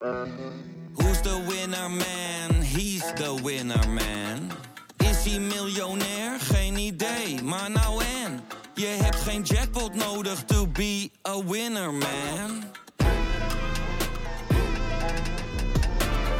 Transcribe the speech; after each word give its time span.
Who's 0.00 1.20
the 1.22 1.44
winner 1.48 1.88
man? 1.88 2.62
He's 2.62 3.02
the 3.14 3.34
winner 3.42 3.88
man. 3.88 4.52
Is 4.98 5.24
hij 5.24 5.38
miljonair? 5.40 6.40
Geen 6.40 6.76
idee, 6.76 7.42
maar 7.42 7.70
nou 7.70 8.02
en. 8.24 8.40
Je 8.74 8.86
hebt 8.86 9.16
geen 9.16 9.42
jackpot 9.42 9.94
nodig 9.94 10.44
to 10.44 10.66
be 10.66 11.10
a 11.28 11.44
winner 11.44 11.92
man. 11.92 12.64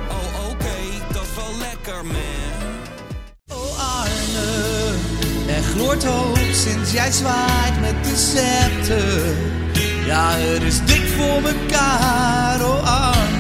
Oh 0.09 0.51
oké, 0.51 1.13
dat 1.13 1.23
is 1.23 1.35
wel 1.37 1.59
lekker 1.59 2.05
man. 2.05 2.69
Oh 3.53 4.01
Arne, 4.01 4.95
er 5.49 5.63
gloort 5.63 6.05
hoop 6.05 6.39
sinds 6.53 6.93
jij 6.93 7.13
zwaait 7.13 7.81
met 7.81 8.05
de 8.05 8.17
scepter. 8.17 9.37
Ja, 10.07 10.31
het 10.31 10.63
is 10.63 10.85
dik 10.85 11.07
voor 11.07 11.43
mekaar, 11.43 12.65
oh 12.65 13.07
Arne. 13.07 13.38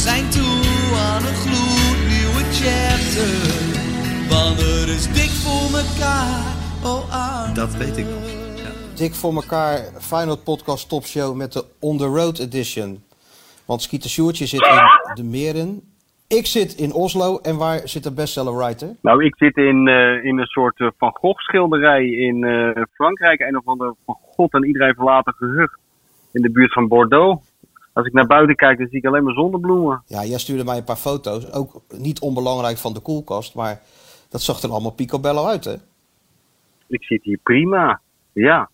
We 0.00 0.06
zijn 0.06 0.30
toe 0.30 0.96
aan 1.08 1.22
een 1.28 1.38
gloednieuwe 1.44 2.42
chapter. 2.60 3.32
Want 4.34 4.56
het 4.60 4.88
is 4.98 5.06
dik 5.18 5.32
voor 5.42 5.66
mekaar, 5.80 6.44
oh 6.84 7.02
Arne. 7.24 7.54
Dat 7.54 7.76
weet 7.76 7.96
ik 7.96 8.04
nog. 8.04 8.24
Dik 8.94 9.14
voor 9.14 9.34
elkaar 9.34 9.76
Final 9.98 10.36
Podcast 10.36 10.88
Topshow 10.88 11.36
met 11.36 11.52
de 11.52 11.64
On 11.80 11.98
The 11.98 12.04
Road 12.04 12.38
Edition. 12.38 13.02
Want 13.66 13.82
Skeeter 13.82 14.10
Sjoertje 14.10 14.46
zit 14.46 14.60
in 14.60 15.14
de 15.14 15.24
Meren. 15.24 15.80
Ik 16.28 16.46
zit 16.46 16.72
in 16.74 16.92
Oslo. 16.92 17.38
En 17.38 17.56
waar 17.56 17.80
zit 17.88 18.02
de 18.02 18.12
bestseller 18.12 18.56
writer? 18.56 18.96
Nou, 19.02 19.24
ik 19.24 19.34
zit 19.36 19.56
in, 19.56 19.88
eh, 19.88 20.24
in 20.24 20.38
een 20.38 20.46
soort 20.46 20.80
eh, 20.80 20.88
Van 20.98 21.16
Gogh 21.20 21.40
schilderij 21.40 22.06
in 22.06 22.44
eh, 22.44 22.82
Frankrijk. 22.92 23.40
Een 23.40 23.56
of 23.56 23.66
ander 23.66 23.94
van 24.04 24.16
God 24.20 24.52
en 24.52 24.64
iedereen 24.66 24.94
verlaten 24.94 25.32
gehucht. 25.32 25.78
In 26.32 26.42
de 26.42 26.50
buurt 26.50 26.72
van 26.72 26.88
Bordeaux. 26.88 27.49
Als 27.92 28.06
ik 28.06 28.12
naar 28.12 28.26
buiten 28.26 28.56
kijk, 28.56 28.78
dan 28.78 28.86
zie 28.88 28.98
ik 28.98 29.06
alleen 29.06 29.24
maar 29.24 29.34
zonnebloemen. 29.34 30.02
Ja, 30.06 30.24
jij 30.24 30.38
stuurde 30.38 30.64
mij 30.64 30.76
een 30.76 30.84
paar 30.84 30.96
foto's. 30.96 31.52
Ook 31.52 31.82
niet 31.88 32.20
onbelangrijk 32.20 32.76
van 32.76 32.94
de 32.94 33.00
koelkast. 33.00 33.54
Maar 33.54 33.80
dat 34.28 34.42
zag 34.42 34.62
er 34.62 34.70
allemaal 34.70 34.90
picobello 34.90 35.46
uit, 35.46 35.64
hè? 35.64 35.74
Ik 36.86 37.04
zit 37.04 37.22
hier 37.22 37.38
prima. 37.42 38.00
Ja. 38.32 38.70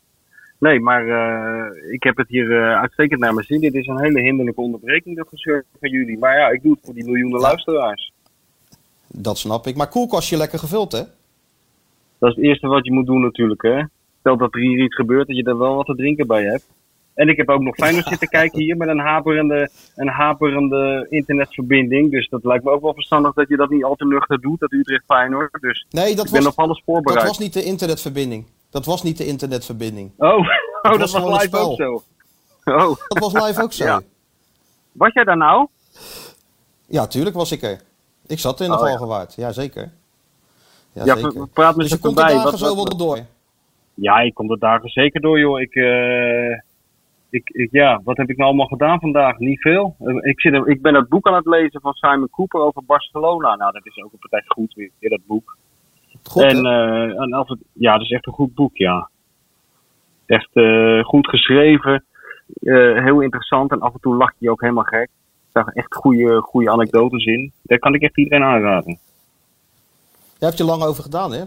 Nee, 0.58 0.81
maar 0.81 1.08
eh, 1.08 1.92
ik 1.92 2.03
heb 2.03 2.17
het 2.17 2.28
hier 2.28 2.62
eh, 2.62 2.81
uitstekend 2.81 3.20
naar 3.20 3.34
mijn 3.34 3.47
zin. 3.47 3.61
Dit 3.61 3.75
is 3.75 3.86
een 3.86 4.00
hele 4.00 4.20
hinderlijke 4.20 4.61
onderbreking, 4.61 5.17
dat 5.17 5.28
gezeur 5.28 5.64
van 5.80 5.91
jullie. 5.91 6.19
Maar 6.19 6.39
ja, 6.39 6.48
ik 6.48 6.62
doe 6.62 6.73
het 6.73 6.80
voor 6.84 6.95
die 6.95 7.05
miljoenen 7.05 7.41
luisteraars. 7.41 8.12
Dat 9.06 9.39
snap 9.39 9.67
ik. 9.67 9.77
Maar 9.77 9.89
koelkastje 9.89 10.36
lekker 10.36 10.58
gevuld, 10.58 10.92
hè? 10.92 11.03
Dat 12.19 12.30
is 12.30 12.36
het 12.36 12.45
eerste 12.45 12.67
wat 12.67 12.84
je 12.84 12.92
moet 12.92 13.06
doen 13.06 13.20
natuurlijk, 13.20 13.62
hè. 13.62 13.83
Stel 14.20 14.36
dat 14.36 14.55
er 14.55 14.61
hier 14.61 14.84
iets 14.84 14.95
gebeurt, 14.95 15.27
dat 15.27 15.36
je 15.36 15.42
er 15.42 15.58
wel 15.58 15.75
wat 15.75 15.86
te 15.86 15.95
drinken 15.95 16.27
bij 16.27 16.45
hebt. 16.45 16.69
En 17.17 17.28
ik 17.28 17.36
heb 17.36 17.48
ook 17.48 17.61
nog 17.61 17.75
Feyenoord 17.75 18.06
zitten 18.06 18.28
kijken 18.28 18.59
hier 18.61 18.77
met 18.77 18.89
een 18.89 18.98
haperende, 18.98 19.70
een 19.95 20.09
haperende 20.09 21.06
internetverbinding. 21.11 22.11
Dus 22.11 22.28
dat 22.28 22.45
lijkt 22.45 22.64
me 22.64 22.70
ook 22.70 22.83
wel 22.83 22.95
verstandig 22.95 23.33
dat 23.33 23.48
je 23.48 23.56
dat 23.56 23.70
niet 23.70 23.84
al 23.84 23.95
te 23.95 24.06
nuchter 24.06 24.41
doet, 24.41 24.61
dat 24.61 24.73
Utrecht 24.73 25.05
Feyenoord. 25.06 25.58
Dus 25.61 25.86
Nee, 25.91 26.14
dat 26.17 26.27
ik 26.27 26.33
ben 26.33 26.42
was, 26.42 26.53
op 26.53 26.58
alles 26.58 26.83
voorbereid. 26.84 27.19
dat 27.19 27.28
was 27.28 27.39
niet 27.39 27.53
de 27.53 27.62
internetverbinding. 27.64 28.47
Dat 28.70 28.84
was 28.84 29.03
niet 29.03 29.17
de 29.17 29.27
internetverbinding. 29.27 30.11
Oh, 30.17 30.28
oh 30.39 30.45
dat, 30.83 30.97
was 30.97 30.98
was, 30.98 31.14
gewoon 31.14 31.33
een 31.33 31.41
live 31.41 31.56
ook 31.56 31.77
zo. 31.77 32.03
Oh, 32.64 32.97
Dat 33.08 33.19
was 33.19 33.33
live 33.47 33.62
ook 33.62 33.73
zo. 33.78 33.84
Ja. 33.84 33.91
Ja, 33.92 34.03
was 34.92 35.12
jij 35.12 35.25
daar 35.25 35.36
nou? 35.36 35.67
tuurlijk 37.08 37.36
was 37.36 37.53
ik 37.53 37.62
er. 37.62 37.80
Ik 38.27 38.39
zat 38.39 38.61
in 38.61 38.67
de 38.70 38.73
Oh, 38.78 38.80
ja. 38.80 38.86
Valgewaard. 38.86 39.34
Ja, 39.34 39.53
zeker. 39.53 39.91
Ja, 40.92 41.05
Ja, 41.05 41.17
zeker. 41.17 41.47
praat 41.48 41.77
me 41.77 41.83
dus 41.83 41.92
je 41.92 41.98
komt 41.98 42.17
de 42.17 42.20
voorbij. 42.20 42.34
dagen 42.36 42.51
Wat- 42.51 42.61
zo 42.61 42.75
wel 42.75 42.97
door. 42.97 43.19
Ja, 43.95 44.19
ik 44.19 44.34
kom 44.34 44.51
er 44.51 44.58
dagen 44.58 44.89
zeker 44.89 45.20
door, 45.20 45.39
joh. 45.39 45.61
Ik, 45.61 45.75
eh, 45.75 46.61
ik, 47.31 47.49
ik, 47.51 47.69
ja, 47.73 48.01
wat 48.05 48.17
heb 48.17 48.31
ik 48.31 48.37
nou 48.37 48.49
allemaal 48.49 48.67
gedaan 48.67 49.01
vandaag? 49.01 49.39
Niet 49.39 49.61
veel. 49.61 49.97
Eh, 49.99 50.15
Ik, 50.15 50.41
zit, 50.41 50.67
ik 50.67 50.83
ben 50.83 50.95
het 50.95 51.09
boek 51.09 51.27
aan 51.27 51.35
het 51.35 51.47
lezen 51.47 51.81
van 51.81 51.93
Simon 51.93 52.31
Cooper 52.31 52.61
over 52.61 52.85
Barcelona. 52.85 53.57
Nou, 53.57 53.73
dat 53.73 53.87
is 53.87 54.03
ook 54.03 54.13
een 54.13 54.19
partij 54.19 54.43
goed 54.47 54.75
weer, 54.75 55.11
dat 55.11 55.27
boek. 55.27 55.57
Goed, 56.23 56.43
en, 56.43 56.67
eh, 56.67 57.21
en 57.21 57.59
ja, 57.73 57.92
dat 57.92 58.03
is 58.03 58.11
echt 58.11 58.27
een 58.27 58.33
goed 58.33 58.55
boek, 58.55 58.77
ja. 58.77 59.11
Echt 60.27 60.51
eh, 60.53 61.05
goed 61.05 61.29
geschreven. 61.29 62.05
heel 62.61 63.20
interessant. 63.20 63.70
En 63.70 63.81
af 63.81 63.95
en 63.95 64.01
toe 64.01 64.17
lacht 64.17 64.35
je 64.39 64.51
ook 64.51 64.61
helemaal 64.61 64.85
gek. 64.85 65.09
Er 65.09 65.63
staan 65.63 65.73
echt 65.73 65.95
goede, 65.95 66.41
goede 66.41 66.70
anekdotes 66.70 67.25
in. 67.25 67.53
Daar 67.63 67.79
kan 67.79 67.95
ik 67.95 68.03
echt 68.03 68.19
iedereen 68.19 68.45
aanraden. 68.45 68.98
Daar 70.39 70.51
heb 70.51 70.59
je 70.59 70.65
lang 70.65 70.83
over 70.83 71.03
gedaan, 71.03 71.33
hè? 71.33 71.42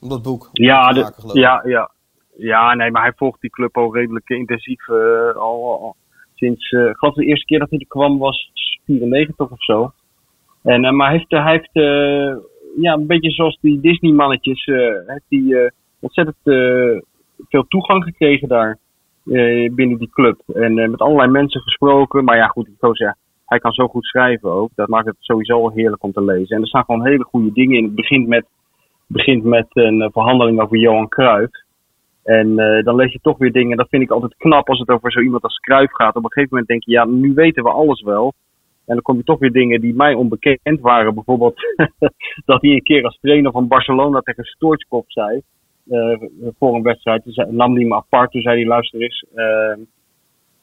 Om 0.00 0.08
dat 0.08 0.22
boek 0.22 0.48
Ja, 0.52 0.92
te 0.92 1.00
maken, 1.00 1.40
ja, 1.40 1.62
ja. 1.64 1.90
Ja, 2.36 2.74
nee, 2.74 2.90
maar 2.90 3.02
hij 3.02 3.12
volgt 3.16 3.40
die 3.40 3.50
club 3.50 3.76
al 3.76 3.94
redelijk 3.94 4.28
intensief. 4.28 4.88
eh, 4.88 5.34
al, 5.34 5.96
sinds, 6.34 6.70
eh, 6.70 6.86
ik 6.86 6.96
geloof 6.96 7.14
de 7.14 7.24
eerste 7.24 7.46
keer 7.46 7.58
dat 7.58 7.70
hij 7.70 7.78
er 7.78 7.86
kwam 7.86 8.18
was 8.18 8.50
94 8.84 9.50
of 9.50 9.62
zo. 9.62 9.92
En, 10.62 10.84
eh, 10.84 10.92
maar 10.92 11.08
hij 11.08 11.16
heeft, 11.16 11.30
hij 11.30 11.52
heeft 11.52 11.70
ja, 12.80 12.92
een 12.92 13.06
beetje 13.06 13.30
zoals 13.30 13.58
die 13.60 13.80
Disney-mannetjes, 13.80 14.64
heeft 15.06 15.24
hij 15.28 15.70
ontzettend 16.00 16.36
veel 17.48 17.64
toegang 17.68 18.04
gekregen 18.04 18.48
daar 18.48 18.78
binnen 19.74 19.98
die 19.98 20.10
club. 20.12 20.40
En 20.54 20.74
met 20.74 21.00
allerlei 21.00 21.30
mensen 21.30 21.60
gesproken. 21.60 22.24
Maar 22.24 22.36
ja, 22.36 22.46
goed, 22.46 22.66
ik 22.66 22.74
zou 22.78 22.94
zeggen, 22.94 23.18
hij 23.46 23.58
kan 23.58 23.72
zo 23.72 23.88
goed 23.88 24.04
schrijven 24.04 24.50
ook. 24.50 24.70
Dat 24.74 24.88
maakt 24.88 25.06
het 25.06 25.16
sowieso 25.18 25.70
heerlijk 25.70 26.02
om 26.02 26.12
te 26.12 26.24
lezen. 26.24 26.56
En 26.56 26.62
er 26.62 26.68
staan 26.68 26.84
gewoon 26.84 27.06
hele 27.06 27.24
goede 27.24 27.52
dingen 27.52 27.76
in. 27.76 27.84
Het 27.84 27.94
begint 27.94 28.28
met 28.28 28.46
begint 29.06 29.44
met 29.44 29.66
een 29.70 30.10
verhandeling 30.12 30.60
over 30.60 30.78
Johan 30.78 31.08
Cruijff. 31.08 31.61
En 32.24 32.58
eh, 32.58 32.84
dan 32.84 32.94
lees 32.96 33.12
je 33.12 33.18
toch 33.22 33.38
weer 33.38 33.52
dingen. 33.52 33.76
Dat 33.76 33.88
vind 33.88 34.02
ik 34.02 34.10
altijd 34.10 34.36
knap 34.36 34.68
als 34.68 34.78
het 34.78 34.88
over 34.88 35.12
zo 35.12 35.20
iemand 35.20 35.42
als 35.42 35.58
Cruijff 35.58 35.92
gaat. 35.92 36.16
Op 36.16 36.24
een 36.24 36.32
gegeven 36.32 36.48
moment 36.50 36.68
denk 36.68 36.84
je, 36.84 36.90
ja, 36.90 37.04
nu 37.04 37.32
weten 37.34 37.62
we 37.62 37.70
alles 37.70 38.02
wel. 38.02 38.32
En 38.86 38.94
dan 38.94 39.02
kom 39.02 39.16
je 39.16 39.24
toch 39.24 39.38
weer 39.38 39.52
dingen 39.52 39.80
die 39.80 39.94
mij 39.94 40.14
onbekend 40.14 40.80
waren. 40.80 41.14
Bijvoorbeeld 41.14 41.54
dat 42.50 42.62
hij 42.62 42.70
een 42.70 42.82
keer 42.82 43.04
als 43.04 43.18
trainer 43.20 43.52
van 43.52 43.68
Barcelona 43.68 44.20
tegen 44.20 44.44
Stoichkov 44.44 45.04
zei. 45.06 45.40
eh, 45.88 46.16
voor 46.58 46.74
een 46.74 46.82
wedstrijd. 46.82 47.22
Toen 47.22 47.56
nam 47.56 47.74
hij 47.74 47.84
me 47.84 47.94
apart. 47.94 48.30
Toen 48.30 48.40
zei 48.42 48.56
hij, 48.56 48.66
luister 48.66 49.00
eens. 49.00 49.24
eh, 49.34 49.76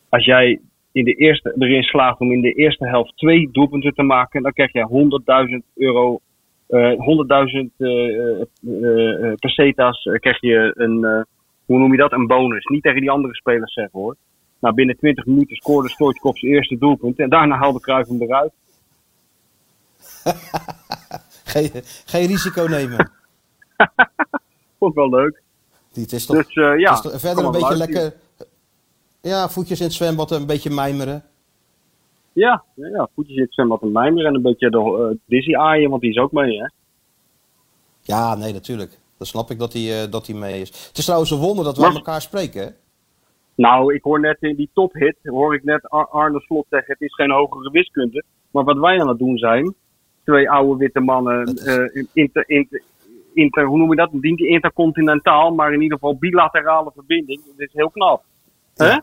als 0.09 0.25
jij 0.25 0.59
in 0.91 1.03
de 1.03 1.13
eerste, 1.13 1.55
erin 1.57 1.83
slaagt 1.83 2.19
om 2.19 2.31
in 2.31 2.41
de 2.41 2.53
eerste 2.53 2.87
helft 2.87 3.17
twee 3.17 3.49
doelpunten 3.51 3.93
te 3.93 4.03
maken. 4.03 4.41
Dan 4.43 4.51
krijg 4.53 4.71
je 4.71 4.87
100.000 4.87 5.65
euro 5.75 6.19
eh 6.67 6.91
100.000 6.91 7.69
eh, 7.77 7.87
eh, 7.87 8.41
eh, 8.65 9.23
eh, 9.25 9.33
pesetas 9.39 10.09
krijg 10.19 10.41
je 10.41 10.71
een, 10.75 11.25
hoe 11.69 11.79
noem 11.79 11.91
je 11.91 11.97
dat, 11.97 12.11
een 12.11 12.27
bonus. 12.27 12.65
Niet 12.65 12.83
tegen 12.83 13.01
die 13.01 13.11
andere 13.11 13.35
spelers 13.35 13.73
zeggen 13.73 13.99
hoor. 13.99 14.15
Nou, 14.59 14.73
binnen 14.75 14.97
20 14.97 15.25
minuten 15.25 15.55
scoorde 15.55 15.89
Stoichkov 15.89 16.37
zijn 16.37 16.51
eerste 16.51 16.77
doelpunt. 16.77 17.19
En 17.19 17.29
daarna 17.29 17.57
haalde 17.57 17.79
Cruijff 17.79 18.09
hem 18.09 18.21
eruit. 18.21 18.51
Geen, 21.43 21.69
geen 22.05 22.27
risico 22.27 22.65
nemen. 22.65 23.11
Vond 24.79 24.91
ik 24.91 24.97
wel 24.97 25.09
leuk. 25.09 25.41
Het 25.93 26.11
is 26.11 26.25
toch, 26.25 26.35
Dus 26.35 26.55
eh, 26.55 26.79
ja. 26.79 26.95
het 26.95 27.05
is 27.05 27.11
toch 27.11 27.19
verder 27.19 27.45
een 27.45 27.51
beetje 27.51 27.77
lekker... 27.77 28.13
Ja, 29.21 29.49
voetjes 29.49 29.79
in 29.79 29.85
het 29.85 29.93
zwembad, 29.93 30.31
een 30.31 30.45
beetje 30.45 30.69
mijmeren. 30.69 31.23
Ja, 32.33 32.63
ja, 32.73 33.09
voetjes 33.15 33.35
in 33.35 33.41
het 33.41 33.53
zwembad 33.53 33.81
en 33.81 33.91
mijmer 33.91 34.25
en 34.25 34.35
een 34.35 34.41
beetje 34.41 34.69
de 34.69 34.77
eh, 34.77 35.17
Dizzy 35.25 35.55
aaien, 35.55 35.89
want 35.89 36.01
die 36.01 36.11
is 36.11 36.17
ook 36.17 36.31
mee 36.31 36.57
hè. 36.57 36.67
Ja, 38.01 38.35
nee, 38.35 38.53
natuurlijk. 38.53 38.99
Dat 39.19 39.27
snap 39.27 39.49
ik 39.51 39.59
dat 39.59 39.73
hij, 39.73 40.01
eh, 40.03 40.11
dat 40.11 40.27
hij 40.27 40.35
mee 40.35 40.61
is. 40.61 40.69
Het 40.87 40.97
is 40.97 41.03
trouwens 41.05 41.31
een 41.31 41.37
wonder 41.39 41.63
dat 41.65 41.75
we 41.75 41.81
met 41.87 41.95
elkaar 41.95 42.21
spreken, 42.21 42.61
hè? 42.61 42.69
Nou, 43.55 43.93
ik 43.93 44.03
hoor 44.03 44.19
net 44.19 44.37
in 44.39 44.55
die 44.55 44.69
tophit, 44.73 45.15
hoor 45.23 45.53
ik 45.55 45.63
net 45.63 45.89
Ar- 45.89 46.07
Arne 46.07 46.39
Slot 46.39 46.65
zeggen, 46.69 46.93
het 46.93 47.01
is 47.01 47.15
geen 47.15 47.31
hogere 47.31 47.71
wiskunde. 47.71 48.23
Maar 48.51 48.63
wat 48.63 48.77
wij 48.77 49.01
aan 49.01 49.07
het 49.07 49.17
doen 49.19 49.37
zijn, 49.37 49.73
twee 50.23 50.49
oude 50.49 50.77
witte 50.77 50.99
mannen, 50.99 51.45
is- 51.45 51.63
eh, 51.65 52.03
inter, 52.13 52.43
inter, 52.49 52.81
inter, 53.33 53.65
hoe 53.65 53.77
noem 53.77 53.89
je 53.89 53.95
dat? 53.95 54.11
Niet 54.13 54.39
intercontinentaal, 54.39 55.53
maar 55.55 55.73
in 55.73 55.81
ieder 55.81 55.97
geval 55.97 56.17
bilaterale 56.17 56.91
verbinding. 56.95 57.41
Dat 57.45 57.67
is 57.67 57.73
heel 57.73 57.89
knap. 57.89 58.23
Hè? 58.75 58.97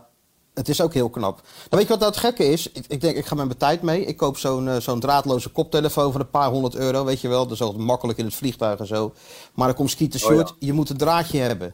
Het 0.57 0.69
is 0.69 0.81
ook 0.81 0.93
heel 0.93 1.09
knap. 1.09 1.35
Nou, 1.41 1.43
weet 1.69 1.81
je 1.81 1.87
wat 1.87 1.99
nou 1.99 2.11
het 2.11 2.19
gekke 2.19 2.45
is? 2.45 2.71
Ik, 2.71 2.85
ik 2.87 3.01
denk, 3.01 3.15
ik 3.17 3.25
ga 3.25 3.35
met 3.35 3.45
mijn 3.45 3.57
tijd 3.57 3.81
mee. 3.81 4.05
Ik 4.05 4.17
koop 4.17 4.37
zo'n 4.37 4.67
eh, 4.67 4.75
zo'n 4.77 4.99
draadloze 4.99 5.49
koptelefoon 5.49 6.11
van 6.11 6.21
een 6.21 6.29
paar 6.29 6.49
honderd 6.49 6.75
euro, 6.75 7.05
weet 7.05 7.21
je 7.21 7.27
wel. 7.27 7.43
Dat 7.43 7.51
is 7.51 7.61
altijd 7.61 7.83
makkelijk 7.83 8.17
in 8.19 8.25
het 8.25 8.33
vliegtuig 8.33 8.79
en 8.79 8.87
zo. 8.87 9.13
Maar 9.53 9.67
dan 9.67 9.75
komt 9.75 9.89
Skeeter 9.89 10.23
Oh, 10.25 10.29
ja. 10.31 10.35
Short, 10.37 10.55
je 10.59 10.73
moet 10.73 10.89
een 10.89 10.97
draadje 10.97 11.39
hebben. 11.39 11.73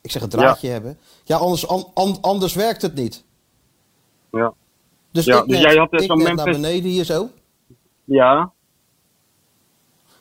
Ik 0.00 0.10
zeg 0.10 0.22
een 0.22 0.28
draadje 0.28 0.68
hebben. 0.68 0.98
Ja, 1.24 1.36
anders, 1.36 1.68
an- 1.68 1.90
an- 1.94 2.18
anders 2.20 2.54
werkt 2.54 2.82
het 2.82 2.94
niet. 2.94 3.24
Ja. 4.30 4.52
Dus 5.10 5.24
Ja, 5.24 5.36
ik 5.42 5.48
dus 5.48 5.58
net, 5.58 5.66
jij 5.66 5.76
had 5.76 5.92
ik 5.92 6.02
zo'n 6.02 6.16
Memphis- 6.22 6.36
naar 6.44 6.54
beneden 6.54 6.90
hier 6.90 7.04
zo. 7.04 7.28
Ja, 8.04 8.50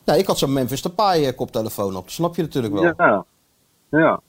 Nou, 0.05 0.19
ik 0.19 0.27
had 0.27 0.37
zo'n 0.37 0.53
Memphis 0.53 0.81
Depay 0.81 1.25
eh, 1.27 1.35
koptelefoon 1.35 1.95
op. 1.95 2.03
Dat 2.03 2.11
snap 2.11 2.35
je 2.35 2.41
natuurlijk 2.41 2.73
wel. 2.73 2.83
ja. 2.97 3.25
Ja. 3.89 4.19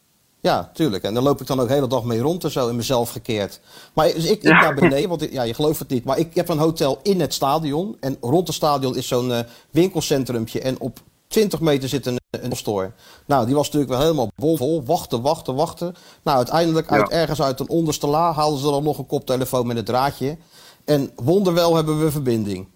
Ja, 0.42 0.70
tuurlijk. 0.72 1.02
En 1.04 1.14
daar 1.14 1.22
loop 1.22 1.40
ik 1.40 1.46
dan 1.46 1.60
ook 1.60 1.66
de 1.68 1.72
hele 1.74 1.86
dag 1.86 2.04
mee 2.04 2.20
rond 2.20 2.44
en 2.44 2.50
zo 2.50 2.68
in 2.68 2.76
mezelf 2.76 3.10
gekeerd. 3.10 3.60
Maar 3.94 4.06
dus 4.06 4.30
ik, 4.30 4.42
Ja. 4.42 4.60
naar 4.60 4.74
beneden, 4.74 5.08
want 5.08 5.22
ik- 5.22 5.32
ja, 5.32 5.42
je 5.42 5.54
gelooft 5.54 5.78
het 5.78 5.88
niet. 5.88 6.04
Maar 6.04 6.18
ik 6.18 6.34
heb 6.34 6.48
een 6.48 6.58
hotel 6.58 6.98
in 7.02 7.20
het 7.20 7.34
stadion. 7.34 7.96
En 8.00 8.16
rond 8.20 8.46
het 8.46 8.56
stadion 8.56 8.96
is 8.96 9.08
zo'n 9.08 9.32
eh, 9.32 9.38
winkelcentrumpje. 9.70 10.60
En 10.60 10.80
op 10.80 10.98
20 11.26 11.60
meter 11.60 11.88
zit 11.88 12.06
een, 12.06 12.18
een 12.30 12.56
store. 12.56 12.90
Nou, 13.26 13.46
die 13.46 13.54
was 13.54 13.64
natuurlijk 13.64 13.92
wel 13.92 14.00
helemaal 14.00 14.30
bomvol. 14.36 14.84
Wachten, 14.84 15.22
wachten, 15.22 15.54
wachten. 15.54 15.94
Nou, 16.22 16.36
uiteindelijk 16.36 16.90
uit 16.92 17.10
ergens 17.10 17.42
uit 17.42 17.60
een 17.60 17.68
onderste 17.68 18.06
la 18.06 18.32
haalden 18.32 18.58
ze 18.58 18.70
dan 18.70 18.82
nog 18.84 18.98
een 18.98 19.06
koptelefoon 19.06 19.66
met 19.66 19.76
een 19.76 19.84
draadje. 19.84 20.36
En 20.84 21.10
wonderwel 21.16 21.76
hebben 21.76 21.98
we 22.00 22.10
verbinding. 22.10 22.68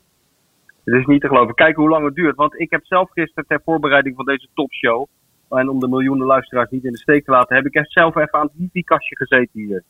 Het 0.84 0.94
is 0.94 1.06
niet 1.06 1.20
te 1.20 1.28
geloven. 1.28 1.54
Kijk 1.54 1.76
hoe 1.76 1.88
lang 1.88 2.04
het 2.04 2.14
duurt. 2.14 2.36
Want 2.36 2.60
ik 2.60 2.70
heb 2.70 2.84
zelf 2.84 3.10
gisteren 3.10 3.44
ter 3.48 3.60
voorbereiding 3.64 4.16
van 4.16 4.24
deze 4.24 4.48
topshow. 4.54 5.06
En 5.50 5.68
om 5.68 5.80
de 5.80 5.88
miljoenen 5.88 6.26
luisteraars 6.26 6.70
niet 6.70 6.84
in 6.84 6.92
de 6.92 6.98
steek 6.98 7.24
te 7.24 7.30
laten, 7.30 7.56
heb 7.56 7.66
ik 7.66 7.74
echt 7.74 7.92
zelf 7.92 8.16
even 8.16 8.32
aan 8.38 8.46
het 8.46 8.52
wifi-kastje 8.56 9.16
gezeten 9.16 9.50
hier. 9.60 9.82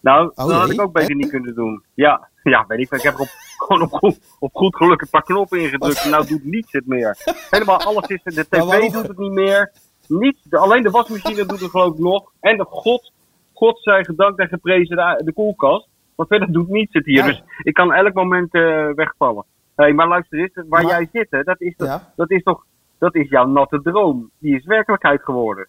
Nou, 0.00 0.32
Oh, 0.34 0.46
dat 0.46 0.60
had 0.60 0.70
ik 0.70 0.80
ook 0.80 0.92
beter 0.92 1.14
niet 1.14 1.30
kunnen 1.30 1.54
doen. 1.54 1.82
Ja, 1.94 2.28
ja 2.42 2.64
weet 2.68 2.78
ik. 2.78 2.90
Ik 2.90 3.02
heb 3.02 3.14
er 3.14 3.20
op, 3.20 3.28
gewoon 3.66 3.82
op 3.82 3.90
goed, 3.92 4.36
op 4.38 4.50
goed 4.54 4.76
geluk 4.76 5.00
een 5.00 5.10
paar 5.10 5.22
knoppen 5.22 5.60
ingedrukt. 5.60 6.04
En 6.04 6.10
nou 6.10 6.26
doet 6.26 6.44
niets 6.44 6.72
het 6.72 6.86
meer. 6.86 7.16
Helemaal 7.50 7.80
alles 7.80 8.06
is 8.06 8.20
er. 8.24 8.34
De 8.34 8.46
tv 8.56 8.92
doet 8.92 9.08
het 9.08 9.18
niet 9.18 9.32
meer. 9.32 9.72
Niets. 10.08 10.42
De- 10.42 10.58
alleen 10.58 10.82
de 10.82 10.90
wasmachine 10.90 11.44
doet 11.46 11.60
het 11.60 11.70
geloof 11.70 11.92
ik 11.92 11.98
nog. 11.98 12.32
En 12.40 12.56
de 12.56 12.64
god, 12.68 13.12
god 13.52 13.78
zij 13.82 14.04
gedankt 14.04 14.38
en 14.38 14.48
geprezen 14.48 14.96
de, 14.96 15.22
de 15.24 15.32
koelkast. 15.32 15.88
Maar 16.16 16.26
verder 16.26 16.52
doet 16.52 16.68
niets 16.68 16.92
het 16.92 17.04
hier. 17.04 17.16
Ja. 17.16 17.26
Dus 17.26 17.42
ik 17.62 17.74
kan 17.74 17.92
elk 17.92 18.14
moment 18.14 18.54
eh, 18.54 18.88
wegvallen. 18.94 19.44
Hey, 19.76 19.92
maar 19.92 20.08
luister 20.08 20.38
eens, 20.38 20.50
waar 20.54 20.82
Maar- 20.82 20.84
jij 20.90 21.08
zit, 21.12 21.26
hè, 21.30 21.42
dat, 21.42 21.60
is 21.60 21.76
toch, 21.76 21.88
Ja. 21.88 22.12
dat 22.16 22.30
is 22.30 22.42
toch 22.42 22.64
dat 23.02 23.14
is 23.14 23.28
jouw 23.28 23.46
natte 23.46 23.82
droom. 23.82 24.30
Die 24.38 24.56
is 24.56 24.64
werkelijkheid 24.64 25.22
geworden. 25.22 25.66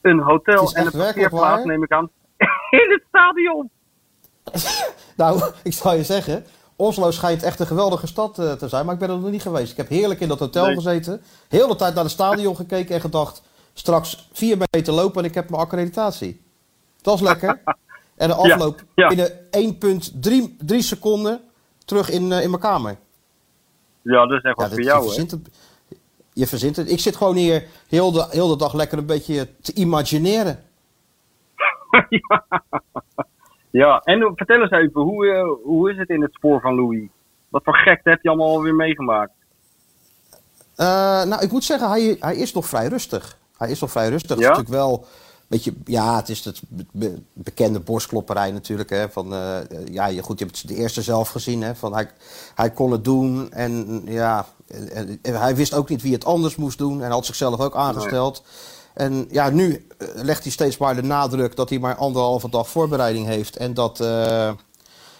Een 0.00 0.18
hotel 0.18 0.72
en 0.72 0.86
een 0.86 0.92
parkeerplaats, 0.92 1.64
neem 1.64 1.82
ik 1.82 1.92
aan. 1.92 2.10
In 2.80 2.90
het 2.90 3.02
stadion. 3.08 3.70
Nou, 5.16 5.42
ik 5.62 5.72
zal 5.72 5.94
je 5.94 6.02
zeggen, 6.02 6.44
Oslo 6.76 7.10
schijnt 7.10 7.42
echt 7.42 7.60
een 7.60 7.66
geweldige 7.66 8.06
stad 8.06 8.38
eh, 8.38 8.52
te 8.52 8.68
zijn, 8.68 8.84
maar 8.84 8.94
ik 8.94 9.00
ben 9.00 9.10
er 9.10 9.18
nog 9.18 9.30
niet 9.30 9.42
geweest. 9.42 9.70
Ik 9.70 9.76
heb 9.76 9.88
heerlijk 9.88 10.20
in 10.20 10.28
dat 10.28 10.38
hotel 10.38 10.66
Nee. 10.66 10.74
gezeten, 10.74 11.20
heel 11.48 11.68
de 11.68 11.76
tijd 11.76 11.94
naar 11.94 12.02
het 12.02 12.12
stadion 12.12 12.56
gekeken 12.62 12.94
en 12.94 13.00
gedacht, 13.00 13.42
straks 13.72 14.28
vier 14.32 14.58
meter 14.70 14.92
lopen 14.92 15.22
en 15.22 15.28
ik 15.28 15.34
heb 15.34 15.50
mijn 15.50 15.62
accreditatie. 15.62 16.42
Dat 17.02 17.14
is 17.14 17.20
lekker. 17.20 17.60
En 18.16 18.28
de 18.28 18.34
afloop 18.34 18.84
ja. 18.94 19.08
binnen 19.08 19.30
1,3 20.70 20.76
seconden 20.78 21.40
terug 21.84 22.10
in, 22.10 22.32
eh, 22.32 22.42
in 22.42 22.50
mijn 22.50 22.62
kamer. 22.62 22.96
Ja, 24.02 24.26
dat 24.26 24.38
is 24.38 24.42
echt 24.42 24.56
wat 24.56 24.68
Ja, 24.68 24.74
voor 24.74 24.82
jou, 24.82 25.14
hè? 25.14 25.24
Je 26.38 26.46
verzint 26.46 26.76
het. 26.76 26.90
Ik 26.90 27.00
zit 27.00 27.16
gewoon 27.16 27.36
hier 27.36 27.64
heel 27.88 28.12
de, 28.12 28.26
heel 28.30 28.48
de 28.48 28.56
dag 28.56 28.72
lekker 28.74 28.98
een 28.98 29.06
beetje 29.06 29.48
te 29.60 29.72
imagineren. 29.74 30.62
Ja, 33.70 34.00
en 34.04 34.22
eh, 34.22 34.30
vertel 34.34 34.60
eens 34.60 34.70
even, 34.70 35.00
hoe, 35.00 35.26
eh, 35.26 35.48
hoe 35.64 35.90
is 35.90 35.98
het 35.98 36.08
in 36.08 36.22
het 36.22 36.32
spoor 36.32 36.60
van 36.60 36.74
Louis? 36.74 37.08
Wat 37.48 37.64
voor 37.64 37.74
gekte 37.76 38.10
heb 38.10 38.22
je 38.22 38.28
allemaal 38.28 38.48
alweer 38.48 38.74
meegemaakt? 38.74 39.32
Eh, 40.76 40.86
nou, 41.24 41.42
ik 41.42 41.50
moet 41.52 41.64
zeggen, 41.64 41.88
hij, 41.88 42.16
hij 42.20 42.36
is 42.36 42.52
nog 42.52 42.66
vrij 42.66 42.86
rustig. 42.86 43.38
Hij 43.56 43.70
is 43.70 43.80
nog 43.80 43.90
vrij 43.90 44.08
rustig. 44.08 44.30
Het 44.30 44.38
Ja? 44.38 44.50
is 44.50 44.56
natuurlijk 44.56 44.84
wel 44.84 45.06
beetje, 45.48 45.74
ja, 45.84 46.16
het 46.16 46.28
is 46.28 46.42
be- 46.68 46.86
be- 46.92 47.18
bekende 47.32 47.80
borstklopperij 47.80 48.50
natuurlijk. 48.50 48.90
Hè, 48.90 49.10
van, 49.10 49.34
eh, 49.34 49.56
ja, 49.90 50.06
je, 50.06 50.22
goed, 50.22 50.38
je 50.38 50.44
hebt 50.44 50.58
het 50.58 50.68
de 50.68 50.74
eerste 50.76 51.02
zelf 51.02 51.28
gezien. 51.28 51.62
Hè, 51.62 51.74
van 51.74 51.94
hij, 51.94 52.10
hij 52.54 52.70
kon 52.70 52.92
het 52.92 53.04
doen 53.04 53.52
en 53.52 54.02
ja, 54.04 54.46
en, 54.92 55.18
en 55.22 55.40
hij 55.40 55.56
wist 55.56 55.74
ook 55.74 55.88
niet 55.88 56.02
wie 56.02 56.12
het 56.12 56.24
anders 56.24 56.56
moest 56.56 56.78
doen. 56.78 57.02
En 57.02 57.10
had 57.10 57.26
zichzelf 57.26 57.60
ook 57.60 57.76
aangesteld. 57.76 58.42
En 58.94 59.26
ja, 59.30 59.50
nu 59.50 59.86
eh, 59.98 60.08
legt 60.14 60.42
hij 60.42 60.52
steeds 60.52 60.76
maar 60.78 60.94
de 60.94 61.02
nadruk 61.02 61.56
dat 61.56 61.68
hij 61.68 61.78
maar 61.78 61.96
anderhalve 61.96 62.50
dag 62.50 62.68
voorbereiding 62.68 63.26
heeft. 63.26 63.56
En 63.56 63.74
dat, 63.74 64.00
eh, 64.00 64.46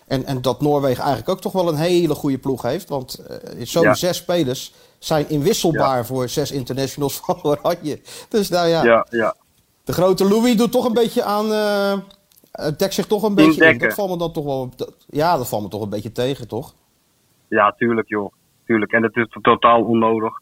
en, 0.07 0.25
en 0.25 0.43
dat 0.43 0.61
Noorwegen 0.61 0.99
eigenlijk 1.03 1.29
ook 1.31 1.41
toch 1.41 1.53
wel 1.53 1.69
een 1.69 1.77
hele 1.77 2.15
goede 2.15 2.39
ploeg 2.39 2.63
heeft. 2.63 2.89
Want 2.89 3.19
zo'n 3.63 3.83
Ja. 3.83 3.95
zes 3.95 4.17
spelers 4.17 4.75
zijn 4.99 5.29
inwisselbaar 5.29 6.07
voor 6.07 6.29
zes 6.29 6.51
internationals 6.51 7.15
van 7.25 7.43
Oranje. 7.43 8.01
Dus 8.29 8.49
nou 8.49 8.69
ja, 8.69 8.85
Ja, 8.85 9.07
ja. 9.11 9.35
De 9.89 9.95
grote 9.95 10.29
Louis 10.29 10.57
doet 10.57 10.73
toch 10.73 10.85
een 10.85 10.93
beetje 10.93 11.23
aan. 11.23 11.51
het 12.53 12.79
dekt 12.79 12.95
zich 12.95 13.07
toch 13.07 13.23
een 13.23 13.35
beetje 13.35 13.51
in. 13.53 13.57
Indekken. 13.63 13.89
Dat 13.89 13.97
valt 13.97 14.11
me 14.11 14.17
dan 14.19 14.33
toch 14.33 14.45
wel. 14.45 14.71
dat- 14.77 14.95
ja, 15.07 15.37
dat 15.37 15.49
valt 15.49 15.63
me 15.63 15.69
toch 15.69 15.83
een 15.83 15.89
beetje 15.89 16.13
tegen, 16.13 16.49
toch? 16.49 16.75
Ja, 17.49 17.73
tuurlijk, 17.77 18.09
joh. 18.09 18.33
Tuurlijk. 18.67 18.93
En 18.93 19.03
dat 19.03 19.17
is 19.17 19.37
totaal 19.43 19.83
onnodig 19.85 20.33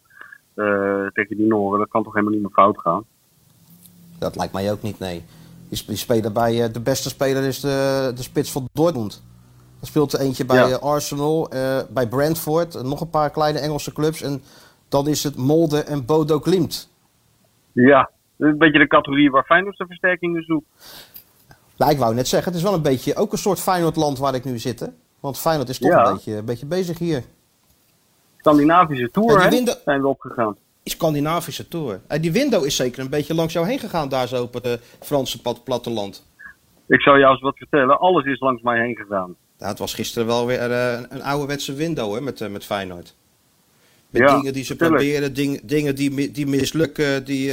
eh, 0.54 1.06
tegen 1.12 1.36
die 1.36 1.46
Noren. 1.46 1.78
Dat 1.78 1.88
kan 1.88 2.02
toch 2.02 2.12
helemaal 2.12 2.34
niet 2.34 2.42
meer 2.42 2.52
fout 2.52 2.78
gaan? 2.80 3.04
Dat 4.18 4.36
lijkt 4.36 4.52
mij 4.52 4.72
ook 4.72 4.82
niet, 4.82 4.98
nee. 4.98 5.24
Die, 5.68 5.78
sp- 5.78 5.86
die 5.86 5.96
spelen 5.96 6.32
bij, 6.32 6.70
de 6.70 6.80
beste 6.80 7.08
speler 7.08 7.42
is 7.42 7.60
de, 7.60 8.12
de 8.14 8.22
spits 8.22 8.52
van 8.52 8.68
Dortmund. 8.72 9.22
Er 9.80 9.86
speelt 9.86 10.12
er 10.12 10.20
eentje 10.20 10.44
bij 10.44 10.68
Ja. 10.68 10.76
Arsenal, 10.76 11.48
bij 11.90 12.08
Brentford, 12.08 12.74
en 12.74 12.88
nog 12.88 13.00
een 13.00 13.10
paar 13.10 13.30
kleine 13.30 13.58
Engelse 13.58 13.92
clubs. 13.92 14.22
En 14.22 14.42
dan 14.88 15.08
is 15.08 15.22
het 15.22 15.36
Molde 15.36 15.80
en 15.80 16.04
Bodo 16.04 16.38
Glimt. 16.40 16.88
Ja, 17.72 18.10
dat 18.36 18.46
is 18.46 18.52
een 18.52 18.58
beetje 18.58 18.78
de 18.78 18.86
categorie 18.86 19.30
waar 19.30 19.44
Feyenoord 19.44 19.76
zijn 19.76 19.88
versterkingen 19.88 20.42
zoekt. 20.42 20.66
Nou, 21.76 21.90
ik 21.92 21.98
wou 21.98 22.14
net 22.14 22.28
zeggen, 22.28 22.48
het 22.52 22.60
is 22.60 22.66
wel 22.66 22.74
een 22.76 22.82
beetje 22.82 23.14
ook 23.16 23.32
een 23.32 23.38
soort 23.38 23.60
Feyenoordland 23.60 24.18
waar 24.18 24.34
ik 24.34 24.44
nu 24.44 24.58
zit. 24.58 24.80
Hè? 24.80 24.86
Want 25.20 25.38
Feyenoord 25.38 25.68
is 25.68 25.78
toch 25.78 25.90
Ja. 25.90 26.06
een, 26.06 26.12
beetje, 26.14 26.36
een 26.36 26.44
beetje 26.44 26.66
bezig 26.66 26.98
hier. 26.98 27.22
Scandinavische 28.38 29.10
Tour, 29.10 29.28
die 29.28 29.38
hè? 29.38 29.48
winden- 29.50 29.78
Zijn 29.84 30.00
we 30.00 30.06
opgegaan. 30.08 30.56
Die 30.82 30.94
Scandinavische 30.94 31.68
tour. 31.68 32.00
En 32.06 32.20
die 32.20 32.32
window 32.32 32.64
is 32.64 32.76
zeker 32.76 33.00
een 33.02 33.10
beetje 33.10 33.34
langs 33.34 33.52
jou 33.52 33.66
heen 33.66 33.78
gegaan 33.78 34.08
daar 34.08 34.28
zo 34.28 34.42
op 34.42 34.54
het 34.54 34.64
eh, 34.66 34.72
Franse 35.00 35.40
plat- 35.40 35.64
platteland. 35.64 36.26
Ik 36.86 37.00
zal 37.00 37.18
jou 37.18 37.32
eens 37.32 37.40
wat 37.42 37.56
vertellen. 37.56 37.98
Alles 37.98 38.24
is 38.24 38.40
langs 38.40 38.62
mij 38.62 38.80
heen 38.80 38.96
gegaan. 38.96 39.36
Nou, 39.58 39.70
het 39.70 39.78
was 39.78 39.94
gisteren 39.94 40.26
wel 40.26 40.46
weer 40.46 40.58
eh, 40.70 40.92
een, 40.92 41.06
een 41.08 41.22
ouderwetse 41.22 41.74
window 41.74 42.14
hè, 42.14 42.20
met, 42.20 42.40
eh, 42.40 42.48
met 42.48 42.64
Feyenoord. 42.64 43.14
Met 44.10 44.22
Ja, 44.22 44.36
dingen 44.36 44.52
die 44.52 44.64
ze 44.64 44.76
tuurlijk. 44.76 45.00
proberen, 45.00 45.34
ding- 45.34 45.60
dingen 45.64 45.94
die, 45.94 46.30
die 46.30 46.46
mislukken, 46.46 47.24
die... 47.24 47.52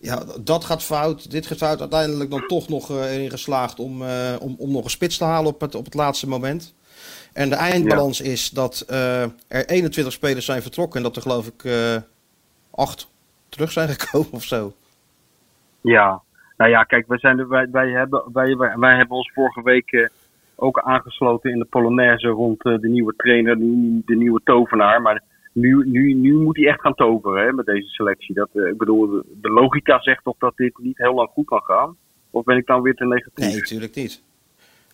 ja, 0.00 0.24
dat 0.40 0.64
gaat 0.64 0.82
fout, 0.82 1.30
dit 1.30 1.46
gaat 1.46 1.58
fout. 1.58 1.80
Uiteindelijk 1.80 2.30
dan 2.30 2.46
toch 2.46 2.68
nog 2.68 2.90
eh, 2.90 3.14
erin 3.14 3.30
geslaagd 3.30 3.78
om, 3.78 4.02
eh, 4.02 4.36
om, 4.40 4.54
om 4.58 4.72
nog 4.72 4.84
een 4.84 4.90
spits 4.90 5.18
te 5.18 5.24
halen 5.24 5.52
op 5.52 5.60
het, 5.60 5.74
op 5.74 5.84
het 5.84 5.94
laatste 5.94 6.28
moment. 6.28 6.76
En 7.32 7.48
de 7.48 7.54
eindbalans 7.54 8.20
is 8.20 8.50
dat 8.50 8.84
eh, 8.88 9.22
er 9.22 9.66
21 9.66 10.12
spelers 10.12 10.44
zijn 10.44 10.62
vertrokken 10.62 10.96
en 10.96 11.02
dat 11.02 11.16
er 11.16 11.22
geloof 11.22 11.46
ik 11.46 11.64
eh 11.64 11.96
acht 12.70 13.10
terug 13.48 13.72
zijn 13.72 13.88
gekomen 13.98 14.32
of 14.32 14.44
zo. 14.44 14.72
Ja, 15.80 16.22
nou 16.56 16.70
ja, 16.70 16.84
kijk, 16.84 17.06
wij, 17.06 17.18
zijn 17.18 17.38
er, 17.38 17.48
wij, 17.48 17.70
wij, 17.70 17.90
hebben, 17.90 18.22
wij, 18.32 18.56
wij, 18.56 18.96
hebben 18.96 19.16
ons 19.16 19.30
vorige 19.34 19.62
week 19.62 20.10
ook 20.54 20.80
aangesloten 20.80 21.50
in 21.50 21.58
de 21.58 21.64
Polonaise 21.64 22.28
rond 22.28 22.62
de 22.62 22.88
nieuwe 22.88 23.14
trainer, 23.16 23.58
de, 23.58 24.00
de 24.04 24.16
nieuwe 24.16 24.40
tovenaar. 24.44 25.02
Maar 25.02 25.22
nu, 25.60 25.84
nu, 25.86 26.14
nu 26.14 26.34
moet 26.34 26.56
hij 26.56 26.66
echt 26.66 26.80
gaan 26.80 26.94
toveren 26.94 27.46
hè, 27.46 27.52
met 27.52 27.66
deze 27.66 27.88
selectie. 27.88 28.34
Dat, 28.34 28.48
eh, 28.52 28.66
ik 28.66 28.76
bedoel, 28.76 29.22
de, 29.40 29.50
logica 29.50 30.02
zegt 30.02 30.24
toch 30.24 30.36
dat 30.38 30.56
dit 30.56 30.78
niet 30.78 30.98
heel 30.98 31.14
lang 31.14 31.28
goed 31.28 31.46
kan 31.46 31.62
gaan? 31.62 31.96
Of 32.30 32.44
ben 32.44 32.56
ik 32.56 32.66
dan 32.66 32.82
weer 32.82 32.94
te 32.94 33.06
negatief? 33.06 33.44
Nee, 33.44 33.54
natuurlijk 33.54 33.94
niet. 33.94 34.22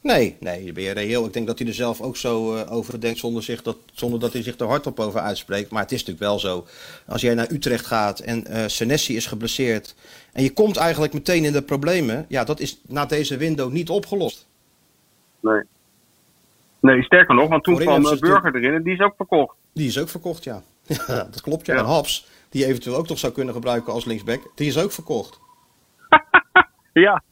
Nee, 0.00 0.37
nee, 0.40 0.72
ben 0.72 0.82
je 0.82 0.90
reëel. 0.90 1.26
Ik 1.26 1.32
denk 1.32 1.46
dat 1.46 1.58
hij 1.58 1.69
er 1.69 1.75
zelf 1.75 2.00
ook 2.00 2.16
zo 2.16 2.56
eh, 2.56 2.72
over 2.72 3.00
denkt 3.00 3.19
zonder, 3.19 3.43
zich 3.43 3.62
dat, 3.62 3.77
zonder 3.93 4.20
dat 4.20 4.32
hij 4.32 4.43
zich 4.43 4.58
er 4.58 4.67
hardop 4.67 5.00
over 5.00 5.20
uitspreekt. 5.20 5.70
Maar 5.70 5.82
het 5.82 5.93
is 5.93 6.05
natuurlijk 6.05 6.27
wel 6.27 6.39
zo. 6.39 6.65
Als 7.06 7.20
jij 7.20 7.34
naar 7.34 7.50
Utrecht 7.50 7.86
gaat 7.86 8.20
en 8.20 8.46
eh 8.46 8.67
Senesi 8.67 9.17
is 9.17 9.27
geblesseerd 9.27 9.94
en 10.32 10.43
je 10.43 10.53
komt 10.53 10.77
eigenlijk 10.77 11.12
meteen 11.12 11.44
in 11.44 11.53
de 11.53 11.62
problemen. 11.62 12.24
Ja, 12.29 12.44
dat 12.44 12.60
is 12.60 12.81
na 12.89 13.06
deze 13.06 13.36
window 13.36 13.72
niet 13.72 13.89
opgelost. 13.89 14.46
Nee. 15.41 15.62
Nee, 16.84 17.03
sterker 17.03 17.34
nog, 17.34 17.48
want 17.48 17.64
toen 17.64 17.76
kwam 17.76 18.05
eh, 18.05 18.10
ze 18.10 18.19
Burger 18.19 18.55
erin 18.55 18.74
en 18.74 18.82
die 18.82 18.93
is 18.93 19.00
ook 19.00 19.14
verkocht. 19.17 19.56
Die 19.72 19.86
is 19.86 20.00
ook 20.00 20.08
verkocht, 20.08 20.44
ja. 20.44 20.62
ja 21.06 21.24
dat 21.24 21.41
klopt, 21.41 21.67
ja. 21.67 21.74
Ja. 21.74 21.81
En 21.81 21.86
Haps, 21.86 22.29
die 22.50 22.67
eventueel 22.67 22.96
ook 22.96 23.06
toch 23.06 23.19
zou 23.19 23.32
kunnen 23.32 23.55
gebruiken 23.55 23.93
als 23.93 24.05
linksback, 24.05 24.41
die 24.55 24.67
is 24.67 24.82
ook 24.82 24.93
verkocht. 24.93 25.41
Ja, 26.93 27.22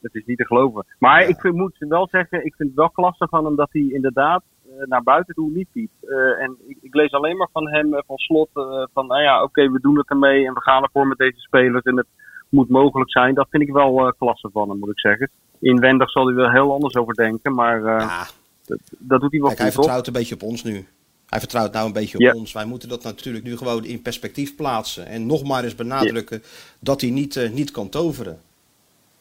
dat 0.00 0.14
is 0.14 0.24
niet 0.26 0.38
te 0.38 0.46
geloven. 0.46 0.84
Maar 0.98 1.28
ik 1.28 1.40
vind, 1.40 1.54
moet 1.54 1.76
wel 1.78 2.08
zeggen, 2.10 2.44
ik 2.44 2.54
vind 2.54 2.68
het 2.68 2.78
wel 2.78 2.90
klasse 2.90 3.26
van 3.30 3.44
hem 3.44 3.56
dat 3.56 3.68
hij 3.72 3.88
inderdaad 3.90 4.42
eh, 4.64 4.86
naar 4.86 5.02
buiten 5.02 5.34
toe 5.34 5.50
niet 5.50 5.68
piept. 5.72 6.08
Eh, 6.08 6.42
en 6.42 6.56
ik, 6.66 6.78
ik 6.80 6.94
lees 6.94 7.12
alleen 7.12 7.36
maar 7.36 7.48
van 7.52 7.68
hem, 7.68 8.02
van 8.06 8.16
slot, 8.16 8.48
van 8.92 9.06
nou 9.06 9.22
ja, 9.22 9.42
oké, 9.42 9.70
we 9.70 9.80
doen 9.80 9.98
het 9.98 10.10
ermee 10.10 10.46
en 10.46 10.54
we 10.54 10.60
gaan 10.60 10.82
ervoor 10.82 11.06
met 11.06 11.18
deze 11.18 11.40
spelers 11.40 11.84
en 11.84 11.96
het 11.96 12.06
moet 12.48 12.68
mogelijk 12.68 13.10
zijn. 13.10 13.34
Dat 13.34 13.48
vind 13.50 13.62
ik 13.62 13.72
wel 13.72 14.14
klasse 14.18 14.50
van 14.52 14.68
hem, 14.68 14.78
moet 14.78 14.90
ik 14.90 15.00
zeggen. 15.00 15.30
Inwendig 15.60 16.10
zal 16.10 16.26
hij 16.26 16.34
wel 16.34 16.50
heel 16.50 16.72
anders 16.72 16.96
over 16.96 17.14
denken, 17.14 17.54
maar 17.54 17.82
Ja, 17.84 18.26
dat, 18.64 18.78
dat 18.98 19.20
doet 19.20 19.30
hij 19.30 19.40
wel 19.40 19.48
Kijk, 19.48 19.60
hij 19.60 19.66
goed, 19.72 19.74
toch? 19.76 19.84
vertrouwt 19.84 20.06
een 20.06 20.12
beetje 20.12 20.34
op 20.34 20.42
ons 20.42 20.62
nu. 20.62 20.86
Hij 21.26 21.38
vertrouwt 21.40 21.72
nou 21.72 21.86
een 21.86 21.92
beetje 21.92 22.16
op 22.18 22.22
Ja. 22.22 22.32
ons. 22.34 22.52
Wij 22.52 22.64
moeten 22.64 22.88
dat 22.88 23.02
natuurlijk 23.02 23.44
nu 23.44 23.56
gewoon 23.56 23.84
in 23.84 24.02
perspectief 24.02 24.56
plaatsen. 24.56 25.06
En 25.06 25.26
nog 25.26 25.42
maar 25.42 25.64
eens 25.64 25.74
benadrukken 25.74 26.42
dat 26.78 27.00
hij 27.00 27.10
niet, 27.10 27.36
eh, 27.36 27.50
niet 27.50 27.70
kan 27.70 27.88
toveren. 27.88 28.40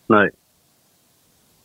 Nee, 0.05 0.29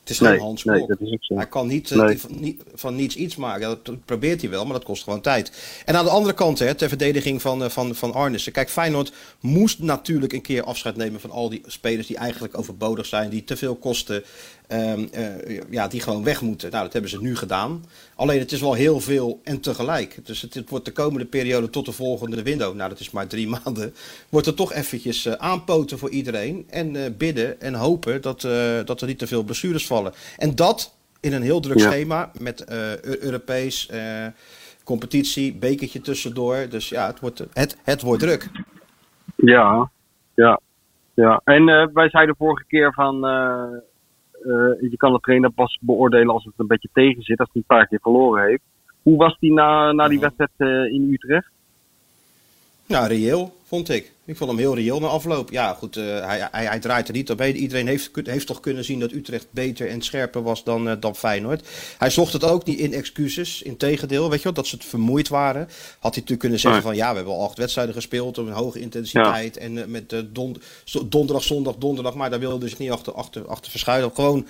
Het 0.01 0.15
is 0.15 0.21
geen 0.21 0.31
nee, 0.31 0.41
Hans 0.41 0.65
nee, 0.65 0.87
dat 0.87 1.01
is. 1.01 1.17
Hij 1.35 1.47
kan 1.47 1.67
niet, 1.67 1.91
eh, 1.91 2.17
van, 2.17 2.41
niet- 2.41 2.63
van 2.75 2.95
niets 2.97 3.17
iets 3.17 3.37
maken. 3.37 3.79
Dat 3.83 4.05
probeert 4.05 4.41
hij 4.41 4.51
wel, 4.51 4.65
maar 4.65 4.73
dat 4.73 4.85
kost 4.85 5.03
gewoon 5.03 5.21
tijd. 5.21 5.53
En 5.85 5.97
aan 5.97 6.05
de 6.05 6.11
andere 6.11 6.35
kant, 6.35 6.59
hè, 6.59 6.75
ter 6.75 6.89
verdediging 6.89 7.43
van, 7.43 7.63
eh, 7.65 7.69
van, 7.69 7.95
van 7.95 8.13
Arnissen. 8.13 8.53
Kijk, 8.53 8.71
Feyenoord 8.71 9.13
moest 9.41 9.79
natuurlijk 9.79 10.33
een 10.33 10.43
keer 10.43 10.63
afscheid 10.63 10.97
nemen 10.97 11.21
van 11.21 11.31
al 11.31 11.49
die 11.49 11.63
spelers 11.67 12.07
die 12.07 12.17
eigenlijk 12.17 12.59
overbodig 12.59 13.07
zijn. 13.07 13.31
Die 13.31 13.45
te 13.45 13.57
veel 13.57 13.75
kosten. 13.77 14.25
Ehm, 14.67 15.07
eh, 15.13 15.61
ja, 15.71 15.89
die 15.89 16.01
gewoon 16.01 16.25
weg 16.25 16.41
moeten. 16.43 16.71
Nou, 16.71 16.83
dat 16.83 16.93
hebben 16.93 17.11
ze 17.11 17.21
nu 17.21 17.37
gedaan. 17.37 17.85
Alleen 18.15 18.39
het 18.39 18.53
is 18.53 18.61
wel 18.61 18.75
heel 18.75 19.01
veel 19.01 19.41
en 19.45 19.61
tegelijk. 19.61 20.19
Dus 20.27 20.43
het, 20.43 20.55
het 20.55 20.71
wordt 20.71 20.85
de 20.85 20.93
komende 20.93 21.25
periode 21.25 21.71
tot 21.71 21.85
de 21.85 21.93
volgende 21.93 22.43
window. 22.43 22.75
Nou, 22.75 22.89
dat 22.89 23.01
is 23.01 23.11
maar 23.11 23.27
drie 23.27 23.49
maanden. 23.65 23.95
Wordt 24.29 24.47
er 24.47 24.55
toch 24.55 24.73
eventjes 24.73 25.27
eh, 25.27 25.33
aanpoten 25.33 25.99
voor 25.99 26.11
iedereen. 26.11 26.67
En 26.71 26.97
eh, 26.97 27.11
bidden 27.17 27.61
en 27.61 27.75
hopen 27.75 28.23
dat, 28.23 28.41
dat 28.85 29.01
er 29.01 29.07
niet 29.07 29.19
te 29.19 29.27
veel 29.27 29.43
blessures 29.43 29.87
vallen. 29.87 30.13
En 30.37 30.55
dat 30.55 30.95
in 31.21 31.33
een 31.33 31.43
heel 31.43 31.61
druk 31.61 31.79
Ja. 31.79 31.91
schema 31.91 32.31
met 32.39 32.71
Eu- 32.71 32.99
Europees 33.03 33.91
competitie, 34.85 35.55
bekertje 35.55 36.01
tussendoor. 36.01 36.67
Dus 36.71 36.89
ja, 36.89 37.07
het 37.07 37.21
wordt, 37.21 37.45
het, 37.53 37.77
het 37.85 38.03
wordt 38.03 38.23
druk. 38.23 38.49
Ja, 39.37 39.91
ja, 40.35 40.61
ja. 41.15 41.41
En 41.45 41.91
wij 41.93 42.11
zeiden 42.11 42.37
vorige 42.39 42.65
keer 42.67 42.93
van, 42.93 43.25
je 44.91 44.95
kan 44.97 45.13
de 45.13 45.21
trainer 45.21 45.51
pas 45.51 45.79
beoordelen 45.81 46.29
als 46.35 46.45
het 46.45 46.55
een 46.57 46.67
beetje 46.67 46.89
tegen 46.93 47.23
zit, 47.23 47.39
als 47.39 47.49
hij 47.53 47.63
een 47.63 47.77
paar 47.77 47.87
keer 47.87 48.01
verloren 48.03 48.47
heeft. 48.47 48.63
Hoe 49.03 49.17
was 49.17 49.39
die 49.39 49.53
na, 49.53 49.93
na 49.93 50.09
die 50.09 50.19
Mhm. 50.19 50.27
wedstrijd 50.27 50.51
eh, 50.57 50.93
in 50.95 51.13
Utrecht? 51.13 51.51
Nou, 52.87 53.07
reëel, 53.07 53.57
vond 53.65 53.89
ik. 53.89 54.13
Ik 54.25 54.37
vond 54.37 54.51
hem 54.51 54.59
heel 54.59 54.75
reëel 54.75 55.01
na 55.01 55.07
afloop. 55.07 55.51
Ja, 55.51 55.75
goed, 55.75 55.97
eh, 55.97 56.05
hij, 56.05 56.49
hij, 56.51 56.65
hij 56.65 56.79
draait 56.79 57.09
er 57.09 57.15
niet 57.15 57.31
op. 57.31 57.43
Iedereen 57.43 57.87
heeft, 57.87 58.11
heeft 58.25 58.47
toch 58.47 58.61
kunnen 58.61 58.85
zien 58.85 59.01
dat 59.01 59.13
Utrecht 59.13 59.47
beter 59.51 59.89
en 59.89 60.03
scherper 60.03 60.43
was 60.43 60.65
dan, 60.65 60.89
eh, 60.89 60.97
dan 61.01 61.17
Feyenoord. 61.17 61.69
Hij 61.99 62.11
zocht 62.11 62.33
het 62.33 62.45
ook 62.45 62.65
niet 62.65 62.79
in 62.79 62.93
excuses. 62.93 63.63
Integendeel, 63.63 64.31
weet 64.31 64.39
je 64.39 64.45
wel, 64.45 64.53
dat 64.53 64.67
ze 64.67 64.75
het 64.75 64.85
vermoeid 64.85 65.29
waren. 65.29 65.63
Had 65.63 65.71
hij 66.01 66.11
natuurlijk 66.11 66.41
kunnen 66.41 66.59
zeggen 66.59 66.83
van... 66.83 66.97
ja, 66.97 67.11
we 67.11 67.17
hebben 67.17 67.35
al 67.35 67.45
acht 67.45 67.59
wedstrijden 67.59 67.95
gespeeld 67.95 68.39
op 68.39 68.47
een 68.47 68.53
hoge 68.53 68.81
intensiteit. 68.81 69.57
En 69.57 69.79
eh, 69.79 69.87
met 69.87 70.25
don, 70.33 70.57
donderdag, 71.07 71.45
zondag, 71.45 71.77
donderdag. 71.77 72.15
Maar 72.15 72.31
daar 72.31 72.41
wilde 72.41 72.59
dus 72.59 72.77
niet 72.77 72.91
achter, 72.91 73.13
achter, 73.13 73.47
achter 73.47 73.71
verschuilen. 73.71 74.11
Gewoon 74.15 74.47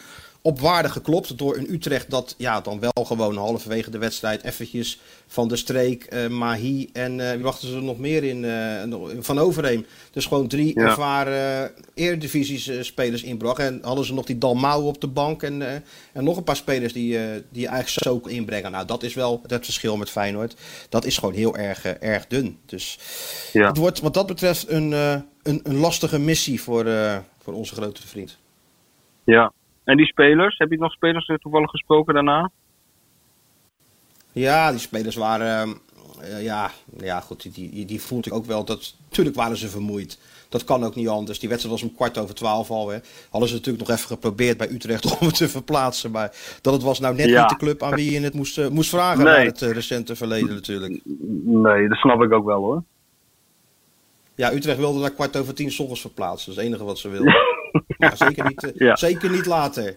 op 0.47 0.61
waarde 0.61 0.89
geklopt 0.89 1.39
door 1.39 1.57
een 1.57 1.73
Utrecht 1.73 2.11
dat 2.11 2.35
ja, 2.39 2.61
dan 2.61 2.81
wel 2.81 3.05
gewoon 3.05 3.37
halverwege 3.37 3.91
de 3.91 3.99
wedstrijd 3.99 4.45
eventjes 4.45 5.01
van 5.27 5.49
de 5.49 5.57
streek, 5.57 6.05
eh, 6.05 6.27
Mahi 6.29 6.89
en 6.93 7.21
eh, 7.21 7.35
wie 7.35 7.43
wachten 7.43 7.69
ze 7.69 7.75
er 7.77 7.83
nog 7.83 7.99
meer 7.99 8.25
in, 8.25 8.45
eh, 8.45 8.83
van 9.21 9.39
Overheem. 9.39 9.87
Dus 10.11 10.27
gewoon 10.27 10.49
drie 10.49 10.79
Ja. 10.81 10.85
ervaren 10.87 11.71
eredivisies 11.95 12.69
eh, 12.69 12.83
spelers 12.83 13.23
inbracht. 13.23 13.59
En 13.59 13.79
hadden 13.83 14.05
ze 14.05 14.15
nog 14.15 14.25
die 14.25 14.39
Dalmau 14.39 14.85
op 14.85 15.01
de 15.01 15.07
bank 15.07 15.43
en, 15.43 15.63
en 16.13 16.25
nog 16.25 16.37
een 16.37 16.45
paar 16.45 16.57
spelers 16.57 16.93
die, 16.93 17.19
die 17.51 17.63
je 17.63 17.69
eigenlijk 17.69 18.05
zo 18.05 18.29
inbrengen. 18.29 18.71
Nou, 18.71 18.87
dat 18.87 19.03
is 19.03 19.15
wel 19.15 19.43
het 19.47 19.65
verschil 19.65 19.97
met 19.97 20.11
Feyenoord. 20.11 20.55
Dat 20.89 21.05
is 21.05 21.19
gewoon 21.19 21.35
heel 21.35 21.57
erg, 21.57 21.85
erg 21.87 22.27
dun. 22.27 22.59
Dus 22.67 22.99
Ja. 23.53 23.69
het 23.69 23.77
wordt 23.77 24.01
wat 24.01 24.15
dat 24.15 24.27
betreft 24.27 24.69
een, 24.69 24.93
een, 24.93 25.61
een 25.63 25.77
lastige 25.77 26.19
missie 26.19 26.63
voor, 26.63 26.85
voor 27.43 27.53
onze 27.55 27.75
grote 27.75 28.07
vriend. 28.07 28.37
Ja. 29.25 29.53
En 29.87 29.97
die 29.97 30.07
spelers, 30.07 30.59
heb 30.59 30.71
je 30.71 30.79
nog 30.79 30.93
spelers 30.93 31.27
eh, 31.27 31.37
toevallig 31.37 31.71
gesproken 31.71 32.15
daarna? 32.15 32.51
Ja, 34.33 34.71
die 34.71 34.81
spelers 34.81 35.17
waren. 35.17 35.79
eh, 36.21 36.43
ja, 36.43 36.71
ja, 36.99 37.21
goed. 37.21 37.43
Die, 37.55 37.71
die, 37.71 37.85
die 37.85 38.01
voelde 38.03 38.29
ik 38.29 38.35
ook 38.35 38.45
wel. 38.45 38.65
Dat, 38.65 38.95
tuurlijk 39.09 39.37
waren 39.37 39.57
ze 39.57 39.69
vermoeid. 39.69 40.19
Dat 40.49 40.65
kan 40.65 40.85
ook 40.85 40.95
niet 40.95 41.09
anders. 41.09 41.39
Die 41.39 41.49
wedstrijd 41.49 41.81
was 41.81 41.91
om 41.91 41.97
kwart 41.97 42.19
over 42.19 42.35
twaalf 42.35 42.71
al. 42.71 42.89
Hè. 42.89 42.99
Hadden 43.31 43.49
ze 43.49 43.55
natuurlijk 43.55 43.89
nog 43.89 43.97
even 43.97 44.09
geprobeerd 44.09 44.57
bij 44.57 44.71
Utrecht 44.71 45.05
om 45.21 45.27
het 45.27 45.37
te 45.37 45.49
verplaatsen. 45.49 46.11
Maar 46.11 46.37
dat 46.61 46.73
het 46.73 46.83
was 46.83 47.01
nou 47.01 47.15
net 47.15 47.29
Ja. 47.29 47.41
niet 47.41 47.49
de 47.51 47.57
club 47.57 47.83
aan 47.83 47.95
wie 47.95 48.11
je 48.13 48.21
het 48.21 48.35
moest, 48.35 48.59
eh, 48.59 48.69
moest 48.69 48.91
vragen. 48.91 49.25
Nee. 49.25 49.35
Naar 49.35 49.45
het 49.45 49.61
recente 49.61 50.17
verleden 50.17 50.55
natuurlijk. 50.55 51.01
Nee, 51.45 51.89
dat 51.89 51.99
snap 51.99 52.23
ik 52.23 52.33
ook 52.33 52.45
wel 52.45 52.63
hoor. 52.63 52.83
Ja, 54.35 54.53
Utrecht 54.53 54.79
wilde 54.79 55.01
naar 55.01 55.11
kwart 55.11 55.37
over 55.37 55.55
tien 55.55 55.71
's 55.71 55.79
ochtends 55.79 56.01
verplaatsen. 56.01 56.47
Dat 56.49 56.57
is 56.57 56.63
het 56.63 56.67
enige 56.73 56.85
wat 56.85 56.99
ze 56.99 57.09
wilden. 57.09 57.35
Ja, 57.99 58.15
zeker, 58.17 58.45
niet, 58.47 58.65
eh, 58.65 58.71
Ja. 58.75 58.97
zeker 58.97 59.31
niet 59.31 59.47
later. 59.47 59.97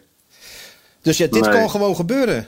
Dus 1.02 1.18
ja, 1.18 1.26
dit 1.26 1.40
Nee. 1.42 1.50
kan 1.52 1.70
gewoon 1.70 1.96
gebeuren. 1.96 2.46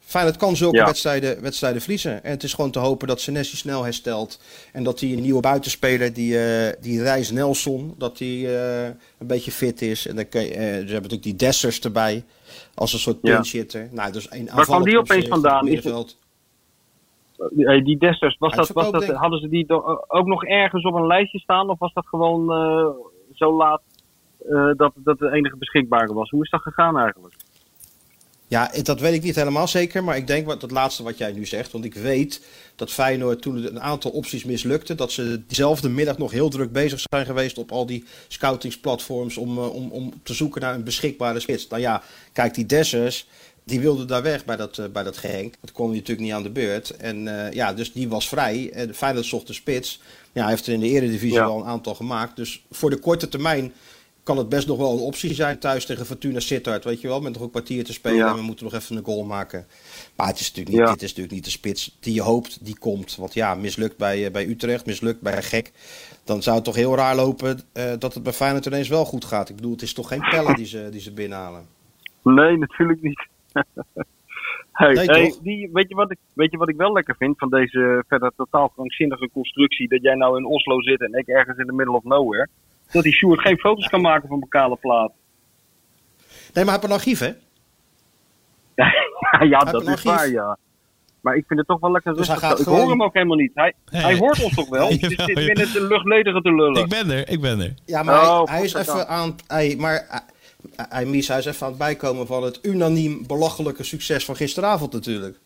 Feyenoord 0.00 0.36
kan 0.36 0.56
zulke 0.56 0.76
Ja. 0.76 0.84
wedstrijden, 0.84 1.42
wedstrijden 1.42 1.80
verliezen. 1.80 2.24
En 2.24 2.30
het 2.30 2.42
is 2.42 2.54
gewoon 2.54 2.70
te 2.70 2.78
hopen 2.78 3.08
dat 3.08 3.20
Senesi 3.20 3.56
snel 3.56 3.82
herstelt. 3.84 4.40
En 4.72 4.82
dat 4.82 4.98
die 4.98 5.16
een 5.16 5.22
nieuwe 5.22 5.40
buitenspeler, 5.40 6.12
die, 6.12 6.38
eh 6.38 6.72
die 6.80 7.02
Reis 7.02 7.30
Nelson, 7.30 7.94
dat 7.98 8.18
die 8.18 8.56
eh, 8.58 8.84
een 9.18 9.26
beetje 9.26 9.50
fit 9.50 9.82
is. 9.82 10.06
En 10.06 10.16
dan 10.16 10.28
kan 10.28 10.42
je, 10.42 10.52
ze 10.52 10.58
hebben 10.58 10.92
natuurlijk 10.92 11.22
die 11.22 11.36
Dessers 11.36 11.80
erbij. 11.80 12.24
Als 12.74 12.92
een 12.92 12.98
soort 12.98 13.20
pinch 13.20 13.50
hitter. 13.50 13.88
Nou, 13.90 14.12
dus 14.12 14.26
een 14.30 14.48
Waar 14.54 14.64
kwam 14.64 14.82
die 14.84 14.98
opeens 14.98 15.28
vandaan? 15.28 15.68
Is 15.68 15.84
het- 15.84 16.16
die 17.84 17.98
Desters, 17.98 18.36
was 18.38 18.54
dat, 18.54 18.68
was 18.68 18.90
dat, 18.90 19.06
hadden 19.06 19.40
ze 19.40 19.48
die 19.48 19.70
ook 20.08 20.26
nog 20.26 20.44
ergens 20.44 20.84
op 20.84 20.94
een 20.94 21.06
lijstje 21.06 21.38
staan? 21.38 21.70
Of 21.70 21.78
was 21.78 21.92
dat 21.92 22.06
gewoon 22.06 22.46
zo 23.34 23.56
laat 23.56 23.82
eh, 24.48 24.70
dat 24.76 24.92
dat 24.94 25.18
de 25.18 25.32
enige 25.32 25.56
beschikbare 25.56 26.14
was? 26.14 26.30
Hoe 26.30 26.42
is 26.42 26.50
dat 26.50 26.60
gegaan 26.60 26.98
eigenlijk? 26.98 27.34
Ja, 28.46 28.70
dat 28.82 29.00
weet 29.00 29.14
ik 29.14 29.22
niet 29.22 29.34
helemaal 29.34 29.68
zeker. 29.68 30.04
Maar 30.04 30.16
ik 30.16 30.26
denk 30.26 30.46
wat, 30.46 30.60
dat 30.60 30.70
laatste 30.70 31.02
wat 31.02 31.18
jij 31.18 31.32
nu 31.32 31.46
zegt. 31.46 31.72
Want 31.72 31.84
ik 31.84 31.94
weet 31.94 32.46
dat 32.76 32.90
Feyenoord 32.92 33.42
toen 33.42 33.66
een 33.66 33.80
aantal 33.80 34.10
opties 34.10 34.44
mislukte. 34.44 34.94
Dat 34.94 35.12
ze 35.12 35.42
diezelfde 35.46 35.88
middag 35.88 36.18
nog 36.18 36.30
heel 36.30 36.48
druk 36.48 36.72
bezig 36.72 37.00
zijn 37.10 37.26
geweest 37.26 37.58
op 37.58 37.72
al 37.72 37.86
die 37.86 38.04
scoutingsplatforms. 38.28 39.36
Om, 39.36 39.58
eh, 39.58 39.74
om, 39.74 39.90
om 39.90 40.12
te 40.22 40.34
zoeken 40.34 40.60
naar 40.60 40.74
een 40.74 40.84
beschikbare 40.84 41.40
spits. 41.40 41.68
Nou 41.68 41.82
ja, 41.82 42.02
kijk, 42.32 42.54
die 42.54 42.66
Dessers. 42.66 43.28
Die 43.66 43.80
wilde 43.80 44.04
daar 44.04 44.22
weg 44.22 44.44
bij 44.44 44.56
dat, 44.56 44.78
eh, 44.78 44.86
bij 44.92 45.02
dat 45.02 45.16
Genk. 45.16 45.54
Dat 45.60 45.72
kwam 45.72 45.90
natuurlijk 45.90 46.20
niet 46.20 46.32
aan 46.32 46.42
de 46.42 46.50
beurt. 46.50 46.96
En 46.96 47.22
ja, 47.52 47.72
dus 47.72 47.92
die 47.92 48.08
was 48.08 48.28
vrij. 48.28 48.70
En 48.72 48.94
Feyenoord 48.94 49.26
zocht 49.26 49.46
de 49.46 49.52
spits. 49.52 50.00
Ja, 50.32 50.40
hij 50.42 50.50
heeft 50.50 50.66
er 50.66 50.72
in 50.72 50.80
de 50.80 50.88
eredivisie 50.88 51.38
Ja. 51.38 51.44
al 51.44 51.60
een 51.60 51.66
aantal 51.66 51.94
gemaakt. 51.94 52.36
Dus 52.36 52.64
voor 52.70 52.90
de 52.90 52.98
korte 52.98 53.28
termijn 53.28 53.72
kan 54.24 54.38
het 54.38 54.48
best 54.48 54.66
nog 54.66 54.78
wel 54.78 54.92
een 54.92 55.02
optie 55.02 55.34
zijn 55.34 55.58
thuis 55.58 55.86
tegen 55.86 56.06
Fortuna 56.06 56.40
Sittard. 56.40 56.84
Weet 56.84 57.00
je 57.00 57.08
wel, 57.08 57.20
met 57.20 57.32
nog 57.32 57.42
een 57.42 57.50
kwartier 57.50 57.84
te 57.84 57.92
spelen 57.92 58.16
Ja. 58.18 58.28
en 58.28 58.34
we 58.34 58.42
moeten 58.42 58.64
nog 58.64 58.74
even 58.74 58.96
een 58.96 59.04
goal 59.04 59.24
maken. 59.24 59.66
Maar 60.16 60.26
het 60.26 60.40
is 60.40 60.48
natuurlijk 60.48 60.76
niet, 60.76 60.86
Ja. 60.86 60.92
dit 60.92 61.02
is 61.02 61.08
natuurlijk 61.08 61.34
niet 61.34 61.44
de 61.44 61.50
spits 61.50 61.96
die 62.00 62.14
je 62.14 62.22
hoopt 62.22 62.64
die 62.64 62.78
komt. 62.78 63.16
Want 63.16 63.34
ja, 63.34 63.54
mislukt 63.54 63.96
bij, 63.96 64.24
eh, 64.26 64.32
bij 64.32 64.46
Utrecht, 64.46 64.86
mislukt 64.86 65.20
bij 65.20 65.42
Gek. 65.42 65.72
Dan 66.24 66.42
zou 66.42 66.56
het 66.56 66.64
toch 66.64 66.74
heel 66.74 66.96
raar 66.96 67.16
lopen 67.16 67.60
eh, 67.72 67.92
dat 67.98 68.14
het 68.14 68.22
bij 68.22 68.32
Feyenoord 68.32 68.66
ineens 68.66 68.88
wel 68.88 69.04
goed 69.04 69.24
gaat. 69.24 69.48
Ik 69.48 69.56
bedoel, 69.56 69.72
het 69.72 69.82
is 69.82 69.92
toch 69.92 70.08
geen 70.08 70.26
pellen 70.30 70.54
die 70.54 70.66
ze, 70.66 70.88
die 70.90 71.00
ze 71.00 71.12
binnenhalen. 71.12 71.66
Nee, 72.22 72.56
natuurlijk 72.58 73.02
niet. 73.02 73.26
hey, 74.72 74.92
Nee, 74.92 75.04
hey, 75.06 75.28
toch? 75.28 75.38
die, 75.38 75.70
weet, 75.72 75.88
je 75.88 75.94
wat 75.94 76.10
ik, 76.10 76.18
weet 76.32 76.50
je 76.50 76.56
wat 76.56 76.68
ik 76.68 76.76
wel 76.76 76.92
lekker 76.92 77.16
vind 77.16 77.38
van 77.38 77.50
deze 77.50 78.04
verder 78.08 78.32
totaal 78.36 78.68
krankzinnige 78.68 79.28
constructie? 79.32 79.88
Dat 79.88 80.02
jij 80.02 80.14
nou 80.14 80.36
in 80.36 80.44
Oslo 80.44 80.80
zit 80.80 81.00
en 81.00 81.12
ik 81.12 81.26
ergens 81.28 81.58
in 81.58 81.66
the 81.66 81.72
middle 81.72 81.96
of 81.96 82.04
nowhere. 82.04 82.48
Dat 82.90 83.02
die 83.02 83.12
Sjoerd 83.12 83.40
geen 83.40 83.58
foto's 83.58 83.88
kan 83.88 84.00
maken 84.00 84.28
van 84.28 84.40
bepaalde 84.40 84.76
plaat. 84.76 85.12
Nee, 86.52 86.64
maar 86.64 86.64
hij 86.64 86.72
heeft 86.72 86.84
een 86.84 86.90
archief, 86.92 87.18
hè? 87.18 87.32
ja, 89.48 89.58
Heb 89.58 89.72
dat 89.72 89.86
een 89.86 89.92
is 89.92 90.02
waar, 90.02 90.28
ja. 90.28 90.58
Maar 91.20 91.36
ik 91.36 91.44
vind 91.46 91.58
het 91.58 91.68
toch 91.68 91.80
wel 91.80 91.90
lekker 91.90 92.14
Dus 92.14 92.26
hij 92.26 92.36
rustig. 92.36 92.58
ik 92.58 92.64
gewoon- 92.64 92.80
hoor 92.80 92.90
hem 92.90 93.02
ook 93.02 93.12
helemaal 93.14 93.36
niet. 93.36 93.50
Hij, 93.54 93.74
Nee. 93.90 94.02
hij 94.02 94.16
hoort 94.16 94.42
ons 94.42 94.54
toch 94.54 94.68
wel? 94.68 94.80
Jawel, 94.92 95.00
Het 95.00 95.10
zit 95.10 95.18
jawel. 95.26 95.34
binnen 95.44 95.72
de 95.72 95.86
luchtledige 95.86 96.40
te 96.40 96.54
lullen. 96.54 96.82
Ik 96.82 96.88
ben 96.88 97.10
er, 97.10 97.28
ik 97.28 97.40
ben 97.40 97.60
er. 97.60 97.74
Ja, 97.84 98.02
maar 98.02 98.14
hij- 98.20 98.28
Oh, 98.28 98.48
hij, 98.48 98.62
is 98.62 98.74
even 98.74 99.08
aan... 99.08 99.36
Hij, 99.46 99.76
maar 99.78 100.22
hij, 100.76 101.04
Mies, 101.04 101.28
hij 101.28 101.38
is 101.38 101.44
even 101.46 101.62
aan 101.62 101.68
het 101.68 101.78
bijkomen 101.78 102.26
van 102.26 102.42
het 102.42 102.58
unaniem 102.62 103.26
belachelijke 103.26 103.82
succes 103.82 104.24
van 104.24 104.36
gisteravond 104.36 104.92
natuurlijk. 104.92 105.38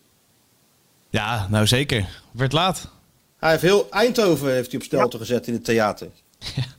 Ja, 1.09 1.47
nou 1.49 1.67
zeker. 1.67 2.21
Werd 2.31 2.51
laat. 2.53 2.89
Hij 3.37 3.49
heeft 3.49 3.61
heel 3.61 3.87
Eindhoven 3.89 4.53
heeft 4.53 4.71
hij 4.71 4.79
op 4.79 4.85
stelte 4.85 5.17
gezet 5.17 5.47
in 5.47 5.53
het 5.53 5.65
theater. 5.65 6.07
Kiet 6.39 6.77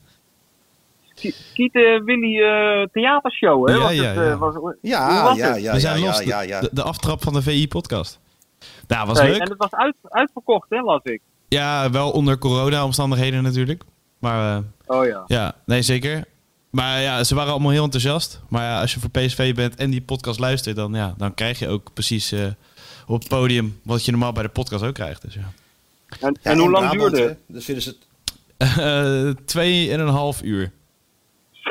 eh, 1.23 2.03
Willy 2.03 2.41
eh, 2.41 2.87
theatershow, 2.91 3.67
hè? 3.67 3.73
Ja, 3.73 3.79
was 3.81 3.93
ja, 3.93 4.03
het, 4.03 4.17
eh, 4.17 4.23
ja. 4.25 4.37
was- 4.37 4.55
Ja, 4.81 5.23
was 5.23 5.37
ja, 5.37 5.47
ja, 5.47 5.53
We 5.53 5.61
ja, 5.61 5.79
zijn 5.79 5.99
ja, 5.99 6.05
los. 6.05 6.23
ja, 6.23 6.41
ja. 6.41 6.59
De, 6.61 6.69
de 6.71 6.83
aftrap 6.83 7.23
van 7.23 7.33
de 7.33 7.41
VI-podcast. 7.41 8.19
Nou, 8.87 9.07
was 9.07 9.21
leuk. 9.21 9.37
en 9.41 9.49
het 9.49 9.57
was 9.57 9.71
uit, 9.71 9.95
uitverkocht, 10.03 10.69
hè, 10.69 10.79
las 10.81 11.03
ik. 11.03 11.21
Ja, 11.47 11.89
wel 11.89 12.11
onder 12.11 12.37
corona-omstandigheden 12.37 13.43
natuurlijk. 13.43 13.83
Maar 14.19 14.57
eh, 14.57 14.63
Oh 14.97 15.05
ja. 15.05 15.23
ja, 15.27 15.55
nee, 15.65 15.81
zeker. 15.81 16.23
Maar 16.69 17.01
ja, 17.01 17.23
ze 17.23 17.35
waren 17.35 17.51
allemaal 17.51 17.71
heel 17.71 17.83
enthousiast. 17.83 18.41
Maar 18.49 18.63
ja, 18.63 18.81
als 18.81 18.93
je 18.93 18.99
voor 18.99 19.09
PSV 19.09 19.55
bent 19.55 19.75
en 19.75 19.89
die 19.89 20.01
podcast 20.01 20.39
luistert, 20.39 20.75
dan, 20.75 20.93
ja, 20.93 21.13
dan 21.17 21.33
krijg 21.33 21.59
je 21.59 21.67
ook 21.67 21.93
precies 21.93 22.31
eh, 22.31 22.45
op 23.07 23.19
het 23.19 23.27
podium 23.27 23.79
wat 23.83 24.05
je 24.05 24.11
normaal 24.11 24.31
bij 24.31 24.43
de 24.43 24.49
podcast 24.49 24.83
ook 24.83 24.93
krijgt. 24.93 25.21
Dus 25.21 25.33
ja. 25.33 25.51
En, 26.19 26.37
Ja, 26.41 26.51
en 26.51 26.57
hoe 26.57 26.69
lang 26.69 26.89
Brabant, 26.89 26.99
duurde 27.11 27.21
hè, 27.21 27.27
het? 27.29 27.37
Dus 27.47 27.65
vinden 27.65 27.83
ze 27.83 27.89
het... 27.89 28.09
Eh, 28.79 29.29
twee 29.45 29.91
en 29.91 29.99
een 29.99 30.07
half 30.07 30.41
uur. 30.43 30.71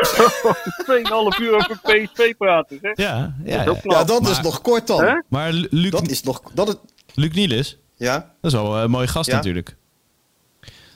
2,5 0.04 1.40
uur 1.40 1.54
over 1.54 1.78
PSV 1.82 2.34
praten, 2.36 2.78
hè? 2.82 2.90
Ja, 2.94 3.34
ja, 3.44 3.64
Dat 3.64 3.76
is 3.76 3.82
ja. 3.82 4.04
dat 4.04 4.22
maar- 4.22 4.30
is 4.30 4.40
nog 4.40 4.60
kort 4.60 4.86
dan. 4.86 5.04
Hè? 5.04 5.20
Maar 5.28 5.52
Lu- 5.52 5.66
Luc, 5.70 5.90
Dat 5.90 6.08
is 6.10 6.22
nog... 6.22 6.42
Dat 6.54 6.68
het, 6.68 6.78
Luc 7.14 7.32
Nielis, 7.34 7.78
ja, 7.96 8.14
dat 8.40 8.52
is 8.52 8.58
wel 8.58 8.76
een 8.78 8.90
mooie 8.90 9.06
gast 9.06 9.28
Ja. 9.30 9.36
natuurlijk. 9.36 9.76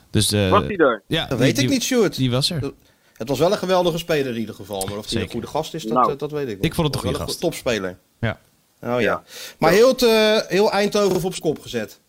Dus, 0.09 0.31
eh, 0.31 0.49
Was 0.49 0.63
hij 0.63 0.75
er? 0.75 1.01
Ja, 1.07 1.19
dat 1.19 1.29
die- 1.29 1.37
weet 1.37 1.49
ik 1.49 1.55
die- 1.59 1.69
niet, 1.69 1.83
Sjoerd. 1.83 2.15
Die 2.15 2.31
was 2.31 2.49
er. 2.49 2.73
Het 3.13 3.29
was 3.29 3.39
wel 3.39 3.51
een 3.51 3.57
geweldige 3.57 3.97
speler 3.97 4.33
in 4.33 4.39
ieder 4.39 4.55
geval. 4.55 4.85
Maar 4.85 4.97
of 4.97 5.09
hij 5.09 5.21
een 5.21 5.29
goede 5.31 5.47
gast 5.47 5.73
is, 5.73 5.83
dat, 5.83 5.93
Nou. 5.93 6.11
eh, 6.11 6.17
dat 6.17 6.31
weet 6.31 6.47
ik 6.47 6.55
niet. 6.55 6.65
Ik 6.65 6.73
vond 6.73 6.87
het 6.87 6.95
een 6.95 7.01
Was 7.01 7.09
goede 7.11 7.17
wel 7.17 7.27
gast. 7.27 7.39
topspeler. 7.39 7.97
Ja. 8.19 8.39
Oh 8.81 8.89
ja. 8.89 8.99
Ja. 8.99 9.23
Maar 9.59 9.71
heel, 9.71 9.95
eh, 9.95 10.37
heel 10.47 10.71
Eindhoven 10.71 11.15
op 11.15 11.21
zijn 11.21 11.41
kop 11.41 11.59
gezet. 11.61 11.99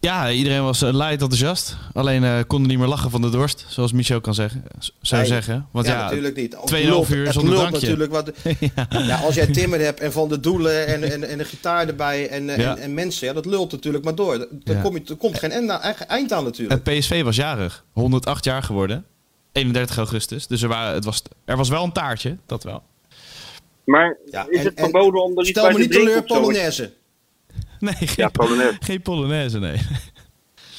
Ja, 0.00 0.30
iedereen 0.30 0.62
was 0.62 0.82
uh, 0.82 0.88
light 0.92 1.10
enthousiast. 1.12 1.76
Alleen 1.92 2.24
eh 2.24 2.38
konden 2.46 2.68
niet 2.68 2.78
meer 2.78 2.86
lachen 2.88 3.10
van 3.10 3.22
de 3.22 3.30
dorst, 3.30 3.64
zoals 3.68 3.92
Michel 3.92 4.20
kan 4.20 4.34
zeggen, 4.34 4.64
zou 5.00 5.20
Nee. 5.20 5.30
zeggen. 5.30 5.66
Want 5.70 5.86
ja, 5.86 5.92
ja, 5.94 6.02
natuurlijk 6.04 6.36
niet. 6.36 6.52
Het 6.60 6.70
2,5 6.74 6.88
lult- 6.88 7.08
uur 7.10 7.24
het 7.24 7.34
zonder 7.34 7.52
lult 7.54 7.66
drankje. 7.68 7.88
natuurlijk 7.88 8.12
wat. 8.12 8.30
ja. 9.08 9.16
als 9.16 9.34
jij 9.34 9.46
Timmer 9.46 9.80
hebt 9.80 10.00
en 10.00 10.12
van 10.12 10.28
de 10.28 10.40
doelen 10.40 10.86
en, 10.86 11.02
en, 11.12 11.28
en 11.28 11.38
de 11.38 11.44
gitaar 11.44 11.88
erbij 11.88 12.28
en, 12.28 12.48
eh, 12.48 12.58
Ja. 12.58 12.76
en, 12.76 12.82
en 12.82 12.94
mensen, 12.94 13.26
ja, 13.26 13.32
dat 13.32 13.46
lult 13.46 13.72
natuurlijk 13.72 14.04
maar 14.04 14.14
door. 14.14 14.38
Dan 14.38 14.76
Ja. 14.76 14.80
kom 14.82 14.94
je, 14.94 15.02
er 15.08 15.16
komt 15.16 15.38
geen 15.38 15.50
eind 15.50 15.70
aan, 15.70 15.80
eind 16.08 16.32
aan 16.32 16.44
natuurlijk. 16.44 16.84
het 16.86 16.98
PSV 16.98 17.22
was 17.22 17.36
jarig. 17.36 17.84
108 17.92 18.44
jaar 18.44 18.62
geworden. 18.62 19.04
31 19.52 19.96
augustus. 19.96 20.46
Dus 20.46 20.62
er, 20.62 20.68
waren, 20.68 20.94
het 20.94 21.04
was, 21.04 21.22
er 21.44 21.56
was 21.56 21.68
wel 21.68 21.84
een 21.84 21.92
taartje, 21.92 22.36
dat 22.46 22.62
wel. 22.64 22.82
Maar 23.84 24.16
Ja, 24.30 24.46
is 24.48 24.58
en- 24.58 24.64
het 24.64 24.74
en 24.74 24.82
verboden 24.82 25.22
om 25.22 25.30
er 25.32 25.38
iets 25.40 25.48
Stel 25.48 25.62
bij 25.62 25.72
me 25.72 25.76
te 25.78 25.82
niet 25.84 25.92
drinken 25.92 26.12
teleur, 26.12 26.30
of 26.30 26.36
zo? 26.36 26.40
Polonaise. 26.42 26.92
Nee, 27.88 27.94
geen, 27.94 28.08
Ja, 28.16 28.28
Polonaise. 28.28 28.76
geen 28.80 29.02
Polonaise, 29.02 29.58
nee. 29.58 29.76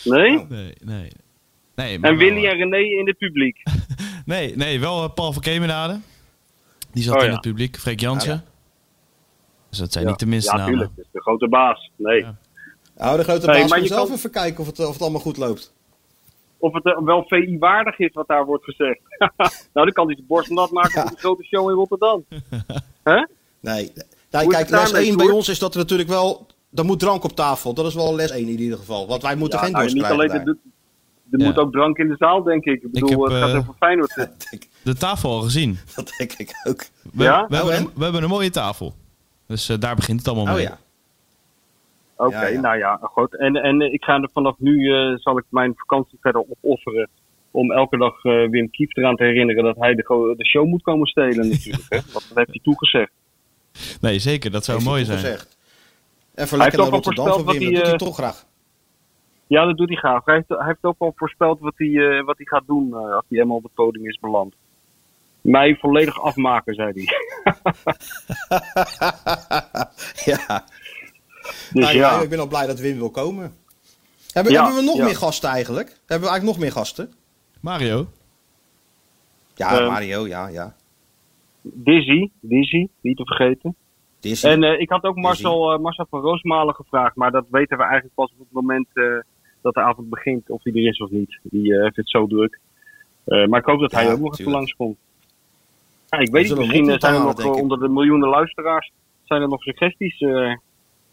Nee? 0.04 0.46
Nee, 0.50 0.74
nee. 0.84 1.12
nee 1.76 2.00
maar 2.00 2.10
En 2.12 2.18
Willy 2.18 2.46
eh, 2.46 2.52
en 2.52 2.58
René 2.58 2.78
in 3.00 3.08
het 3.08 3.18
publiek. 3.18 3.64
Nee, 4.26 4.56
nee, 4.56 4.80
wel 4.80 5.04
eh, 5.04 5.14
Paul 5.14 5.34
van 5.34 5.42
Kemenade. 5.42 6.00
Die 6.92 7.04
zat 7.04 7.16
Oh, 7.16 7.22
in 7.22 7.28
ja. 7.28 7.32
het 7.32 7.42
publiek. 7.42 7.78
Freek 7.78 8.00
Jansen. 8.00 8.34
Ah, 8.34 8.40
Dus 9.70 9.80
dat 9.80 9.92
zijn 9.92 10.04
Ja. 10.04 10.10
niet 10.10 10.20
de 10.20 10.26
minste 10.26 10.52
Ja, 10.52 10.58
namen. 10.58 10.72
tuurlijk. 10.74 10.96
Dat 10.96 11.06
is 11.06 11.12
de 11.12 11.22
grote 11.22 11.48
baas. 11.50 11.92
Nee. 11.96 12.20
Ja. 12.20 12.36
Nou, 12.98 13.18
de 13.18 13.24
grote 13.24 13.46
Nee, 13.48 13.60
baas 13.60 13.70
maar 13.70 13.80
moet 13.80 13.88
je 13.88 13.94
zelf 13.94 14.08
kan- 14.08 14.18
even 14.18 14.32
kijken 14.32 14.60
of 14.60 14.66
het, 14.68 14.80
of 14.80 14.94
het 14.94 15.02
allemaal 15.02 15.22
goed 15.22 15.38
loopt. 15.38 15.74
Of 16.58 16.74
het 16.74 16.86
eh, 16.86 16.98
wel 17.04 17.24
VI-waardig 17.28 18.00
is 18.00 18.14
wat 18.14 18.28
daar 18.28 18.46
wordt 18.46 18.64
gezegd. 18.64 19.00
nou, 19.38 19.50
dan 19.74 19.92
kan 19.92 20.06
hij 20.06 20.16
zijn 20.16 20.28
borst 20.28 20.50
nat 20.50 20.72
maken 20.72 21.04
op 21.04 21.10
de 21.10 21.18
grote 21.18 21.44
show 21.44 21.70
in 21.70 21.76
Rotterdam. 21.76 22.26
Hè? 23.04 23.26
Nee. 23.60 23.84
Is 23.94 24.48
kijk, 24.48 24.70
les 24.70 24.92
1 24.92 25.18
bij 25.18 25.30
ons 25.30 25.50
is 25.50 25.60
dat 25.60 25.74
er 25.74 25.80
natuurlijk 25.80 26.10
wel... 26.10 26.48
Er 26.76 26.86
moet 26.86 27.00
drank 27.00 27.24
op 27.24 27.32
tafel. 27.32 27.74
Dat 27.74 27.86
is 27.86 27.94
wel 27.96 28.16
les 28.16 28.32
1 28.32 28.48
in 28.48 28.60
ieder 28.60 28.78
geval. 28.78 29.08
Want 29.08 29.22
wij 29.22 29.36
moeten 29.36 29.58
Ja, 29.60 29.64
geen 29.64 29.74
nou, 29.74 29.84
dorst 29.84 29.96
niet 29.98 30.06
krijgen 30.16 30.30
alleen, 30.34 30.48
er, 30.48 30.58
er 31.32 31.40
Ja. 31.40 31.46
moet 31.46 31.58
ook 31.58 31.72
drank 31.72 31.98
in 31.98 32.08
de 32.08 32.16
zaal, 32.18 32.44
denk 32.44 32.66
ik. 32.66 32.84
Ik 32.84 32.92
bedoel, 32.92 33.10
heb, 33.24 33.32
het 33.32 33.42
gaat 33.42 33.50
eh, 33.52 33.58
over 33.58 33.74
Feyenoord. 33.80 34.16
Denk, 34.50 34.68
De 34.84 34.96
tafel 34.96 35.30
al 35.30 35.42
gezien. 35.42 35.78
dat 35.96 36.14
denk 36.18 36.34
ik 36.34 36.52
ook. 36.68 36.86
We, 37.14 37.24
Ja? 37.24 37.46
we, 37.50 37.56
hebben, 37.56 37.74
een, 37.74 37.80
en? 37.80 37.92
we 37.96 38.04
hebben 38.04 38.24
een 38.24 38.30
mooie 38.30 38.50
tafel. 38.50 38.94
Dus 39.48 39.70
eh, 39.70 39.78
daar 39.80 39.96
begint 39.96 40.20
het 40.20 40.28
allemaal 40.28 40.46
Oh 40.48 40.54
mee. 40.54 40.64
ja. 40.64 40.78
Oké, 42.18 42.36
Ja, 42.40 42.48
ja. 42.48 42.60
nou 42.60 42.78
ja, 42.78 43.00
goed. 43.02 43.38
En, 43.40 43.56
en 43.56 43.82
ik 43.94 44.04
ga 44.04 44.22
er 44.22 44.30
vanaf 44.34 44.56
nu, 44.58 44.94
eh, 44.94 45.18
zal 45.18 45.38
ik 45.38 45.44
mijn 45.50 45.74
vakantie 45.76 46.18
verder 46.22 46.42
opofferen. 46.50 47.10
Om 47.52 47.72
elke 47.72 47.98
dag 47.98 48.24
eh, 48.24 48.50
Wim 48.50 48.70
Kief 48.70 48.96
eraan 48.96 49.16
te 49.16 49.24
herinneren 49.24 49.64
dat 49.64 49.76
hij 49.80 49.96
de, 49.96 50.34
de 50.38 50.46
show 50.46 50.66
moet 50.66 50.82
komen 50.82 51.08
stelen 51.08 51.50
natuurlijk. 51.50 51.84
Hè? 51.90 51.98
Want 52.14 52.26
dat 52.28 52.38
heeft 52.38 52.50
hij 52.50 52.60
toegezegd. 52.64 53.12
Nee, 54.02 54.20
zeker. 54.20 54.52
Dat 54.52 54.64
zou 54.66 54.78
Heeft 54.78 54.90
mooi 54.90 55.06
hij 55.06 55.12
zijn. 55.18 55.24
toegezegd. 55.26 55.55
Even 56.36 56.58
Hij 56.58 56.58
lekker 56.58 56.64
heeft 56.66 56.76
naar 56.76 56.86
ook 56.86 57.06
al 57.06 57.12
Rotterdam 57.14 57.26
voorspeld 57.26 57.46
voor 57.46 57.60
Wim. 57.60 57.64
wat 57.64 57.74
Dat 57.74 57.74
hij, 57.74 57.74
doet 57.74 57.84
hij 57.84 57.92
eh, 57.92 57.98
toch 57.98 58.16
graag. 58.16 58.46
Ja, 59.48 59.66
dat 59.66 59.78
doet 59.78 59.88
hij 59.88 59.98
graag. 59.98 60.26
Hij 60.26 60.36
heeft, 60.36 60.48
hij 60.50 60.66
heeft 60.66 60.84
ook 60.84 60.96
al 60.98 61.14
voorspeld 61.16 61.60
wat 61.60 61.74
hij, 61.76 61.88
eh, 61.88 62.26
wat 62.26 62.38
hij 62.38 62.46
gaat 62.46 62.68
doen 62.68 62.94
eh, 62.94 62.98
als 62.98 63.26
hij 63.28 63.38
helemaal 63.38 63.58
op 63.58 63.64
het 63.64 63.74
podium 63.74 64.06
is 64.08 64.20
beland. 64.20 64.54
Mij 65.42 65.76
volledig 65.76 66.22
afmaken, 66.22 66.74
zei 66.74 66.92
hij. 66.94 67.06
ja. 70.36 70.66
Dus 71.46 71.84
Nou, 71.84 71.94
ja, 71.96 72.12
ja, 72.12 72.22
ik 72.22 72.30
ben 72.30 72.40
al 72.40 72.48
blij 72.48 72.68
dat 72.68 72.80
Wim 72.80 72.98
wil 72.98 73.10
komen. 73.10 73.54
Hebben, 74.32 74.54
Ja, 74.54 74.64
hebben 74.64 74.80
we 74.84 74.90
nog 74.90 74.98
ja. 74.98 75.04
meer 75.06 75.16
gasten 75.16 75.50
eigenlijk? 75.50 75.88
Hebben 75.88 76.28
we 76.28 76.34
eigenlijk 76.34 76.44
nog 76.46 76.58
meer 76.58 76.72
gasten? 76.72 77.14
Mario? 77.62 78.08
Ja, 79.56 79.80
Ehm. 79.80 79.92
Mario, 79.92 80.28
ja, 80.28 80.48
ja. 80.48 80.76
Dizzy, 81.62 82.30
Dizzy, 82.40 82.88
niet 83.02 83.18
te 83.18 83.26
vergeten. 83.26 83.76
Disney. 84.30 84.52
En 84.52 84.64
eh, 84.64 84.80
ik 84.80 84.90
had 84.90 85.04
ook 85.04 85.16
Marcel, 85.16 85.74
eh, 85.74 85.80
Marcel 85.80 86.06
van 86.10 86.22
Roosmalen 86.22 86.76
gevraagd, 86.76 87.16
maar 87.16 87.32
dat 87.32 87.46
weten 87.50 87.78
we 87.78 87.84
eigenlijk 87.84 88.14
pas 88.16 88.32
op 88.32 88.40
het 88.40 88.52
moment 88.52 88.88
eh, 88.94 89.04
dat 89.62 89.74
de 89.74 89.82
avond 89.82 90.10
begint, 90.10 90.50
of 90.50 90.64
hij 90.64 90.74
er 90.74 90.88
is 90.88 91.00
of 91.00 91.10
niet. 91.10 91.40
Die 91.44 91.76
eh, 91.76 91.82
heeft 91.84 91.96
het 91.96 92.10
zo 92.10 92.28
druk. 92.28 92.60
Eh, 93.24 93.46
maar 93.48 93.60
ik 93.60 93.66
hoop 93.66 93.80
dat 93.80 93.92
Ja, 93.92 93.98
hij 93.98 94.12
ook 94.12 94.20
nog 94.20 94.40
even 94.40 94.52
langskomt. 94.52 94.98
Ja, 96.10 96.18
ik 96.18 96.26
We 96.26 96.32
weet 96.32 96.44
niet, 96.50 96.58
misschien 96.58 96.86
zijn 97.00 97.14
er 97.14 97.20
nog 97.20 97.56
onder 97.62 97.80
de 97.80 97.90
miljoenen 97.90 98.30
luisteraars, 98.30 98.92
zijn 99.24 99.42
er 99.42 99.48
nog 99.48 99.62
suggesties. 99.62 100.20
eh, 100.22 100.52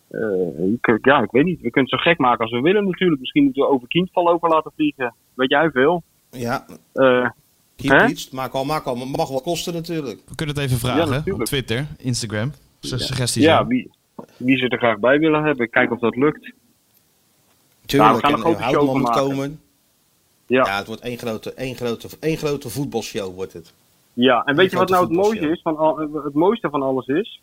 eh, 0.09 0.73
ik- 0.73 0.99
ja, 1.03 1.23
ik 1.23 1.31
weet 1.31 1.45
niet. 1.45 1.61
We 1.61 1.71
kunnen 1.71 1.91
het 1.91 2.01
zo 2.01 2.11
gek 2.11 2.19
maken 2.19 2.41
als 2.43 2.51
we 2.53 2.61
willen 2.61 2.85
natuurlijk. 2.85 3.21
Misschien 3.21 3.45
moeten 3.45 3.63
we 3.63 3.69
over 3.69 3.89
Kindval 3.89 4.29
over 4.29 4.49
laten 4.49 4.73
vliegen. 4.75 5.15
Weet 5.35 5.51
jij 5.51 5.71
veel? 5.71 6.03
ja, 6.31 6.67
Eh, 6.93 7.29
keep. 7.77 8.17
Maak 8.33 8.53
al, 8.53 8.65
maak 8.65 8.85
al. 8.85 8.97
Mag 8.97 9.29
wel 9.29 9.41
kosten 9.41 9.73
natuurlijk. 9.75 10.21
We 10.29 10.35
kunnen 10.35 10.55
het 10.55 10.65
even 10.65 10.79
vragen 10.79 11.33
op 11.35 11.45
Twitter, 11.45 11.87
Instagram. 11.99 12.53
Suggesties. 12.83 13.45
ja, 13.45 13.67
wie, 13.67 13.91
wie 14.37 14.57
ze 14.59 14.69
er 14.69 14.79
graag 14.79 14.99
bij 14.99 15.19
willen 15.19 15.45
hebben. 15.45 15.71
Kijken 15.71 15.95
of 15.95 16.01
dat 16.01 16.17
lukt. 16.17 16.53
Tuurlijk, 17.87 18.11
gaan 18.19 18.31
een 18.31 18.37
en 18.37 18.41
grote 18.43 18.63
eh, 18.63 18.69
show 18.69 18.95
moet 18.97 19.11
komen. 19.11 19.61
Ja. 20.47 20.65
Ja, 20.67 20.77
het 20.77 20.87
wordt 20.87 21.03
één 21.03 21.19
grote, 21.19 21.53
één 21.55 21.75
grote, 21.77 22.09
één 22.21 22.37
grote 22.37 22.69
voetbalshow 22.69 23.35
wordt 23.35 23.53
het. 23.53 23.73
Ja, 24.13 24.45
en 24.45 24.57
weet 24.57 24.71
je 24.71 24.77
wat 24.77 24.89
nou 24.89 25.05
het 25.05 25.13
mooiste 25.13 25.49
is? 25.51 25.61
Van 25.63 25.77
al, 25.77 25.97
het 26.25 26.35
mooiste 26.35 26.71
van 26.71 26.83
alles 26.83 27.07
is? 27.07 27.41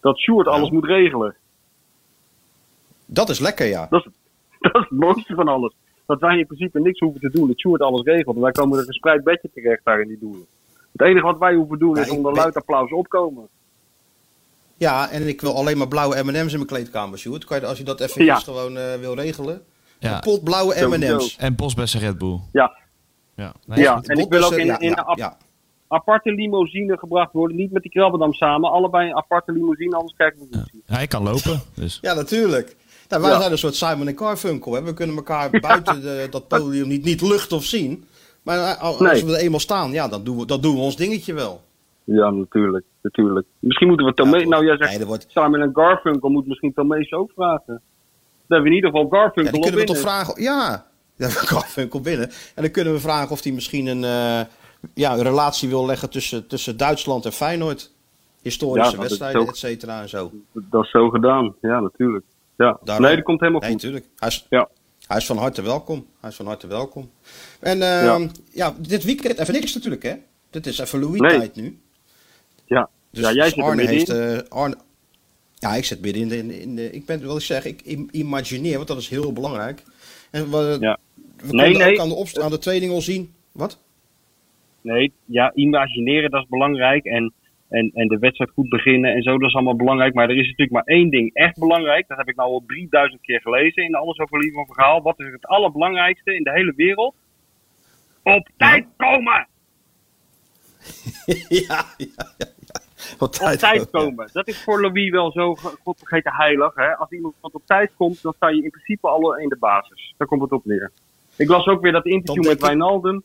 Dat 0.00 0.18
Sjoerd 0.18 0.46
Nou. 0.46 0.58
alles 0.58 0.70
moet 0.70 0.84
regelen. 0.84 1.36
Dat 3.06 3.28
is 3.28 3.38
lekker, 3.38 3.66
ja. 3.66 3.86
Dat 3.90 4.06
is, 4.06 4.12
dat 4.60 4.74
is 4.74 4.80
het 4.88 4.98
mooiste 4.98 5.34
van 5.34 5.48
alles. 5.48 5.72
Dat 6.06 6.20
wij 6.20 6.38
in 6.38 6.46
principe 6.46 6.80
niks 6.80 6.98
hoeven 6.98 7.20
te 7.20 7.30
doen. 7.30 7.46
Dat 7.48 7.58
Sjoerd 7.60 7.80
alles 7.80 8.02
regelt. 8.02 8.36
En 8.36 8.42
wij 8.42 8.52
komen 8.52 8.72
er 8.74 8.80
een 8.80 8.86
gespreid 8.88 9.24
bedje 9.24 9.50
terecht 9.54 9.84
daar 9.84 10.00
in 10.00 10.08
die 10.08 10.18
doelen. 10.18 10.46
Het 10.92 11.00
enige 11.06 11.26
wat 11.26 11.38
wij 11.38 11.54
hoeven 11.54 11.78
doen 11.78 11.94
Ja, 11.94 12.00
is 12.00 12.06
ik 12.06 12.12
onder 12.12 12.32
ben- 12.32 12.40
luid 12.42 12.56
applaus 12.56 12.92
opkomen. 12.92 13.48
Ja, 14.78 15.10
en 15.10 15.28
ik 15.28 15.40
wil 15.40 15.56
alleen 15.56 15.78
maar 15.78 15.88
blauwe 15.88 16.22
M&M's 16.22 16.36
in 16.52 16.56
mijn 16.58 16.66
kleedkamer, 16.66 17.18
Sjoerd. 17.18 17.44
Kan 17.44 17.60
je, 17.60 17.66
als 17.66 17.78
je 17.78 17.84
dat 17.84 18.00
even 18.00 18.24
Ja. 18.24 18.34
gewoon 18.34 18.76
eh, 18.76 18.94
wil 19.00 19.14
regelen. 19.14 19.62
Ja. 19.98 20.14
Een 20.14 20.20
pot 20.20 20.44
blauwe. 20.44 20.86
M&M's. 20.86 21.36
En 21.38 21.54
Bosbessen 21.54 22.00
Red 22.00 22.18
Bull. 22.18 22.38
Ja, 22.52 22.76
Ja, 23.36 23.54
nee, 23.66 23.78
Ja. 23.78 24.00
En 24.02 24.18
ik 24.18 24.28
wil 24.28 24.42
ook 24.44 24.52
in- 24.52 24.66
ja, 24.66 24.78
in 24.78 24.88
ja, 24.88 24.96
een 24.98 25.04
ap- 25.04 25.16
ja. 25.18 25.36
aparte 25.88 26.32
limousine 26.32 26.98
gebracht 26.98 27.32
worden. 27.32 27.56
Niet 27.56 27.72
met 27.72 27.82
die 27.82 27.90
Krabbendam 27.90 28.32
samen. 28.32 28.70
Allebei 28.70 29.08
een 29.08 29.16
aparte 29.16 29.52
limousine, 29.52 29.96
anders 29.96 30.16
kijken 30.16 30.38
we 30.50 30.56
het 30.58 30.72
niet. 30.72 30.82
Hij 30.86 31.06
kan 31.06 31.22
lopen, 31.22 31.60
dus. 31.74 31.98
Ja, 32.00 32.14
natuurlijk. 32.14 32.76
Nou, 33.08 33.22
wij 33.22 33.30
Ja. 33.30 33.38
zijn 33.38 33.52
een 33.52 33.58
soort 33.58 33.74
Simon 33.74 34.08
en 34.08 34.18
Garfunkel. 34.18 34.72
Hè. 34.72 34.82
We 34.82 34.94
kunnen 34.94 35.16
elkaar 35.16 35.50
buiten 35.60 36.00
de, 36.06 36.26
dat 36.30 36.48
podium 36.48 36.88
niet, 36.88 37.04
niet 37.04 37.20
luchten 37.20 37.56
of 37.56 37.64
zien. 37.64 38.04
Maar 38.42 38.58
eh, 38.58 38.82
als 38.82 38.98
Nee. 38.98 39.24
we 39.24 39.32
er 39.36 39.38
eenmaal 39.40 39.60
staan, 39.60 39.90
ja, 39.92 40.08
dan 40.08 40.24
doen 40.24 40.38
we, 40.38 40.46
dan 40.46 40.60
doen 40.60 40.74
we 40.74 40.80
ons 40.80 40.96
dingetje 40.96 41.32
wel. 41.32 41.60
Ja, 42.16 42.30
natuurlijk. 42.30 42.84
natuurlijk. 43.02 43.46
Misschien 43.58 43.88
moeten 43.88 44.06
we 44.06 44.14
Tomé... 44.14 44.36
Ja, 44.36 44.48
nou, 44.48 44.64
jij 44.64 44.76
zegt 44.76 44.90
Nee, 44.90 44.98
dat 44.98 45.08
wordt, 45.08 45.26
Simon 45.28 45.60
en 45.60 45.70
Garfunkel 45.72 46.28
moet 46.28 46.46
misschien 46.46 46.72
Tomees 46.72 47.12
ook 47.12 47.30
vragen. 47.34 47.64
Dan 47.66 47.80
hebben 48.46 48.62
we 48.62 48.68
in 48.68 48.74
ieder 48.74 48.90
geval 48.90 49.08
Garfunkel 49.08 49.44
ja, 49.44 49.50
die 49.50 49.60
op 49.60 49.66
kunnen 49.66 49.80
we 49.80 49.92
toch 49.92 49.98
vragen. 50.02 50.42
Ja, 50.42 50.86
ja 51.16 51.28
Garfunkel 51.28 52.00
binnen. 52.00 52.28
En 52.54 52.62
dan 52.62 52.70
kunnen 52.70 52.92
we 52.92 53.00
vragen 53.00 53.30
of 53.30 53.42
hij 53.42 53.52
misschien 53.52 53.86
een, 53.86 54.04
eh, 54.04 54.40
ja, 54.94 55.12
een 55.12 55.22
relatie 55.22 55.68
wil 55.68 55.86
leggen 55.86 56.10
tussen, 56.10 56.46
tussen 56.46 56.76
Duitsland 56.76 57.24
en 57.24 57.32
Feyenoord. 57.32 57.92
Historische 58.42 58.96
Ja, 58.96 59.02
wedstrijden, 59.02 59.46
et 59.46 59.56
cetera 59.56 60.00
en 60.00 60.08
zo. 60.08 60.30
Dat 60.52 60.84
is 60.84 60.90
zo 60.90 61.08
gedaan. 61.08 61.54
Ja, 61.60 61.80
natuurlijk. 61.80 62.24
Ja. 62.56 62.78
Daarom. 62.84 63.04
Nee, 63.04 63.14
dat 63.14 63.24
komt 63.24 63.40
helemaal 63.40 63.60
Nee, 63.60 63.70
goed. 63.70 63.82
natuurlijk. 63.82 64.10
Hij 64.16 64.28
is, 64.28 64.46
Ja. 64.50 64.68
hij 65.06 65.16
is 65.16 65.26
van 65.26 65.36
harte 65.36 65.62
welkom. 65.62 66.06
Hij 66.20 66.30
is 66.30 66.36
van 66.36 66.46
harte 66.46 66.66
welkom. 66.66 67.10
En 67.60 67.78
Ja. 67.78 68.18
ja. 68.52 68.74
dit 68.78 69.04
weekend 69.04 69.38
even 69.38 69.54
niks 69.54 69.74
natuurlijk, 69.74 70.02
hè? 70.02 70.14
Dit 70.50 70.66
is 70.66 70.78
even 70.78 71.00
Nee. 71.00 71.08
Louis-tijd 71.08 71.56
nu. 71.56 71.78
Ja. 72.68 72.88
Dus, 73.10 73.20
Ja, 73.24 73.32
jij 73.32 73.48
zit 73.48 73.64
Arne 73.64 73.86
heeft. 73.86 74.08
eh, 74.08 74.38
Arne, 74.48 74.76
ja, 75.54 75.74
ik 75.74 75.84
zit 75.84 76.00
midden 76.00 76.22
in 76.22 76.28
de. 76.28 76.36
In, 76.36 76.50
in 76.50 76.76
de 76.76 76.90
ik 76.90 77.06
ben, 77.06 77.20
wil 77.20 77.36
ik 77.36 77.42
zeggen, 77.42 77.70
ik 77.70 77.82
im- 77.82 78.08
imagineer, 78.12 78.76
want 78.76 78.88
dat 78.88 78.98
is 78.98 79.08
heel 79.08 79.32
belangrijk. 79.32 79.82
En 80.30 80.50
we, 80.50 80.76
Ja. 80.80 80.98
we 81.36 81.54
Nee, 81.54 81.76
nee. 81.76 81.92
ook 81.92 81.98
aan 81.98 82.08
de, 82.08 82.14
opst- 82.14 82.40
aan 82.40 82.50
de 82.50 82.58
tweeling 82.58 82.92
al 82.92 83.00
zien. 83.00 83.32
Wat? 83.52 83.82
Nee, 84.80 85.12
ja, 85.24 85.52
imagineren 85.54 86.30
dat 86.30 86.42
is 86.42 86.48
belangrijk. 86.48 87.04
En, 87.04 87.32
en, 87.68 87.90
en 87.94 88.08
de 88.08 88.18
wedstrijd 88.18 88.50
goed 88.50 88.68
beginnen 88.68 89.14
en 89.14 89.22
zo, 89.22 89.38
dat 89.38 89.48
is 89.48 89.54
allemaal 89.54 89.76
belangrijk. 89.76 90.14
Maar 90.14 90.28
er 90.28 90.36
is 90.36 90.42
natuurlijk 90.46 90.70
maar 90.70 90.82
één 90.96 91.10
ding 91.10 91.34
echt 91.34 91.58
belangrijk. 91.58 92.08
Dat 92.08 92.18
heb 92.18 92.28
ik 92.28 92.36
nou 92.36 92.50
al 92.50 92.62
3000 92.66 93.20
keer 93.20 93.40
gelezen 93.40 93.82
in 93.84 93.94
Alles 93.94 94.18
over 94.18 94.38
Lieve 94.38 94.64
verhaal. 94.68 95.02
Wat 95.02 95.20
is 95.20 95.32
het 95.32 95.46
allerbelangrijkste 95.46 96.34
in 96.34 96.42
de 96.42 96.52
hele 96.52 96.72
wereld? 96.76 97.14
Op 98.22 98.48
tijd 98.56 98.86
komen! 98.96 99.47
ja, 101.68 101.84
ja, 101.96 102.26
ja. 102.38 102.46
Op 103.18 103.32
tijd 103.32 103.90
komen. 103.90 104.28
Dat 104.32 104.48
is 104.48 104.62
voor 104.62 104.80
Louis 104.80 105.10
wel 105.10 105.32
zo, 105.32 105.54
god 105.54 105.98
vergeten 105.98 106.32
heilig. 106.34 106.74
Hè? 106.74 106.96
Als 106.96 107.10
iemand 107.10 107.34
wat 107.40 107.52
op 107.54 107.62
tijd 107.66 107.90
komt, 107.96 108.22
dan 108.22 108.32
sta 108.36 108.48
je 108.48 108.62
in 108.62 108.70
principe 108.70 109.08
al 109.08 109.36
in 109.36 109.48
de 109.48 109.56
basis. 109.56 110.14
Daar 110.16 110.28
komt 110.28 110.40
het 110.42 110.52
op 110.52 110.64
neer. 110.64 110.90
Ik 111.36 111.48
las 111.48 111.66
ook 111.66 111.82
weer 111.82 111.92
dat 111.92 112.06
interview 112.06 112.46
met 112.46 112.60
Wijnaldum. 112.60 113.22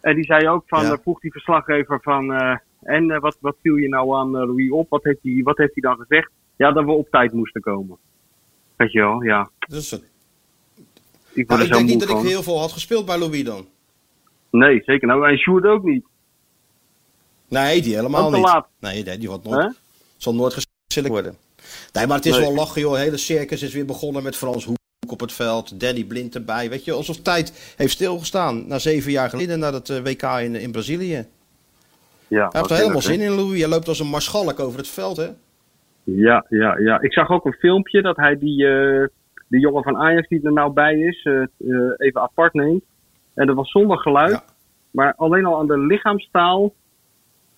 En 0.00 0.14
die 0.14 0.24
zei 0.24 0.48
ook 0.48 0.62
van, 0.66 0.82
Ja. 0.82 0.92
eh, 0.92 0.98
vroeg 1.02 1.20
die 1.20 1.32
verslaggever 1.32 2.00
van, 2.02 2.32
eh, 2.32 2.56
en 2.82 3.10
eh, 3.10 3.20
wat, 3.20 3.36
wat 3.40 3.56
viel 3.62 3.76
je 3.76 3.88
nou 3.88 4.14
aan 4.16 4.30
Louis 4.30 4.70
op? 4.70 4.88
Wat 4.88 5.04
heeft, 5.04 5.18
hij, 5.22 5.40
wat 5.44 5.56
heeft 5.56 5.74
hij 5.74 5.82
dan 5.82 5.96
gezegd? 6.06 6.30
Ja, 6.56 6.72
dat 6.72 6.84
we 6.84 6.90
op 6.90 7.08
tijd 7.10 7.32
moesten 7.32 7.60
komen. 7.60 7.96
Weet 8.76 8.92
je 8.92 9.00
wel, 9.00 9.22
ja. 9.22 9.50
Dus, 9.68 9.92
Ik 11.32 11.48
nou, 11.48 11.62
ik 11.62 11.72
denk 11.72 11.88
niet 11.88 12.00
dat 12.00 12.18
ik 12.18 12.28
heel 12.28 12.42
veel 12.42 12.58
had 12.58 12.72
gespeeld 12.72 13.06
bij 13.06 13.18
Louis 13.18 13.44
dan. 13.44 13.66
Nee, 14.50 14.82
zeker. 14.84 15.08
Nou, 15.08 15.28
en 15.28 15.38
Sjoerd 15.38 15.64
ook 15.64 15.82
niet. 15.82 16.04
Nee, 17.48 17.82
die 17.82 17.94
helemaal 17.94 18.30
niet. 18.30 18.44
laat. 18.44 18.66
Nee, 18.80 19.02
nee, 19.04 19.18
die 19.18 19.28
wordt 19.28 19.44
nooit, 19.44 19.74
zal 20.16 20.34
nooit 20.34 20.52
geselecteerd 20.54 21.08
worden. 21.08 21.36
Nee, 21.92 22.06
maar 22.06 22.16
het 22.16 22.26
is 22.26 22.32
Nee. 22.36 22.40
wel 22.40 22.54
lachen, 22.54 22.80
joh. 22.80 22.92
Het 22.92 23.00
hele 23.02 23.16
circus 23.16 23.62
is 23.62 23.74
weer 23.74 23.84
begonnen 23.86 24.22
met 24.22 24.36
Frans 24.36 24.64
Hoek 24.64 24.76
op 25.08 25.20
het 25.20 25.32
veld. 25.32 25.80
Danny 25.80 26.04
Blind 26.04 26.34
erbij. 26.34 26.68
Weet 26.70 26.84
je, 26.84 26.92
alsof 26.92 27.16
tijd 27.16 27.74
heeft 27.76 27.92
stilgestaan. 27.92 28.66
Na 28.66 28.78
zeven 28.78 29.10
jaar 29.12 29.30
geleden, 29.30 29.58
na 29.58 29.70
dat 29.70 29.88
eh, 29.88 30.00
WK 30.02 30.22
in, 30.22 30.54
in 30.54 30.72
Brazilië. 30.72 31.14
Hij 31.14 31.26
Ja, 32.28 32.48
heeft 32.52 32.70
er 32.70 32.76
helemaal 32.76 33.00
zin 33.02 33.20
in, 33.20 33.30
Louis. 33.34 33.60
Hij 33.60 33.68
loopt 33.68 33.88
als 33.88 34.00
een 34.00 34.06
marschalk 34.06 34.60
over 34.60 34.78
het 34.78 34.88
veld, 34.88 35.16
hè? 35.16 35.28
Ja, 36.04 36.44
ja, 36.48 36.78
ja. 36.78 37.00
Ik 37.00 37.12
zag 37.12 37.30
ook 37.30 37.44
een 37.44 37.52
filmpje 37.58 38.02
dat 38.02 38.16
hij 38.16 38.38
die, 38.38 38.66
eh, 38.66 39.06
die 39.48 39.60
jongen 39.60 39.82
van 39.82 39.96
Ajax 39.96 40.28
die 40.28 40.42
er 40.42 40.52
nou 40.52 40.72
bij 40.72 40.98
is, 40.98 41.22
eh, 41.24 41.42
even 41.96 42.20
apart 42.20 42.52
neemt. 42.52 42.82
En 43.34 43.46
dat 43.46 43.56
was 43.56 43.70
zonder 43.70 43.98
geluid. 43.98 44.30
Ja. 44.30 44.44
Maar 44.90 45.14
alleen 45.16 45.44
al 45.44 45.58
aan 45.58 45.66
de 45.66 45.78
lichaamstaal. 45.78 46.72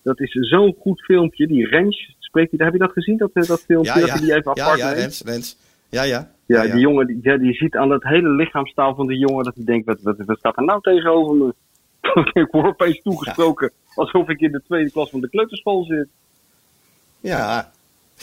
Dat 0.09 0.19
is 0.19 0.31
zo'n 0.31 0.75
goed 0.79 1.01
filmpje. 1.01 1.47
Die 1.47 1.69
range 1.69 2.13
spreekt 2.19 2.51
hij, 2.51 2.65
heb 2.65 2.73
je 2.73 2.79
dat 2.79 2.91
gezien, 2.91 3.17
dat, 3.17 3.31
eh, 3.33 3.43
dat 3.43 3.61
filmpje? 3.61 3.93
Ja, 3.93 3.99
dat 3.99 4.07
ja. 4.07 4.13
hij 4.13 4.21
die 4.21 4.35
even 4.35 4.51
ja, 4.53 4.63
apart 4.63 4.79
ja, 4.79 4.85
neemt? 4.85 4.99
Rens, 4.99 5.21
Rens. 5.25 5.57
Ja, 5.89 6.03
ja. 6.03 6.31
Ja, 6.45 6.63
die 6.63 6.79
jongen, 6.79 7.07
die, 7.07 7.19
ja, 7.21 7.37
die 7.37 7.53
ziet 7.53 7.75
aan 7.75 7.89
het 7.89 8.03
hele 8.03 8.29
lichaamstaal 8.29 8.95
van 8.95 9.07
die 9.07 9.17
jongen 9.17 9.43
dat 9.43 9.55
hij 9.55 9.65
denkt, 9.65 9.85
wat, 9.85 10.01
wat, 10.01 10.15
wat 10.17 10.37
staat 10.37 10.57
er 10.57 10.63
nou 10.63 10.81
tegenover 10.81 11.35
me? 11.35 11.53
ik 12.41 12.47
word 12.51 12.65
opeens 12.65 13.01
toegesproken 13.01 13.71
alsof 13.95 14.29
ik 14.29 14.39
in 14.39 14.51
de 14.51 14.61
tweede 14.63 14.91
klas 14.91 15.09
van 15.09 15.21
de 15.21 15.29
kleuterschool 15.29 15.83
zit. 15.83 16.07
Ja, 17.19 17.71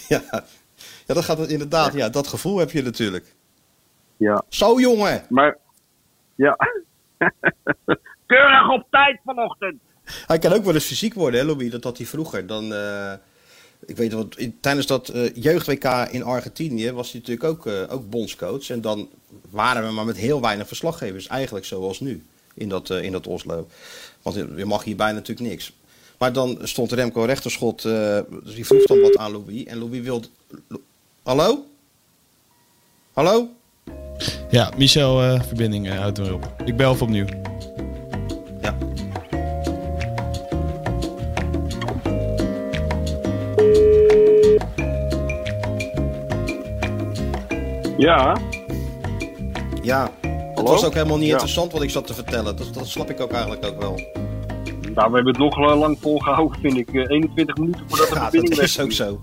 ja. 0.09 0.23
ja 1.07 1.15
dat 1.15 1.25
gaat 1.25 1.49
inderdaad. 1.49 1.93
Ja, 1.93 2.09
dat 2.09 2.27
gevoel 2.27 2.59
heb 2.59 2.71
je 2.71 2.83
natuurlijk. 2.83 3.35
Ja, 4.17 4.45
Zo, 4.49 4.81
jongen. 4.81 5.23
maar, 5.29 5.59
ja. 6.35 6.57
Keurig 8.27 8.69
op 8.71 8.87
tijd 8.91 9.21
vanochtend. 9.25 9.81
Hij 10.27 10.39
kan 10.39 10.53
ook 10.53 10.65
wel 10.65 10.75
eens 10.75 10.85
fysiek 10.85 11.15
worden, 11.15 11.41
hè, 11.41 11.47
Louis? 11.47 11.71
Dat 11.71 11.85
had 11.85 11.97
hij 11.97 12.07
vroeger. 12.07 12.47
Dan, 12.47 12.75
eh, 12.75 13.13
ik 13.87 13.97
weet 13.97 14.13
wat, 14.13 14.37
tijdens 14.61 14.87
dat 14.87 15.09
eh, 15.09 15.35
jeugd-WK 15.35 15.85
in 16.11 16.23
Argentinië 16.23 16.93
was 16.93 17.13
hij 17.13 17.21
natuurlijk 17.21 17.49
ook, 17.49 17.67
eh, 17.67 17.95
ook 17.95 18.11
bondscoach. 18.11 18.71
En 18.71 18.81
dan 18.81 19.09
waren 19.51 19.87
we 19.87 19.93
maar 19.93 20.05
met 20.05 20.17
heel 20.17 20.41
weinig 20.41 20.67
verslaggevers. 20.67 21.27
Eigenlijk 21.27 21.65
zoals 21.67 22.01
nu 22.01 22.25
in 22.55 22.69
dat, 22.69 22.91
in 22.91 23.13
dat 23.13 23.27
Oslo. 23.27 23.69
Want 24.23 24.37
je 24.57 24.65
mag 24.65 24.85
hierbij 24.85 25.13
natuurlijk 25.13 25.49
niks. 25.49 25.73
Maar 26.19 26.33
dan 26.33 26.59
stond 26.63 26.93
Remco 26.93 27.23
Rechterschot, 27.23 27.83
dus 27.83 28.55
die 28.55 28.67
vroeg 28.67 28.85
dan 28.85 29.01
wat 29.01 29.17
aan 29.17 29.33
Louis. 29.33 29.65
En 29.65 29.79
Louis 29.79 30.01
wilde... 30.01 30.29
Lo- 30.69 30.81
Hallo? 31.23 31.67
Hallo? 33.13 33.49
Ja, 34.51 34.73
Michel, 34.77 35.41
verbinding 35.47 35.87
uh, 35.87 35.99
houdt 35.99 36.19
weer 36.19 36.35
op. 36.35 36.55
Ik 36.65 36.77
bel 36.77 36.93
even 36.93 37.07
opnieuw. 37.07 37.27
Ja, 47.97 48.37
Ja. 49.83 50.11
Het 50.55 50.69
was 50.69 50.85
ook 50.85 50.95
helemaal 50.95 51.17
niet 51.17 51.27
Ja. 51.27 51.33
interessant 51.33 51.73
wat 51.73 51.83
ik 51.83 51.91
zat 51.91 52.07
te 52.07 52.15
vertellen. 52.15 52.57
Dat, 52.57 52.75
dat 52.75 52.87
snap 52.87 53.11
ik 53.11 53.21
ook 53.21 53.31
eigenlijk 53.33 53.65
ook 53.67 53.79
wel. 53.81 53.95
nou, 54.95 55.11
we 55.11 55.15
hebben 55.17 55.27
het 55.27 55.39
nog 55.39 55.59
eh, 55.71 55.79
lang 55.79 55.99
volgehouden, 56.01 56.61
vind 56.61 56.77
ik. 56.77 56.89
Eh, 56.95 57.11
21 57.11 57.57
minuten 57.57 57.83
voordat 57.89 58.09
de 58.09 58.15
Ja, 58.15 58.21
verbinding 58.21 58.55
dat 58.55 58.65
is 58.65 58.81
ook 58.81 58.93
zo. 58.93 59.23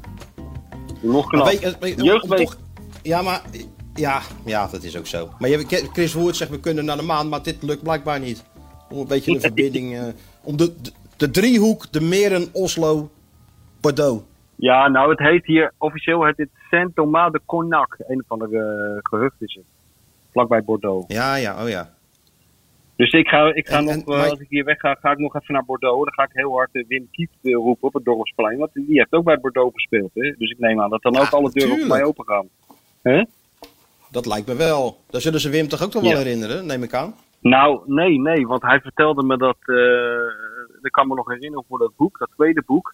Nog 1.02 1.32
Maar 1.32 1.42
knap. 1.42 1.62
weet 1.80 1.98
weet 1.98 2.38
toch- 2.38 2.58
Ja, 3.02 3.22
maar... 3.22 3.42
Ja, 3.94 4.22
ja, 4.46 4.68
dat 4.72 4.84
is 4.84 4.98
ook 4.98 5.08
zo. 5.08 5.30
Maar 5.40 5.50
je, 5.50 5.88
Chris 5.94 6.14
Woert 6.14 6.36
zegt 6.36 6.52
we 6.52 6.60
kunnen 6.60 6.86
naar 6.86 6.98
de 6.98 7.04
maan, 7.04 7.30
maar 7.30 7.44
dit 7.44 7.64
lukt 7.64 7.84
blijkbaar 7.84 8.20
niet. 8.20 8.44
Om 8.90 8.98
een 9.00 9.08
beetje 9.08 9.34
de 9.34 9.40
verbinding... 9.50 9.96
eh, 9.98 10.04
om 10.44 10.58
de, 10.58 10.74
de, 10.82 10.92
de 11.18 11.30
driehoek, 11.32 11.92
de 11.92 12.02
meren, 12.02 12.48
Oslo, 12.52 13.10
Bordeaux. 13.82 14.24
Ja, 14.70 14.88
nou, 14.88 15.10
het 15.10 15.20
heet 15.20 15.46
hier, 15.46 15.72
officieel 15.78 16.26
het 16.26 16.48
Saint 16.70 16.96
Thomas 16.96 17.32
de 17.32 17.42
Cornac. 17.46 17.96
Een 18.08 18.24
van 18.28 18.40
de 18.40 18.46
eh, 18.46 19.00
gehucht 19.10 19.36
is 19.42 19.54
het. 19.54 19.64
Vlakbij 20.32 20.64
Bordeaux. 20.64 21.06
Ja, 21.14 21.36
ja, 21.36 21.64
oh 21.64 21.70
ja. 21.70 21.90
Dus 22.96 23.12
ik 23.12 23.28
ga, 23.28 23.54
ik 23.54 23.68
ga 23.68 23.78
En- 23.78 23.84
nog, 23.84 23.94
en- 23.94 24.00
eh, 24.02 24.08
maar- 24.08 24.30
als 24.30 24.40
ik 24.40 24.50
hier 24.50 24.64
wegga, 24.64 24.94
ga 25.02 25.12
ik 25.12 25.18
nog 25.18 25.36
even 25.36 25.54
naar 25.54 25.66
Bordeaux. 25.66 26.04
Dan 26.04 26.14
ga 26.14 26.24
ik 26.24 26.30
heel 26.34 26.52
hard 26.52 26.70
eh, 26.76 26.88
Wim 26.88 27.08
eh, 27.42 27.54
roepen 27.54 27.88
op 27.88 27.94
het 27.94 28.06
Dorpsplein. 28.06 28.58
Want 28.58 28.74
die 28.74 28.86
heeft 29.00 29.12
ook 29.14 29.24
bij 29.24 29.40
Bordeaux 29.40 29.74
gespeeld. 29.74 30.12
Hè? 30.14 30.32
Dus 30.38 30.52
ik 30.52 30.60
neem 30.60 30.82
aan 30.82 30.90
dat 30.90 31.02
dan 31.02 31.14
Ja, 31.14 31.20
ook 31.22 31.30
alle 31.30 31.52
deuren 31.52 31.70
voor 31.70 31.80
tuurlijk. 31.80 32.00
mij 32.02 32.04
open 32.10 32.26
gaan. 32.26 32.48
Dat 34.12 34.26
lijkt 34.26 34.48
me 34.48 34.56
wel. 34.56 34.98
Daar 35.10 35.22
zullen 35.22 35.40
ze 35.40 35.50
Wim 35.50 35.68
toch 35.68 35.84
ook 35.84 35.94
nog 35.94 36.02
wel 36.04 36.12
Ja. 36.12 36.18
herinneren, 36.18 36.66
neem 36.66 36.84
ik 36.84 36.94
aan. 36.94 37.14
Nou, 37.40 37.82
nee, 37.86 38.20
nee. 38.20 38.48
Want 38.48 38.62
hij 38.62 38.80
vertelde 38.80 39.24
me 39.24 39.38
dat... 39.38 39.58
eh 39.62 40.52
ik 40.82 40.92
kan 40.92 41.08
me 41.08 41.16
nog 41.16 41.28
herinneren 41.28 41.66
voor 41.68 41.80
dat 41.80 41.92
boek, 41.96 42.18
dat 42.20 42.30
tweede 42.36 42.64
boek. 42.66 42.94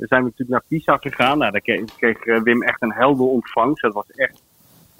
Dan 0.00 0.08
zijn 0.08 0.22
we 0.22 0.28
natuurlijk 0.28 0.50
naar 0.50 0.68
Pisa 0.68 0.96
gegaan. 0.96 1.38
Nou, 1.38 1.52
daar 1.52 1.60
kreeg, 1.60 1.96
kreeg 1.96 2.24
eh, 2.24 2.42
Wim 2.42 2.62
echt 2.62 2.82
een 2.82 2.92
helder 2.92 3.26
ontvangst. 3.26 3.82
Het 3.82 3.92
was 3.92 4.10
echt, 4.10 4.42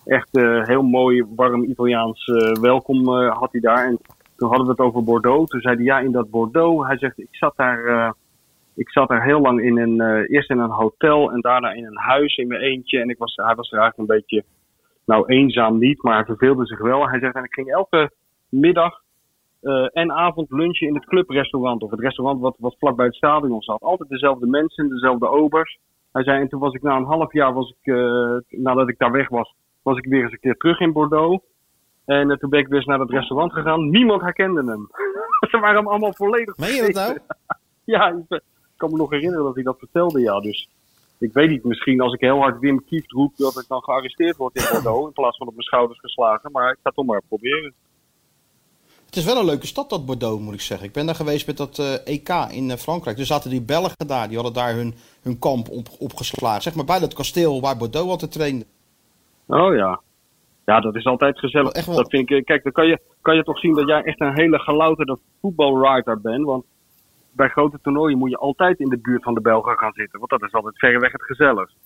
echt 0.05 0.37
eh, 0.37 0.65
heel 0.67 0.83
mooi, 0.83 1.25
warm 1.37 1.65
Italiaans 1.65 2.25
eh, 2.25 2.53
welkom 2.53 3.09
had 3.15 3.53
hij 3.53 3.61
daar. 3.61 3.87
En 3.87 3.99
toen 4.37 4.49
hadden 4.49 4.67
we 4.67 4.73
het 4.73 4.81
over 4.81 5.05
Bordeaux. 5.05 5.51
Toen 5.51 5.61
zei 5.61 5.75
hij, 5.75 5.85
ja, 5.85 5.99
in 5.99 6.13
dat 6.13 6.31
Bordeaux. 6.31 6.87
Hij 6.87 6.99
zegt, 6.99 7.19
ik 7.19 7.29
zat 7.31 7.57
daar, 7.57 8.15
ik 8.75 8.91
zat 8.91 9.09
daar 9.09 9.25
heel 9.25 9.41
lang 9.41 9.61
in 9.61 9.79
een, 9.79 10.27
eerst 10.27 10.51
in 10.51 10.59
een 10.59 10.71
hotel 10.71 11.33
en 11.33 11.41
daarna 11.41 11.73
in 11.73 11.85
een 11.85 11.99
huis 11.99 12.37
in 12.37 12.49
mijn 12.49 12.61
eentje. 12.61 13.01
En 13.01 13.09
ik 13.09 13.19
was, 13.19 13.35
hij 13.35 13.55
was 13.55 13.73
er 13.73 13.79
eigenlijk 13.79 14.11
een 14.11 14.17
beetje, 14.17 14.45
nou 15.05 15.27
eenzaam 15.27 15.79
niet, 15.79 16.03
maar 16.03 16.15
hij 16.15 16.25
verveelde 16.25 16.67
zich 16.67 16.79
wel. 16.79 17.09
Hij 17.09 17.21
zegt, 17.21 17.35
en 17.35 17.45
ik 17.45 17.55
ging 17.55 17.73
elke 17.73 18.11
middag 18.49 19.00
eh, 19.61 19.87
en 19.93 20.13
avond 20.13 20.51
lunchen 20.51 20.87
in 20.87 20.95
het 20.95 21.05
clubrestaurant. 21.05 21.83
Of 21.83 21.91
het 21.91 22.01
restaurant 22.01 22.41
wat, 22.41 22.57
wat 22.59 22.77
vlakbij 22.79 23.07
het 23.07 23.15
stadion 23.15 23.63
zat. 23.63 23.81
Altijd 23.81 24.09
dezelfde 24.09 24.47
mensen, 24.47 24.89
dezelfde 24.89 25.29
obers. 25.29 25.79
Hij 26.13 26.23
zei, 26.23 26.41
en 26.41 26.49
toen 26.49 26.61
was 26.61 26.75
ik 26.75 26.83
na 26.83 26.97
een 26.97 27.05
half 27.05 27.33
jaar, 27.33 27.53
was 27.53 27.75
ik, 27.81 27.95
eh, 27.95 28.37
nadat 28.49 28.89
ik 28.89 28.99
daar 28.99 29.13
weg 29.13 29.29
was, 29.29 29.55
was 29.83 29.99
ik 29.99 30.05
weer 30.05 30.23
eens 30.23 30.33
een 30.33 30.41
keer 30.41 30.57
terug 30.57 30.81
in 30.81 30.93
Bordeaux. 30.93 31.45
En 32.05 32.31
eh, 32.31 32.37
toen 32.37 32.51
ben 32.51 32.61
ik 32.61 32.67
weer 32.67 32.77
eens 32.77 32.87
naar 32.87 33.01
het 33.01 33.11
restaurant 33.11 33.53
gegaan. 33.53 33.91
Niemand 33.91 34.21
herkende 34.21 34.65
hem. 34.65 34.89
Ze 35.51 35.59
waren 35.59 35.77
hem 35.77 35.89
allemaal 35.89 36.15
volledig 36.15 36.57
Meen 36.57 36.75
je 36.75 36.83
dat 36.83 36.95
nou? 36.95 37.19
ja, 37.85 38.09
ik 38.29 38.43
kan 38.77 38.91
me 38.91 38.97
nog 38.97 39.11
herinneren 39.11 39.45
dat 39.45 39.55
hij 39.55 39.65
dat 39.65 39.79
vertelde, 39.79 40.21
ja. 40.21 40.41
Dus 40.41 40.69
ik 41.19 41.33
weet 41.33 41.51
niet, 41.51 41.65
misschien 41.65 42.01
als 42.01 42.13
ik 42.13 42.21
heel 42.21 42.39
hard 42.39 42.59
Wim 42.59 42.85
Kieft 42.85 43.11
roep, 43.11 43.37
dat 43.37 43.59
ik 43.59 43.69
dan 43.69 43.83
gearresteerd 43.83 44.37
word 44.37 44.57
in 44.57 44.65
Bordeaux, 44.73 45.07
in 45.07 45.13
plaats 45.13 45.37
van 45.37 45.47
op 45.47 45.53
mijn 45.53 45.67
schouders 45.67 46.01
geslagen. 46.01 46.51
Maar 46.51 46.71
ik 46.71 46.75
ga 46.75 46.81
het 46.83 46.95
toch 46.95 47.07
maar 47.07 47.23
proberen. 47.29 47.75
Het 49.11 49.19
is 49.19 49.25
wel 49.25 49.39
een 49.39 49.45
leuke 49.45 49.67
stad, 49.67 49.91
dat 49.91 50.07
Bordeaux, 50.07 50.43
moet 50.43 50.55
ik 50.55 50.61
zeggen. 50.61 50.87
Ik 50.87 50.93
ben 50.93 51.07
daar 51.07 51.15
geweest 51.15 51.47
met 51.47 51.57
dat 51.57 51.79
eh, 51.79 52.07
EK 52.15 52.29
in 52.51 52.71
eh, 52.71 52.77
Frankrijk. 52.77 53.19
Er 53.19 53.27
zaten 53.27 53.51
die 53.51 53.63
Belgen 53.63 54.07
daar, 54.07 54.27
die 54.29 54.37
hadden 54.37 54.55
daar 54.55 54.75
hun, 54.75 54.95
hun 55.23 55.39
kamp 55.39 55.69
op, 55.69 55.89
opgeslagen. 55.99 56.63
Zeg 56.63 56.75
maar 56.75 56.85
bij 56.85 56.99
dat 56.99 57.15
kasteel 57.15 57.61
waar 57.61 57.77
Bordeaux 57.77 58.11
altijd 58.11 58.33
trainde. 58.33 58.65
Oh 59.47 59.75
ja. 59.75 60.01
Ja, 60.65 60.81
dat 60.81 60.97
is 60.97 61.05
altijd 61.05 61.39
gezellig. 61.39 61.73
Echt 61.73 61.87
wel. 61.87 61.97
Dat 61.97 62.11
vind 62.11 62.31
ik, 62.31 62.39
eh, 62.39 62.45
kijk, 62.45 62.63
dan 62.63 62.73
kan 62.73 62.87
je, 62.87 63.01
kan 63.21 63.37
je 63.37 63.43
toch 63.43 63.59
zien 63.59 63.75
dat 63.75 63.89
jij 63.89 64.03
echt 64.03 64.21
een 64.21 64.35
hele 64.35 64.59
gelouterde 64.59 65.19
voetbalwriter 65.41 66.21
bent. 66.21 66.45
Want 66.45 66.65
bij 67.33 67.49
grote 67.49 67.79
toernooien 67.83 68.19
moet 68.19 68.31
je 68.31 68.37
altijd 68.37 68.79
in 68.79 68.89
de 68.89 68.99
buurt 68.99 69.23
van 69.23 69.35
de 69.35 69.41
Belgen 69.41 69.79
gaan 69.79 69.93
zitten. 69.93 70.19
Want 70.19 70.31
dat 70.31 70.43
is 70.43 70.53
altijd 70.53 70.79
verreweg 70.79 71.13
het 71.13 71.23
gezelligst. 71.23 71.77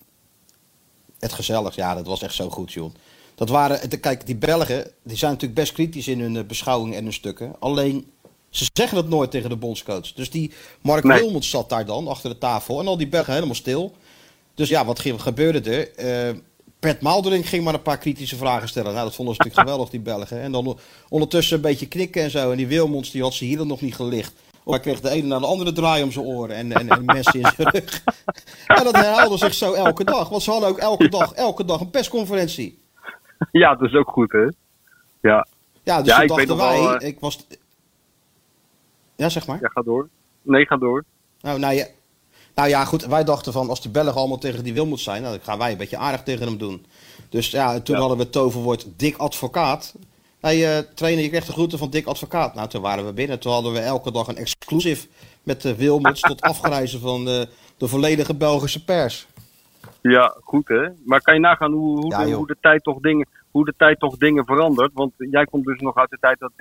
Het 1.19 1.33
gezellig, 1.33 1.75
ja, 1.75 1.95
dat 1.95 2.07
was 2.07 2.23
echt 2.23 2.35
zo 2.35 2.49
goed, 2.49 2.73
John. 2.73 2.93
Dat 3.35 3.49
waren, 3.49 4.01
kijk, 4.01 4.27
die 4.27 4.37
Belgen, 4.37 4.91
die 5.03 5.17
zijn 5.17 5.31
natuurlijk 5.33 5.61
best 5.61 5.73
kritisch 5.73 6.09
in 6.09 6.21
hun 6.21 6.37
eh, 6.37 6.45
beschouwing 6.45 6.95
en 6.95 7.03
hun 7.03 7.13
stukken. 7.13 7.57
Alleen, 7.59 8.07
ze 8.51 8.67
zeggen 8.73 8.97
het 8.97 9.09
nooit 9.09 9.31
tegen 9.31 9.49
de 9.51 9.57
bondscoach. 9.57 10.13
Dus 10.13 10.31
die 10.31 10.53
Mark 10.81 11.05
Nee. 11.05 11.43
Zat 11.43 11.69
daar 11.69 11.87
dan, 11.87 12.09
achter 12.09 12.31
de 12.31 12.39
tafel. 12.39 12.81
En 12.81 12.87
al 12.87 12.97
die 12.97 13.09
Belgen 13.09 13.33
helemaal 13.33 13.55
stil. 13.55 13.93
Dus 14.55 14.69
ja, 14.69 14.85
wat 14.85 14.99
ge- 14.99 15.19
gebeurde 15.19 15.71
er? 15.71 15.95
Eh 16.29 16.35
Bert 16.81 17.01
Maalderink 17.01 17.47
ging 17.47 17.65
maar 17.65 17.75
een 17.75 17.83
paar 17.83 17.99
kritische 17.99 18.37
vragen 18.37 18.69
stellen. 18.69 18.93
Nou, 18.93 19.05
dat 19.05 19.15
vonden 19.15 19.35
ze 19.35 19.41
natuurlijk 19.43 19.69
geweldig, 19.71 19.91
die 19.93 20.01
Belgen. 20.01 20.41
En 20.41 20.53
dan 20.53 20.79
ondertussen 21.09 21.57
een 21.57 21.63
beetje 21.63 21.89
knikken 21.89 22.23
en 22.23 22.31
zo. 22.31 22.51
En 22.51 22.57
die 22.57 22.67
Wilmots, 22.67 23.11
die 23.11 23.23
had 23.23 23.35
ze 23.35 23.45
hier 23.45 23.67
nog 23.67 23.81
niet 23.81 23.95
gelicht. 23.95 24.33
Of 24.65 24.73
hij 24.73 24.81
kreeg 24.83 25.01
de 25.01 25.11
ene 25.11 25.27
na 25.27 25.39
de 25.39 25.47
andere 25.47 25.73
draai 25.73 26.03
om 26.03 26.13
zijn 26.13 26.25
oren 26.25 26.57
en, 26.57 26.73
en, 26.73 26.89
en 26.89 27.05
mensen 27.05 27.41
in 27.41 27.53
zijn 27.57 27.69
rug. 27.71 28.03
En 28.67 28.85
dat 28.85 28.95
herhaalde 28.97 29.37
zich 29.39 29.55
zo 29.55 29.73
elke 29.73 30.05
dag. 30.05 30.29
Want 30.29 30.43
ze 30.43 30.51
hadden 30.51 30.69
ook 30.69 30.79
elke 30.79 31.09
dag, 31.09 31.33
elke 31.33 31.65
dag 31.65 31.81
een 31.81 31.91
persconferentie. 31.91 32.79
ja, 33.63 33.75
dat 33.75 33.89
is 33.89 33.95
ook 33.95 34.09
goed, 34.09 34.33
hè? 34.33 34.49
Ja, 35.21 35.47
Ja, 35.83 35.99
dus 36.03 36.07
Ja, 36.07 36.23
ik 36.23 36.29
dachten 36.29 36.57
wij, 36.57 36.81
wel, 36.81 36.97
eh, 36.97 37.09
ik 37.09 37.21
was... 37.21 37.47
Ja, 39.17 39.29
zeg 39.29 39.47
maar. 39.47 39.59
ja, 39.61 39.69
ga 39.69 39.83
door. 39.83 40.09
Nee, 40.43 40.67
ga 40.67 40.77
door. 40.77 41.05
Nou, 41.41 41.59
nou, 41.59 41.75
ja, 41.75 41.87
nou 42.55 42.69
ja, 42.69 42.85
goed, 42.85 43.05
wij 43.05 43.25
dachten 43.25 43.53
van 43.53 43.69
als 43.69 43.81
die 43.83 43.91
Belgen 43.91 44.15
allemaal 44.15 44.39
tegen 44.39 44.65
die 44.65 44.75
Wilmots 44.75 45.03
zijn, 45.03 45.23
nou, 45.23 45.35
dan 45.37 45.45
gaan 45.45 45.59
wij 45.59 45.71
een 45.73 45.77
beetje 45.79 45.97
aardig 45.97 46.23
tegen 46.23 46.47
hem 46.47 46.59
doen. 46.59 46.87
Dus 47.29 47.51
ja, 47.51 47.81
toen 47.81 47.95
Ja. 47.95 48.01
hadden 48.01 48.19
we 48.19 48.23
het 48.25 48.33
toverwoord 48.33 48.87
Dick 48.97 49.17
Advocaat. 49.17 49.95
Hey, 50.41 50.77
eh, 50.79 50.85
trainer, 50.95 51.23
je 51.23 51.29
krijgt 51.29 51.47
de 51.47 51.53
groeten 51.53 51.79
van 51.79 51.91
Dick 51.91 52.07
Advocaat. 52.07 52.55
Nou, 52.55 52.69
toen 52.69 52.83
waren 52.83 53.07
we 53.07 53.13
binnen. 53.13 53.39
Toen 53.39 53.53
hadden 53.53 53.73
we 53.73 53.79
elke 53.79 54.13
dag 54.13 54.27
een 54.29 54.37
exclusive 54.37 55.07
met 55.43 55.63
de 55.63 55.75
Wilmots 55.77 56.21
tot 56.21 56.41
afgrijzen 56.41 57.01
van 57.01 57.25
de, 57.25 57.49
de 57.77 57.89
volledige 57.89 58.35
Belgische 58.35 58.85
pers. 58.85 59.27
Ja, 60.11 60.37
goed 60.41 60.69
hè. 60.69 60.89
Maar 61.05 61.21
kan 61.23 61.35
je 61.35 61.41
nagaan 61.41 61.73
hoe, 61.73 61.99
hoe, 62.01 62.11
Ja, 62.11 62.25
de, 62.25 62.33
hoe, 62.33 62.47
de, 62.47 62.57
tijd 62.61 62.83
toch 62.83 63.01
dingen, 63.01 63.27
hoe 63.51 63.65
de 63.65 63.75
tijd 63.77 63.99
toch 63.99 64.17
dingen 64.17 64.45
verandert? 64.45 64.91
Want 64.95 65.13
jij 65.17 65.45
komt 65.45 65.65
dus 65.65 65.81
nog 65.81 65.97
uit 65.97 66.11
de 66.11 66.19
tijd 66.21 66.39
dat 66.39 66.53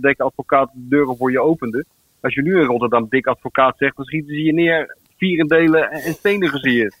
Dick, 0.00 0.20
Advocaat 0.20 0.70
de 0.72 0.88
deuren 0.88 1.16
voor 1.16 1.30
je 1.30 1.40
opende. 1.40 1.84
Als 2.20 2.34
je 2.34 2.42
nu 2.42 2.60
in 2.60 2.66
Rotterdam 2.66 3.06
Dick 3.08 3.26
Advocaat 3.26 3.74
zegt, 3.78 3.96
dan 3.96 4.04
schieten 4.04 4.34
ze 4.34 4.42
je 4.42 4.52
neer, 4.52 4.96
vierendelen 5.16 5.90
en, 5.90 6.00
en 6.02 6.12
stenen 6.12 6.48
gezierd. 6.48 6.96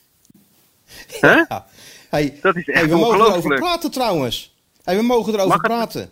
Hè? 1.20 1.34
Ja. 1.48 1.66
Hey, 2.10 2.38
Dat 2.42 2.56
is 2.56 2.68
echt 2.68 2.80
hey, 2.80 2.88
we 2.88 2.96
mogen 2.96 3.20
erover 3.20 3.54
praten 3.54 3.90
trouwens. 3.90 4.56
Hey, 4.84 4.96
we 4.96 5.02
mogen 5.02 5.32
erover 5.32 5.48
Mag 5.48 5.62
het? 5.62 5.66
praten. 5.72 6.08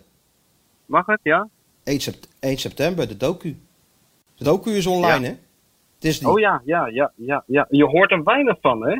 Mag 0.85 1.05
het, 1.05 1.19
ja? 1.23 1.47
1, 1.83 1.99
sept- 1.99 2.27
1 2.39 2.57
september, 2.57 3.07
de 3.07 3.17
docu. 3.17 3.57
De 4.35 4.43
docu 4.43 4.71
is 4.71 4.85
online, 4.85 5.19
Ja. 5.25 5.27
hè? 5.31 5.37
Disney. 5.99 6.31
Oh 6.31 6.39
ja, 6.39 6.61
ja, 6.65 6.87
ja, 6.87 7.11
ja, 7.15 7.43
ja. 7.47 7.67
Je 7.69 7.83
hoort 7.85 8.11
er 8.11 8.23
weinig 8.23 8.57
van, 8.61 8.85
hè? 8.87 8.97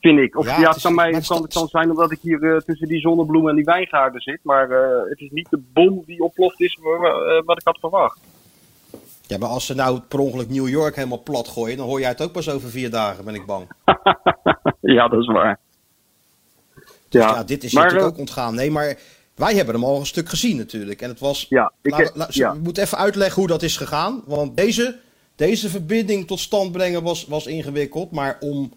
Vind 0.00 0.18
ik. 0.18 0.36
Of 0.38 0.46
Ja, 0.46 0.60
ja, 0.60 0.66
het 0.66 0.76
is- 0.76 0.82
kan, 0.82 0.94
mij, 0.94 1.10
het 1.10 1.26
kan, 1.26 1.46
kan 1.48 1.68
zijn 1.68 1.90
omdat 1.90 2.10
ik 2.12 2.18
hier 2.22 2.42
eh, 2.54 2.60
tussen 2.60 2.88
die 2.88 3.00
zonnebloemen 3.00 3.50
en 3.50 3.56
die 3.56 3.64
wijngaarden 3.64 4.20
zit. 4.20 4.38
Maar 4.42 4.70
eh, 4.70 5.08
het 5.08 5.20
is 5.20 5.30
niet 5.30 5.46
de 5.50 5.62
bom 5.72 6.02
die 6.06 6.20
ontploft 6.22 6.60
is 6.60 6.78
eh, 6.82 7.42
wat 7.44 7.58
ik 7.60 7.66
had 7.66 7.78
verwacht. 7.80 8.18
Ja, 9.26 9.38
maar 9.38 9.48
als 9.48 9.66
ze 9.66 9.74
nou 9.74 10.00
per 10.00 10.18
ongeluk 10.18 10.48
New 10.50 10.68
York 10.68 10.96
helemaal 10.96 11.22
plat 11.22 11.48
gooien, 11.48 11.76
dan 11.76 11.86
hoor 11.86 12.00
jij 12.00 12.08
het 12.08 12.22
ook 12.22 12.32
pas 12.32 12.48
over 12.50 12.70
vier 12.70 12.90
dagen, 12.90 13.24
ben 13.24 13.34
ik 13.34 13.46
bang. 13.46 13.68
ja, 14.80 15.08
dat 15.08 15.20
is 15.20 15.26
waar. 15.26 15.58
Dus 17.08 17.22
Ja, 17.22 17.28
ja, 17.28 17.44
dit 17.44 17.64
is 17.64 17.72
maar, 17.72 17.82
natuurlijk 17.84 18.12
ook 18.12 18.18
ontgaan. 18.18 18.54
Nee, 18.54 18.70
maar 18.70 18.98
wij 19.34 19.54
hebben 19.54 19.74
hem 19.74 19.84
al 19.84 19.98
een 19.98 20.06
stuk 20.06 20.28
gezien 20.28 20.56
natuurlijk. 20.56 21.02
En 21.02 21.08
het 21.08 21.20
was... 21.20 21.46
Ja, 21.48 21.72
ik, 21.82 21.90
Laat- 21.90 22.10
laat- 22.14 22.34
ja. 22.34 22.52
Ik 22.52 22.60
moet 22.60 22.78
even 22.78 22.98
uitleggen 22.98 23.38
hoe 23.38 23.46
dat 23.50 23.62
is 23.62 23.76
gegaan. 23.76 24.22
Want 24.26 24.56
deze, 24.56 24.98
deze 25.36 25.68
verbinding 25.68 26.26
tot 26.26 26.38
stand 26.40 26.72
brengen 26.72 27.02
was, 27.02 27.26
was 27.26 27.46
ingewikkeld. 27.46 28.10
Maar 28.10 28.36
om 28.40 28.72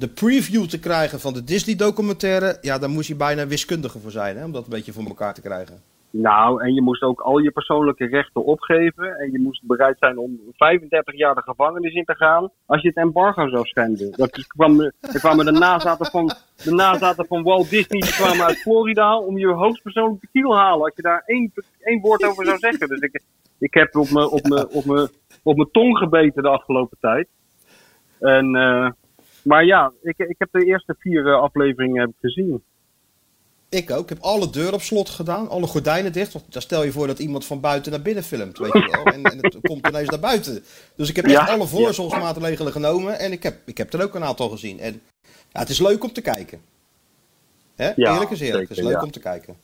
de 0.00 0.08
preview 0.08 0.64
te 0.64 0.80
krijgen 0.80 1.20
van 1.20 1.32
de 1.32 1.44
Disney-documentaire... 1.44 2.58
Ja, 2.60 2.78
daar 2.78 2.90
moest 2.90 3.08
je 3.08 3.16
bijna 3.16 3.46
wiskundige 3.46 3.98
voor 3.98 4.10
zijn, 4.10 4.36
hè, 4.36 4.44
om 4.44 4.52
dat 4.52 4.64
een 4.64 4.70
beetje 4.70 4.92
voor 4.92 5.04
elkaar 5.04 5.34
te 5.34 5.40
krijgen. 5.40 5.82
Nou, 6.10 6.62
en 6.62 6.74
je 6.74 6.82
moest 6.82 7.02
ook 7.02 7.20
al 7.20 7.38
je 7.38 7.50
persoonlijke 7.50 8.06
rechten 8.06 8.44
opgeven. 8.44 9.16
En 9.18 9.32
je 9.32 9.40
moest 9.40 9.62
bereid 9.66 9.98
zijn 9.98 10.18
om 10.18 10.40
35 10.56 11.16
jaar 11.16 11.34
de 11.34 11.42
gevangenis 11.42 11.94
in 11.94 12.04
te 12.04 12.14
gaan. 12.14 12.50
als 12.66 12.82
je 12.82 12.88
het 12.88 12.96
embargo 12.96 13.48
zou 13.48 13.64
schenden. 13.64 14.12
Dat 14.16 14.46
kwam, 14.46 14.80
er 14.80 14.92
kwamen 15.00 15.44
de 15.44 15.52
nazaten 15.52 16.06
van, 16.06 16.26
de 16.64 16.72
nazaten 16.72 17.26
van 17.26 17.42
Walt 17.42 17.70
Disney. 17.70 18.00
die 18.00 18.12
kwamen 18.12 18.46
uit 18.46 18.58
Florida. 18.58 19.18
om 19.18 19.38
je 19.38 19.46
hoogstpersoonlijk 19.46 20.20
te 20.20 20.28
kiel 20.32 20.56
halen. 20.56 20.84
als 20.84 20.92
je 20.96 21.02
daar 21.02 21.22
één, 21.26 21.52
één 21.80 22.00
woord 22.00 22.24
over 22.24 22.44
zou 22.44 22.58
zeggen. 22.58 22.88
Dus 22.88 23.00
ik, 23.00 23.22
ik 23.58 23.74
heb 23.74 23.96
op 23.96 24.10
mijn 24.10 24.28
op 24.28 24.68
op 24.72 25.10
op 25.42 25.68
tong 25.72 25.98
gebeten 25.98 26.42
de 26.42 26.48
afgelopen 26.48 26.96
tijd. 27.00 27.28
En, 28.18 28.54
eh, 28.54 28.90
maar 29.42 29.64
ja, 29.64 29.92
ik, 30.02 30.18
ik 30.18 30.34
heb 30.38 30.48
de 30.52 30.64
eerste 30.64 30.94
vier 30.98 31.26
eh, 31.26 31.40
afleveringen 31.40 32.14
gezien. 32.20 32.62
Ik 33.68 33.90
ook. 33.90 34.02
Ik 34.02 34.08
heb 34.08 34.18
alle 34.20 34.50
deuren 34.50 34.74
op 34.74 34.80
slot 34.80 35.08
gedaan, 35.08 35.48
alle 35.48 35.66
gordijnen 35.66 36.12
dicht. 36.12 36.32
Want 36.32 36.52
daar 36.52 36.62
stel 36.62 36.84
je 36.84 36.92
voor 36.92 37.06
dat 37.06 37.18
iemand 37.18 37.44
van 37.44 37.60
buiten 37.60 37.92
naar 37.92 38.02
binnen 38.02 38.24
filmt, 38.24 38.58
weet 38.58 38.72
je 38.72 38.88
wel. 38.90 39.04
En, 39.04 39.22
en 39.22 39.38
het 39.40 39.56
komt 39.68 39.88
ineens 39.88 40.08
naar 40.08 40.20
buiten. 40.20 40.64
Dus 40.96 41.08
ik 41.08 41.16
heb 41.16 41.24
echt 41.24 41.34
Ja, 41.34 41.46
alle 41.46 41.66
voorzorgsmaatregelen 41.66 42.72
genomen. 42.72 43.18
En 43.18 43.32
ik 43.32 43.42
heb, 43.42 43.56
ik 43.64 43.78
heb 43.78 43.92
er 43.92 44.02
ook 44.02 44.14
een 44.14 44.24
aantal 44.24 44.48
gezien. 44.48 44.80
En 44.80 45.00
ja, 45.52 45.60
het 45.60 45.68
is 45.68 45.80
leuk 45.80 46.02
om 46.02 46.12
te 46.12 46.20
kijken. 46.20 46.60
Hè? 47.76 47.92
Ja, 47.96 48.12
eerlijk 48.12 48.30
is 48.30 48.40
eerlijk. 48.40 48.68
het 48.68 48.70
is 48.70 48.76
zeker, 48.76 48.92
leuk 48.92 49.02
om 49.02 49.10
te 49.10 49.20
kijken. 49.20 49.56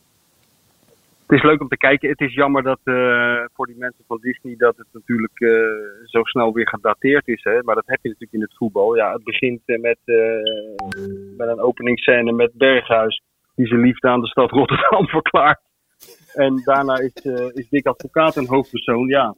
Het 1.26 1.38
is 1.38 1.44
leuk 1.44 1.60
om 1.60 1.68
te 1.68 1.76
kijken. 1.76 2.08
Het 2.08 2.20
is 2.20 2.34
jammer 2.34 2.62
dat 2.62 2.80
eh, 2.84 3.44
voor 3.52 3.66
die 3.66 3.76
mensen 3.78 4.04
van 4.06 4.18
Disney 4.20 4.56
dat 4.56 4.76
het 4.76 4.86
natuurlijk 4.92 5.40
eh, 5.40 5.50
zo 6.04 6.22
snel 6.22 6.52
weer 6.52 6.68
gedateerd 6.68 7.28
is. 7.28 7.42
Hè? 7.42 7.62
Maar 7.62 7.74
dat 7.74 7.86
heb 7.86 7.98
je 8.02 8.08
natuurlijk 8.08 8.32
in 8.32 8.40
het 8.40 8.56
voetbal. 8.56 8.96
Ja, 8.96 9.12
het 9.12 9.24
begint 9.24 9.60
eh, 9.64 9.80
met, 9.80 9.98
met 11.36 11.48
een 11.48 11.60
openingsscène 11.60 12.32
met 12.32 12.52
Berghuis. 12.54 13.22
Die 13.54 13.66
zijn 13.66 13.80
liefde 13.80 14.08
aan 14.08 14.20
de 14.20 14.26
stad 14.26 14.50
Rotterdam 14.50 15.06
verklaart. 15.18 15.60
En 16.34 16.62
daarna 16.64 16.94
is, 16.94 17.12
is 17.54 17.68
Dick 17.68 17.86
Advocaat 17.86 18.36
een 18.36 18.48
hoofdpersoon. 18.48 19.08
Ja, 19.08 19.34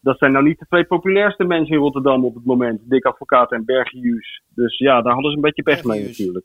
dat 0.00 0.18
zijn 0.18 0.32
nou 0.32 0.44
niet 0.44 0.58
de 0.58 0.66
twee 0.68 0.84
populairste 0.84 1.44
mensen 1.44 1.74
in 1.74 1.80
Rotterdam 1.80 2.24
op 2.24 2.34
het 2.34 2.44
moment. 2.44 2.80
Dick 2.84 3.04
Advocaat 3.04 3.52
en 3.52 3.64
Berghuis. 3.64 4.42
Dus 4.54 4.78
ja, 4.78 5.02
daar 5.02 5.12
hadden 5.12 5.30
ze 5.30 5.36
een 5.36 5.42
beetje 5.42 5.62
pech 5.62 5.84
mee 5.84 6.04
natuurlijk. 6.04 6.44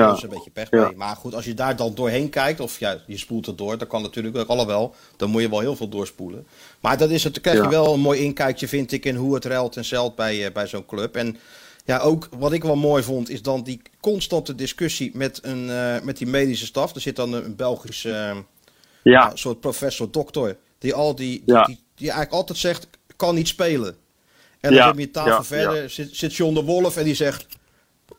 Ja. 0.00 0.06
Dat 0.06 0.16
is 0.16 0.22
een 0.22 0.28
beetje 0.28 0.50
pech 0.50 0.70
Ja. 0.70 0.84
mee. 0.86 0.96
Maar 0.96 1.16
goed, 1.16 1.34
als 1.34 1.44
je 1.44 1.54
daar 1.54 1.76
dan 1.76 1.94
doorheen 1.94 2.28
kijkt, 2.30 2.60
of 2.60 2.78
ja, 2.78 2.98
je 3.06 3.18
spoelt 3.18 3.46
het 3.46 3.58
door, 3.58 3.78
dat 3.78 3.88
kan 3.88 4.02
natuurlijk 4.02 4.36
ook 4.36 4.48
allemaal. 4.48 4.94
Dan 5.16 5.30
moet 5.30 5.42
je 5.42 5.48
wel 5.48 5.60
heel 5.60 5.76
veel 5.76 5.88
doorspoelen. 5.88 6.46
Maar 6.80 6.98
dat 6.98 7.10
is 7.10 7.24
het, 7.24 7.32
dan 7.34 7.42
krijg 7.42 7.56
je 7.56 7.62
Ja. 7.62 7.68
wel 7.68 7.94
een 7.94 8.00
mooi 8.00 8.20
inkijkje, 8.20 8.68
vind 8.68 8.92
ik, 8.92 9.04
in 9.04 9.16
hoe 9.16 9.34
het 9.34 9.44
ruilt 9.44 9.76
en 9.76 9.84
zeilt 9.84 10.14
bij, 10.16 10.46
eh, 10.46 10.52
bij 10.52 10.66
zo'n 10.66 10.86
club. 10.86 11.16
En 11.16 11.36
ja, 11.84 11.98
ook 11.98 12.28
wat 12.38 12.52
ik 12.52 12.62
wel 12.62 12.76
mooi 12.76 13.02
vond, 13.02 13.28
is 13.30 13.42
dan 13.42 13.62
die 13.62 13.82
constante 14.00 14.54
discussie 14.54 15.10
met, 15.14 15.38
een, 15.42 15.70
eh, 15.70 16.00
met 16.02 16.16
die 16.18 16.26
medische 16.26 16.66
staf. 16.66 16.94
Er 16.94 17.00
zit 17.00 17.16
dan 17.16 17.32
een, 17.32 17.44
een 17.44 17.56
Belgisch 17.56 18.04
eh, 18.04 18.36
Ja, 19.02 19.30
soort 19.36 19.60
professor, 19.60 20.10
dokter, 20.10 20.56
die, 20.78 20.94
al 20.94 21.14
die, 21.14 21.42
Ja. 21.46 21.62
die, 21.64 21.78
die 21.94 22.06
eigenlijk 22.10 22.32
altijd 22.38 22.58
zegt, 22.58 22.86
kan 23.16 23.34
niet 23.34 23.48
spelen. 23.48 23.96
En 24.60 24.74
dan 24.74 24.88
op 24.90 24.98
je 24.98 25.10
tafel 25.10 25.44
verder 25.44 25.90
zit, 25.90 26.08
zit 26.16 26.34
John 26.34 26.54
de 26.54 26.62
Wolf 26.62 26.96
en 26.96 27.04
die 27.04 27.14
zegt, 27.14 27.46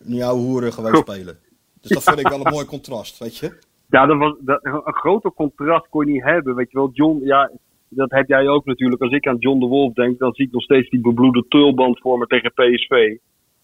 jouw 0.05 0.35
hoeren 0.37 0.73
gewoon 0.73 0.95
spelen. 0.95 1.39
Dus 1.87 2.03
dat 2.03 2.03
vond 2.03 2.19
ik 2.19 2.27
wel 2.27 2.45
een 2.45 2.53
mooi 2.53 2.65
contrast, 2.65 3.19
weet 3.19 3.37
je. 3.37 3.57
Ja, 3.89 4.05
dat 4.05 4.17
was, 4.17 4.35
dat, 4.39 4.59
een 4.63 4.93
groter 4.93 5.31
contrast 5.31 5.89
kon 5.89 6.05
je 6.05 6.11
niet 6.11 6.23
hebben. 6.23 6.55
Weet 6.55 6.71
je 6.71 6.77
wel, 6.77 6.89
John, 6.93 7.19
ja, 7.23 7.51
dat 7.89 8.11
heb 8.11 8.27
jij 8.27 8.47
ook 8.47 8.65
natuurlijk. 8.65 9.01
Als 9.01 9.11
ik 9.11 9.27
aan 9.27 9.37
John 9.39 9.59
de 9.59 9.65
Wolf 9.65 9.93
denk, 9.93 10.19
dan 10.19 10.33
zie 10.33 10.45
ik 10.45 10.51
nog 10.51 10.63
steeds 10.63 10.89
die 10.89 11.01
bebloede 11.01 11.45
tulband 11.47 11.99
voor 11.99 12.17
me 12.17 12.25
tegen 12.25 12.53
PSV. 12.53 13.17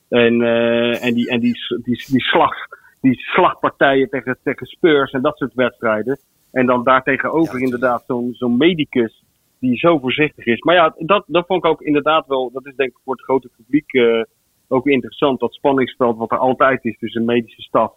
En, 0.09 0.41
eh, 0.41 1.05
en, 1.05 1.13
die, 1.13 1.29
en 1.29 1.39
die, 1.39 1.53
die, 1.83 2.03
die, 2.07 2.21
slag, 2.21 2.53
die 3.01 3.19
slagpartijen 3.19 4.09
tegen, 4.09 4.37
tegen 4.43 4.65
Spurs 4.65 5.11
en 5.11 5.21
dat 5.21 5.37
soort 5.37 5.53
wedstrijden. 5.53 6.19
En 6.51 6.65
dan 6.65 6.83
daartegenover 6.83 7.59
Ja, 7.59 7.65
inderdaad 7.65 8.03
zo'n 8.07 8.33
zo'n 8.33 8.57
medicus 8.57 9.23
die 9.59 9.77
zo 9.77 9.97
voorzichtig 9.99 10.45
is. 10.45 10.61
Maar 10.61 10.75
ja, 10.75 10.95
dat, 10.97 11.23
dat 11.27 11.45
vond 11.45 11.63
ik 11.63 11.69
ook 11.71 11.81
inderdaad 11.81 12.27
wel, 12.27 12.51
dat 12.51 12.65
is 12.65 12.75
denk 12.75 12.89
ik 12.89 12.99
voor 13.03 13.13
het 13.13 13.23
grote 13.23 13.49
publiek 13.57 13.93
eh, 13.93 14.23
ook 14.67 14.87
interessant. 14.87 15.39
Dat 15.39 15.53
spanningsveld 15.53 16.17
wat 16.17 16.31
er 16.31 16.37
altijd 16.37 16.85
is 16.85 16.97
tussen 16.97 17.25
medische 17.25 17.61
staf 17.61 17.93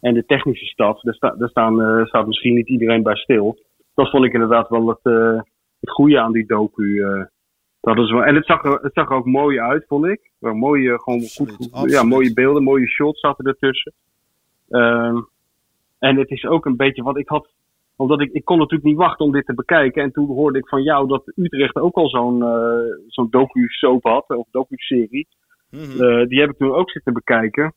en 0.00 0.14
de 0.14 0.24
technische 0.24 0.66
staf. 0.66 1.00
Daar, 1.00 1.14
sta, 1.14 1.30
daar 1.30 1.48
staan, 1.48 1.80
eh, 1.82 2.04
staat 2.04 2.26
misschien 2.26 2.54
niet 2.54 2.68
iedereen 2.68 3.02
bij 3.02 3.16
stil. 3.16 3.58
Dat 3.94 4.10
vond 4.10 4.24
ik 4.24 4.32
inderdaad 4.32 4.68
wel 4.68 4.88
het, 4.88 5.00
eh, 5.02 5.40
het 5.80 5.90
goede 5.90 6.20
aan 6.20 6.32
die 6.32 6.46
docu. 6.46 7.02
eh. 7.02 7.24
dat 7.80 7.98
is 7.98 8.10
wel, 8.10 8.24
en 8.24 8.34
het 8.34 8.46
zag, 8.46 8.64
er, 8.64 8.78
het 8.82 8.92
zag 8.92 9.10
er 9.10 9.16
ook 9.16 9.26
mooi 9.26 9.60
uit, 9.60 9.84
vond 9.86 10.06
ik. 10.06 10.30
Wel 10.38 10.54
mooie, 10.54 11.00
gewoon 11.00 11.20
goed, 11.20 11.50
goed-. 11.50 11.90
Ja, 11.90 12.02
mooie 12.02 12.32
beelden, 12.32 12.62
mooie 12.62 12.86
shots 12.86 13.20
zaten 13.20 13.44
ertussen. 13.44 13.92
Ehm, 14.68 15.16
en 15.98 16.16
het 16.16 16.30
is 16.30 16.44
ook 16.44 16.66
een 16.66 16.76
beetje 16.76 17.02
wat 17.02 17.18
ik 17.18 17.28
had. 17.28 17.48
Omdat 17.96 18.20
ik, 18.20 18.32
ik 18.32 18.44
kon 18.44 18.58
natuurlijk 18.58 18.88
niet 18.88 18.96
wachten 18.96 19.24
om 19.24 19.32
dit 19.32 19.46
te 19.46 19.54
bekijken. 19.54 20.02
En 20.02 20.12
toen 20.12 20.26
hoorde 20.26 20.58
ik 20.58 20.68
van 20.68 20.82
jou 20.82 21.08
dat 21.08 21.32
Utrecht 21.34 21.76
ook 21.76 21.94
al 21.96 22.08
zo'n 22.08 22.42
eh 22.42 22.96
zo'n 23.06 23.30
docu-soap 23.30 24.02
had, 24.02 24.28
of 24.28 24.46
docu-serie. 24.50 25.28
Mhm. 25.70 26.26
Die 26.26 26.40
heb 26.40 26.50
ik 26.50 26.56
toen 26.56 26.74
ook 26.74 26.90
zitten 26.90 27.12
bekijken. 27.12 27.74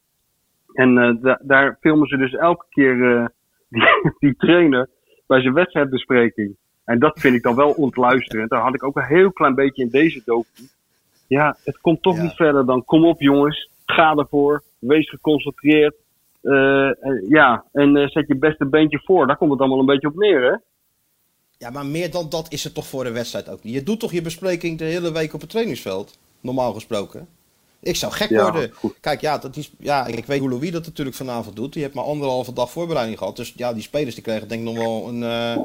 En 0.73 0.97
eh, 0.97 1.15
da- 1.21 1.39
daar 1.43 1.77
filmen 1.81 2.07
ze 2.07 2.17
dus 2.17 2.33
elke 2.33 2.65
keer 2.69 3.15
eh, 3.17 3.25
die, 3.69 3.83
die 4.19 4.35
trainer 4.35 4.89
bij 5.27 5.41
zijn 5.41 5.53
wedstrijdbespreking. 5.53 6.55
En 6.85 6.99
dat 6.99 7.19
vind 7.19 7.35
ik 7.35 7.43
dan 7.43 7.55
wel 7.55 7.71
ontluisterend. 7.71 8.49
Daar 8.49 8.61
had 8.61 8.73
ik 8.73 8.83
ook 8.83 8.95
een 8.95 9.03
heel 9.05 9.31
klein 9.31 9.55
beetje 9.55 9.83
in 9.83 9.89
deze 9.89 10.21
docu. 10.25 10.63
Ja, 11.27 11.57
het 11.63 11.77
komt 11.81 12.01
toch 12.01 12.15
Ja. 12.15 12.21
niet 12.21 12.33
verder 12.35 12.65
dan 12.65 12.85
kom 12.85 13.05
op 13.05 13.21
jongens, 13.21 13.69
ga 13.85 14.15
ervoor, 14.15 14.63
wees 14.79 15.09
geconcentreerd. 15.09 15.95
Eh, 16.41 16.89
ja, 17.29 17.65
en 17.71 18.09
zet 18.09 18.27
je 18.27 18.35
beste 18.37 18.65
beentje 18.65 19.01
voor. 19.05 19.27
Daar 19.27 19.37
komt 19.37 19.51
het 19.51 19.59
allemaal 19.59 19.79
een 19.79 19.85
beetje 19.85 20.07
op 20.07 20.15
neer, 20.15 20.41
hè? 20.51 20.55
Ja, 21.57 21.69
maar 21.69 21.85
meer 21.85 22.11
dan 22.11 22.29
dat 22.29 22.51
is 22.51 22.63
het 22.63 22.73
toch 22.73 22.87
voor 22.87 23.03
de 23.03 23.11
wedstrijd 23.11 23.49
ook 23.49 23.63
niet. 23.63 23.73
Je 23.73 23.83
doet 23.83 23.99
toch 23.99 24.11
je 24.11 24.21
bespreking 24.21 24.77
de 24.77 24.83
hele 24.83 25.11
week 25.11 25.33
op 25.33 25.41
het 25.41 25.49
trainingsveld, 25.49 26.19
normaal 26.41 26.73
gesproken. 26.73 27.27
Ik 27.81 27.95
zou 27.95 28.11
gek 28.11 28.29
Ja, 28.29 28.43
worden. 28.51 28.71
goed. 28.73 28.93
Kijk, 28.99 29.21
ja, 29.21 29.37
dat 29.37 29.55
is, 29.55 29.71
ja, 29.79 30.05
ik 30.07 30.25
weet 30.25 30.39
hoe 30.39 30.49
Louis 30.49 30.71
dat 30.71 30.85
natuurlijk 30.85 31.15
vanavond 31.17 31.55
doet. 31.55 31.73
Die 31.73 31.81
heeft 31.81 31.95
maar 31.95 32.03
anderhalve 32.03 32.53
dag 32.53 32.71
voorbereiding 32.71 33.17
gehad. 33.17 33.35
Dus 33.35 33.53
ja, 33.55 33.73
die 33.73 33.81
spelers 33.83 34.15
die 34.15 34.23
kregen 34.23 34.47
denk 34.47 34.61
ik 34.61 34.67
nog 34.67 34.77
wel 34.77 35.07
een 35.07 35.23
eh, 35.23 35.57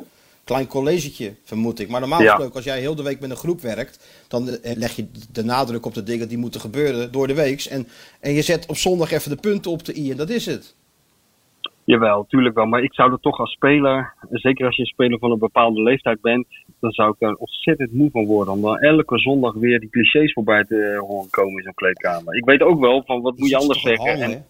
klein 0.44 0.66
collegetje, 0.66 1.34
vermoed 1.44 1.78
ik. 1.80 1.88
Maar 1.88 2.00
normaal 2.00 2.22
Ja. 2.22 2.28
gesproken, 2.30 2.54
als 2.54 2.64
jij 2.64 2.80
heel 2.80 2.94
de 2.94 3.02
week 3.02 3.20
met 3.20 3.30
een 3.30 3.36
groep 3.36 3.60
werkt, 3.60 4.06
dan 4.28 4.48
eh, 4.48 4.76
leg 4.76 4.96
je 4.96 5.06
de 5.32 5.44
nadruk 5.44 5.86
op 5.86 5.94
de 5.94 6.02
dingen 6.02 6.28
die 6.28 6.38
moeten 6.38 6.60
gebeuren 6.60 7.12
door 7.12 7.26
de 7.26 7.34
week. 7.34 7.64
En, 7.64 7.88
en 8.20 8.32
je 8.32 8.42
zet 8.42 8.66
op 8.66 8.76
zondag 8.76 9.10
even 9.12 9.30
de 9.30 9.36
punten 9.40 9.70
op 9.70 9.84
de 9.84 9.96
i 9.98 10.10
en 10.10 10.16
dat 10.16 10.30
is 10.30 10.46
het. 10.46 10.74
Jawel, 11.84 12.26
tuurlijk 12.28 12.54
wel. 12.54 12.66
Maar 12.66 12.82
ik 12.82 12.94
zou 12.94 13.12
er 13.12 13.20
toch 13.20 13.38
als 13.38 13.52
speler, 13.52 14.14
zeker 14.30 14.66
als 14.66 14.76
je 14.76 14.82
een 14.82 14.88
speler 14.88 15.18
van 15.18 15.30
een 15.30 15.38
bepaalde 15.38 15.82
leeftijd 15.82 16.20
bent, 16.20 16.46
dan 16.86 16.94
zou 16.94 17.12
ik 17.12 17.18
daar 17.18 17.34
ontzettend 17.34 17.92
moe 17.92 18.10
van 18.10 18.24
worden. 18.24 18.54
Om 18.54 18.60
dan 18.60 18.78
elke 18.78 19.18
zondag 19.18 19.54
weer 19.54 19.80
die 19.80 19.90
clichés 19.90 20.32
voorbij 20.32 20.64
te 20.64 21.02
horen 21.06 21.30
komen 21.30 21.56
in 21.56 21.62
zo'n 21.62 21.74
kleedkamer. 21.74 22.34
Ik 22.34 22.44
weet 22.44 22.62
ook 22.62 22.80
wel 22.80 23.02
van 23.04 23.20
wat 23.20 23.38
moet 23.38 23.48
je 23.48 23.56
anders 23.56 23.80
zeggen. 23.80 24.20
En 24.20 24.46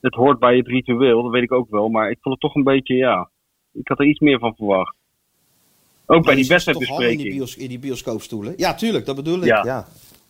het 0.00 0.14
hoort 0.14 0.38
bij 0.38 0.56
het 0.56 0.66
ritueel, 0.66 1.22
dat 1.22 1.32
weet 1.32 1.42
ik 1.42 1.52
ook 1.52 1.70
wel. 1.70 1.88
Maar 1.88 2.10
ik 2.10 2.18
vond 2.20 2.34
het 2.34 2.42
toch 2.42 2.54
een 2.54 2.74
beetje, 2.74 2.94
ja, 2.94 3.30
ik 3.72 3.88
had 3.88 3.98
er 3.98 4.06
iets 4.06 4.20
meer 4.20 4.38
van 4.38 4.54
verwacht. 4.54 4.96
Ook 6.06 6.06
bij 6.06 6.16
die 6.16 6.24
hangen 6.24 6.36
in 6.36 6.40
die, 6.40 6.48
wedstrijdbespreking. 6.48 7.34
bios, 7.34 7.56
in 7.56 7.68
die 7.68 7.78
bioscoopstoelen? 7.78 8.54
Ja, 8.56 8.74
tuurlijk, 8.74 9.06
dat 9.06 9.16
bedoel 9.16 9.38
ik. 9.38 9.44
Ja. 9.44 9.64
Ja, 9.64 9.86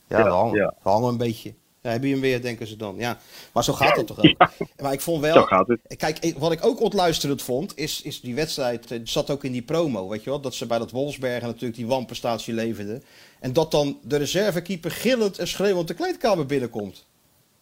ja, 0.09 0.19
Ja, 0.19 0.25
we 0.25 0.31
hangen, 0.31 0.55
ja. 0.55 0.75
we 0.83 0.89
hangen 0.89 1.09
een 1.09 1.19
beetje. 1.19 1.55
Ja, 1.87 1.93
heb 1.93 2.03
je 2.03 2.11
hem 2.11 2.21
weer, 2.21 2.43
denken 2.43 2.67
ze 2.67 2.77
dan. 2.77 2.95
Ja, 2.99 3.19
maar 3.53 3.65
zo 3.65 3.73
gaat 3.73 3.97
dat 3.97 4.07
toch 4.07 4.19
ook. 4.19 4.49
Maar 4.83 4.93
ik 4.93 5.01
vond 5.01 5.25
Zo 5.25 5.33
wel... 5.33 5.43
gaat 5.43 5.69
het. 5.69 5.97
Kijk, 5.97 6.35
wat 6.39 6.53
ik 6.53 6.67
ook 6.67 6.81
ontluisterend 6.81 7.43
vond, 7.43 7.79
is, 7.79 8.03
is 8.03 8.21
die 8.21 8.35
wedstrijd, 8.35 8.91
eh, 8.91 9.01
zat 9.05 9.31
ook 9.31 9.45
in 9.45 9.53
die 9.53 9.63
promo, 9.63 10.09
weet 10.09 10.25
je 10.25 10.31
wel. 10.31 10.41
Dat 10.41 10.55
ze 10.55 10.67
bij 10.67 10.79
dat 10.79 10.91
Wolfsbergen 10.91 11.47
natuurlijk 11.47 11.77
die 11.77 11.87
wanprestatie 11.87 12.55
leverden. 12.55 13.03
En 13.41 13.53
dat 13.53 13.71
dan 13.71 13.99
de 14.03 14.17
reservekeeper 14.17 14.91
gillend 14.91 15.39
en 15.39 15.47
schreeuwend 15.47 15.89
de 15.89 15.95
kleedkamer 15.95 16.47
binnenkomt. 16.47 17.07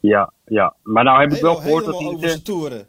Ja, 0.00 0.32
ja. 0.44 0.74
Maar 0.82 1.04
nou 1.04 1.20
heb 1.20 1.32
ik 1.32 1.40
wel 1.40 1.54
gehoord 1.54 1.84
dat 1.84 1.98
hij... 1.98 2.06
over 2.06 2.28
zijn 2.28 2.42
toeren. 2.42 2.88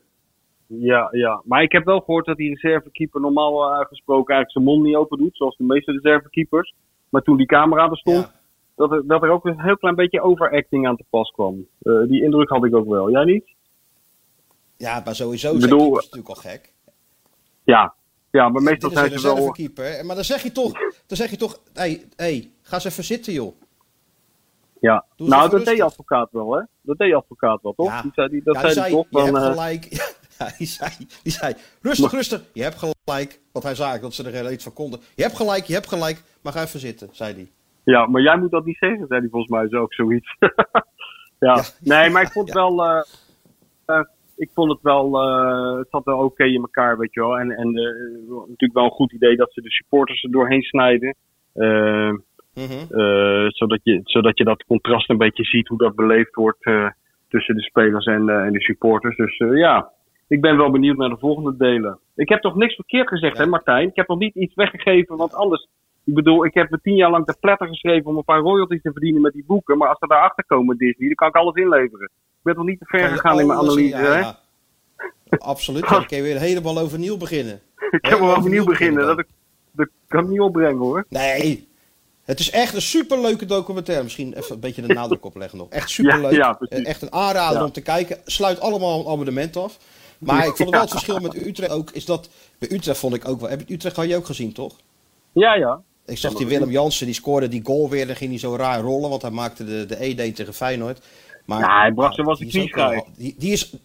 Ja, 0.68 1.08
ja. 1.12 1.42
Maar 1.46 1.64
ik 1.64 1.72
heb 1.72 1.86
wel 1.86 2.00
gehoord 2.00 2.26
dat 2.26 2.38
die 2.38 2.50
reservekeeper 2.50 3.22
normaal 3.22 3.64
eh, 3.64 3.78
uitgesproken 3.78 4.34
eigenlijk 4.36 4.52
zijn 4.52 4.64
mond 4.64 4.84
niet 4.84 4.96
open 4.96 5.18
doet, 5.18 5.38
zoals 5.38 5.58
de 5.58 5.64
meeste 5.64 5.92
reservekeepers. 5.92 6.74
Maar 7.10 7.22
toen 7.22 7.38
die 7.38 7.46
camera 7.46 7.90
er 7.90 7.98
stond, 7.98 8.18
Ja. 8.18 8.44
Dat, 8.76 8.92
er, 8.92 9.08
dat 9.08 9.24
er 9.24 9.30
ook 9.30 9.46
een 9.46 9.62
heel 9.62 9.78
klein 9.78 9.96
beetje 9.96 10.22
overacting 10.22 10.88
aan 10.88 10.96
te 10.98 11.04
pas 11.10 11.32
kwam. 11.32 11.68
Eh, 11.82 11.94
die 12.08 12.24
indruk 12.24 12.50
had 12.50 12.66
ik 12.66 12.76
ook 12.76 12.88
wel. 12.88 13.12
Jij 13.12 13.24
niet? 13.24 13.54
ja, 14.78 15.02
maar 15.06 15.16
sowieso 15.16 15.54
Ik 15.54 15.60
zijn 15.60 15.70
bedoel- 15.70 15.86
keepers 15.86 16.04
natuurlijk 16.10 16.36
al 16.36 16.42
gek. 16.52 16.74
Ja. 17.64 17.94
Ja, 18.32 18.50
maar 18.50 18.62
meestal 18.62 18.90
is 18.90 18.96
zijn 18.98 19.20
ze 19.20 19.28
wel... 19.28 19.56
hè. 19.76 20.04
Maar 20.04 20.16
dan 20.16 20.24
zeg 20.24 20.44
je 20.44 20.52
toch, 20.52 20.72
dan 21.08 21.18
zeg 21.18 21.30
je 21.30 21.38
toch, 21.38 21.60
hé, 21.74 21.82
hey, 21.82 22.06
hey, 22.16 22.52
ga 22.62 22.76
eens 22.76 22.84
even 22.86 23.04
zitten 23.04 23.34
joh. 23.34 23.56
Ja. 24.80 25.06
Doe 25.16 25.28
Nou, 25.28 25.42
dat 25.42 25.52
deed 25.60 25.68
rustig. 25.68 25.86
advocaat 25.86 26.30
wel, 26.32 26.54
hè? 26.56 26.62
Dat 26.82 26.98
deed 26.98 27.14
advocaat 27.14 27.62
wel, 27.62 27.74
toch? 27.74 27.88
Ja. 27.88 28.02
Die 28.02 28.12
zei, 28.16 28.30
die, 28.30 28.44
dat 28.44 28.56
Ja, 28.56 28.62
die 28.62 28.72
zei 28.72 28.92
toch? 28.92 29.06
je 29.10 29.18
Van, 29.20 29.26
hebt 29.26 29.38
eh, 29.38 29.52
gelijk. 29.52 29.88
Ja, 30.40 30.52
die, 30.58 30.68
zei, 30.68 30.92
die 31.24 31.32
zei, 31.32 31.54
rustig, 31.82 32.12
rustig. 32.12 32.44
Je 32.54 32.64
hebt 32.64 32.76
gelijk. 33.04 33.40
Want 33.52 33.66
hij 33.66 33.76
zei 33.76 34.00
dat 34.00 34.14
ze 34.14 34.24
er 34.32 34.52
iets 34.52 34.64
van 34.64 34.74
konden. 34.74 35.00
Je 35.16 35.24
hebt 35.24 35.36
gelijk, 35.36 35.66
je 35.66 35.74
hebt 35.74 35.88
gelijk. 35.88 36.24
Maar 36.42 36.54
ga 36.54 36.62
even 36.62 36.80
zitten, 36.80 37.10
zei 37.12 37.34
hij. 37.34 37.52
Ja, 37.86 38.06
maar 38.06 38.22
jij 38.22 38.38
moet 38.38 38.52
dat 38.52 38.66
niet 38.66 38.78
zeggen, 38.78 39.08
zei 39.08 39.20
hij 39.20 39.30
volgens 39.30 39.52
mij 39.52 39.68
zo 39.70 39.82
ook 39.82 39.94
zoiets. 39.94 40.36
ja. 41.40 41.64
Nee, 41.80 42.10
maar 42.10 42.22
ik 42.22 42.32
vond 42.32 42.52
wel, 42.52 42.86
eh, 42.86 43.02
eh, 43.86 44.04
ik 44.38 44.50
vond 44.54 44.72
het 44.72 44.82
wel, 44.82 45.22
eh, 45.22 45.78
het 45.78 45.88
zat 45.90 46.04
wel 46.04 46.18
oké 46.18 46.44
in 46.44 46.62
elkaar, 46.62 46.98
weet 46.98 47.14
je 47.14 47.20
wel. 47.20 47.40
En, 47.40 47.52
en 47.52 47.72
natuurlijk 48.28 48.74
wel 48.74 48.84
een 48.84 48.90
goed 48.90 49.14
idee 49.14 49.36
dat 49.36 49.54
ze 49.54 49.62
de 49.62 49.72
supporters 49.72 50.24
er 50.24 50.32
doorheen 50.32 50.62
snijden. 50.62 51.16
Mhm. 52.54 52.86
zodat, 53.48 53.80
je, 53.84 54.00
zodat 54.04 54.38
je 54.38 54.44
dat 54.44 54.64
contrast 54.64 55.10
een 55.10 55.18
beetje 55.18 55.44
ziet, 55.44 55.68
hoe 55.68 55.78
dat 55.78 55.96
beleefd 55.96 56.36
wordt 56.36 56.64
tussen 57.30 57.56
de 57.56 57.62
spelers 57.62 58.06
en, 58.06 58.30
en 58.30 58.52
de 58.52 58.62
supporters. 58.62 59.16
Dus 59.16 59.38
ja, 59.38 59.92
ik 60.28 60.42
ben 60.42 60.58
wel 60.58 60.72
benieuwd 60.72 60.98
naar 60.98 61.10
de 61.10 61.18
volgende 61.18 61.58
delen. 61.58 62.00
Ik 62.16 62.30
heb 62.30 62.42
toch 62.42 62.56
niks 62.56 62.76
verkeerd 62.76 63.08
gezegd, 63.08 63.38
Ja. 63.38 63.44
hè 63.44 63.50
Martijn? 63.50 63.88
Ik 63.88 63.96
heb 63.96 64.08
nog 64.08 64.18
niet 64.18 64.36
iets 64.36 64.56
weggegeven, 64.56 65.18
want 65.18 65.34
anders... 65.34 65.68
Ik 66.06 66.14
bedoel, 66.14 66.46
ik 66.46 66.54
heb 66.54 66.70
me 66.70 66.80
tien 66.82 66.96
jaar 66.96 67.10
lang 67.12 67.26
de 67.26 67.36
pletter 67.40 67.68
geschreven 67.68 68.06
om 68.06 68.18
een 68.18 68.24
paar 68.24 68.40
royalties 68.40 68.82
te 68.82 68.92
verdienen 68.92 69.22
met 69.22 69.34
die 69.34 69.44
boeken. 69.48 69.78
Maar 69.78 69.90
als 69.90 69.98
ze 70.00 70.08
daarachter 70.08 70.46
komen, 70.46 70.78
Disney, 70.78 71.08
dan 71.08 71.16
kan 71.16 71.28
ik 71.28 71.36
alles 71.36 71.56
inleveren. 71.56 72.06
Ik 72.06 72.42
ben 72.42 72.56
nog 72.56 72.66
niet 72.66 72.80
te 72.80 72.86
ver 72.86 73.10
gegaan 73.10 73.40
in 73.40 73.48
mijn 73.48 73.60
analyse, 73.60 73.98
ja, 73.98 74.02
hè? 74.04 74.20
ja. 74.20 74.40
Absoluut. 75.30 75.90
Dan 75.90 76.06
kun 76.06 76.18
je 76.18 76.24
weer 76.24 76.40
helemaal 76.40 76.78
overnieuw 76.80 77.18
beginnen. 77.18 77.62
Ik 78.02 78.06
heb 78.06 78.20
wel 78.20 78.36
overnieuw 78.36 78.66
beginnen. 78.66 79.06
Dat, 79.06 79.20
ik, 79.20 79.28
dat 79.72 79.88
kan 80.08 80.24
ik 80.24 80.30
niet 80.30 80.40
opbrengen, 80.40 80.78
hoor. 80.78 81.06
Nee. 81.10 81.68
Het 82.24 82.40
is 82.40 82.50
echt 82.52 82.74
een 82.74 82.82
superleuke 82.82 83.46
documentaire. 83.46 84.04
Misschien 84.04 84.34
even 84.34 84.56
een 84.56 84.60
beetje 84.60 84.82
de 84.82 84.94
nadruk 85.02 85.26
opleggen 85.26 85.58
nog. 85.58 85.70
Echt 85.70 85.90
superleuk. 85.90 86.32
Ja. 86.32 86.58
Eh, 86.60 86.88
echt 86.88 87.02
een 87.02 87.14
aanrader 87.14 87.58
Ja. 87.58 87.66
om 87.66 87.72
te 87.72 87.82
kijken. 87.82 88.18
Sluit 88.26 88.60
allemaal 88.60 89.00
een 89.00 89.08
abonnement 89.12 89.58
af. 89.58 89.78
Maar 90.20 90.48
ik 90.48 90.56
vond 90.56 90.70
wel 90.70 90.82
het 90.82 90.90
verschil 91.00 91.20
met 91.20 91.46
Utrecht 91.48 91.72
ook. 91.72 91.92
Is 91.92 92.06
dat, 92.06 92.30
bij 92.60 92.72
Utrecht 92.72 93.00
vond 93.00 93.16
ik 93.16 93.28
ook 93.28 93.40
wel. 93.40 93.50
Heb 93.50 93.62
je 93.68 93.74
Utrecht 93.74 93.96
had 93.96 94.10
je 94.10 94.16
ook 94.16 94.26
gezien, 94.26 94.54
toch? 94.54 94.76
Ja, 95.32 95.56
ja. 95.56 95.82
Ik 96.06 96.18
zag 96.18 96.34
die 96.34 96.48
Willem 96.48 96.72
Jansen, 96.72 97.06
die 97.06 97.16
scoorde 97.16 97.48
die 97.48 97.62
goal 97.66 97.90
weer. 97.90 98.08
Dan 98.08 98.16
ging 98.16 98.30
hij 98.30 98.40
zo 98.40 98.56
raar 98.56 98.80
rollen, 98.82 99.10
want 99.10 99.22
hij 99.22 99.32
maakte 99.32 99.66
de, 99.66 99.86
de 99.86 100.30
1-1 100.32 100.34
tegen 100.34 100.54
Feyenoord. 100.54 101.06
Maar, 101.46 101.60
Ja, 101.60 101.80
hij 101.80 101.92
bracht 101.94 102.16
ze 102.16 102.22
ook 102.22 102.28
wel- 102.28 102.36
knieschijf. 102.36 103.04
Die, 103.18 103.36
die 103.38 103.52
is, 103.52 103.76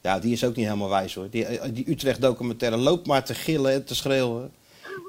ja, 0.00 0.18
die 0.18 0.32
is 0.32 0.44
ook 0.44 0.56
niet 0.56 0.64
helemaal 0.66 0.88
wijs 0.88 1.14
hoor. 1.14 1.30
Die, 1.30 1.44
eh, 1.44 1.70
die 1.74 1.90
Utrecht 1.90 2.20
documentaire 2.20 2.76
loopt 2.76 3.06
maar 3.06 3.24
te 3.24 3.34
gillen 3.34 3.72
en 3.72 3.84
te 3.84 3.94
schreeuwen. 3.94 4.52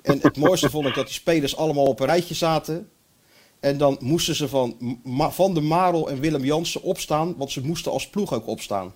En 0.02 0.20
het 0.22 0.38
mooiste 0.46 0.70
vond 0.70 0.88
ik 0.88 0.94
dat 0.96 1.06
die 1.06 1.14
spelers 1.14 1.58
allemaal 1.58 1.86
op 1.86 2.00
een 2.00 2.06
rijtje 2.06 2.34
zaten. 2.36 2.90
En 3.60 3.78
dan 3.78 3.98
moesten 4.00 4.36
ze 4.36 4.48
van 4.48 4.76
Van 5.30 5.54
der 5.54 5.64
Marel 5.64 6.10
en 6.10 6.20
Willem 6.20 6.44
Jansen 6.44 6.82
opstaan, 6.82 7.38
want 7.38 7.52
ze 7.52 7.66
moesten 7.66 7.92
als 7.92 8.10
ploeg 8.10 8.34
ook 8.34 8.48
opstaan. 8.48 8.94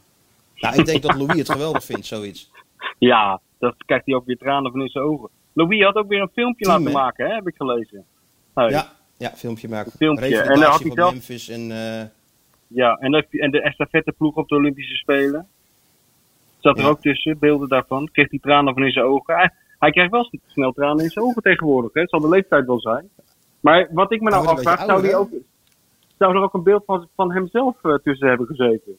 Nou, 0.55 0.79
ik 0.79 0.85
denk 0.85 1.01
dat 1.01 1.15
Louis 1.15 1.37
het 1.37 1.51
geweldig 1.51 1.83
vindt, 1.83 2.05
zoiets. 2.05 2.49
Ja, 2.99 3.41
dat 3.59 3.75
krijgt 3.85 4.05
hij 4.05 4.15
ook 4.15 4.25
weer 4.25 4.37
tranen 4.37 4.71
van 4.71 4.81
in 4.81 4.87
zijn 4.89 5.03
ogen. 5.03 5.29
Louis 5.55 5.83
had 5.83 5.95
ook 5.95 6.07
weer 6.07 6.21
een 6.21 6.29
filmpje 6.33 6.65
Team, 6.65 6.77
laten 6.83 6.93
maken, 6.99 7.25
hè, 7.27 7.33
heb 7.33 7.47
ik 7.47 7.55
gelezen. 7.55 8.05
Hey. 8.53 8.69
Ja, 8.69 8.91
ja 9.17 9.29
filmpje 9.35 9.67
maken. 9.69 9.91
filmpje. 9.91 10.41
En 10.41 10.59
dan 10.59 10.69
had 10.69 10.79
hij 10.79 10.87
van 10.87 10.95
zelf- 10.95 11.11
Memphis 11.11 11.49
en... 11.49 11.71
eh, 11.71 12.03
Ja, 12.67 12.95
en 12.95 13.11
de, 13.11 13.25
en 13.29 13.51
de 13.51 13.61
estafetteploeg 13.61 14.35
op 14.35 14.47
de 14.47 14.55
Olympische 14.55 14.95
Spelen. 14.95 15.47
Zat 16.59 16.77
er 16.77 16.83
Ja. 16.83 16.89
ook 16.89 17.01
tussen, 17.01 17.39
beelden 17.39 17.69
daarvan. 17.69 18.09
Kreeg 18.11 18.29
hij 18.29 18.39
tranen 18.39 18.73
van 18.73 18.83
in 18.83 18.91
zijn 18.91 19.05
ogen. 19.05 19.35
Hij, 19.35 19.49
hij 19.79 19.91
krijgt 19.91 20.11
wel 20.11 20.29
snel 20.47 20.71
tranen 20.71 21.03
in 21.03 21.09
zijn 21.09 21.25
ogen 21.25 21.41
tegenwoordig. 21.41 21.93
Hè. 21.93 22.01
Het 22.01 22.09
zal 22.09 22.19
de 22.19 22.29
leeftijd 22.29 22.65
wel 22.65 22.79
zijn. 22.79 23.09
Maar 23.59 23.87
wat 23.91 24.11
ik 24.11 24.21
me 24.21 24.29
nou 24.29 24.43
een 24.43 24.49
afvraag, 24.49 24.85
zou, 24.85 25.01
die 25.01 25.15
ook, 25.15 25.29
zou 26.17 26.35
er 26.35 26.41
ook 26.41 26.53
een 26.53 26.63
beeld 26.63 26.83
van, 26.85 27.07
van 27.15 27.31
hemzelf 27.31 27.75
eh, 27.83 27.93
tussen 28.03 28.27
hebben 28.27 28.47
gezeten? 28.47 28.97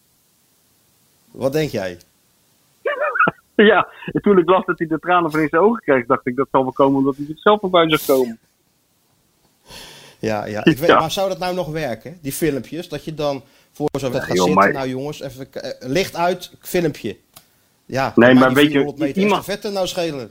Wat 1.31 1.53
denk 1.53 1.71
jij? 1.71 1.99
Ja, 3.73 3.89
en 4.13 4.21
toen 4.21 4.39
ik 4.39 4.49
las 4.49 4.65
dat 4.65 4.79
hij 4.79 4.87
de 4.87 4.99
tranen 4.99 5.31
van 5.31 5.41
in 5.41 5.49
zijn 5.49 5.63
ogen 5.63 5.83
kreeg, 5.83 6.07
dacht 6.07 6.27
ik 6.27 6.37
dat 6.37 6.49
zal 6.51 6.63
wel 6.63 6.73
komen 6.73 6.99
omdat 6.99 7.17
hij 7.17 7.27
zichzelf 7.27 7.61
voorbij 7.61 7.89
zou 7.89 8.19
komen. 8.19 8.39
Ja, 10.19 10.45
ja. 10.47 10.65
Ik 10.65 10.79
weet, 10.79 10.89
Ja. 10.89 10.99
Maar 11.01 11.11
zou 11.11 11.29
dat 11.29 11.39
nou 11.39 11.55
nog 11.55 11.69
werken, 11.71 12.19
die 12.23 12.33
filmpjes? 12.33 12.89
Dat 12.89 13.05
je 13.05 13.15
dan 13.15 13.43
voor 13.73 13.89
zo 14.01 14.11
gaat 14.11 14.27
joh, 14.27 14.35
zitten. 14.37 14.55
maar- 14.55 14.73
Nou 14.73 14.89
jongens, 14.89 15.21
even 15.21 15.53
eh, 15.53 15.89
licht 15.89 16.17
uit, 16.17 16.53
filmpje. 16.61 17.17
Ja, 17.87 18.13
Nee, 18.15 18.35
maar 18.35 18.47
die 18.47 18.55
weet 18.57 18.65
je, 18.65 18.71
400 18.71 18.99
meter 18.99 19.23
iemand- 19.23 19.41
estafette 19.41 19.71
nou 19.71 19.87
schelen? 19.87 20.31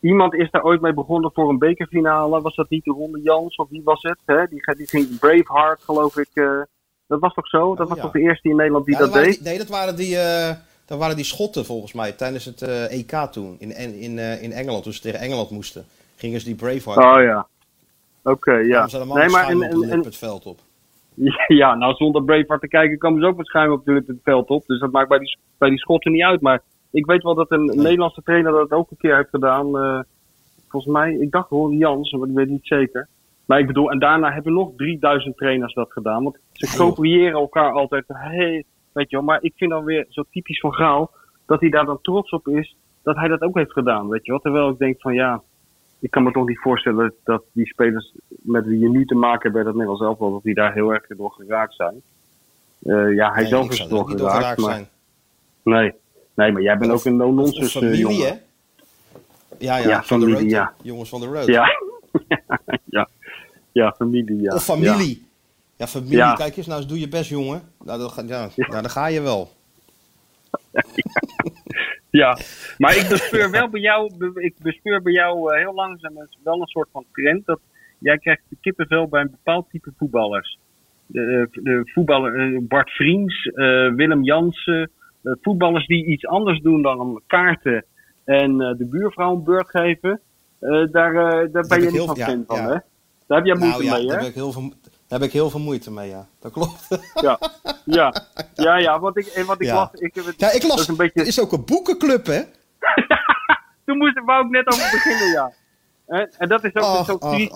Iemand 0.00 0.34
is 0.34 0.50
daar 0.50 0.62
ooit 0.64 0.80
mee 0.80 0.94
begonnen 0.94 1.30
voor 1.34 1.48
een 1.48 1.58
bekerfinale. 1.58 2.40
Was 2.40 2.54
dat 2.54 2.70
niet 2.70 2.84
de 2.84 2.90
Ronde 2.90 3.20
Jans 3.22 3.56
of 3.56 3.68
wie 3.70 3.82
was 3.84 4.02
het? 4.02 4.18
Hè? 4.24 4.46
Die, 4.46 4.74
die 4.76 4.86
ging 4.88 5.18
Braveheart, 5.18 5.82
geloof 5.82 6.16
ik. 6.16 6.28
eh, 6.32 6.60
dat 7.06 7.20
was 7.20 7.34
toch 7.34 7.46
zo? 7.48 7.74
Dat 7.74 7.80
Oh, 7.80 7.88
was 7.88 7.96
ja. 7.96 8.02
toch 8.02 8.12
de 8.12 8.20
eerste 8.20 8.48
in 8.48 8.56
Nederland 8.56 8.84
die 8.84 8.94
Ja, 8.94 9.00
dat 9.00 9.12
deed? 9.12 9.24
die- 9.34 9.42
nee, 9.42 9.58
dat 9.58 9.68
waren 9.68 9.96
die, 9.96 10.16
eh, 10.18 10.54
dat 10.86 10.98
waren 10.98 11.16
die 11.16 11.24
Schotten 11.24 11.64
volgens 11.64 11.92
mij 11.92 12.12
tijdens 12.12 12.44
het 12.44 12.62
eh, 12.62 12.98
EK 12.98 13.12
toen. 13.30 13.56
In, 13.58 13.76
in, 13.76 14.18
eh, 14.18 14.42
in 14.42 14.52
Engeland, 14.52 14.82
toen 14.82 14.92
ze 14.92 15.00
tegen 15.00 15.20
Engeland 15.20 15.50
moesten. 15.50 15.84
Gingen 16.16 16.40
ze 16.40 16.46
die 16.46 16.54
Braveheart. 16.54 17.04
Oh 17.04 17.22
ja. 17.22 17.46
Oké, 18.22 18.52
ja. 18.52 18.88
Ze 18.88 18.98
Nee, 18.98 19.06
maar 19.06 19.28
schuim 19.28 19.62
en, 19.62 19.76
op 19.76 19.82
en, 19.82 19.90
en, 19.90 20.04
het 20.04 20.16
veld 20.16 20.46
op. 20.46 20.58
ja, 21.46 21.74
nou 21.74 21.94
zonder 21.94 22.24
Braveheart 22.24 22.60
te 22.60 22.68
kijken 22.68 22.98
komen 22.98 23.20
ze 23.20 23.26
ook 23.26 23.36
waarschijnlijk 23.36 23.78
natuurlijk 23.78 24.06
het 24.06 24.16
veld 24.22 24.48
op. 24.48 24.66
Dus 24.66 24.80
dat 24.80 24.92
maakt 24.92 25.08
bij 25.08 25.18
die, 25.18 25.38
bij 25.58 25.68
die 25.68 25.78
Schotten 25.78 26.12
niet 26.12 26.22
uit. 26.22 26.40
Maar 26.40 26.62
ik 26.90 27.06
weet 27.06 27.22
wel 27.22 27.34
dat 27.34 27.50
een 27.50 27.64
Nederlandse 27.64 28.22
trainer 28.22 28.52
dat 28.52 28.70
ook 28.70 28.90
een 28.90 28.96
keer 28.96 29.16
heeft 29.16 29.30
gedaan. 29.30 29.78
eh, 29.78 30.00
volgens 30.68 30.92
mij, 30.92 31.14
ik 31.14 31.30
dacht 31.30 31.50
Ronde 31.50 31.76
Jans, 31.76 32.12
maar 32.12 32.28
ik 32.28 32.34
weet 32.34 32.48
niet 32.48 32.66
zeker. 32.66 33.08
Maar 33.44 33.58
ik 33.58 33.66
bedoel, 33.66 33.90
en 33.90 33.98
daarna 33.98 34.32
hebben 34.32 34.52
nog 34.52 34.70
3000 34.76 35.36
trainers 35.36 35.74
dat 35.74 35.92
gedaan. 35.92 36.22
Want 36.22 36.38
ze 36.52 36.76
kopiëren 36.76 37.40
elkaar 37.40 37.72
altijd. 37.72 38.04
Hey, 38.06 38.64
weet 38.96 39.10
je 39.10 39.16
wel, 39.16 39.24
maar 39.24 39.42
ik 39.42 39.52
vind 39.56 39.70
dan 39.70 39.84
weer 39.84 40.06
zo 40.08 40.24
typisch 40.30 40.60
van 40.60 40.72
Gaal 40.74 41.10
dat 41.46 41.60
hij 41.60 41.70
daar 41.70 41.84
dan 41.84 41.98
trots 42.02 42.30
op 42.30 42.48
is 42.48 42.76
dat 43.02 43.16
hij 43.16 43.28
dat 43.28 43.40
ook 43.40 43.56
heeft 43.56 43.72
gedaan. 43.72 44.08
Weet 44.08 44.24
je 44.24 44.30
wel, 44.30 44.40
terwijl 44.40 44.68
ik 44.68 44.78
denk 44.78 45.00
van 45.00 45.14
ja, 45.14 45.42
ik 45.98 46.10
kan 46.10 46.22
me 46.22 46.30
toch 46.32 46.46
niet 46.46 46.58
voorstellen 46.60 47.14
dat 47.24 47.42
die 47.52 47.66
spelers 47.66 48.12
met 48.28 48.66
wie 48.66 48.78
je 48.78 48.88
nu 48.88 49.04
te 49.04 49.14
maken 49.14 49.42
hebt 49.42 49.54
bij 49.54 49.62
dat 49.62 49.72
Nederlands 49.72 50.02
elftal, 50.02 50.32
dat 50.32 50.42
die 50.42 50.54
daar 50.54 50.72
heel 50.72 50.90
erg 50.94 51.06
door 51.06 51.30
geraakt 51.30 51.74
zijn. 51.74 52.02
Eh, 52.82 53.14
ja, 53.14 53.32
hij 53.32 53.40
Nee, 53.42 53.50
zelf 53.50 53.70
is 53.70 53.86
door 53.88 54.08
geraakt, 54.08 54.34
geraakt 54.36 54.60
maar 54.60 54.70
zijn. 54.72 54.88
nee. 55.62 55.92
Nee, 56.34 56.52
maar 56.52 56.62
jij 56.62 56.78
bent 56.78 56.92
Of- 56.92 56.98
ook 56.98 57.04
een 57.04 57.16
no-nonsense 57.16 57.78
eh, 57.78 57.82
familie, 57.84 58.00
jongen. 58.00 58.26
hè? 58.26 58.34
Ja, 59.58 59.76
ja, 59.76 59.88
Ja, 59.88 60.02
van 60.02 60.20
de 60.20 60.24
familie, 60.26 60.40
road. 60.42 60.50
ja. 60.50 60.74
Jongens 60.82 61.08
van 61.08 61.20
de 61.20 61.26
road. 61.26 61.46
Ja. 61.46 61.66
ja. 62.96 63.08
Ja, 63.72 63.92
familie, 63.92 64.40
ja. 64.40 64.54
Of 64.54 64.64
familie. 64.64 65.25
Ja, 65.76 65.86
familie. 65.86 66.16
Ja. 66.16 66.34
Kijk 66.34 66.56
eens, 66.56 66.66
nou 66.66 66.78
eens 66.80 66.88
doe 66.88 67.00
je 67.00 67.08
best, 67.08 67.30
jongen. 67.30 67.62
Nou, 67.84 67.98
dan, 67.98 68.10
ga- 68.10 68.22
ja, 68.26 68.48
nou, 68.56 68.82
dan 68.82 68.90
ga 68.90 69.06
je 69.06 69.20
wel. 69.20 69.50
Ja, 72.10 72.38
maar 72.78 72.96
ik 72.96 73.08
bespeur 73.08 73.50
wel 73.50 73.68
bij 73.68 73.80
jou, 73.80 74.30
ik 74.34 74.54
bespeur 74.58 75.02
bij 75.02 75.12
jou 75.12 75.52
eh, 75.52 75.58
heel 75.58 75.74
langzaam 75.74 76.12
wel 76.42 76.60
een 76.60 76.66
soort 76.66 76.88
van 76.92 77.04
trend 77.12 77.46
dat 77.46 77.60
jij 77.98 78.18
krijgt 78.18 78.42
de 78.48 78.56
kippenvel 78.60 79.08
bij 79.08 79.20
een 79.20 79.30
bepaald 79.30 79.70
type 79.70 79.92
voetballers. 79.96 80.58
De, 81.06 81.48
de 81.52 81.80
voetballer 81.84 82.54
eh, 82.54 82.58
Bart 82.62 82.90
Vriends, 82.90 83.44
eh, 83.46 83.94
Willem 83.94 84.22
Jansen, 84.24 84.90
eh, 85.22 85.32
voetballers 85.40 85.86
die 85.86 86.06
iets 86.06 86.26
anders 86.26 86.60
doen 86.60 86.82
dan 86.82 87.22
kaarten 87.26 87.84
en 88.24 88.60
eh, 88.60 88.78
de 88.78 88.88
buurvrouw 88.90 89.34
een 89.34 89.44
beurt 89.44 89.70
geven. 89.70 90.20
Eh, 90.58 90.84
daar, 90.90 91.14
eh, 91.14 91.52
daar 91.52 91.66
ben 91.68 91.82
je 91.82 91.90
niet 91.90 92.00
van 92.00 92.16
ja, 92.16 92.26
fan 92.26 92.44
van, 92.46 92.56
ja. 92.56 92.62
hè? 92.62 92.78
Daar 93.26 93.38
heb 93.38 93.46
jij 93.46 93.56
moeite 93.56 93.82
nou 93.82 93.84
ja, 93.84 93.96
mee, 93.96 94.06
daar 94.06 94.16
hè? 94.16 94.22
heb, 94.22 94.30
ik 94.30 94.34
heel 94.34 94.52
veel, 94.52 94.62
daar 94.62 94.85
heb 95.20 95.28
ik 95.28 95.32
heel 95.32 95.50
veel 95.50 95.60
moeite 95.60 95.92
mee, 95.92 96.08
ja. 96.08 96.26
Dat 96.40 96.52
klopt. 96.52 96.88
Ja, 97.20 97.38
ja, 97.84 98.12
ja, 98.66 98.76
ja, 98.76 99.00
want 99.00 99.16
ik, 99.16 99.26
en 99.26 99.46
wat 99.46 99.60
ik 99.60 99.66
Ja. 99.66 99.74
las, 99.74 99.92
ik 99.92 100.14
heb 100.14 100.24
het, 100.24 100.34
Ja, 100.40 100.52
ik 100.52 100.62
las, 100.62 100.80
is 100.80 100.88
een 100.88 100.96
beetje, 100.96 101.20
er 101.20 101.26
is 101.26 101.40
ook 101.40 101.52
een 101.52 101.64
boekenclub, 101.64 102.26
hè? 102.26 102.40
Toen 103.84 103.96
moest, 103.98 104.20
wou 104.24 104.44
ik 104.44 104.50
net 104.50 104.66
over 104.66 104.88
beginnen, 104.92 105.28
ja. 105.30 105.52
En, 106.06 106.30
en 106.38 106.48
dat 106.48 106.64
is 106.64 106.74
ook 106.74 106.82
Ach, 106.82 107.04
zo 107.04 107.18
triest 107.18 107.54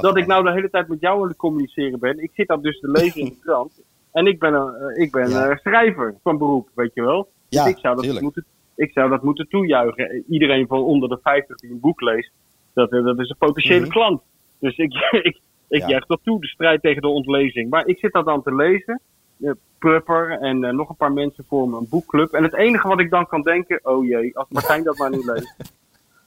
dat 0.00 0.16
ik 0.16 0.26
nou 0.26 0.44
de 0.44 0.52
hele 0.52 0.70
tijd 0.70 0.88
met 0.88 1.00
jou 1.00 1.22
aan 1.22 1.28
het 1.28 1.36
communiceren 1.36 1.98
ben. 1.98 2.22
Ik 2.22 2.30
zit 2.34 2.48
dat 2.48 2.62
dus 2.62 2.80
te 2.80 2.90
lezen 2.90 3.20
in 3.20 3.28
de 3.28 3.38
krant. 3.40 3.72
En 4.12 4.26
ik 4.26 4.38
ben, 4.38 4.54
een, 4.54 4.74
eh, 4.74 5.02
ik 5.02 5.10
ben 5.10 5.30
Ja. 5.30 5.48
eh, 5.48 5.56
schrijver 5.56 6.14
van 6.22 6.38
beroep, 6.38 6.68
weet 6.74 6.94
je 6.94 7.02
wel. 7.02 7.28
Ja, 7.48 7.64
dus 7.64 7.72
ik 7.72 7.78
zou, 7.78 7.94
dat 7.94 8.02
tuurlijk. 8.04 8.24
moeten, 8.24 8.44
ik 8.74 8.92
zou 8.92 9.10
dat 9.10 9.22
moeten 9.22 9.48
toejuichen. 9.48 10.24
Iedereen 10.28 10.66
van 10.66 10.78
onder 10.82 11.08
de 11.08 11.18
50 11.22 11.56
die 11.56 11.70
een 11.70 11.80
boek 11.80 12.00
leest, 12.00 12.30
dat, 12.74 12.92
eh, 12.92 13.04
dat 13.04 13.18
is 13.18 13.28
een 13.28 13.36
potentiële 13.38 13.80
Mhm. 13.80 13.90
klant. 13.90 14.22
Dus 14.60 14.76
ik, 14.76 14.92
ik, 15.22 15.40
ik 15.70 15.80
Ja. 15.80 15.88
juich 15.88 16.06
dat 16.06 16.20
toe, 16.22 16.40
de 16.40 16.46
strijd 16.46 16.82
tegen 16.82 17.02
de 17.02 17.08
ontlezing. 17.08 17.70
Maar 17.70 17.86
ik 17.86 17.98
zit 17.98 18.12
dat 18.12 18.24
dan 18.24 18.42
te 18.42 18.54
lezen. 18.54 19.00
Eh, 19.40 19.50
Prupper 19.78 20.30
en 20.40 20.64
eh, 20.64 20.72
nog 20.72 20.88
een 20.88 20.96
paar 20.96 21.12
mensen 21.12 21.44
vormen 21.48 21.78
een 21.78 21.88
boekclub. 21.88 22.32
En 22.32 22.42
het 22.42 22.54
enige 22.54 22.88
wat 22.88 23.00
ik 23.00 23.10
dan 23.10 23.26
kan 23.26 23.42
denken, 23.42 23.80
oh 23.82 24.06
jee, 24.06 24.36
als 24.36 24.46
Martijn 24.48 24.84
dat 24.84 24.98
maar 24.98 25.10
niet 25.10 25.24
leest. 25.24 25.54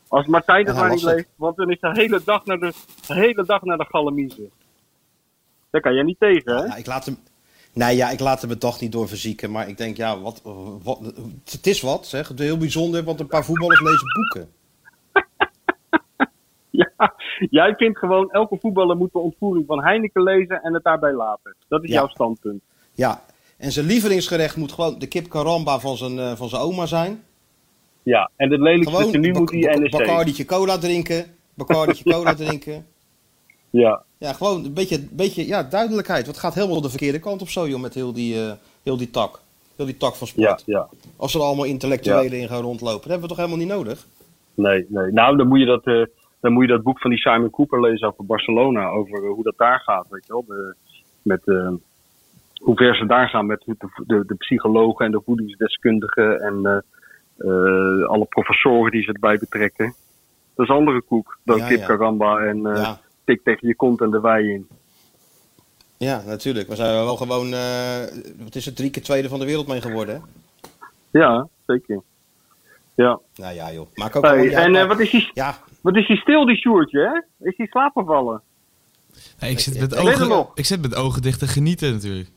Als 0.08 0.26
Martijn 0.26 0.64
dat 0.64 0.74
Ja, 0.74 0.80
maar 0.80 0.90
niet 0.90 1.02
leest, 1.02 1.28
want 1.36 1.56
dan 1.56 1.70
is 1.70 1.80
de 1.80 1.90
hele 1.92 2.20
dag 2.24 2.44
naar 2.44 2.58
de, 2.58 2.72
de, 3.06 3.14
hele 3.14 3.44
dag 3.44 3.62
naar 3.62 3.76
de 3.76 3.86
galamiezen. 3.88 4.50
Daar 5.70 5.80
kan 5.80 5.94
jij 5.94 6.02
niet 6.02 6.18
tegen, 6.18 6.56
hè? 6.56 6.64
Ja, 6.64 6.76
ik 6.76 6.86
laat 6.86 7.04
hem... 7.04 7.16
Nee, 7.72 7.96
ja, 7.96 8.10
ik 8.10 8.20
laat 8.20 8.40
hem 8.40 8.50
het 8.50 8.60
toch 8.60 8.80
niet 8.80 8.92
door 8.92 9.08
verzieken. 9.08 9.50
Maar 9.50 9.68
ik 9.68 9.76
denk, 9.76 9.96
ja, 9.96 10.20
wat, 10.20 10.42
wat, 10.82 11.00
het 11.44 11.66
is 11.66 11.80
wat, 11.80 12.06
zeg. 12.06 12.28
Het 12.28 12.40
is 12.40 12.46
heel 12.46 12.56
bijzonder, 12.56 13.04
want 13.04 13.20
een 13.20 13.26
paar 13.26 13.44
voetballers 13.44 13.80
lezen 13.80 14.06
boeken. 14.12 14.52
Jij 17.50 17.74
vindt 17.76 17.98
gewoon, 17.98 18.30
elke 18.30 18.56
voetballer 18.60 18.96
moet 18.96 19.12
de 19.12 19.18
ontvoering 19.18 19.66
van 19.66 19.82
Heineken 19.84 20.22
lezen 20.22 20.62
en 20.62 20.74
het 20.74 20.84
daarbij 20.84 21.12
laten. 21.12 21.54
Dat 21.68 21.82
is 21.82 21.88
Ja. 21.88 21.94
jouw 21.94 22.08
standpunt. 22.08 22.62
Ja, 22.92 23.22
en 23.56 23.72
zijn 23.72 23.86
lievelingsgerecht 23.86 24.56
moet 24.56 24.72
gewoon 24.72 24.98
de 24.98 25.06
kip 25.06 25.28
caramba 25.28 25.78
van 25.78 25.96
zijn, 25.96 26.18
eh, 26.18 26.32
van 26.32 26.48
zijn 26.48 26.62
oma 26.62 26.86
zijn. 26.86 27.22
Ja, 28.02 28.30
en 28.36 28.50
het 28.50 28.60
lelijkste 28.60 29.10
tenue 29.10 29.30
Bac- 29.32 29.38
moet 29.40 29.48
die 29.48 29.66
Bac- 29.68 29.78
NEC. 29.78 29.90
Bacardi'tje 29.90 30.44
cola 30.44 30.78
drinken. 30.78 31.24
Bacardi'tje 31.54 32.04
cola 32.14 32.34
drinken. 32.34 32.86
Ja, 33.70 34.02
Ja, 34.18 34.32
gewoon 34.32 34.64
een 34.64 34.72
beetje, 34.72 35.06
beetje 35.10 35.46
ja, 35.46 35.62
duidelijkheid. 35.62 36.24
Want 36.24 36.36
het 36.36 36.44
gaat 36.44 36.54
helemaal 36.54 36.80
de 36.80 36.88
verkeerde 36.90 37.18
kant 37.18 37.40
op 37.42 37.48
zo, 37.48 37.68
joh, 37.68 37.80
met 37.80 37.94
heel 37.94 38.12
die, 38.12 38.40
eh, 38.46 38.52
heel 38.82 38.96
die 38.96 39.10
tak. 39.10 39.40
Heel 39.76 39.86
die 39.86 39.96
tak 39.96 40.14
van 40.14 40.28
ja, 40.34 40.44
sport. 40.48 40.62
ja. 40.66 40.88
Als 41.16 41.34
er 41.34 41.40
allemaal 41.40 41.64
intellectuelen 41.64 42.38
in 42.40 42.48
gaan 42.48 42.62
rondlopen. 42.62 43.00
Dat 43.00 43.10
hebben 43.10 43.20
we 43.28 43.28
toch 43.28 43.36
helemaal 43.36 43.58
niet 43.58 43.68
nodig? 43.68 44.06
Nee, 44.54 44.86
nee. 44.88 45.12
Nou, 45.12 45.36
dan 45.36 45.48
moet 45.48 45.58
je 45.58 45.64
dat, 45.64 45.84
eh, 45.84 46.02
dan 46.44 46.52
moet 46.52 46.62
je 46.62 46.72
dat 46.72 46.82
boek 46.82 47.00
van 47.00 47.10
die 47.10 47.18
Simon 47.18 47.50
Cooper 47.50 47.80
lezen 47.80 48.08
over 48.08 48.26
Barcelona. 48.26 48.88
Over 48.88 49.24
eh, 49.24 49.30
hoe 49.30 49.42
dat 49.42 49.54
daar 49.56 49.80
gaat, 49.80 50.06
weet 50.10 50.26
je 50.26 50.32
wel. 50.32 50.44
De, 50.46 50.74
met 51.22 51.40
eh, 51.44 51.70
hoe 52.60 52.76
ver 52.76 52.96
ze 52.96 53.06
daar 53.06 53.28
gaan 53.28 53.46
met 53.46 53.62
de, 53.66 53.76
de, 54.06 54.24
de 54.26 54.34
psychologen 54.34 55.06
en 55.06 55.10
de 55.12 55.20
voedingsdeskundigen. 55.24 56.40
En 56.40 56.84
eh, 57.36 58.06
alle 58.08 58.24
professoren 58.24 58.90
die 58.90 59.02
ze 59.02 59.12
erbij 59.12 59.38
betrekken. 59.38 59.94
Dat 60.54 60.66
is 60.66 60.72
een 60.72 60.78
andere 60.80 61.02
koek 61.02 61.38
dan 61.44 61.56
Ja, 61.58 61.66
kip 61.68 61.78
ja. 61.98 62.38
en 62.38 62.62
Ja. 62.62 63.00
tik 63.24 63.40
tegen 63.44 63.68
je 63.68 63.74
kont 63.76 64.00
en 64.00 64.10
de 64.10 64.20
wei 64.20 64.52
in. 64.52 64.66
Ja, 65.96 66.22
natuurlijk. 66.26 66.68
We 66.68 66.74
zijn 66.76 66.92
wel 67.04 67.16
gewoon, 67.16 67.50
wat 68.44 68.54
is 68.54 68.64
het, 68.64 68.76
drie 68.76 68.90
keer 68.90 69.02
tweede 69.02 69.28
van 69.28 69.38
de 69.38 69.44
wereld 69.44 69.66
mee 69.66 69.80
geworden. 69.80 70.14
Hè? 70.14 70.20
Ja, 71.20 71.48
zeker. 71.66 72.02
Ja. 72.94 73.20
Nou 73.34 73.54
ja, 73.54 73.72
joh. 73.72 73.86
Maak 73.94 74.16
ook 74.16 74.22
Hey, 74.24 74.54
en 74.54 74.70
maar- 74.70 74.86
wat, 74.86 75.00
is 75.00 75.10
die, 75.10 75.30
Ja, 75.34 75.54
wat 75.84 75.96
is 75.96 76.06
die 76.06 76.16
stil, 76.16 76.46
die 76.46 76.56
Sjoerdje, 76.56 77.00
hè? 77.00 77.46
Is 77.48 77.56
die 77.56 77.66
slaapgevallen? 77.66 78.42
Nee, 79.40 79.50
ik, 79.50 79.58
zit 79.58 79.80
met 79.80 79.96
ogen, 79.96 80.46
ik 80.54 80.64
zit 80.64 80.82
met 80.82 80.94
ogen 80.94 81.22
dicht 81.22 81.38
te 81.38 81.46
genieten 81.46 81.92
natuurlijk. 81.92 82.28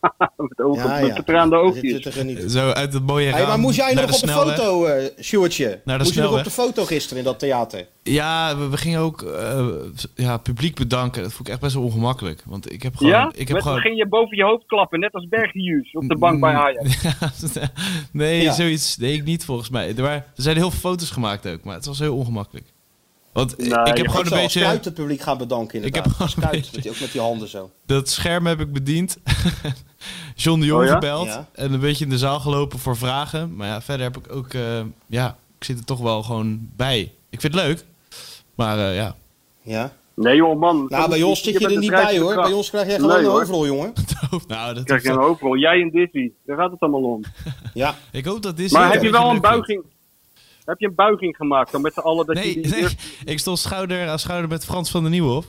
met 0.48 0.60
ogen, 0.60 0.82
ja, 0.82 1.14
met 1.14 1.26
ja. 1.26 1.42
Zit 1.44 1.52
oogjes. 1.52 1.90
je 1.90 2.00
te 2.00 2.12
genieten. 2.12 2.50
Zo 2.50 2.70
uit 2.70 2.92
het 2.92 3.06
mooie 3.06 3.30
Hey, 3.30 3.46
maar 3.46 3.58
moest 3.58 3.76
jij 3.76 3.94
naar 3.94 4.06
nog 4.06 4.14
op 4.14 4.20
de 4.20 4.32
foto, 4.32 4.84
eh 4.84 5.22
Sjoerdje? 5.22 5.80
Naar 5.84 5.98
de 5.98 6.04
Moest 6.04 6.16
je 6.16 6.22
nog 6.22 6.38
op 6.38 6.44
de 6.44 6.50
foto 6.50 6.84
gisteren 6.84 7.18
in 7.18 7.24
dat 7.24 7.38
theater? 7.38 7.86
Ja, 8.02 8.56
we, 8.58 8.68
we 8.68 8.76
gingen 8.76 9.00
ook 9.00 9.22
eh, 9.22 9.66
ja, 10.14 10.36
publiek 10.36 10.74
bedanken. 10.74 11.22
Dat 11.22 11.32
vond 11.32 11.46
ik 11.46 11.52
echt 11.52 11.62
best 11.62 11.74
wel 11.74 11.84
ongemakkelijk. 11.84 12.42
Want 12.46 12.72
ik 12.72 12.82
heb 12.82 12.96
gewoon... 12.96 13.12
Ja? 13.12 13.30
Ik 13.34 13.48
heb 13.48 13.56
Met, 13.56 13.62
gewoon... 13.62 13.78
ging 13.78 13.96
je 13.96 14.06
boven 14.08 14.36
je 14.36 14.44
hoofd 14.44 14.66
klappen, 14.66 15.00
net 15.00 15.12
als 15.12 15.28
Berghuis 15.28 15.92
op 15.92 16.08
de 16.08 16.16
bank 16.18 16.40
bij 16.40 16.54
Ajax. 16.54 17.02
Ja, 17.54 17.70
nee, 18.12 18.42
Ja. 18.42 18.52
zoiets 18.52 18.96
deed 18.96 19.14
ik 19.18 19.24
niet 19.24 19.44
volgens 19.44 19.68
mij. 19.68 19.88
Er, 19.88 20.02
waren, 20.02 20.24
er 20.36 20.42
zijn 20.42 20.56
heel 20.56 20.70
veel 20.70 20.90
foto's 20.90 21.10
gemaakt 21.10 21.48
ook, 21.48 21.64
maar 21.64 21.74
het 21.74 21.86
was 21.86 21.98
heel 21.98 22.16
ongemakkelijk. 22.16 22.71
Want 23.32 23.58
Nee, 23.58 23.68
ik 23.68 23.96
heb 23.96 24.08
gewoon 24.08 24.24
een 24.24 24.30
beetje... 24.30 24.60
Kuit 24.60 24.84
het 24.84 24.94
publiek 24.94 25.20
gaan 25.20 25.38
bedanken 25.38 25.84
Ik 25.84 25.94
heb 25.94 26.06
gewoon 26.08 26.32
een 26.36 26.42
Kuit, 26.42 26.52
beetje- 26.52 26.70
met 26.72 26.82
die- 26.82 26.90
ook 26.92 27.00
met 27.00 27.12
die 27.12 27.20
handen 27.20 27.48
zo. 27.48 27.70
Dat 27.86 28.08
scherm 28.08 28.46
heb 28.46 28.60
ik 28.60 28.72
bediend. 28.72 29.18
John 30.34 30.60
de 30.60 30.66
Jong 30.66 30.80
Oh 30.82 30.86
ja? 30.86 30.92
gebeld. 30.94 31.26
Ja. 31.26 31.46
En 31.52 31.72
een 31.72 31.80
beetje 31.80 32.04
in 32.04 32.10
de 32.10 32.18
zaal 32.18 32.40
gelopen 32.40 32.78
voor 32.78 32.96
vragen. 32.96 33.56
Maar 33.56 33.66
ja, 33.68 33.82
verder 33.82 34.06
heb 34.06 34.16
ik 34.16 34.32
ook... 34.32 34.54
eh, 34.54 34.80
ja, 35.06 35.36
ik 35.58 35.64
zit 35.64 35.78
er 35.78 35.84
toch 35.84 36.00
wel 36.00 36.22
gewoon 36.22 36.68
bij. 36.76 37.12
Ik 37.30 37.40
vind 37.40 37.54
het 37.54 37.62
leuk. 37.64 37.84
Maar 38.54 38.78
eh, 38.78 38.96
ja, 38.96 39.16
Ja. 39.62 39.92
Nee 40.14 40.36
joh 40.36 40.58
man. 40.60 40.86
Nou, 40.88 41.08
bij 41.10 41.22
ons 41.22 41.42
zit 41.42 41.58
je 41.60 41.68
er 41.68 41.78
niet 41.78 41.90
bij 41.90 42.18
hoor. 42.18 42.34
Bij 42.34 42.52
ons 42.52 42.70
krijg 42.70 42.86
jij 42.86 42.96
gewoon 42.96 43.10
Nee, 43.16 43.24
een 43.24 43.30
overal, 43.30 43.66
jongen. 43.66 43.92
nou, 44.48 44.74
dat 44.74 44.84
krijg 44.84 45.02
je 45.02 45.08
een 45.08 45.16
hoofdrol. 45.18 45.56
Jij 45.56 45.80
en 45.80 45.90
Disney. 45.90 46.32
Daar 46.46 46.56
gaat 46.56 46.70
het 46.70 46.80
allemaal 46.80 47.02
om. 47.02 47.20
Ja. 47.74 47.94
Ik 48.12 48.24
hoop 48.24 48.42
dat 48.42 48.56
dit... 48.56 48.72
Maar 48.72 48.92
heb 48.92 49.02
je 49.02 49.10
wel 49.10 49.30
een 49.30 49.40
buiging... 49.40 49.82
Heb 50.64 50.78
je 50.80 50.86
een 50.86 50.94
buiging 50.94 51.36
gemaakt 51.36 51.72
dan 51.72 51.80
met 51.80 51.92
z'n 51.92 52.00
allen? 52.00 52.26
Dat 52.26 52.36
je 52.38 52.42
Nee, 52.44 52.54
die 52.54 52.66
nee, 52.70 52.80
eerst- 52.80 53.02
ik 53.24 53.38
stond 53.38 53.58
schouder 53.58 54.08
aan 54.08 54.18
schouder 54.18 54.48
met 54.48 54.64
Frans 54.64 54.90
van 54.90 55.02
der 55.02 55.10
Nieuwhof. 55.10 55.46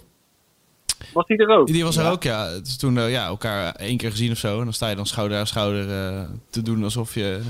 Was 1.14 1.26
die 1.26 1.38
er 1.38 1.48
ook? 1.58 1.68
Die 1.68 1.84
was 1.84 1.98
er 1.98 2.04
Ja. 2.04 2.10
ook, 2.12 2.24
ja. 2.24 2.48
Het 2.48 2.68
is 2.68 2.78
toen 2.78 2.98
eh, 2.98 3.12
ja, 3.12 3.26
elkaar 3.26 3.76
één 3.76 3.98
keer 3.98 4.12
gezien 4.12 4.32
of 4.32 4.38
zo. 4.38 4.58
En 4.58 4.64
dan 4.64 4.74
sta 4.74 4.90
je 4.90 4.96
dan 4.96 5.06
schouder 5.06 5.38
aan 5.38 5.48
schouder 5.48 5.90
eh, 6.14 6.22
te 6.50 6.62
doen 6.62 6.84
alsof 6.84 7.14
je 7.14 7.42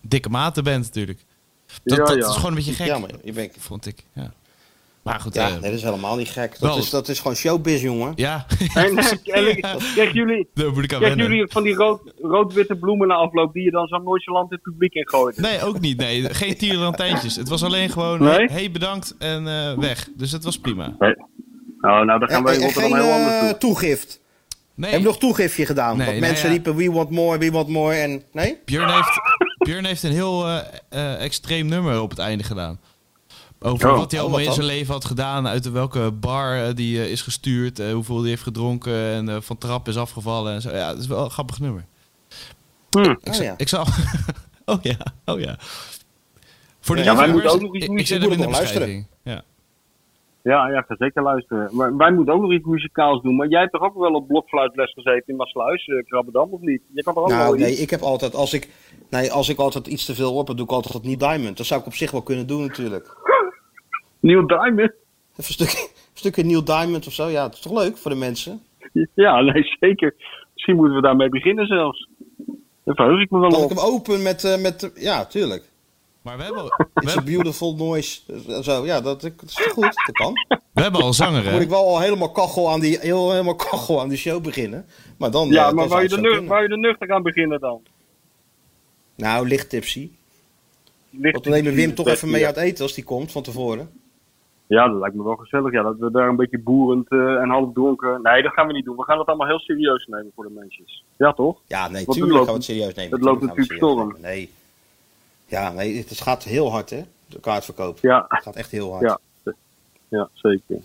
dikke 0.00 0.28
maten 0.28 0.64
bent 0.64 0.84
natuurlijk. 0.84 1.18
Dat, 1.82 1.96
Ja, 1.98 2.04
dat 2.04 2.14
ja. 2.22 2.28
is 2.28 2.34
gewoon 2.34 2.50
een 2.50 2.54
beetje 2.56 2.72
gek, 2.72 2.86
Ja, 2.86 2.98
maar 2.98 3.10
je 3.24 3.32
bent... 3.32 3.52
vond 3.58 3.86
ik. 3.86 4.04
Ja. 4.12 4.32
Maar 5.06 5.20
goed, 5.20 5.34
Ja, 5.34 5.46
eh, 5.46 5.52
nee, 5.52 5.60
dat 5.60 5.72
is 5.72 5.82
helemaal 5.82 6.16
niet 6.16 6.28
gek. 6.28 6.50
Dat, 6.50 6.60
wel. 6.60 6.78
is, 6.78 6.90
dat 6.90 7.08
is 7.08 7.18
gewoon 7.18 7.36
showbiz, 7.36 7.82
jongen. 7.82 8.12
ja. 8.16 8.46
En, 8.74 8.84
en, 8.98 9.22
krijgen 9.22 10.12
jullie, 10.12 10.48
krijgen 10.54 11.16
jullie 11.16 11.46
van 11.48 11.62
die 11.62 11.74
rood, 11.74 12.00
rood-witte 12.22 12.74
bloemen 12.76 13.08
na 13.08 13.14
afloop 13.14 13.52
die 13.52 13.62
je 13.62 13.70
dan 13.70 13.86
zo 13.86 13.96
nonchalant 13.98 14.50
in 14.50 14.58
het 14.62 14.62
publiek 14.72 14.94
in 14.94 15.08
gooit? 15.08 15.36
Nee, 15.36 15.62
ook 15.62 15.80
niet. 15.80 15.96
Nee, 15.96 16.34
geen 16.34 16.56
tierenlantijntjes. 16.56 17.36
Het 17.36 17.48
was 17.48 17.62
alleen 17.64 17.90
gewoon, 17.90 18.22
Nee? 18.22 18.30
hey, 18.34 18.46
hey, 18.50 18.70
bedankt 18.70 19.14
en 19.18 19.48
eh, 19.48 19.78
weg. 19.78 20.08
Dus 20.16 20.32
het 20.32 20.44
was 20.44 20.58
prima. 20.58 20.94
Nee. 20.98 21.16
Oh, 21.80 22.00
nou, 22.00 22.06
dan 22.18 22.28
gaan 22.28 22.46
En- 22.46 22.54
en 22.54 22.60
Rotterdam 22.60 22.90
geen 22.92 23.02
heel 23.02 23.12
anders 23.12 23.34
eh, 23.34 23.40
doen. 23.48 23.58
toegift. 23.58 24.20
Nee, 24.74 24.90
Heb 24.90 25.00
je 25.00 25.06
nog 25.06 25.18
toegiftje 25.18 25.66
gedaan? 25.66 25.96
Nee, 25.96 26.06
Want 26.06 26.18
nou 26.18 26.30
mensen 26.30 26.48
ja. 26.48 26.54
riepen, 26.54 26.76
we 26.76 26.90
want 26.92 27.10
more, 27.10 27.38
we 27.38 27.50
want 27.50 27.68
more. 27.68 27.94
En 27.94 28.22
nee? 28.32 28.58
Björn 28.64 28.90
heeft, 28.90 29.20
Björn 29.58 29.84
heeft 29.84 30.02
een 30.02 30.12
heel 30.12 30.46
eh, 30.46 30.58
eh, 30.88 31.22
extreem 31.24 31.66
nummer 31.66 32.00
op 32.00 32.10
het 32.10 32.18
einde 32.18 32.44
gedaan. 32.44 32.80
Over 33.60 33.90
Oh. 33.90 33.96
wat 33.98 34.10
hij 34.10 34.20
Oh, 34.20 34.26
allemaal 34.26 34.44
wat 34.46 34.56
in 34.56 34.62
zijn 34.62 34.76
leven 34.76 34.92
had 34.92 35.04
gedaan. 35.04 35.46
Uit 35.48 35.70
welke 35.70 36.10
bar 36.12 36.56
eh, 36.64 36.74
die 36.74 36.98
eh, 37.00 37.10
is 37.10 37.22
gestuurd. 37.22 37.78
eh, 37.78 37.92
hoeveel 37.92 38.20
hij 38.20 38.28
heeft 38.28 38.42
gedronken. 38.42 38.94
En 38.94 39.28
eh, 39.28 39.36
van 39.40 39.58
trap 39.58 39.88
is 39.88 39.96
afgevallen. 39.96 40.52
En 40.54 40.60
zo. 40.60 40.70
Ja, 40.70 40.88
dat 40.90 40.98
is 40.98 41.06
wel 41.06 41.24
een 41.24 41.30
grappig 41.30 41.60
nummer. 41.60 41.84
Hm. 42.90 42.98
Ik, 43.10 43.18
Oh, 43.28 43.32
zal, 43.34 43.44
ja. 43.44 43.54
ik 43.56 43.68
zal... 43.68 43.84
oh 44.64 44.82
ja, 44.82 44.96
oh 45.24 45.40
ja. 45.40 45.56
Voor 46.80 46.96
de 46.96 47.02
Ja, 47.02 47.16
wij 47.16 47.32
moeten 47.32 47.50
ook 47.50 47.60
nog 47.60 47.74
iets 47.76 47.84
ik, 48.10 48.22
ik 48.22 48.28
nog 48.28 48.28
luisteren. 48.38 48.50
beschrijving. 48.50 49.06
Ja. 49.22 49.42
Ja, 50.42 50.68
ja, 50.68 50.78
ik 50.78 50.84
ga 50.88 50.94
zeker 50.98 51.22
luisteren. 51.22 51.68
Maar 51.76 51.96
wij 51.96 52.12
moeten 52.12 52.34
ook 52.34 52.40
nog 52.40 52.52
iets 52.52 52.66
muzikaals 52.66 53.22
doen. 53.22 53.36
Maar 53.36 53.48
jij 53.48 53.60
hebt 53.60 53.72
toch 53.72 53.82
ook 53.82 53.94
wel 53.98 54.12
op 54.14 54.26
blokfluitles 54.28 54.92
gezeten 54.92 55.22
in 55.26 55.36
Maasluis, 55.36 55.86
uh, 55.86 56.04
Krabbedam, 56.04 56.48
of 56.50 56.60
niet? 56.60 56.82
Je 56.94 57.02
kan 57.02 57.14
toch 57.14 57.22
ook 57.22 57.28
wel 57.28 57.38
Nou, 57.38 57.58
nee, 57.58 57.70
iets? 57.72 57.80
ik 57.80 57.90
heb 57.90 58.00
altijd, 58.00 58.34
als 58.34 58.52
ik, 58.52 58.68
nee, 59.10 59.32
als 59.32 59.48
ik 59.48 59.58
altijd 59.58 59.86
iets 59.86 60.04
te 60.04 60.14
veel 60.14 60.34
op 60.34 60.46
heb, 60.46 60.56
doe 60.56 60.66
ik 60.66 60.72
altijd 60.72 60.92
dat 60.92 61.02
niet 61.04 61.20
diamond. 61.20 61.56
Dat 61.56 61.66
zou 61.66 61.80
ik 61.80 61.86
op 61.86 61.94
zich 61.94 62.10
wel 62.10 62.22
kunnen 62.22 62.46
doen 62.46 62.60
natuurlijk. 62.66 63.16
Neil 64.26 64.46
Diamond? 64.46 64.78
Even 64.80 64.94
een 65.36 65.44
stukje, 65.44 65.78
een 65.78 65.88
stukje 66.14 66.44
Neil 66.44 66.64
Diamond 66.64 67.06
of 67.06 67.12
zo. 67.12 67.28
Ja, 67.28 67.42
het 67.44 67.54
is 67.54 67.60
toch 67.60 67.72
leuk 67.72 67.96
voor 67.98 68.10
de 68.10 68.16
mensen? 68.16 68.62
Ja, 69.14 69.40
nee, 69.40 69.76
zeker. 69.80 70.14
Misschien 70.52 70.76
moeten 70.76 70.94
we 70.94 71.02
daarmee 71.02 71.28
beginnen 71.28 71.66
zelfs. 71.66 72.08
Daar 72.84 72.94
verheug 72.94 73.20
ik 73.20 73.30
me 73.30 73.38
wel 73.38 73.50
Dat 73.50 73.58
ik 73.58 73.64
op. 73.70 73.76
hem 73.76 73.78
open 73.86 74.22
met, 74.22 74.44
eh, 74.44 74.60
met 74.60 74.90
ja, 74.94 75.24
tuurlijk. 75.24 75.64
Maar 76.22 76.36
we 76.36 76.42
hebben, 76.42 76.62
al- 76.62 76.86
It's 76.94 77.16
a 77.16 77.22
beautiful 77.22 77.74
noise. 77.76 78.20
Eh, 78.48 78.60
Zo, 78.60 78.84
ja, 78.84 79.00
dat, 79.00 79.20
dat 79.20 79.32
is 79.46 79.54
goed. 79.66 79.82
Dat 79.82 80.10
kan. 80.12 80.32
we 80.72 80.80
hebben 80.82 81.00
al 81.02 81.12
zanger, 81.12 81.42
Dan 81.42 81.52
moet 81.52 81.62
ik 81.62 81.68
hè? 81.68 81.74
wel 81.74 81.84
al 81.88 82.00
helemaal 82.00 82.30
kachel 82.32 82.70
aan 82.70 82.80
die, 82.80 82.98
heel, 83.00 83.30
helemaal 83.30 83.54
kachel 83.56 84.00
aan 84.00 84.08
die 84.08 84.18
show 84.18 84.42
beginnen. 84.42 84.86
Maar 85.18 85.30
dan. 85.30 85.48
Ja, 85.48 85.54
eh, 85.68 85.72
maar 85.72 85.74
dan 85.74 85.88
wou 85.88 86.02
je, 86.02 86.08
zo 86.08 86.20
nuchter, 86.20 86.46
wou 86.46 86.62
je 86.62 86.68
er 86.68 86.78
nuchter 86.78 87.10
aan 87.12 87.22
beginnen 87.22 87.60
dan? 87.60 87.82
Nou, 89.16 89.48
licht 89.48 89.70
tipsy. 89.70 90.10
Want 91.10 91.44
dan 91.44 91.52
nemen 91.52 91.74
Wim 91.74 91.94
toch 91.94 92.08
even 92.08 92.30
mee 92.30 92.40
ja. 92.40 92.46
uit 92.46 92.56
eten 92.56 92.82
als 92.82 92.94
die 92.94 93.04
komt 93.04 93.32
van 93.32 93.42
tevoren. 93.42 93.90
Ja, 94.68 94.88
dat 94.88 95.00
lijkt 95.00 95.16
me 95.16 95.22
wel 95.22 95.36
gezellig. 95.36 95.72
Ja, 95.72 95.82
dat 95.82 95.96
we 95.98 96.10
daar 96.10 96.28
een 96.28 96.36
beetje 96.36 96.58
boerend 96.58 97.08
eh, 97.08 97.18
en 97.18 97.48
half 97.48 97.72
dronken... 97.74 98.22
Nee, 98.22 98.42
dat 98.42 98.52
gaan 98.52 98.66
we 98.66 98.72
niet 98.72 98.84
doen. 98.84 98.96
We 98.96 99.02
gaan 99.02 99.18
het 99.18 99.26
allemaal 99.26 99.46
heel 99.46 99.58
serieus 99.58 100.06
nemen 100.06 100.32
voor 100.34 100.44
de 100.44 100.50
mensen. 100.54 100.84
Ja, 101.16 101.32
toch? 101.32 101.58
Ja, 101.66 101.88
nee, 101.88 102.04
tuurlijk 102.04 102.32
loopt- 102.32 102.36
gaan 102.44 102.52
we 102.52 102.52
het 102.60 102.64
serieus 102.64 102.94
nemen. 102.94 103.12
het 103.12 103.22
loopt 103.22 103.42
natuurlijk 103.42 103.80
nemen. 103.80 104.16
Nee. 104.20 104.50
Ja, 105.46 105.72
nee, 105.72 105.98
het 106.08 106.20
gaat 106.20 106.44
heel 106.44 106.70
hard, 106.70 106.90
hè? 106.90 107.02
De 107.26 107.40
kaartverkoop. 107.40 107.98
Ja, 108.02 108.24
Het 108.28 108.42
gaat 108.42 108.56
echt 108.56 108.70
heel 108.70 108.90
hard. 108.92 109.02
Ja. 109.04 109.18
ja 110.08 110.28
zeker. 110.34 110.76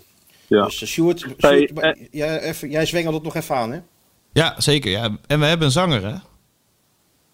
Ja. 0.46 0.64
Dus 0.64 0.82
uh, 0.82 0.88
Sjoerd, 0.88 1.18
Sjoerd, 1.20 1.42
Hey, 1.42 1.70
maar 1.74 1.84
eh. 1.84 2.06
jij, 2.10 2.40
even, 2.40 2.70
jij 2.70 2.86
zwengelt 2.86 3.14
het 3.14 3.22
nog 3.24 3.34
even 3.34 3.56
aan, 3.56 3.72
hè? 3.72 3.80
Ja, 4.32 4.54
zeker. 4.60 4.90
Ja. 4.90 5.16
En 5.26 5.38
we 5.40 5.44
hebben 5.46 5.66
een 5.66 5.72
zanger, 5.72 6.04
hè? 6.06 6.14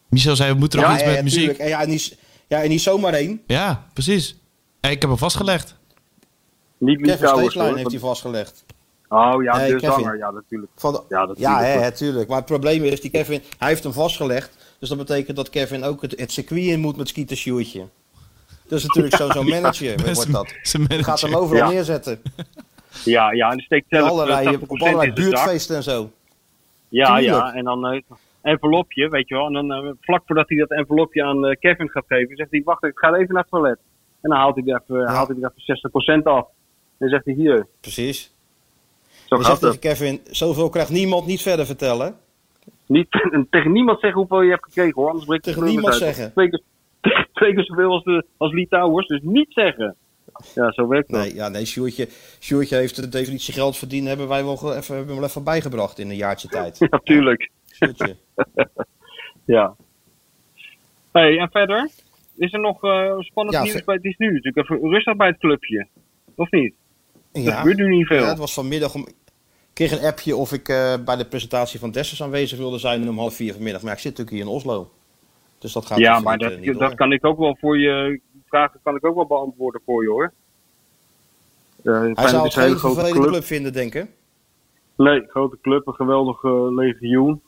Michel 0.09 0.37
zei, 0.37 0.53
we 0.53 0.59
moeten 0.59 0.79
nog 0.81 0.89
ja, 0.89 0.95
iets 0.95 1.05
ja, 1.05 1.11
met 1.11 1.23
muziek. 1.23 1.39
tuurlijk. 1.49 1.69
Ja, 1.69 1.81
en 1.81 1.89
niet, 1.89 2.19
ja, 2.47 2.63
en 2.63 2.69
niet 2.69 2.81
zomaar 2.81 3.13
één. 3.13 3.43
Ja, 3.47 3.87
precies. 3.93 4.37
Ik 4.81 5.01
heb 5.01 5.03
hem 5.11 5.17
vastgelegd. 5.19 5.78
Niet 6.79 7.01
Kevin 7.03 7.29
Steeslijn 7.29 7.77
heeft 7.77 7.91
hij 7.91 8.01
vastgelegd. 8.01 8.65
Oh 9.09 9.43
ja, 9.43 9.57
Nee, 9.57 9.69
de 9.73 9.75
Kevin. 9.81 9.93
zanger. 9.93 10.17
Ja, 10.19 10.31
natuurlijk. 10.31 10.71
Van 10.77 10.93
de, 10.93 11.03
Ja, 11.09 11.27
dat 11.27 11.39
ja, 11.39 11.61
natuurlijk. 11.81 12.21
hè. 12.23 12.27
Maar 12.29 12.37
het 12.37 12.47
probleem 12.47 12.85
is, 12.85 13.01
die 13.01 13.11
Kevin, 13.11 13.43
hij 13.59 13.69
heeft 13.69 13.83
hem 13.83 13.93
vastgelegd. 13.93 14.77
Dus 14.79 14.89
dat 14.89 14.99
betekent 14.99 15.37
dat 15.37 15.51
Kevin 15.51 15.85
ook 15.85 16.03
het, 16.03 16.21
het 16.21 16.33
circuit 16.33 16.65
in 16.65 16.81
moet 16.81 16.97
met 16.97 17.09
Skeeter 17.09 17.37
Sjoerdje. 17.37 17.85
Dat 18.69 18.79
is 18.79 18.87
natuurlijk 18.87 19.17
zo'n 19.23 19.33
zo'n 19.33 19.49
manager, 19.49 20.03
wordt 20.15 20.33
dat. 20.33 20.47
Die 20.47 21.05
gaat 21.05 21.21
hem 21.21 21.31
manager. 21.31 21.37
overal 21.37 21.57
Ja. 21.57 21.69
neerzetten. 21.69 22.23
Ja, 23.05 23.33
ja, 23.33 23.51
en 23.51 23.61
steekt 23.61 23.87
zelf 23.89 24.09
allerlei, 24.11 24.57
op 24.57 24.63
80% 24.63 24.67
allerlei 24.69 25.13
buurtfeesten 25.13 25.77
en 25.77 25.83
zo. 25.83 26.11
Ja, 26.89 27.07
Tuurlijk. 27.07 27.27
ja. 27.27 27.55
En 27.55 27.65
dan 27.65 27.87
eh 27.87 28.01
envelopje, 28.43 29.09
weet 29.09 29.29
je 29.29 29.35
wel. 29.35 29.47
En 29.47 29.53
dan 29.53 29.73
eh, 29.73 29.91
vlak 30.01 30.23
voordat 30.27 30.49
hij 30.49 30.59
dat 30.59 30.71
envelopje 30.71 31.25
aan 31.25 31.47
eh, 31.47 31.57
Kevin 31.61 31.89
gaat 31.89 32.05
geven, 32.07 32.37
zegt 32.37 32.51
hij, 32.51 32.63
wacht, 32.65 32.85
ik 32.85 32.99
ga 32.99 33.15
even 33.15 33.35
naar 33.35 33.43
het 33.43 33.51
toilet. 33.51 33.79
En 34.21 34.31
dan 34.31 34.39
haalt 34.39 34.55
hij 34.55 34.65
er 34.75 34.83
even, 34.89 35.07
haalt 35.07 35.29
hij 35.29 35.37
er 35.41 35.53
even 35.57 36.21
60% 36.21 36.23
af. 36.23 36.47
Dan 36.99 37.09
zegt 37.09 37.25
hij, 37.25 37.35
hier, 37.35 37.67
Precies. 37.81 38.35
zo 39.25 39.37
Dan 39.37 39.45
gaat 39.45 39.59
zegt 39.59 39.79
Kevin, 39.79 40.21
zoveel 40.31 40.69
krijgt 40.69 40.91
niemand 40.91 41.27
niet 41.27 41.43
verder 41.43 41.67
vertellen. 41.67 42.17
Niet, 42.87 43.07
tegen 43.51 43.73
niemand 43.73 44.01
zeggen 44.01 44.21
hoeveel 44.21 44.43
je 44.43 44.51
hebt 44.51 44.65
gekregen 44.65 44.95
hoor, 44.95 45.09
anders 45.09 45.27
breekt 45.27 45.43
Tegen 45.43 45.65
niemand 45.65 45.87
uit. 45.87 46.03
zeggen. 46.03 46.33
Twee 46.33 46.49
keer, 46.51 46.61
twee 47.33 47.55
keer 47.55 47.65
zoveel 47.65 47.91
als, 47.91 48.05
de, 48.05 48.25
als 48.37 48.53
Lee 48.53 48.69
Towers, 48.69 49.07
dus 49.07 49.21
niet 49.23 49.53
zeggen. 49.53 49.97
ja, 50.55 50.73
zo 50.73 50.89
werkt 50.89 51.11
dat. 51.11 51.21
Nee, 51.21 51.35
ja, 51.35 51.49
nee 51.49 51.65
Sjoerdje, 51.65 52.09
Sjoerdje 52.41 52.77
heeft 52.77 52.97
de 52.97 53.09
definitie 53.09 53.55
geld 53.55 53.77
verdienen, 53.77 54.09
hebben 54.09 54.29
wij 54.29 54.45
wel 54.45 54.53
even, 54.53 54.95
hebben 54.97 55.07
we 55.07 55.21
wel 55.21 55.29
even 55.29 55.45
bijgebracht 55.45 55.99
in 55.99 56.11
een 56.11 56.17
jaartje 56.17 56.49
tijd. 56.49 56.79
Ja, 56.91 57.01
tuurlijk. 57.05 57.51
Sjoerdje. 57.73 58.17
Ja. 59.45 59.77
hey, 61.13 61.39
en 61.39 61.51
verder? 61.51 61.91
Is 62.37 62.53
er 62.53 62.61
nog 62.61 62.85
eh, 62.85 63.19
spannend 63.19 63.57
Ja, 63.57 63.63
nieuws 63.63 63.85
bij 63.85 63.99
nu 64.03 64.33
natuurlijk 64.33 64.57
even 64.57 64.91
rustig 64.91 65.17
bij 65.17 65.27
het 65.27 65.39
clubje. 65.39 65.87
Of 66.35 66.51
niet? 66.51 66.75
Ja. 67.45 67.57
gebeurt 67.57 67.77
nu 67.77 67.89
niet 67.89 68.07
veel. 68.07 68.21
Ja, 68.23 68.29
het 68.29 68.39
was 68.39 68.55
vanmiddag 68.55 68.95
om. 68.95 69.01
Ik 69.07 69.87
kreeg 69.87 70.01
een 70.01 70.07
appje 70.07 70.37
of 70.37 70.53
ik 70.53 70.69
eh, 70.69 70.95
bij 71.05 71.17
de 71.17 71.25
presentatie 71.25 71.79
van 71.81 71.91
Dessers 71.91 72.23
aanwezig 72.23 72.59
wilde 72.59 72.79
zijn 72.79 73.09
om 73.09 73.19
half 73.19 73.35
vier 73.35 73.53
vanmiddag. 73.53 73.81
Maar 73.83 73.91
ja, 73.91 73.97
ik 73.97 74.03
zit 74.03 74.11
natuurlijk 74.19 74.37
hier 74.37 74.47
in 74.55 74.59
Oslo. 74.59 74.91
Dus 75.59 75.73
dat 75.73 75.87
gaat 75.87 75.99
Ja, 75.99 76.21
maar 76.21 76.39
dat, 76.39 76.53
eh, 76.53 76.59
niet 76.59 76.79
dat 76.79 76.95
kan 76.95 77.13
ik 77.13 77.27
ook 77.27 77.39
wel 77.39 77.57
voor 77.61 77.79
je. 77.79 78.21
Vragen 78.47 78.81
kan 78.83 78.97
ik 78.97 79.05
ook 79.07 79.15
wel 79.15 79.27
beantwoorden 79.27 79.81
voor 79.85 80.03
je 80.03 80.09
hoor. 80.09 80.33
Eh, 81.85 82.01
Hij 82.01 82.29
zou 82.29 82.37
het 82.37 82.45
een 82.45 82.51
geen 82.53 82.63
hele 82.63 82.77
grote 82.77 83.11
club. 83.11 83.27
club 83.27 83.45
vinden, 83.45 83.73
denk 83.73 83.95
ik. 83.95 84.07
Nee, 84.97 85.25
grote 85.29 85.59
club, 85.63 85.87
een 85.87 85.95
geweldig 85.95 86.43
eh, 86.43 86.67
legioen. 86.75 87.41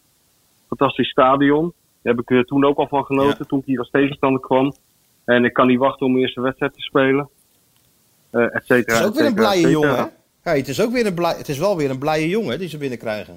Fantastisch 0.68 1.09
stadion. 1.11 1.72
Daar 2.03 2.14
heb 2.14 2.22
ik 2.22 2.30
er 2.30 2.45
toen 2.45 2.64
ook 2.64 2.76
al 2.78 2.86
van 2.88 3.05
genoten, 3.05 3.36
Ja. 3.38 3.45
toen 3.45 3.59
ik 3.59 3.64
hier 3.64 3.78
als 3.78 3.91
tegenstander 3.91 4.41
kwam. 4.41 4.74
En 5.24 5.45
ik 5.45 5.53
kan 5.53 5.66
niet 5.66 5.78
wachten 5.78 6.07
om 6.07 6.12
mijn 6.12 6.24
eerste 6.24 6.41
wedstrijd 6.41 6.72
te 6.74 6.80
spelen. 6.80 7.28
Eh 8.31 8.43
et 8.43 8.62
cetera, 8.64 8.97
Het 8.97 9.03
is 9.03 9.07
ook 9.07 9.14
weer 9.14 9.26
een 9.26 9.35
blije 9.35 9.70
jongen, 9.70 9.89
cetera. 9.91 10.05
hè? 10.05 10.51
Hey, 10.51 10.59
het, 10.59 10.68
is 10.68 10.81
ook 10.81 10.93
weer 10.93 11.07
een 11.07 11.14
blij, 11.14 11.35
het 11.37 11.49
is 11.49 11.59
wel 11.59 11.76
weer 11.76 11.91
een 11.91 11.99
blije 11.99 12.28
jongen 12.28 12.59
die 12.59 12.68
ze 12.68 12.78
binnenkrijgen. 12.78 13.35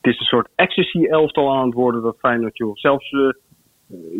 Het 0.00 0.14
is 0.14 0.18
een 0.20 0.26
soort 0.26 0.48
ecstasy-elftal 0.54 1.52
aan 1.52 1.64
het 1.66 1.74
worden, 1.74 2.02
dat 2.02 2.16
Feyenoord, 2.18 2.56
joh. 2.56 2.76
Zelfs, 2.76 3.10
eh, 3.10 3.28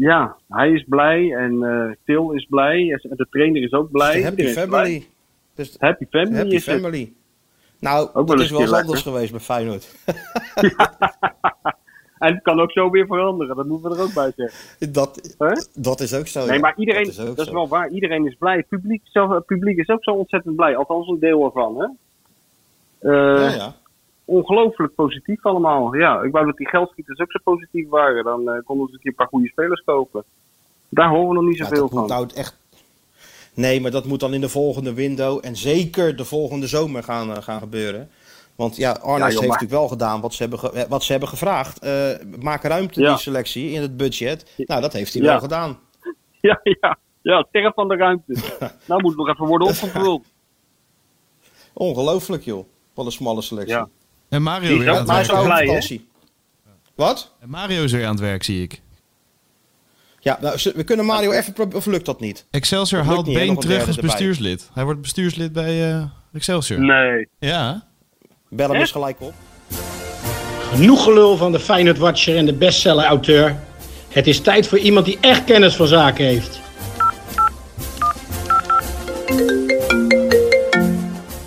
ja, 0.01 0.37
hij 0.49 0.71
is 0.71 0.85
blij 0.89 1.33
en 1.33 1.63
eh 1.63 1.97
Til 2.05 2.33
is 2.33 2.47
blij. 2.51 2.99
En 3.03 3.17
de 3.17 3.27
trainer 3.31 3.63
is 3.63 3.73
ook 3.73 3.91
blij. 3.91 4.09
Het 4.09 4.17
is 4.17 4.25
happy 4.25 4.43
blij. 4.43 4.55
family. 4.87 5.07
Dus 5.55 5.77
Happy 5.79 6.05
family 6.11 6.37
happy 6.37 6.55
is 6.55 6.67
het. 6.67 6.81
family. 6.81 7.13
Nou, 7.81 8.11
dat 8.13 8.31
eens 8.31 8.43
is 8.43 8.51
wel 8.51 8.61
een 8.61 8.67
eens 8.67 8.77
anders 8.77 9.03
geweest 9.03 9.31
bij 9.31 9.41
Feyenoord. 9.41 9.95
En 12.19 12.35
het 12.35 12.43
kan 12.43 12.61
ook 12.61 12.73
zo 12.73 12.91
weer 12.91 13.07
veranderen, 13.07 13.57
dat 13.57 13.67
moeten 13.67 13.91
we 13.91 13.97
er 13.97 14.03
ook 14.03 14.15
bij 14.15 14.33
zeggen. 14.37 14.93
Dat, 14.93 15.37
dat 15.75 16.01
is 16.01 16.15
ook 16.15 16.27
zo. 16.27 16.47
Nee, 16.47 16.59
maar 16.59 16.75
iedereen, 16.77 17.13
dat 17.17 17.37
dat 17.37 17.47
is, 17.47 17.53
wel 17.53 17.69
waar, 17.69 17.91
iedereen 17.91 18.27
is 18.27 18.37
blij. 18.39 18.57
Het 18.57 18.69
publiek, 18.69 19.03
zelf, 19.05 19.31
het 19.31 19.47
publiek 19.47 19.79
is 19.79 19.89
ook 19.89 20.05
zo 20.05 20.11
ontzettend 20.11 20.57
blij, 20.57 20.77
althans 20.77 21.09
een 21.09 21.19
deel 21.19 21.45
ervan. 21.45 21.81
Hè? 21.81 21.87
Eh, 23.11 23.41
Ja, 23.41 23.55
ja. 23.55 23.75
Ongelooflijk 24.25 24.95
positief 24.95 25.47
allemaal. 25.47 25.95
Ja, 25.95 26.23
ik 26.23 26.33
wou 26.33 26.47
dat 26.47 26.57
die 26.57 26.69
geldschieters 26.69 27.19
ook 27.21 27.31
zo 27.31 27.39
positief 27.45 27.89
waren. 27.89 28.25
Dan 28.25 28.51
eh, 28.51 28.59
konden 28.65 28.87
ze 28.87 28.93
een 28.93 29.01
keer 29.01 29.11
een 29.11 29.17
paar 29.17 29.27
goede 29.27 29.49
spelers 29.49 29.83
kopen. 29.85 30.25
Daar 30.89 31.09
horen 31.09 31.29
we 31.29 31.35
nog 31.35 31.45
niet 31.45 31.57
zoveel 31.57 31.89
van. 31.89 32.01
moet 32.01 32.09
nou 32.09 32.29
echt... 32.35 32.59
Nee, 33.55 33.81
maar 33.81 33.91
dat 33.91 34.05
moet 34.05 34.21
dan 34.21 34.35
in 34.35 34.41
de 34.41 34.49
volgende 34.49 34.95
window 34.95 35.39
en 35.43 35.57
zeker 35.57 36.17
de 36.17 36.25
volgende 36.25 36.67
zomer 36.67 37.03
gaan, 37.03 37.31
eh, 37.31 37.43
gaan 37.43 37.61
gebeuren. 37.61 38.11
Want 38.57 38.77
ja, 38.77 38.91
Arnes 38.91 39.05
Ja, 39.05 39.17
joh, 39.17 39.21
heeft 39.27 39.35
maar- 39.35 39.47
natuurlijk 39.47 39.71
wel 39.81 39.89
gedaan 39.89 40.21
wat 40.21 40.35
ze 40.35 40.43
hebben, 40.43 40.59
ge- 40.59 40.87
wat 40.89 41.03
ze 41.05 41.11
hebben 41.11 41.29
gevraagd. 41.29 41.79
Eh, 41.79 42.09
maak 42.41 42.63
ruimte 42.63 43.01
Ja. 43.01 43.09
die 43.09 43.19
selectie 43.19 43.71
in 43.71 43.81
het 43.83 43.97
budget. 43.97 44.53
Nou, 44.57 44.81
dat 44.81 44.93
heeft 44.93 45.13
hij 45.13 45.23
Ja. 45.23 45.29
wel 45.29 45.41
gedaan. 45.41 45.79
Ja, 46.41 46.61
ja, 46.63 46.99
ja, 47.23 47.45
sterren 47.49 47.73
van 47.75 47.89
de 47.89 47.97
ruimte. 47.97 48.35
nou 48.89 49.03
moet 49.03 49.17
nog 49.17 49.29
even 49.29 49.47
worden 49.47 49.69
opgevuld. 49.69 50.25
Ongelooflijk, 51.73 52.43
joh. 52.45 52.67
Wat 52.95 53.07
een 53.07 53.13
smalle 53.13 53.43
selectie. 53.43 53.75
Ja. 53.75 53.89
En 54.29 54.43
Mario 54.43 54.69
Die 54.69 54.79
weer 54.79 54.89
aan 54.91 54.97
het 54.97 55.07
werk. 55.07 55.27
hij 55.27 55.37
is 55.37 55.41
ook 55.41 55.45
blij. 55.45 56.01
Wat? 56.95 57.35
En 57.41 57.49
Mario 57.51 57.83
is 57.85 57.93
weer 57.93 58.05
aan 58.05 58.11
het 58.11 58.21
werk, 58.21 58.43
zie 58.43 58.63
ik. 58.63 58.81
Ja, 60.21 60.39
nou, 60.41 60.59
we 60.75 60.85
kunnen 60.85 61.07
Mario 61.07 61.31
even... 61.31 61.53
pro- 61.53 61.69
Of 61.75 61.87
lukt 61.87 62.07
dat 62.07 62.21
niet? 62.21 62.47
Excelsior 62.51 63.01
Dat 63.05 63.09
haalt 63.13 63.27
niet, 63.27 63.35
Been 63.37 63.57
terug 63.57 63.87
als 63.87 63.97
erbij. 63.97 64.11
bestuurslid. 64.11 64.71
Hij 64.75 64.85
wordt 64.85 65.01
bestuurslid 65.01 65.53
bij 65.53 65.93
eh, 65.95 66.05
Excelsior. 66.33 66.81
Nee. 66.81 67.29
Ja. 67.39 67.86
Bel 68.57 68.69
hem 68.71 68.81
eens 68.81 68.93
gelijk 68.93 69.17
op. 69.21 69.33
Genoeg 70.73 71.05
gelul 71.05 71.37
van 71.37 71.53
de 71.53 71.61
Feyenoord 71.61 71.99
Watcher 71.99 72.37
en 72.37 72.47
de 72.47 72.53
bestseller-auteur. 72.55 73.57
Het 74.09 74.27
is 74.27 74.41
tijd 74.41 74.69
voor 74.69 74.79
iemand 74.79 75.07
die 75.07 75.19
echt 75.21 75.45
kennis 75.45 75.77
van 75.77 75.87
zaken 75.87 76.25
heeft. 76.25 76.61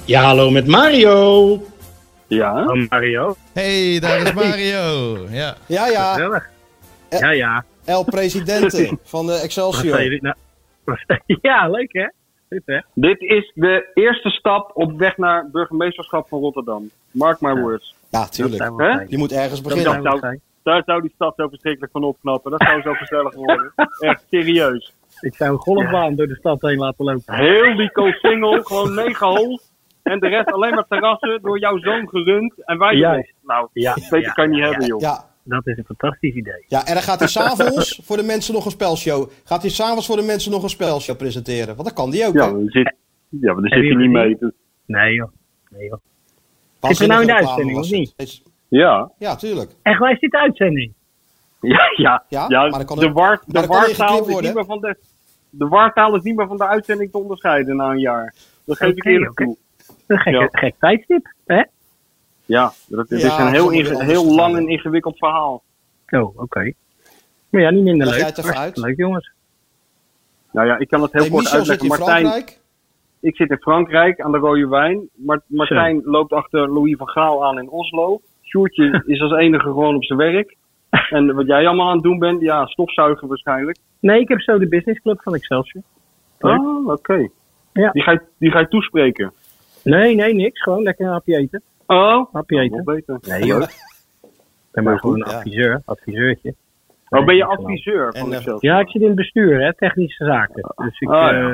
Ja, 0.05 0.21
hallo 0.21 0.49
met 0.49 0.67
Mario. 0.67 1.61
Ja? 2.27 2.73
Mario. 2.89 3.35
hey, 3.53 3.99
daar 3.99 4.19
is 4.21 4.33
Mario. 4.33 5.17
Ja. 5.29 5.55
Ja, 5.65 5.87
ja. 5.87 6.17
Eh, 7.09 7.19
Ja, 7.19 7.29
ja. 7.31 7.65
El 7.85 8.03
Presidente 8.03 8.97
van 9.03 9.25
de 9.25 9.31
Wat 9.31 9.41
Excelsior. 9.41 10.17
nou? 10.21 10.35
Ja, 11.41 11.69
leuk 11.69 11.93
hè? 11.93 12.07
Dit 12.93 13.21
is 13.21 13.51
de 13.55 13.91
eerste 13.93 14.29
stap 14.29 14.71
op 14.73 14.97
weg 14.97 15.17
naar 15.17 15.49
burgemeesterschap 15.51 16.27
van 16.27 16.39
Rotterdam. 16.39 16.89
Mark 17.11 17.41
my 17.41 17.61
words. 17.61 17.95
Ja, 18.09 18.27
tuurlijk. 18.27 18.63
Je 19.07 19.17
moet 19.17 19.31
ergens 19.31 19.61
beginnen. 19.61 20.41
Daar 20.63 20.83
zou 20.85 21.01
die 21.01 21.11
stad 21.15 21.33
zo 21.35 21.47
verschrikkelijk 21.47 21.91
van 21.91 22.03
opknappen. 22.03 22.51
Dat 22.51 22.63
zou 22.63 22.81
zo 22.81 22.93
gezellig 22.93 23.35
worden. 23.35 23.73
Echt 23.99 24.23
serieus. 24.29 24.93
Ik 25.21 25.35
zou 25.35 25.51
een 25.51 25.57
golfbaan 25.57 26.15
door 26.15 26.27
de 26.27 26.35
stad 26.35 26.61
heen 26.61 26.77
laten 26.77 27.05
lopen. 27.05 27.35
Heel 27.35 27.75
die 27.75 27.91
single, 28.21 28.63
gewoon 28.63 28.93
negen 28.93 29.27
holes. 29.27 29.71
En 30.03 30.19
de 30.19 30.27
rest 30.27 30.51
alleen 30.51 30.73
maar 30.73 30.87
terrassen 30.87 31.41
door 31.41 31.59
jouw 31.59 31.77
zoon 31.77 32.09
gerund. 32.09 32.53
En 32.65 32.77
wij 32.77 32.95
Juist. 32.95 33.33
Nou, 33.41 33.67
Ja, 33.73 33.93
beter 33.93 34.21
ja, 34.21 34.31
kan 34.31 34.43
je 34.43 34.49
niet 34.49 34.59
ja, 34.59 34.69
hebben, 34.69 34.87
joh. 34.87 34.99
Ja, 34.99 35.28
Dat 35.49 35.67
is 35.67 35.77
een 35.77 35.83
fantastisch 35.85 36.33
idee. 36.35 36.63
ja, 36.67 36.85
en 36.85 36.93
dan 36.93 37.03
gaat 37.03 37.19
hij 37.19 37.27
s'avonds 37.27 37.99
voor 38.05 38.17
de 38.17 38.23
mensen 38.23 38.53
nog 38.53 38.65
een 38.65 38.71
spelshow. 38.71 39.29
Gaat 39.43 39.61
hij 39.61 39.71
s'avonds 39.71 40.05
voor 40.05 40.15
de 40.15 40.21
mensen 40.21 40.51
nog 40.51 40.63
een 40.63 40.69
spelshow 40.69 41.17
presenteren? 41.17 41.75
Want 41.75 41.87
dat 41.87 41.93
kan 41.93 42.11
die 42.11 42.25
ook. 42.27 42.33
Ja, 42.33 42.45
hè? 42.45 42.51
maar 42.51 42.59
daar 42.61 42.71
zit, 42.71 42.95
ja, 43.29 43.53
maar 43.53 43.61
daar 43.61 43.71
zit 43.71 43.87
je 43.87 43.89
je 43.89 43.97
niet 43.97 44.09
mee. 44.11 44.37
Dus- 44.39 44.51
Nee 44.85 45.13
joh. 45.13 45.31
Nee 45.69 45.87
joh. 45.87 45.99
Waanzinnige 46.79 47.19
nou 47.19 47.21
in 47.21 47.27
de 47.27 47.33
reclame 47.33 47.71
uitzending, 47.71 48.13
of 48.15 48.17
niet? 48.17 48.41
Ja. 48.67 49.11
Ja, 49.17 49.35
tuurlijk. 49.35 49.71
Echt, 49.81 49.99
waar 49.99 50.11
is 50.11 50.19
dit 50.19 50.31
de 50.31 50.39
uitzending? 50.39 50.93
Ja, 51.61 51.79
ja. 51.95 52.23
Ja, 52.29 52.45
ja 52.47 52.61
maar 52.61 52.69
dan 52.69 52.85
kan 52.85 52.99
de, 52.99 53.11
war, 53.11 53.43
de 53.45 53.59
hij 53.59 53.67
wartaal 53.67 54.27
is 54.27 54.39
niet 54.39 54.53
meer 54.53 54.65
van 54.65 54.79
de... 54.81 54.97
De 55.49 55.67
wartaal 55.67 56.15
is 56.15 56.23
niet 56.23 56.35
meer 56.35 56.47
van 56.47 56.57
de 56.57 56.67
uitzending 56.67 57.11
te 57.11 57.17
onderscheiden 57.17 57.75
na 57.75 57.89
een 57.89 57.99
jaar. 57.99 58.33
Dat 58.65 58.77
geef 58.77 58.95
ik 58.95 59.05
eerlijk 59.05 59.31
oké. 59.31 59.43
toe. 59.43 59.57
Een 60.07 60.17
gekke, 60.19 60.39
Ja. 60.39 60.47
gek 60.51 60.75
tijdstip, 60.79 61.33
hè? 61.45 61.63
Ja, 62.49 62.71
dat 62.87 63.11
is 63.11 63.21
Ja, 63.21 63.39
een 63.45 63.51
heel, 63.53 63.69
inge- 63.69 64.03
heel 64.03 64.35
lang 64.35 64.55
en 64.57 64.67
ingewikkeld 64.67 65.17
verhaal. 65.17 65.63
Oh, 66.09 66.39
oké. 66.39 66.71
Maar 67.49 67.61
ja, 67.61 67.69
niet 67.69 67.83
minder 67.83 68.07
Leg 68.07 68.15
leuk. 68.15 68.17
jij 68.19 68.27
het 68.29 68.37
even 68.37 68.53
Hartstikke 68.53 68.79
uit? 68.87 68.97
Leuk 68.97 69.05
jongens. 69.05 69.31
Nou 70.51 70.67
ja, 70.67 70.77
ik 70.77 70.87
kan 70.87 71.01
het 71.01 71.11
heel 71.13 71.21
Hey, 71.21 71.29
kort 71.31 71.43
Michel 71.43 71.59
zit 71.65 71.69
uitleggen. 71.69 71.97
in 71.97 72.05
Martijn, 72.05 72.25
Frankrijk. 72.27 72.59
ik 73.19 73.35
zit 73.35 73.49
in 73.49 73.57
Frankrijk 73.57 74.19
aan 74.21 74.31
de 74.31 74.37
rode 74.37 74.67
wijn. 74.67 75.09
Mart- 75.15 75.43
Martijn 75.47 76.01
loopt 76.03 76.31
achter 76.33 76.71
Louis 76.73 76.95
van 76.97 77.07
Gaal 77.07 77.45
aan 77.45 77.59
in 77.59 77.69
Oslo. 77.69 78.21
Sjoerdje 78.43 79.03
is 79.05 79.21
als 79.21 79.31
enige 79.31 79.63
gewoon 79.63 79.95
op 79.95 80.03
zijn 80.03 80.19
werk. 80.19 80.55
En 81.09 81.35
wat 81.35 81.47
jij 81.47 81.67
allemaal 81.67 81.87
aan 81.87 81.93
het 81.93 82.03
doen 82.03 82.19
bent, 82.19 82.41
ja, 82.41 82.65
stofzuigen 82.65 83.27
waarschijnlijk. 83.27 83.77
Nee, 83.99 84.19
ik 84.19 84.27
heb 84.27 84.41
zo 84.41 84.57
de 84.59 84.67
businessclub 84.67 85.21
van 85.21 85.35
Excelsior. 85.35 85.83
Leuk. 86.39 86.59
Oh, 86.59 86.87
oké. 86.87 87.27
Ja. 87.73 87.91
Die, 87.91 88.01
ga 88.03 88.11
je, 88.11 88.21
die 88.37 88.51
ga 88.51 88.59
je 88.59 88.67
toespreken. 88.67 89.33
Nee, 89.83 90.15
nee, 90.15 90.33
niks. 90.33 90.61
Gewoon 90.61 90.83
lekker 90.83 91.05
een 91.05 91.11
hapje 91.11 91.37
eten. 91.37 91.61
Oh, 91.91 92.33
Hapje 92.33 92.59
eten. 92.59 92.83
wel 92.85 92.95
beter. 92.95 93.17
Nee 93.21 93.45
joh. 93.45 93.61
Ik 93.61 93.69
ben 94.71 94.83
maar 94.83 94.99
gewoon 94.99 95.21
een 95.21 95.29
Ja. 95.31 95.37
adviseur. 95.37 95.81
Adviseurtje. 95.85 96.53
Oh, 97.09 97.25
ben 97.25 97.35
je 97.35 97.45
adviseur 97.45 98.11
van 98.17 98.21
En, 98.25 98.31
eh, 98.31 98.37
Excelsior? 98.37 98.73
Ja, 98.73 98.79
ik 98.79 98.89
zit 98.89 99.01
in 99.01 99.07
het 99.07 99.15
bestuur, 99.15 99.61
hè, 99.61 99.73
technische 99.75 100.25
zaken. 100.25 100.73
Dus, 100.75 100.99
ik, 100.99 101.09
Ah, 101.09 101.31
ja. 101.31 101.41
eh, 101.49 101.51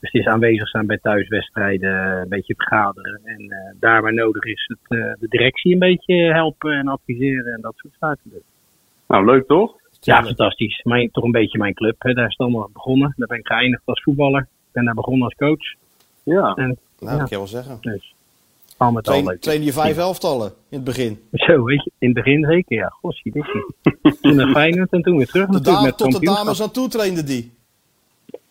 dus 0.00 0.10
het 0.12 0.14
is 0.14 0.26
aanwezig 0.26 0.68
zijn 0.68 0.86
bij 0.86 0.98
thuiswedstrijden, 0.98 2.20
een 2.20 2.28
beetje 2.28 2.54
vergaderen. 2.54 3.20
En 3.24 3.40
eh, 3.50 3.56
daar 3.80 4.02
waar 4.02 4.14
nodig 4.14 4.42
is, 4.44 4.64
het, 4.66 4.98
eh, 4.98 5.12
de 5.20 5.26
directie 5.28 5.72
een 5.72 5.78
beetje 5.78 6.14
helpen 6.32 6.72
en 6.72 6.88
adviseren 6.88 7.52
en 7.54 7.60
dat 7.60 7.72
soort 7.76 7.94
zaken. 8.00 8.30
Dus. 8.30 8.42
Nou, 9.06 9.24
leuk 9.24 9.46
toch? 9.46 9.74
Ja, 10.00 10.22
fantastisch. 10.24 10.80
Mijn, 10.84 11.10
toch 11.10 11.24
een 11.24 11.30
beetje 11.30 11.58
mijn 11.58 11.74
club. 11.74 11.94
Hè. 12.02 12.12
Daar 12.12 12.24
is 12.26 12.30
het 12.30 12.40
allemaal 12.40 12.70
begonnen. 12.72 13.14
Daar 13.16 13.28
ben 13.28 13.38
ik 13.38 13.46
geëindigd 13.46 13.82
als 13.84 14.02
voetballer. 14.02 14.40
Ik 14.40 14.72
ben 14.72 14.84
daar 14.84 14.94
begonnen 14.94 15.24
als 15.24 15.34
coach. 15.34 15.74
Ja. 16.22 16.54
En 16.54 16.64
Nou, 16.64 16.76
dat 16.98 17.16
kan 17.16 17.26
je 17.28 17.36
wel 17.36 17.46
zeggen. 17.46 17.78
dus 17.80 18.14
al 18.80 18.92
met 18.92 19.06
al 19.06 19.12
Train, 19.12 19.28
leuk. 19.28 19.40
train 19.40 19.62
je 19.62 19.72
vijf 19.72 19.96
elftallen 19.98 20.46
in 20.48 20.76
het 20.76 20.84
begin. 20.84 21.20
Zo, 21.32 21.64
weet 21.64 21.84
je, 21.84 21.90
in 21.98 22.08
het 22.08 22.16
begin 22.24 22.44
zeker, 22.44 22.76
ja. 22.76 22.88
Gossie, 22.88 23.32
dit 23.32 23.44
Toen 24.20 24.34
naar 24.36 24.50
Feyenoord 24.50 24.90
en 24.92 25.02
toen 25.02 25.16
weer 25.16 25.26
terug 25.26 25.48
De 25.48 25.60
dame, 25.60 25.82
met 25.86 25.96
tot 25.98 26.12
de 26.12 26.20
dames 26.26 26.62
aan 26.62 26.70
toe 26.70 26.88
trainde 26.88 27.22
die. 27.24 27.52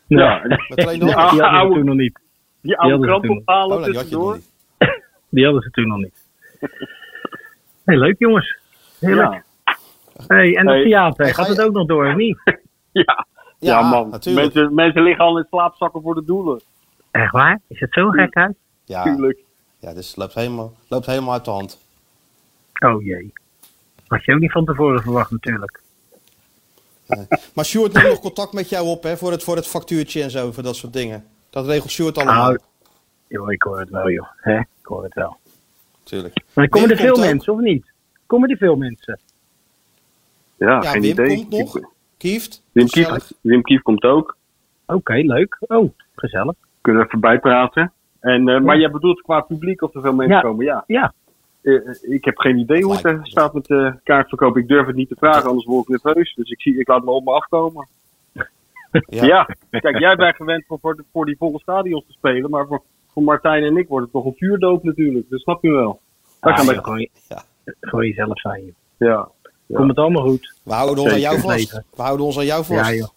Ja, 0.07 0.41
Die 0.41 0.85
hadden 0.85 1.09
ze 1.37 1.45
oude- 1.45 1.75
toen 1.75 1.85
nog 1.85 1.95
niet. 1.95 2.19
die 2.61 2.77
oude 2.77 3.05
krantophalen 3.07 3.77
Oh, 3.77 3.83
had 3.83 3.91
nog 3.93 4.01
tussendoor. 4.01 4.39
Die 5.29 5.43
hadden 5.43 5.61
ze 5.61 5.69
toen 5.69 5.87
nog 5.87 5.97
niet. 5.97 6.27
Hey, 7.85 7.97
leuk 7.97 8.15
jongens. 8.19 8.57
Heerlijk. 8.99 9.31
Ja. 9.33 9.43
Hey, 10.27 10.55
en 10.55 10.65
dat 10.65 10.73
Hey. 10.75 10.83
theater, 10.83 11.23
Hey, 11.25 11.33
gaat 11.33 11.45
ga 11.45 11.51
het 11.51 11.61
je- 11.61 11.67
ook 11.67 11.73
nog 11.73 11.85
door, 11.87 12.07
of 12.07 12.15
niet? 12.15 12.37
Ja. 12.91 13.03
Ja, 13.59 13.79
Ja, 13.79 13.89
man. 13.89 14.09
natuurlijk. 14.09 14.53
Mensen, 14.53 14.73
mensen 14.73 15.03
liggen 15.03 15.25
al 15.25 15.37
in 15.37 15.45
slaapzakken 15.49 16.01
voor 16.01 16.15
de 16.15 16.23
doelen. 16.25 16.61
Echt 17.11 17.31
waar? 17.31 17.59
Is 17.67 17.79
het 17.79 17.93
zo 17.93 18.09
gek 18.09 18.35
uit? 18.35 18.55
Ja, 18.85 19.03
Tuurlijk. 19.03 19.39
Ja 19.79 19.93
dus 19.93 20.07
het 20.07 20.17
loopt 20.17 20.33
helemaal, 20.33 20.73
loopt 20.87 21.05
helemaal 21.05 21.33
uit 21.33 21.45
de 21.45 21.51
hand. 21.51 21.79
Oh 22.85 23.03
jee. 23.03 23.33
Had 24.07 24.25
je 24.25 24.33
ook 24.33 24.39
niet 24.39 24.51
van 24.51 24.65
tevoren 24.65 25.01
verwacht 25.01 25.31
natuurlijk. 25.31 25.81
Maar 27.53 27.65
Sjoerd 27.65 27.93
neemt 27.93 28.07
nog 28.07 28.19
contact 28.19 28.53
met 28.53 28.69
jou 28.69 28.87
op 28.87 29.03
hè, 29.03 29.17
voor, 29.17 29.31
het, 29.31 29.43
voor 29.43 29.55
het 29.55 29.67
factuurtje 29.67 30.23
en 30.23 30.31
zo, 30.31 30.51
voor 30.51 30.63
dat 30.63 30.75
soort 30.75 30.93
dingen. 30.93 31.25
Dat 31.49 31.65
regelt 31.65 31.91
Sjoerd 31.91 32.17
allemaal. 32.17 32.45
Nou, 32.45 32.59
joh, 33.27 33.51
ik 33.51 33.63
hoor 33.63 33.79
het 33.79 33.89
wel, 33.89 34.09
joh. 34.09 34.27
Hè? 34.35 34.59
Ik 34.59 34.65
hoor 34.81 35.03
het 35.03 35.13
wel. 35.13 35.37
Natuurlijk. 35.99 36.35
Maar 36.53 36.69
komen 36.69 36.87
Wim 36.87 36.97
er 36.97 37.03
veel 37.03 37.15
ook. 37.15 37.19
mensen, 37.19 37.53
of 37.53 37.59
niet? 37.59 37.91
Komen 38.25 38.49
er 38.49 38.57
veel 38.57 38.75
mensen? 38.75 39.19
Ja, 40.57 40.67
Ja, 40.67 40.91
geen 40.91 41.01
Wim 41.01 41.11
idee. 41.11 41.35
komt 41.35 41.49
nog. 41.49 41.79
Kieft. 42.17 42.63
Wim 42.71 42.87
gezellig. 42.89 43.27
Kief, 43.27 43.37
Wim 43.41 43.61
Kief 43.61 43.81
komt 43.81 44.03
ook. 44.03 44.37
Oké, 44.85 45.13
leuk. 45.13 45.57
Oh, 45.59 45.93
gezellig. 46.15 46.53
Kunnen 46.81 47.01
we 47.01 47.07
even 47.07 47.19
bijpraten. 47.19 47.93
En, 48.19 48.49
eh, 48.49 48.59
Maar 48.61 48.79
jij 48.79 48.91
bedoelt 48.91 49.21
qua 49.21 49.41
publiek 49.41 49.81
of 49.81 49.95
er 49.95 50.01
veel 50.01 50.13
mensen 50.13 50.35
Ja. 50.35 50.41
komen? 50.41 50.65
Ja. 50.65 50.83
Ja. 50.87 51.13
Eh, 51.61 51.75
eh, 51.75 51.95
ik 52.01 52.25
heb 52.25 52.37
geen 52.37 52.57
idee 52.57 52.83
hoe 52.83 52.93
het 52.95 53.03
er 53.05 53.19
staat 53.23 53.53
met 53.53 53.65
de 53.65 53.93
kaartverkoop. 54.03 54.57
Ik 54.57 54.67
durf 54.67 54.87
het 54.87 54.95
niet 54.95 55.09
te 55.09 55.15
vragen, 55.19 55.49
anders 55.49 55.65
word 55.65 55.89
ik 55.89 56.01
nerveus. 56.03 56.33
Dus 56.35 56.49
ik, 56.49 56.61
zie, 56.61 56.79
ik 56.79 56.87
laat 56.87 57.03
me 57.03 57.11
op 57.11 57.23
me 57.25 57.31
afkomen. 57.31 57.87
Ja. 59.09 59.25
Ja, 59.25 59.47
kijk, 59.79 59.99
jij 59.99 60.15
bent 60.15 60.35
gewend 60.35 60.65
voor, 60.67 60.77
voor, 60.81 61.03
voor 61.11 61.25
die 61.25 61.35
volle 61.37 61.59
stadions 61.59 62.05
te 62.07 62.11
spelen. 62.11 62.49
Maar 62.49 62.67
voor, 62.67 62.81
voor 63.13 63.23
Martijn 63.23 63.63
en 63.63 63.77
ik 63.77 63.87
wordt 63.87 64.03
het 64.03 64.13
toch 64.13 64.25
een 64.25 64.33
vuurdoop 64.37 64.83
natuurlijk. 64.83 65.25
Dat 65.29 65.39
snap 65.39 65.63
je 65.63 65.71
wel. 65.71 65.99
Daar 66.39 66.53
Ah, 66.53 66.65
wij... 66.65 66.75
gewoon, 66.75 67.07
Ja. 67.27 67.43
gewoon 67.81 68.05
jezelf 68.05 68.39
zijn, 68.39 68.63
joh. 68.65 68.73
Ja. 68.97 69.29
Ja. 69.65 69.75
Komt 69.77 69.89
het 69.89 69.97
allemaal 69.97 70.23
goed? 70.27 70.53
We 70.63 70.73
houden 70.73 71.03
ons 71.03 71.13
aan 71.13 71.19
jou 71.19 71.39
vast. 71.39 71.71
We 71.95 72.01
houden 72.01 72.25
ons 72.25 72.37
aan 72.37 72.45
jou 72.45 72.65
vast. 72.65 72.89
Ja, 72.89 72.95
joh. 72.95 73.07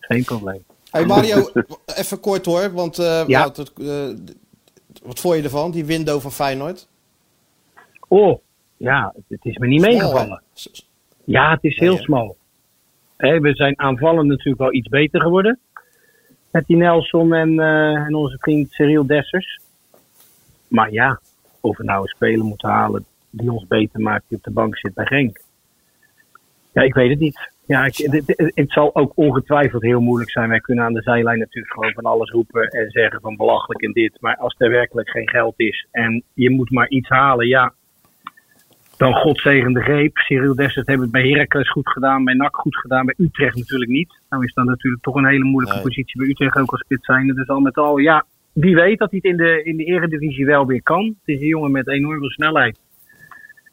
Geen 0.00 0.24
probleem. 0.24 0.62
Hey 0.90 1.04
Mario, 1.06 1.48
even 2.00 2.20
kort 2.20 2.44
hoor, 2.44 2.72
want 2.72 2.98
eh, 2.98 3.24
Ja. 3.26 3.40
hadden 3.42 3.64
het, 3.64 3.78
eh, 3.78 4.34
wat 5.02 5.20
vond 5.20 5.36
je 5.36 5.42
ervan, 5.42 5.70
die 5.70 5.84
window 5.84 6.20
van 6.20 6.32
Feyenoord? 6.32 6.88
Oh, 8.08 8.38
ja, 8.76 9.14
het, 9.28 9.44
is 9.44 9.56
me 9.56 9.66
niet 9.66 9.80
meegevallen. 9.80 10.42
hè? 10.54 10.70
Ja, 11.24 11.50
het 11.50 11.64
is 11.64 11.78
heel 11.78 11.94
Nee, 11.94 12.02
smal. 12.02 12.36
Hè, 13.16 13.40
we 13.40 13.54
zijn 13.54 13.78
aanvallend 13.78 14.28
natuurlijk 14.28 14.58
wel 14.58 14.72
iets 14.74 14.88
beter 14.88 15.20
geworden. 15.20 15.58
Met 16.50 16.66
die 16.66 16.76
Nelson 16.76 17.34
en, 17.34 17.58
eh, 17.60 17.94
en 18.06 18.14
onze 18.14 18.36
vriend 18.38 18.70
Cyril 18.70 19.06
Dessers. 19.06 19.60
Maar 20.68 20.92
ja, 20.92 21.20
of 21.60 21.76
we 21.76 21.84
nou 21.84 22.02
een 22.02 22.08
speler 22.08 22.44
moeten 22.44 22.68
halen 22.68 23.04
die 23.30 23.52
ons 23.52 23.66
beter 23.66 24.00
maakt 24.00 24.24
die 24.28 24.38
op 24.38 24.44
de 24.44 24.50
bank 24.50 24.78
zit 24.78 24.94
bij 24.94 25.06
Genk. 25.06 25.40
Ja, 26.72 26.82
ik 26.82 26.94
weet 26.94 27.10
het 27.10 27.18
niet. 27.18 27.50
Ja, 27.68 27.84
ik, 27.84 27.96
dit- 27.96 28.26
dit- 28.26 28.52
het 28.54 28.72
zal 28.72 28.94
ook 28.94 29.12
ongetwijfeld 29.14 29.82
heel 29.82 30.00
moeilijk 30.00 30.30
zijn. 30.30 30.48
Wij 30.48 30.60
kunnen 30.60 30.84
aan 30.84 30.92
de 30.92 31.02
zijlijn 31.02 31.38
natuurlijk 31.38 31.74
gewoon 31.74 31.92
van 31.92 32.04
alles 32.04 32.30
roepen 32.30 32.68
en 32.68 32.90
zeggen 32.90 33.20
van 33.20 33.36
belachelijk 33.36 33.82
en 33.82 33.92
dit. 33.92 34.16
Maar 34.20 34.36
als 34.36 34.54
er 34.58 34.70
werkelijk 34.70 35.10
geen 35.10 35.28
geld 35.28 35.54
is 35.56 35.86
en 35.90 36.22
je 36.34 36.50
moet 36.50 36.70
maar 36.70 36.88
iets 36.88 37.08
halen, 37.08 37.46
ja, 37.46 37.72
dan 38.96 39.14
godzegende 39.14 39.80
greep. 39.80 40.16
Cyril 40.16 40.54
Dessers 40.54 40.86
heeft 40.86 41.00
het 41.00 41.10
bij 41.10 41.28
Heracles 41.28 41.70
goed 41.70 41.88
gedaan, 41.88 42.24
bij 42.24 42.34
NAC 42.34 42.56
goed 42.56 42.76
gedaan, 42.76 43.06
bij 43.06 43.14
Utrecht 43.18 43.56
natuurlijk 43.56 43.90
niet. 43.90 44.20
Nou 44.28 44.44
is 44.44 44.54
dat 44.54 44.64
natuurlijk 44.64 45.02
toch 45.02 45.14
een 45.14 45.26
hele 45.26 45.44
moeilijke 45.44 45.74
Nee. 45.74 45.84
positie 45.84 46.18
bij 46.20 46.28
Utrecht 46.28 46.56
ook 46.56 46.70
als 46.70 46.80
spits 46.80 47.06
zijnde. 47.06 47.34
Dus 47.34 47.48
al 47.48 47.60
met 47.60 47.76
al, 47.76 47.98
ja, 47.98 48.24
wie 48.52 48.74
weet 48.74 48.98
dat 48.98 49.10
hij 49.10 49.20
het 49.22 49.30
in 49.32 49.36
de, 49.36 49.62
in 49.62 49.76
de 49.76 49.84
eredivisie 49.84 50.46
wel 50.46 50.66
weer 50.66 50.82
kan. 50.82 51.04
Het 51.06 51.16
is 51.36 51.40
een 51.40 51.46
jongen 51.46 51.70
met 51.70 51.88
enorm 51.88 52.18
veel 52.18 52.30
snelheid. 52.30 52.78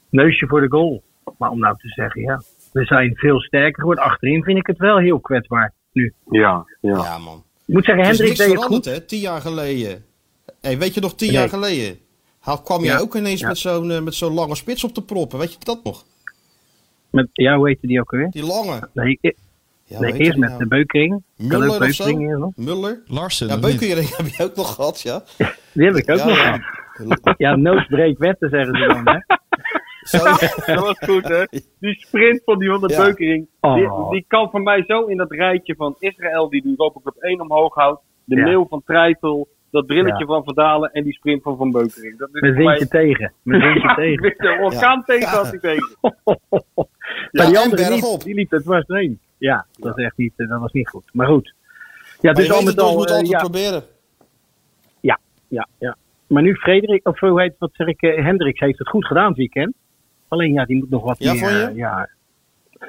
Neusje 0.10 0.48
voor 0.48 0.62
de 0.62 0.70
goal. 0.70 1.04
Maar 1.38 1.50
om 1.50 1.60
nou 1.60 1.78
te 1.78 1.88
zeggen, 1.88 2.22
ja, 2.22 2.42
we 2.76 2.86
zijn 2.86 3.16
veel 3.16 3.40
sterker 3.42 3.80
geworden. 3.80 4.04
Achterin 4.04 4.44
vind 4.44 4.58
ik 4.58 4.68
het 4.68 4.78
wel 4.78 4.98
heel 4.98 5.20
kwetsbaar 5.20 5.74
nu. 5.92 6.14
Ja, 6.30 6.66
ja. 6.82 6.96
Ja 7.04 7.18
man. 7.18 7.44
Ik 7.66 7.74
moet 7.74 7.86
zeggen, 7.86 8.04
is 8.04 8.10
Hendrik 8.10 8.28
niks 8.28 8.40
deed 8.40 8.48
het 8.48 8.56
veranderd 8.58 8.86
goed. 8.88 8.96
hè, 8.96 9.02
tien 9.02 9.20
jaar 9.20 9.42
geleden. 9.42 10.06
Hey, 10.62 10.78
weet 10.78 10.94
je 10.94 11.02
nog, 11.02 11.16
tien 11.16 11.28
Nee. 11.28 11.38
jaar 11.38 11.50
geleden? 11.50 11.98
Haal- 12.40 12.62
kwam 12.62 12.84
Ja. 12.84 12.98
ook 13.00 13.16
ineens 13.16 13.40
Ja. 13.40 13.48
met 13.48 13.58
zo'n 13.58 13.92
eh, 13.92 14.02
met 14.02 14.14
zo'n 14.16 14.34
lange 14.34 14.56
spits 14.56 14.84
op 14.84 14.94
te 14.94 15.02
proppen, 15.04 15.40
weet 15.40 15.52
je 15.52 15.58
dat 15.64 15.84
nog? 15.84 16.04
Met, 17.10 17.28
ja, 17.34 17.56
hoe 17.58 17.68
heette 17.68 17.88
die 17.88 18.00
ook 18.00 18.12
alweer? 18.14 18.30
Die 18.32 18.46
lange. 18.46 18.90
Nee, 18.94 19.20
Ja, 19.88 20.00
nee 20.00 20.14
eerst 20.14 20.34
je 20.34 20.40
met 20.40 20.50
nou? 20.50 20.62
de 20.62 20.68
Beukering. 20.68 21.24
Muller 21.38 21.82
of 21.82 21.92
zo? 21.92 22.52
Muller? 22.56 23.02
Larsen. 23.08 23.48
Ja? 23.48 23.60
Beukering 23.60 24.10
heb 24.18 24.28
je 24.28 24.44
ook 24.44 24.56
nog 24.56 24.76
gehad, 24.76 25.02
ja. 25.02 25.24
Die 25.74 25.86
heb 25.86 25.96
ik 25.96 26.10
ook 26.12 26.18
ja, 26.18 26.26
nog. 26.26 26.38
ja. 26.38 27.34
Ja, 27.38 27.56
noos 27.56 27.86
breekt 27.86 28.18
wetten, 28.20 28.50
zeggen 28.50 28.76
ze 28.78 28.88
dan. 28.88 29.08
Hè? 29.16 29.20
Zo, 30.06 30.18
Dat 30.66 30.80
was 30.86 30.98
goed, 31.00 31.28
hè? 31.28 31.44
Die 31.80 31.94
sprint 32.00 32.42
van 32.46 32.60
die 32.60 32.70
100 32.70 32.94
Ja. 32.94 33.04
Beukering. 33.04 33.48
Oh. 33.60 33.74
Die, 33.76 34.10
die 34.12 34.26
kan 34.28 34.50
voor 34.50 34.62
mij 34.62 34.84
zo 34.88 35.06
in 35.06 35.18
dat 35.18 35.32
rijtje 35.32 35.76
van 35.76 35.96
Israël, 36.00 36.50
die 36.50 36.62
de 36.62 36.70
Europa 36.70 37.00
Cup 37.04 37.16
1 37.20 37.42
omhoog 37.42 37.76
houdt. 37.76 38.02
De 38.24 38.36
Ja. 38.36 38.44
mail 38.44 38.66
van 38.70 38.82
Treitel. 38.86 39.48
Dat 39.72 39.86
brilletje 39.86 40.20
Ja. 40.20 40.26
van 40.26 40.44
Vandalen 40.44 40.92
en 40.92 41.04
die 41.04 41.14
sprint 41.14 41.42
van 41.42 41.58
Van 41.58 41.72
Beukering. 41.72 42.18
Dat 42.18 42.30
is 42.32 42.56
mij- 42.56 42.86
tegen. 42.86 43.34
Met 43.44 43.62
windje 43.64 43.80
Ja, 43.88 43.96
tegen. 43.96 44.34
de 44.38 44.58
orkaan 44.62 45.04
tegen 45.04 45.28
had 45.30 45.50
hij 45.50 45.60
tegen. 45.60 45.96
maar 47.32 47.46
die 47.46 47.60
andere 47.60 47.90
niet, 47.90 48.24
die 48.24 48.34
liep 48.36 48.52
er 48.52 48.62
dwars 48.62 48.86
doorheen. 48.86 49.20
Ja, 49.38 49.66
dat, 49.80 49.98
is 49.98 50.06
echt 50.06 50.18
niet, 50.18 50.34
eh, 50.36 50.48
dat 50.50 50.60
was 50.60 50.72
niet 50.72 50.90
goed. 50.90 51.04
Maar 51.14 51.28
goed. 51.28 51.54
Ja, 52.06 52.16
maar 52.22 52.34
dus 52.34 52.46
je 52.46 52.54
al 52.54 52.60
met 52.64 52.68
het, 52.74 52.80
al, 52.80 52.94
moet 52.96 53.06
eh, 53.10 53.12
altijd 53.16 53.32
ja, 53.32 53.40
proberen. 53.40 53.84
ja, 55.48 55.68
ja. 55.80 55.98
Maar 56.28 56.42
nu 56.44 56.56
Frederik, 56.56 57.08
of 57.08 57.20
hoe 57.20 57.42
heet 57.42 57.56
wat 57.60 57.70
zeg 57.74 57.88
ik, 57.88 58.02
eh, 58.02 58.24
Hendricks 58.26 58.60
heeft 58.60 58.80
het 58.80 58.88
goed 58.90 59.06
gedaan 59.06 59.28
het 59.28 59.38
weekend. 59.38 59.74
Alleen 60.28 60.54
ja, 60.54 60.66
die 60.66 60.78
moet 60.78 60.90
nog 60.90 61.04
wat 61.04 61.16
Ja, 61.20 61.32
meer. 61.34 61.42
vond 61.42 61.52
je? 61.54 61.64
eh, 61.66 61.76
ja. 61.76 62.10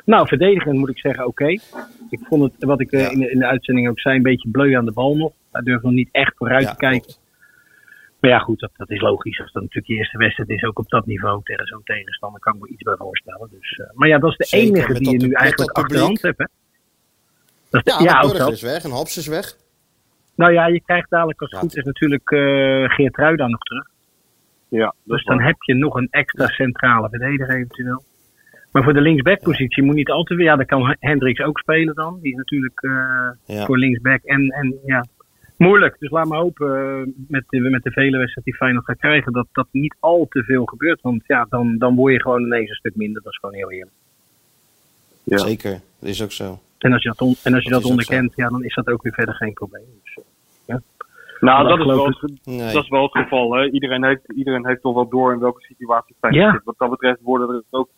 Nou, 0.05 0.27
verdedigend 0.29 0.79
moet 0.79 0.89
ik 0.89 0.99
zeggen, 0.99 1.27
oké. 1.27 1.47
Ik 2.11 2.21
vond 2.23 2.43
het, 2.43 2.65
wat 2.65 2.81
ik 2.81 2.91
eh, 2.93 3.01
Ja. 3.01 3.11
in, 3.11 3.19
de, 3.19 3.31
in 3.31 3.39
de 3.39 3.47
uitzending 3.47 3.89
ook 3.89 4.01
zei, 4.01 4.17
een 4.17 4.23
beetje 4.23 4.49
bleu 4.51 4.75
aan 4.77 4.85
de 4.85 4.93
bal 4.93 5.17
nog. 5.17 5.33
Hij 5.53 5.63
durft 5.63 5.83
nog 5.85 5.93
niet 5.93 6.09
echt 6.13 6.33
vooruit 6.37 6.63
Ja, 6.65 6.71
te 6.71 6.77
kijken. 6.77 7.01
klopt. 7.01 7.21
Maar 8.21 8.31
ja, 8.31 8.39
goed, 8.39 8.61
dat, 8.61 8.71
dat 8.77 8.91
is 8.91 9.01
logisch. 9.01 9.41
Als 9.41 9.53
dat 9.53 9.63
natuurlijk 9.63 9.93
je 9.93 9.95
eerste 9.99 10.19
wedstrijd 10.19 10.49
is, 10.51 10.63
ook 10.65 10.79
op 10.79 10.89
dat 10.89 11.07
niveau 11.07 11.41
tegen 11.43 11.67
zo'n 11.67 11.81
tegenstander, 11.85 12.41
kan 12.41 12.55
ik 12.55 12.61
me 12.61 12.69
iets 12.69 12.83
bij 12.83 12.97
voorstellen. 12.97 13.49
Dus, 13.51 13.73
eh, 13.73 13.87
maar 13.95 14.09
ja, 14.09 14.19
dat 14.19 14.31
is 14.31 14.37
de 14.37 14.45
Zeker, 14.45 14.67
enige 14.77 14.93
die 14.93 15.11
je 15.11 15.27
nu 15.27 15.33
eigenlijk 15.33 15.57
dat 15.57 15.73
achter 15.85 15.97
de 15.97 16.03
hand 16.05 16.21
publiek. 16.21 16.37
hebt. 16.39 16.51
Hè? 16.51 16.57
Dat 17.71 17.87
is 17.87 17.93
Ja, 17.93 17.99
de- 17.99 18.05
ja, 18.05 18.45
de 18.47 18.53
is 18.53 18.63
weg 18.63 18.85
en 18.85 18.91
Haps 18.91 19.17
is 19.17 19.27
weg. 19.27 19.57
Nou 20.35 20.53
ja, 20.53 20.67
je 20.67 20.81
krijgt 20.81 21.11
dadelijk 21.11 21.41
als 21.41 21.51
het 21.51 21.61
goed 21.61 21.77
is 21.77 21.85
natuurlijk 21.85 22.31
eh 22.31 22.85
Geert 22.91 23.17
Ruida 23.17 23.47
nog 23.47 23.61
terug. 23.61 23.87
Ja, 24.69 24.95
Dus 25.05 25.25
dan 25.25 25.37
waar. 25.37 25.47
heb 25.47 25.57
je 25.63 25.75
nog 25.75 25.95
een 25.95 26.09
extra 26.11 26.47
centrale 26.47 27.09
verdediger 27.09 27.55
eventueel. 27.57 28.03
Maar 28.73 28.83
voor 28.85 28.93
de 28.95 29.01
linksback-positie 29.01 29.83
moet 29.83 29.95
niet 29.95 30.11
altijd... 30.11 30.41
Ja, 30.41 30.57
dan 30.57 30.67
kan 30.67 30.97
Hendricks 31.01 31.41
ook 31.41 31.59
spelen 31.59 31.95
dan. 31.95 32.19
Die 32.23 32.31
is 32.31 32.37
natuurlijk 32.37 32.81
eh, 32.83 33.29
Ja. 33.57 33.65
voor 33.65 33.79
linksback. 33.79 34.23
En, 34.23 34.49
en 34.51 34.75
ja, 34.87 35.05
moeilijk. 35.57 35.97
Dus 35.99 36.11
laat 36.11 36.27
maar 36.27 36.39
hopen 36.39 36.77
eh, 36.77 37.13
met, 37.29 37.45
de, 37.49 37.61
met 37.61 37.83
de 37.83 37.91
vele 37.91 38.17
wedstrijden 38.19 38.43
die 38.45 38.55
Feyenoord 38.55 38.85
gaat 38.85 38.99
krijgen... 38.99 39.33
dat 39.33 39.47
dat 39.53 39.67
niet 39.71 39.97
al 40.01 40.27
te 40.31 40.43
veel 40.43 40.65
gebeurt. 40.65 41.01
Want 41.01 41.23
ja, 41.27 41.47
dan, 41.49 41.79
dan 41.79 41.95
word 41.95 42.13
je 42.13 42.21
gewoon 42.21 42.43
ineens 42.43 42.69
een 42.69 42.75
stuk 42.77 42.97
minder. 42.97 43.23
Dat 43.23 43.33
is 43.33 43.39
gewoon 43.39 43.55
heel 43.55 43.71
eerlijk. 43.71 43.95
Ja. 45.23 45.39
Zeker, 45.39 45.71
dat 45.99 46.09
is 46.09 46.23
ook 46.23 46.33
zo. 46.33 46.59
En 46.79 46.93
als 46.93 47.03
je 47.03 47.09
dat, 47.09 47.21
on- 47.21 47.37
en 47.43 47.55
als 47.55 47.65
je 47.65 47.71
Dat 47.71 47.85
onderkent, 47.85 48.33
ja, 48.37 48.49
dan 48.49 48.65
is 48.65 48.75
dat 48.75 48.89
ook 48.89 49.03
weer 49.03 49.13
verder 49.13 49.35
geen 49.35 49.53
probleem. 49.53 49.85
Dus, 50.03 50.25
Nou, 51.41 51.63
Maar 51.63 51.77
dat 51.77 51.79
is, 51.79 51.95
wel, 51.95 52.07
het- 52.07 52.41
Nee. 52.45 52.73
dat 52.73 52.83
is 52.83 52.89
wel 52.89 53.03
het 53.03 53.13
geval. 53.13 53.53
Hè. 53.55 53.71
Iedereen, 53.71 54.05
heeft, 54.05 54.33
iedereen 54.33 54.67
heeft 54.67 54.83
toch 54.83 54.95
wel 54.95 55.09
door 55.09 55.33
in 55.33 55.39
welke 55.39 55.61
situatie 55.65 56.17
Feyenoord 56.21 56.45
Ja. 56.45 56.53
zit. 56.53 56.65
Wat 56.65 56.75
dat 56.79 56.91
betreft 56.91 57.21
worden 57.23 57.49
er 57.49 57.63
ook 57.71 57.89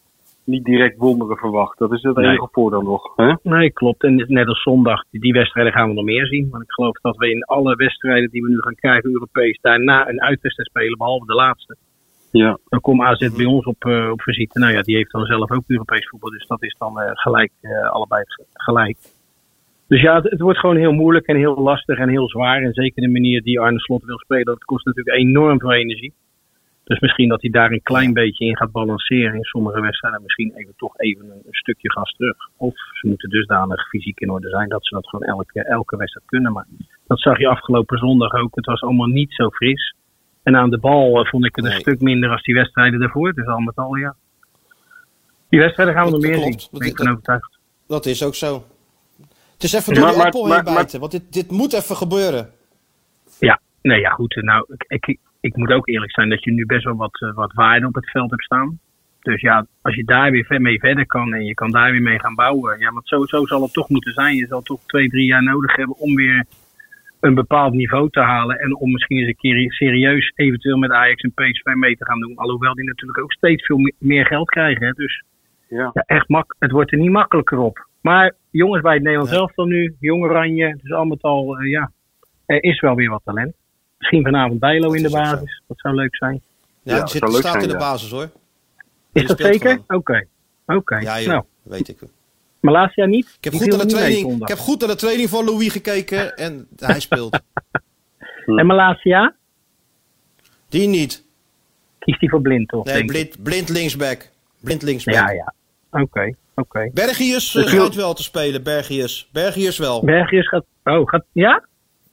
niet 0.44 0.64
direct 0.64 0.96
wonderen 0.98 1.36
verwacht. 1.36 1.78
Dat 1.78 1.92
is 1.92 2.02
het 2.02 2.16
Nee. 2.16 2.26
enige 2.26 2.48
voordeel 2.52 2.82
nog. 2.82 3.12
Hè? 3.16 3.32
Nee, 3.42 3.72
klopt. 3.72 4.02
En 4.02 4.24
net 4.28 4.46
als 4.46 4.62
zondag, 4.62 5.04
die, 5.10 5.32
wedstrijden 5.32 5.72
gaan 5.72 5.88
we 5.88 5.94
nog 5.94 6.04
meer 6.04 6.26
zien. 6.26 6.48
Want 6.50 6.62
ik 6.62 6.70
geloof 6.72 7.00
dat 7.00 7.16
we 7.16 7.30
in 7.30 7.44
alle 7.44 7.74
wedstrijden 7.76 8.30
die 8.30 8.42
we 8.42 8.48
nu 8.48 8.58
gaan 8.60 8.74
krijgen, 8.74 9.10
Europees, 9.12 9.58
daarna 9.60 10.08
een 10.08 10.22
uitwedstrijd 10.22 10.68
spelen, 10.68 10.98
behalve 10.98 11.26
de 11.26 11.34
laatste. 11.34 11.76
Ja. 12.30 12.58
Dan 12.68 12.80
komt 12.80 13.02
AZ 13.02 13.36
bij 13.36 13.46
ons 13.46 13.64
op, 13.64 13.84
eh, 13.84 14.10
op 14.10 14.22
visite. 14.22 14.58
Nou 14.58 14.72
ja, 14.72 14.82
die 14.82 14.96
heeft 14.96 15.10
dan 15.12 15.24
zelf 15.24 15.50
ook 15.50 15.62
Europees 15.66 16.08
voetbal. 16.08 16.30
Dus 16.30 16.46
dat 16.46 16.62
is 16.62 16.74
dan 16.78 17.00
eh, 17.00 17.10
gelijk, 17.14 17.52
eh, 17.60 17.90
allebei 17.90 18.22
gelijk. 18.52 18.96
Dus 19.88 20.00
ja, 20.00 20.14
het, 20.14 20.30
het 20.30 20.40
wordt 20.40 20.58
gewoon 20.58 20.76
heel 20.76 20.92
moeilijk 20.92 21.26
en 21.26 21.36
heel 21.36 21.56
lastig 21.62 21.98
en 21.98 22.08
heel 22.08 22.28
zwaar. 22.28 22.62
En 22.62 22.72
zeker 22.72 23.02
de 23.02 23.08
manier 23.08 23.42
die 23.42 23.60
Arne 23.60 23.80
Slot 23.80 24.04
wil 24.04 24.18
spelen, 24.18 24.44
dat 24.44 24.64
kost 24.64 24.86
natuurlijk 24.86 25.16
enorm 25.16 25.58
veel 25.60 25.72
energie. 25.72 26.12
Dus 26.84 26.98
misschien 27.00 27.28
dat 27.28 27.40
hij 27.40 27.50
daar 27.50 27.70
een 27.70 27.82
klein 27.82 28.12
beetje 28.12 28.44
in 28.44 28.56
gaat 28.56 28.70
balanceren 28.72 29.34
in 29.34 29.42
sommige 29.42 29.80
wedstrijden. 29.80 30.22
Misschien 30.22 30.52
even 30.54 30.72
toch 30.76 30.98
even 30.98 31.24
een, 31.24 31.30
een 31.46 31.54
stukje 31.54 31.90
gas 31.90 32.12
terug. 32.16 32.36
Of 32.56 32.74
ze 32.92 33.06
moeten 33.08 33.28
dusdanig 33.30 33.88
fysiek 33.88 34.20
in 34.20 34.30
orde 34.30 34.48
zijn 34.48 34.68
dat 34.68 34.86
ze 34.86 34.94
dat 34.94 35.08
gewoon 35.08 35.28
elke, 35.28 35.62
elke 35.64 35.96
wedstrijd 35.96 36.26
kunnen. 36.26 36.52
Maar 36.52 36.66
dat 37.06 37.20
zag 37.20 37.38
je 37.38 37.48
afgelopen 37.48 37.98
zondag 37.98 38.32
ook. 38.32 38.54
Het 38.56 38.66
was 38.66 38.80
allemaal 38.82 39.06
niet 39.06 39.32
zo 39.34 39.50
fris. 39.50 39.94
En 40.42 40.56
aan 40.56 40.70
de 40.70 40.78
bal 40.78 41.18
eh, 41.24 41.30
vond 41.30 41.44
ik 41.44 41.56
het 41.56 41.64
een 41.64 41.70
Nee. 41.70 41.80
stuk 41.80 42.00
minder 42.00 42.30
als 42.30 42.42
die 42.42 42.54
wedstrijden 42.54 43.00
daarvoor. 43.00 43.32
Dus 43.32 43.46
al 43.46 43.58
met 43.60 43.76
al, 43.76 43.94
ja. 43.96 44.14
Die 45.48 45.60
wedstrijden 45.60 45.94
gaan 45.94 46.04
we 46.04 46.10
Dat 46.10 46.20
nog 46.20 46.30
meer 46.30 46.40
klopt. 46.40 46.60
zien. 46.62 46.78
Ben 46.78 46.88
ik 46.88 46.96
dat- 46.96 47.04
van 47.04 47.12
overtuigd. 47.14 47.58
Dat 47.86 48.06
is 48.06 48.24
ook 48.24 48.34
zo. 48.34 48.62
Het 49.58 49.66
is 49.66 49.72
even 49.72 49.92
Maar- 49.92 50.00
door 50.00 50.08
die 50.08 50.16
maar- 50.18 50.26
appel 50.26 50.46
maar- 50.46 50.54
heen 50.56 50.64
maar- 50.64 50.74
bijten, 50.74 51.00
want 51.00 51.12
dit, 51.12 51.32
dit 51.32 51.50
moet 51.50 51.72
even 51.72 51.96
gebeuren. 51.96 52.50
Ja, 53.38 53.60
nee, 53.82 54.00
ja, 54.00 54.10
goed. 54.10 54.34
Nou, 54.42 54.64
ik, 54.76 54.84
ik, 55.06 55.18
ik 55.40 55.56
moet 55.56 55.72
ook 55.72 55.88
eerlijk 55.88 56.12
zijn 56.12 56.28
dat 56.28 56.44
je 56.44 56.52
nu 56.52 56.66
best 56.66 56.84
wel 56.84 56.96
wat, 56.96 57.20
eh, 57.20 57.34
wat 57.34 57.52
waarde 57.52 57.86
op 57.86 57.94
het 57.94 58.10
veld 58.10 58.30
hebt 58.30 58.42
staan. 58.42 58.78
Dus 59.20 59.40
ja, 59.40 59.66
als 59.82 59.94
je 59.94 60.04
daar 60.04 60.30
weer 60.30 60.60
mee 60.60 60.78
verder 60.78 61.06
kan 61.06 61.34
en 61.34 61.44
je 61.44 61.54
kan 61.54 61.70
daar 61.70 61.90
weer 61.90 62.02
mee 62.02 62.18
gaan 62.20 62.34
bouwen. 62.34 62.78
Ja, 62.78 62.92
want 62.92 63.08
zo, 63.08 63.24
zo 63.26 63.46
zal 63.46 63.62
het 63.62 63.72
toch 63.72 63.88
moeten 63.88 64.12
zijn. 64.12 64.36
Je 64.36 64.46
zal 64.46 64.62
toch 64.62 64.80
twee, 64.86 65.08
drie 65.08 65.26
jaar 65.26 65.42
nodig 65.42 65.76
hebben 65.76 65.96
om 65.98 66.14
weer 66.14 66.44
een 67.20 67.34
bepaald 67.34 67.72
niveau 67.74 68.10
te 68.10 68.20
halen. 68.20 68.58
En 68.58 68.76
om 68.76 68.92
misschien 68.92 69.18
eens 69.18 69.28
een 69.28 69.36
keer 69.36 69.72
serieus 69.72 70.32
eventueel 70.34 70.76
met 70.78 70.90
Ajax 70.90 71.22
en 71.22 71.32
PSV 71.34 71.64
mee 71.74 71.96
te 71.96 72.04
gaan 72.04 72.20
doen. 72.20 72.36
Alhoewel 72.36 72.74
die 72.74 72.84
natuurlijk 72.86 73.18
ook 73.22 73.32
steeds 73.32 73.66
veel 73.66 73.78
me- 73.78 73.92
meer 73.98 74.26
geld 74.26 74.48
krijgen. 74.50 74.86
Hè. 74.86 74.92
Dus 74.92 75.22
Ja. 75.68 75.90
ja, 75.94 76.02
echt 76.06 76.28
mak 76.28 76.54
het 76.58 76.70
wordt 76.70 76.92
er 76.92 76.98
niet 76.98 77.10
makkelijker 77.10 77.58
op. 77.58 77.86
Maar 78.00 78.34
jongens 78.50 78.82
bij 78.82 78.94
het 78.94 79.02
Nederlands 79.02 79.32
elftal 79.32 79.64
nu, 79.64 79.96
jong 80.00 80.22
Oranje. 80.22 80.78
Dus 80.82 80.92
al 80.92 81.04
met 81.04 81.22
al, 81.22 81.58
eh, 81.58 81.70
ja, 81.70 81.90
er 82.46 82.62
is 82.62 82.80
wel 82.80 82.94
weer 82.94 83.10
wat 83.10 83.22
talent. 83.24 83.54
Misschien 83.98 84.22
vanavond 84.22 84.60
Bijlo 84.60 84.92
in 84.92 85.02
de 85.02 85.10
basis. 85.10 85.62
Dat 85.66 85.78
zou 85.78 85.94
leuk 85.94 86.16
zijn. 86.16 86.40
Ja, 86.82 87.06
zit, 87.06 87.22
leuk 87.22 87.30
staat 87.30 87.42
zijn, 87.42 87.62
in 87.62 87.68
de 87.68 87.74
ja. 87.74 87.80
basis 87.80 88.10
hoor. 88.10 88.30
Is 89.12 89.26
dat 89.26 89.38
speelt 89.38 89.52
zeker? 89.52 89.80
Oké. 89.88 90.26
Oké. 90.66 90.96
Ja 90.96 91.20
joh, 91.20 91.28
Nou, 91.28 91.44
weet 91.62 91.88
ik. 91.88 91.98
Malasia 92.60 93.04
niet? 93.04 93.36
Ik 93.38 93.44
heb, 93.44 93.54
goed 93.54 93.66
naar 93.66 93.78
de 93.78 93.86
training, 93.86 94.42
ik 94.42 94.48
heb 94.48 94.58
goed 94.58 94.80
naar 94.80 94.88
de 94.88 94.94
training 94.96 95.28
van 95.28 95.44
Louis 95.44 95.72
gekeken 95.72 96.36
en 96.36 96.66
hij 96.76 97.00
speelt. 97.00 97.40
En 98.56 98.66
Malasia? 98.66 99.34
Die 100.68 100.88
niet. 100.88 101.24
Kiest 101.98 102.20
die 102.20 102.28
voor 102.28 102.40
blind, 102.40 102.68
toch? 102.68 102.84
Nee, 102.84 103.04
blind, 103.04 103.42
blind 103.42 103.68
linksback. 103.68 104.28
Blind 104.60 104.82
linksback. 104.82 105.14
Ja, 105.14 105.30
ja. 105.30 105.54
Oké, 105.90 106.34
oké. 106.60 106.90
Bergius 106.94 107.54
uh, 107.54 107.62
wil- 107.62 107.70
schijnt 107.72 107.94
wel 107.94 108.14
te 108.14 108.22
spelen, 108.22 108.62
Bergius. 108.62 109.28
Bergius 109.32 109.78
wel. 109.78 110.04
Bergius 110.04 110.48
gaat... 110.48 110.64
Oh, 110.84 111.08
gaat... 111.08 111.24
Ja? 111.32 111.64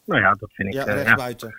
Nou 0.05 0.21
ja, 0.21 0.35
dat 0.39 0.49
vind 0.53 0.67
ik 0.67 0.73
Ja, 0.73 0.81
eh, 0.85 0.87
ja, 0.87 0.93
rechtsbuiten. 0.93 1.55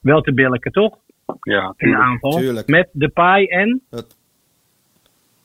wel 0.00 0.20
te 0.20 0.34
billijken, 0.34 0.72
toch? 0.72 0.98
Ja, 1.40 1.74
In 1.76 1.90
de 1.90 1.96
aanval. 1.96 2.30
tuurlijk. 2.30 2.66
Met 2.68 2.88
Depay 2.92 3.44
en... 3.46 3.82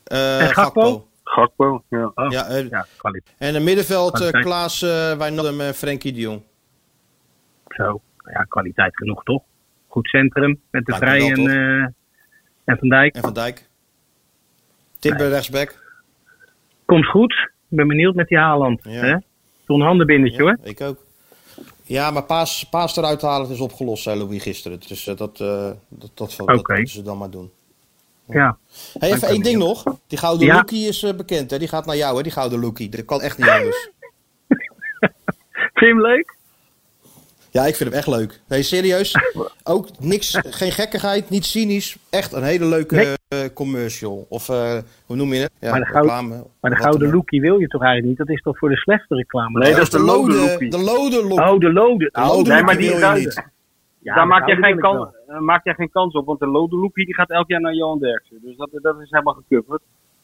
Eh, 0.04 0.42
En 0.42 0.48
Gakpo? 0.54 1.08
Gakpo, 1.24 1.84
ja. 1.90 2.12
Oh, 2.16 2.32
Ja, 2.32 2.46
eh, 2.48 2.70
ja, 2.70 2.86
kwaliteit. 2.98 3.36
En 3.38 3.56
in 3.56 3.64
middenveld 3.64 4.22
uh. 4.22 4.30
Klaas 4.30 4.82
uh, 4.82 5.18
Wijnaldum 5.18 5.62
en 5.62 5.74
Frenkie 5.74 6.14
de 6.14 6.20
Jong. 6.20 6.42
Zo. 7.68 8.02
Ja, 8.34 8.44
kwaliteit 8.44 8.98
genoeg, 8.98 9.24
toch? 9.24 9.44
Goed 9.88 10.08
centrum 10.08 10.62
met 10.70 10.86
de 10.86 10.96
Vrij 10.96 11.32
en, 11.32 11.48
eh, 11.50 11.88
en 12.64 12.78
Van 12.78 12.90
Dijk. 12.90 13.16
En 13.16 13.22
Van 13.22 13.34
Dijk. 13.34 13.70
Timber 15.00 15.30
rechtsback. 15.30 15.81
Komt 16.92 17.06
goed. 17.06 17.34
Ik 17.70 17.78
ben 17.78 17.88
benieuwd 17.88 18.16
met 18.16 18.28
die 18.28 18.38
Haaland. 18.38 18.80
Ja. 18.84 19.22
hè? 19.66 19.84
Handenbindetje, 19.84 20.42
hoor. 20.42 20.58
Ja, 20.64 20.70
ik 20.70 20.82
ook. 20.82 21.06
Ja, 21.84 22.12
maar 22.12 22.24
paas, 22.24 22.64
paas 22.70 22.98
eruit 22.98 23.22
halen 23.22 23.50
is 23.50 23.60
opgelost, 23.60 24.04
zei 24.04 24.20
Louis 24.20 24.42
gisteren. 24.44 24.80
Dus 24.88 25.08
uh, 25.08 25.16
dat, 25.16 25.40
uh, 25.40 25.70
dat, 25.90 26.12
dat, 26.14 26.32
ze 26.32 27.02
dan 27.04 27.18
maar 27.18 27.30
doen. 27.30 27.52
Ja. 28.28 28.58
Hey, 29.00 29.12
even 29.12 29.28
één 29.28 29.42
ding 29.42 29.58
nog. 29.58 29.84
Die 30.08 30.18
gouden 30.18 30.48
Ja. 30.48 30.56
lookie 30.56 30.88
is 30.88 31.04
uh, 31.04 31.14
bekend, 31.14 31.52
hè? 31.52 31.60
Die 31.60 31.68
gaat 31.68 31.86
naar 31.86 31.98
jou, 31.98 32.18
hè? 32.18 32.24
Die 32.24 32.32
gouden 32.32 32.60
lookie. 32.60 32.90
Dat 32.90 33.06
kan 33.06 33.22
echt 33.22 33.38
niet 33.38 33.50
anders. 33.50 33.90
Vind 35.74 35.74
je 35.74 35.86
hem 35.86 36.02
leuk? 36.02 36.36
Ja, 37.52 37.66
ik 37.66 37.76
vind 37.76 37.90
hem 37.90 37.98
echt 37.98 38.08
leuk. 38.08 38.42
Nee, 38.48 38.64
serieus. 38.64 39.16
Ook 39.64 40.00
niks, 40.00 40.38
geen 40.42 40.72
gekkigheid, 40.72 41.30
niet 41.30 41.46
cynisch. 41.46 41.98
Echt 42.10 42.34
een 42.34 42.44
hele 42.44 42.66
leuke 42.66 42.96
Nee. 42.96 43.20
Eh, 43.32 43.40
commercial. 43.54 44.26
Of 44.30 44.50
eh, 44.50 44.78
hoe 45.06 45.16
noem 45.16 45.34
je 45.34 45.40
het? 45.40 45.52
Ja, 45.60 45.72
Maar 45.72 45.80
de 45.80 45.86
gouden- 45.86 46.16
reclame. 46.16 46.44
Maar 46.62 46.72
de 46.72 46.78
gouden 46.78 47.12
lookie 47.12 47.42
wil 47.42 47.60
je 47.60 47.68
toch 47.68 47.82
eigenlijk 47.84 48.10
niet? 48.20 48.28
Dat 48.28 48.36
is 48.38 48.42
toch 48.42 48.58
voor 48.58 48.70
de 48.70 48.76
slechte 48.76 49.16
reclame? 49.16 49.60
Nee, 49.60 49.70
Ja, 49.70 49.76
dat 49.76 49.84
is 49.84 49.90
de 49.90 50.00
lode 50.00 50.34
lookie. 50.36 50.70
De 50.70 50.80
lode 50.80 51.28
look. 51.28 51.40
Oh, 51.40 51.60
de 51.60 51.72
lode. 51.74 52.10
De 52.12 52.20
Oh, 52.22 52.28
lode 52.28 52.36
Nee, 52.38 52.48
lookie 52.50 52.64
maar 52.66 52.78
die- 52.78 52.86
wil 52.88 52.96
je 52.96 53.02
daar- 53.02 53.18
niet. 53.18 53.50
ja, 54.00 54.14
Daar 54.16 54.24
de 54.24 54.30
maak 54.30 54.48
jij, 54.48 54.56
geen 54.56 54.80
kans, 54.80 55.10
wel. 55.28 55.42
maak 55.42 55.64
jij 55.66 55.74
geen 55.74 55.90
kans 55.92 56.14
op, 56.14 56.26
want 56.26 56.40
de 56.40 56.48
Lode 56.48 56.76
Loopie 56.76 57.06
die 57.06 57.14
gaat 57.16 57.30
elk 57.30 57.48
jaar 57.48 57.62
naar 57.62 57.74
Johan 57.74 58.00
Derksen. 58.00 58.38
Dus 58.44 58.58
dat, 58.58 58.70
dat 58.72 59.00
is 59.02 59.10
helemaal 59.10 59.34
gecoverd. 59.48 59.82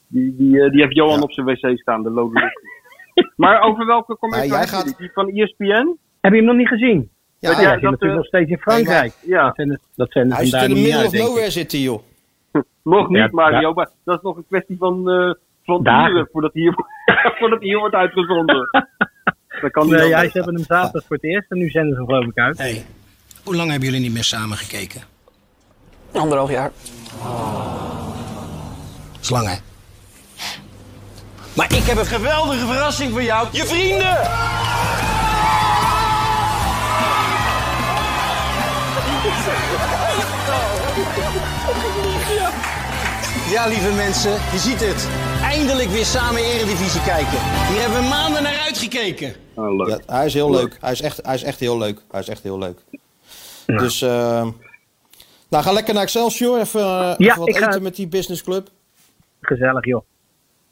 Die, 0.07 0.35
die, 0.37 0.61
eh, 0.63 0.71
die 0.71 0.81
heeft 0.81 0.95
Johan 0.95 1.15
Ja. 1.17 1.21
op 1.21 1.31
zijn 1.31 1.45
wc 1.45 1.79
staan, 1.79 2.03
de 2.03 2.09
Lode 2.09 2.33
Loopie. 2.39 3.31
maar 3.43 3.61
over 3.61 3.85
welke 3.85 4.17
commercial 4.17 4.57
Ja, 4.59 4.65
gaat- 4.65 4.83
die? 4.85 4.95
Die 4.97 5.11
van 5.13 5.27
ESPN? 5.29 5.97
Heb 6.21 6.31
je 6.31 6.37
hem 6.37 6.45
nog 6.47 6.55
niet 6.55 6.67
gezien? 6.67 7.09
Ja, 7.39 7.51
Ja, 7.51 7.59
ja, 7.61 7.67
dat 7.67 7.75
is 7.75 7.81
natuurlijk 7.81 8.15
nog 8.15 8.25
steeds 8.25 8.49
in 8.49 8.57
Frankrijk. 8.57 9.13
Ja, 9.25 9.45
Dat 9.45 9.55
zijn 9.55 9.67
de, 9.67 9.79
dat 9.95 10.11
zijn 10.11 10.27
de 10.29 10.33
Hij 10.35 10.43
vandaar 10.47 10.69
in 10.69 10.75
niet 10.75 10.83
middle 10.83 11.05
of 11.05 11.13
nowhere 11.13 11.49
zitten, 11.51 11.79
joh. 11.79 12.01
Nog 12.89 13.07
niet 13.09 13.17
Ja, 13.17 13.27
Mario, 13.31 13.67
ja. 13.67 13.73
maar 13.73 13.89
dat 14.03 14.17
is 14.17 14.23
nog 14.23 14.37
een 14.37 14.45
kwestie 14.47 14.77
van, 14.77 15.09
eh 15.09 15.33
van 15.63 15.83
Dagen. 15.83 16.11
uren 16.11 16.29
voordat 16.31 16.53
hij, 16.53 16.61
hier, 16.61 16.73
voordat 17.39 17.61
hier 17.61 17.77
wordt 17.79 17.95
uitgezonden. 17.95 18.69
Dat 19.61 19.71
kan 19.71 19.85
niet 19.85 19.95
Nee, 19.95 20.07
ja, 20.07 20.19
ze 20.21 20.29
hebben 20.33 20.55
hem 20.55 20.63
zaterdag 20.63 21.03
voor 21.07 21.15
het 21.15 21.25
eerst 21.25 21.51
en 21.51 21.57
nu 21.57 21.69
zenden 21.69 21.95
ze 21.95 22.03
geloof 22.05 22.25
ik 22.25 22.37
uit. 22.37 22.57
Hey, 22.57 22.85
hoe 23.43 23.55
lang 23.55 23.69
hebben 23.69 23.87
jullie 23.87 24.03
niet 24.03 24.13
meer 24.13 24.23
samen 24.23 24.57
gekeken? 24.57 25.01
Anderhalf 26.13 26.49
jaar. 26.51 26.71
Dat 29.11 29.21
is 29.21 29.29
lang, 29.29 29.47
hè? 29.47 29.55
Maar 31.55 31.73
ik 31.73 31.83
heb 31.83 31.97
een 31.97 32.05
geweldige 32.05 32.65
verrassing 32.65 33.11
voor 33.11 33.23
jou. 33.23 33.47
Je 33.51 33.63
vrienden! 33.65 34.17
Ja, 39.35 40.05
lieve 43.47 43.93
mensen, 43.95 44.31
je 44.31 44.57
ziet 44.57 44.79
het. 44.79 45.09
Eindelijk 45.41 45.89
weer 45.89 46.05
samen 46.05 46.41
Eredivisie 46.41 47.01
kijken. 47.01 47.39
Hier 47.69 47.81
hebben 47.81 47.99
we 48.01 48.07
maanden 48.07 48.43
naar 48.43 48.57
uitgekeken. 48.65 49.33
Ah, 49.55 49.75
leuk. 49.75 49.87
Ja, 49.87 50.13
hij 50.15 50.25
is 50.25 50.33
heel 50.33 50.51
leuk. 50.51 50.77
Hij 50.81 50.91
is 50.91 51.01
echt, 51.01 51.19
hij 51.25 51.35
is 51.35 51.43
echt 51.43 51.59
heel 51.59 51.77
leuk. 51.77 52.01
Hij 52.11 52.19
is 52.19 52.27
echt 52.27 52.43
heel 52.43 52.57
leuk. 52.57 52.79
Dus, 53.65 54.01
eh 54.01 54.47
nou, 55.49 55.63
ga 55.63 55.71
lekker 55.71 55.93
naar 55.93 56.03
Excelsior. 56.03 56.59
Even, 56.59 56.81
eh, 56.81 56.87
Ja, 56.87 57.15
even 57.17 57.39
wat 57.39 57.57
ga- 57.57 57.67
eten 57.67 57.81
met 57.83 57.95
die 57.95 58.07
businessclub. 58.07 58.67
Gezellig 59.41 59.85
joh. 59.85 60.01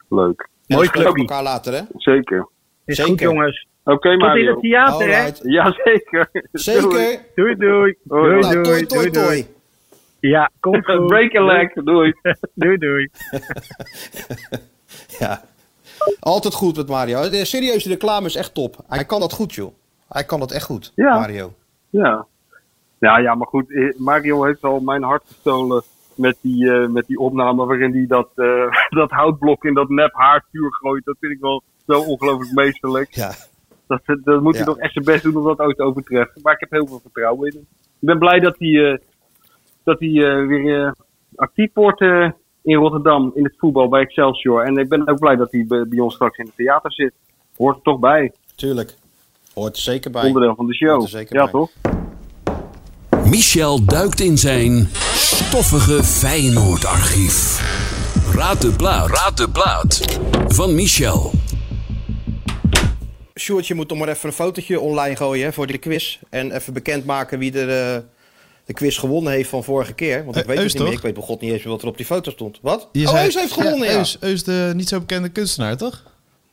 Leuk. 0.10 0.50
En 0.68 0.76
Mooi 0.76 0.88
spreken 0.88 1.12
clubje. 1.14 1.22
elkaar 1.22 1.44
later, 1.44 1.74
hè? 1.74 1.82
Zeker. 1.98 2.48
Is 2.86 2.96
Zeker. 2.96 3.12
goed 3.12 3.20
jongens. 3.20 3.68
Oké, 3.84 4.18
Tot 4.18 4.36
in 4.36 4.48
het 4.48 4.60
theater 4.62 5.08
hè. 5.16 5.30
Jazeker. 5.42 6.30
Zeker. 6.52 7.20
Doei 7.36 7.56
doei. 7.56 7.96
Doei 8.04 8.40
Nou, 8.40 8.54
doei. 8.54 8.64
toi, 8.64 8.86
toi, 8.86 8.86
doei, 8.86 9.10
doei. 9.12 9.44
toi. 9.44 9.54
Ja, 10.30 10.50
kom 10.60 10.84
goed. 10.86 11.08
Break 11.08 11.36
a 11.36 11.42
leg. 11.44 11.74
Doei. 11.74 12.14
Doei 12.54 12.78
doei. 12.78 13.10
Ja. 15.20 15.42
Altijd 16.20 16.54
goed 16.54 16.76
met 16.78 16.88
Mario. 16.88 17.30
De- 17.30 17.46
Serieus, 17.46 17.84
de 17.84 17.90
reclame 17.90 18.26
is 18.26 18.36
echt 18.36 18.54
top. 18.54 18.76
Hij 18.88 19.06
kan 19.06 19.20
dat 19.20 19.34
goed, 19.34 19.54
joh. 19.54 19.74
Hij 20.10 20.24
kan 20.24 20.40
dat 20.40 20.52
echt 20.52 20.66
goed, 20.66 20.92
Ja. 20.96 21.20
Mario. 21.20 21.54
Ja. 21.90 22.26
Ja, 23.00 23.18
ja, 23.20 23.36
maar 23.36 23.48
goed, 23.48 23.72
eh, 23.72 23.98
Mario 23.98 24.44
heeft 24.44 24.64
al 24.64 24.80
mijn 24.80 25.04
hart 25.04 25.24
gestolen 25.28 25.84
met 26.16 26.38
die, 26.42 26.72
eh, 26.72 26.88
met 26.88 27.08
die 27.08 27.18
opname 27.20 27.66
waarin 27.66 27.92
hij 27.94 28.06
dat, 28.08 28.30
eh, 28.36 28.72
dat 28.90 29.12
houtblok 29.12 29.64
in 29.66 29.74
dat 29.74 29.90
nep 29.90 30.14
haarvuur 30.14 30.74
gooit. 30.74 31.06
Dat 31.06 31.16
vind 31.20 31.32
ik 31.32 31.40
wel 31.40 31.64
zo 31.88 32.00
ongelooflijk 32.00 32.52
meesterlijk. 32.54 33.14
Ja. 33.16 33.32
Dat, 33.88 34.02
dat 34.24 34.42
moet 34.42 34.52
hij 34.58 34.66
Ja. 34.66 34.72
toch 34.72 34.78
echt 34.78 34.94
zijn 34.94 35.06
best 35.06 35.24
doen 35.24 35.36
om 35.38 35.44
dat 35.44 35.60
ooit 35.60 35.78
te 35.78 35.84
overtreffen. 35.84 36.42
Maar 36.42 36.54
ik 36.54 36.60
heb 36.60 36.72
heel 36.72 36.88
veel 36.88 37.00
vertrouwen 37.00 37.48
in 37.50 37.54
hem. 37.56 37.66
Ik 38.00 38.08
ben 38.08 38.20
blij 38.20 38.40
dat 38.40 38.56
hij, 38.58 38.92
eh, 38.92 38.98
dat 39.86 40.00
hij 40.00 40.10
eh, 40.10 40.48
weer 40.48 40.86
eh, 40.86 40.92
actief 41.36 41.70
wordt 41.74 42.02
eh, 42.02 42.30
in 42.64 42.76
Rotterdam 42.76 43.32
in 43.36 43.44
het 43.44 43.54
voetbal 43.58 43.90
bij 43.90 44.02
Excelsior. 44.02 44.64
En 44.64 44.78
ik 44.78 44.90
ben 44.90 45.08
ook 45.08 45.20
blij 45.20 45.36
dat 45.36 45.52
hij 45.52 45.66
bij, 45.68 45.88
bij 45.88 46.00
ons 46.00 46.14
straks 46.14 46.38
in 46.38 46.46
het 46.46 46.56
theater 46.56 46.92
zit. 46.94 47.14
Hoort 47.58 47.76
er 47.76 47.82
toch 47.82 48.00
bij. 48.00 48.32
Tuurlijk. 48.56 48.96
Hoort 49.54 49.76
er 49.76 49.82
zeker 49.82 50.12
bij. 50.12 50.26
Onderdeel 50.26 50.56
van 50.56 50.68
de 50.68 50.74
show. 50.74 50.90
Hoort 50.90 51.04
er 51.04 51.10
zeker 51.10 51.36
ja, 51.36 51.44
bij. 51.44 51.52
toch? 51.52 51.72
Michel 53.26 53.86
duikt 53.86 54.20
in 54.20 54.38
zijn 54.38 54.88
stoffige 55.14 56.04
Feyenoord-archief. 56.04 57.60
Raad 58.36 58.62
de 58.62 58.72
plaat. 58.78 59.10
Raad 59.10 59.38
de 59.38 59.50
plaat. 59.50 60.20
Van 60.48 60.76
Michel. 60.76 61.32
Sjoerd, 63.40 63.68
je 63.68 63.76
moet 63.76 63.88
toch 63.88 63.98
maar 63.98 64.08
even 64.08 64.30
een 64.30 64.36
fotootje 64.36 64.80
online 64.80 65.16
gooien 65.16 65.46
hè, 65.46 65.54
voor 65.54 65.68
de 65.68 65.78
quiz. 65.78 66.20
En 66.30 66.52
even 66.52 66.74
bekendmaken 66.74 67.40
wie 67.40 67.60
er 67.60 68.04
de 68.66 68.74
quiz 68.74 69.00
gewonnen 69.00 69.32
heeft 69.34 69.50
van 69.50 69.64
vorige 69.64 69.94
keer. 69.94 70.24
Want 70.24 70.36
ik 70.36 70.42
Eh, 70.42 70.48
weet 70.48 70.58
het 70.58 70.66
niet 70.66 70.74
meer. 70.76 70.86
toch? 70.86 70.94
Ik 70.98 71.02
weet 71.04 71.14
bij 71.14 71.24
god 71.24 71.42
niet 71.42 71.52
eens 71.52 71.64
meer 71.64 71.72
wat 71.74 71.82
er 71.82 71.88
op 71.88 71.98
die 71.98 72.06
foto 72.06 72.32
stond. 72.32 72.60
Wat? 72.62 72.90
Je 72.92 73.06
oh, 73.06 73.10
zei- 73.12 73.26
Eus 73.26 73.36
heeft 73.36 73.52
gewonnen, 73.52 73.88
ja. 73.88 73.98
Eus, 73.98 74.18
Eus, 74.22 74.44
de 74.44 74.72
niet 74.76 74.88
zo 74.88 75.00
bekende 75.00 75.30
kunstenaar, 75.30 75.78
toch? 75.78 76.04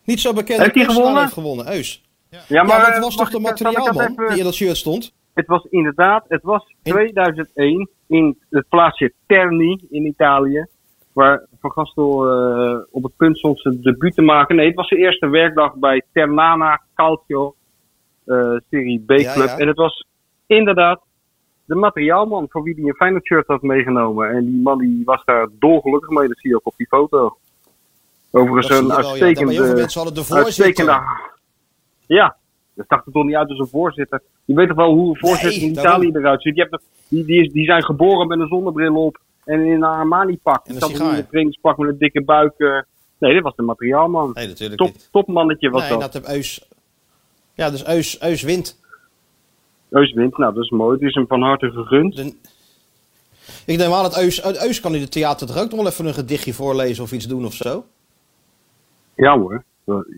Niet 0.05 0.21
zo 0.21 0.33
bekend. 0.33 0.61
Heeft 0.61 0.75
hij 0.75 0.85
gewonnen? 0.85 1.21
heeft 1.21 1.33
gewonnen. 1.33 1.73
Eus. 1.75 2.03
Ja, 2.31 2.39
Ja, 2.49 2.63
maar 2.63 2.81
dat 2.87 2.95
eh, 2.95 3.01
was 3.01 3.17
toch 3.17 3.31
de 3.31 3.39
materiaalman 3.41 4.11
even- 4.11 4.29
die 4.29 4.39
in 4.39 4.45
dat 4.45 4.55
shirt 4.55 4.77
stond? 4.77 5.13
Het 5.35 5.47
was 5.47 5.67
inderdaad, 5.71 6.25
het 6.29 6.43
was 6.43 6.75
In- 6.83 6.93
2001 6.93 7.89
in 8.07 8.39
het 8.51 8.69
plaatsje 8.69 9.13
Terni 9.27 9.81
in 9.91 10.07
Italië. 10.07 10.67
Waar 11.13 11.47
Van 11.61 11.71
Gastel 11.73 12.27
eh, 12.31 12.79
op 12.91 13.03
het 13.03 13.17
punt 13.17 13.39
stond 13.39 13.61
zijn 13.61 13.81
debuut 13.83 14.15
te 14.15 14.23
maken. 14.23 14.57
Nee, 14.57 14.67
het 14.67 14.75
was 14.75 14.89
zijn 14.89 15.01
eerste 15.01 15.29
werkdag 15.29 15.75
bij 15.75 16.03
Ternana 16.13 16.81
Calcio, 16.95 17.55
eh, 18.25 18.57
Serie 18.71 19.01
B-club. 19.01 19.21
Ja, 19.21 19.45
ja. 19.45 19.59
En 19.59 19.67
het 19.69 19.77
was 19.77 20.07
inderdaad 20.47 21.01
de 21.73 21.79
materiaalman 21.79 22.47
voor 22.51 22.63
wie 22.63 22.75
hij 22.75 22.85
een 22.85 22.95
Feyenoord 22.95 23.27
shirt 23.27 23.47
had 23.47 23.63
meegenomen. 23.63 24.31
En 24.31 24.45
die 24.45 24.61
man 24.63 24.79
die 24.79 25.03
was 25.05 25.25
daar 25.25 25.49
dolgelukkig 25.53 26.11
mee, 26.11 26.29
dat 26.29 26.39
zie 26.39 26.51
je 26.51 26.57
ook 26.57 26.67
op 26.67 26.75
die 26.77 26.87
foto. 26.87 27.37
Overigens 28.31 28.69
Dat 28.69 28.79
een 28.79 28.87
wel, 28.87 28.97
ja. 28.97 29.03
Maar 29.03 29.13
heel 29.13 29.17
veel 29.17 29.27
uitstekende... 29.27 29.75
mensen 29.81 30.37
uitstekende... 30.37 31.01
Ja, 32.07 32.37
dat 32.75 32.85
zag 32.89 33.07
er 33.07 33.13
toch 33.13 33.25
niet 33.25 33.35
uit 33.35 33.49
als 33.49 33.59
een 33.59 33.67
voorzitter. 33.67 34.23
Je 34.45 34.55
weet 34.55 34.69
toch 34.69 34.77
wel 34.77 34.93
hoe 34.95 35.09
een 35.11 35.19
voorzitter 35.19 35.61
Nee, 35.61 35.69
in 35.69 35.75
daarom. 35.75 36.03
Italië 36.03 36.17
eruit 36.19 36.43
ziet. 36.43 36.57
Je 36.57 36.61
hebt, 36.71 36.83
die, 37.09 37.25
die, 37.25 37.43
is, 37.45 37.53
die 37.53 37.65
zijn 37.65 37.85
geboren 37.85 38.27
met 38.29 38.39
een 38.41 38.49
zonnebril 38.49 38.95
op 39.05 39.19
en 39.45 39.61
in 39.61 39.73
een 39.73 39.83
Armani-pak. 39.83 40.67
En 40.67 40.75
een 40.75 40.89
Die 40.89 40.97
in 40.99 41.05
een 41.07 41.27
trainingspak 41.29 41.77
met 41.77 41.89
een 41.89 41.99
dikke 41.99 42.23
buik. 42.25 42.55
eh. 42.59 42.81
Nee, 43.19 43.33
dit 43.35 43.43
was 43.43 43.57
de 43.57 43.63
materiaalman. 43.63 44.31
Nee, 44.35 44.47
natuurlijk 44.47 44.81
Top, 44.81 44.89
niet. 44.93 45.09
topmannetje 45.13 45.71
was 45.71 45.81
Nee, 45.81 45.91
dat. 45.91 46.01
dat 46.01 46.13
heb 46.13 46.25
Eus... 46.27 46.69
Ja, 47.55 47.71
dus 47.71 47.87
Eus, 47.87 48.21
Eus 48.21 48.43
wint. 48.43 48.81
Eus 49.93 50.13
wint, 50.13 50.37
nou 50.39 50.55
dat 50.55 50.63
is 50.65 50.71
mooi. 50.71 50.93
Het 50.99 51.09
is 51.09 51.15
hem 51.15 51.27
van 51.27 51.43
harte 51.43 51.71
gegund. 51.71 52.17
De- 52.17 52.35
Ik 53.67 53.79
neem 53.79 53.93
aan 53.93 54.03
dat 54.03 54.19
Eus... 54.21 54.43
Eus 54.45 54.81
kan 54.81 54.95
in 54.95 55.01
het 55.01 55.13
theater 55.13 55.47
toch 55.47 55.59
ook 55.59 55.71
nog 55.71 55.81
wel 55.81 55.89
even 55.91 56.07
een 56.07 56.15
gedichtje 56.15 56.55
voorlezen 56.55 57.05
of 57.05 57.13
iets 57.13 57.27
doen 57.27 57.45
of 57.45 57.53
zo? 57.55 57.85
Ja 59.17 59.39
hoor, 59.39 59.65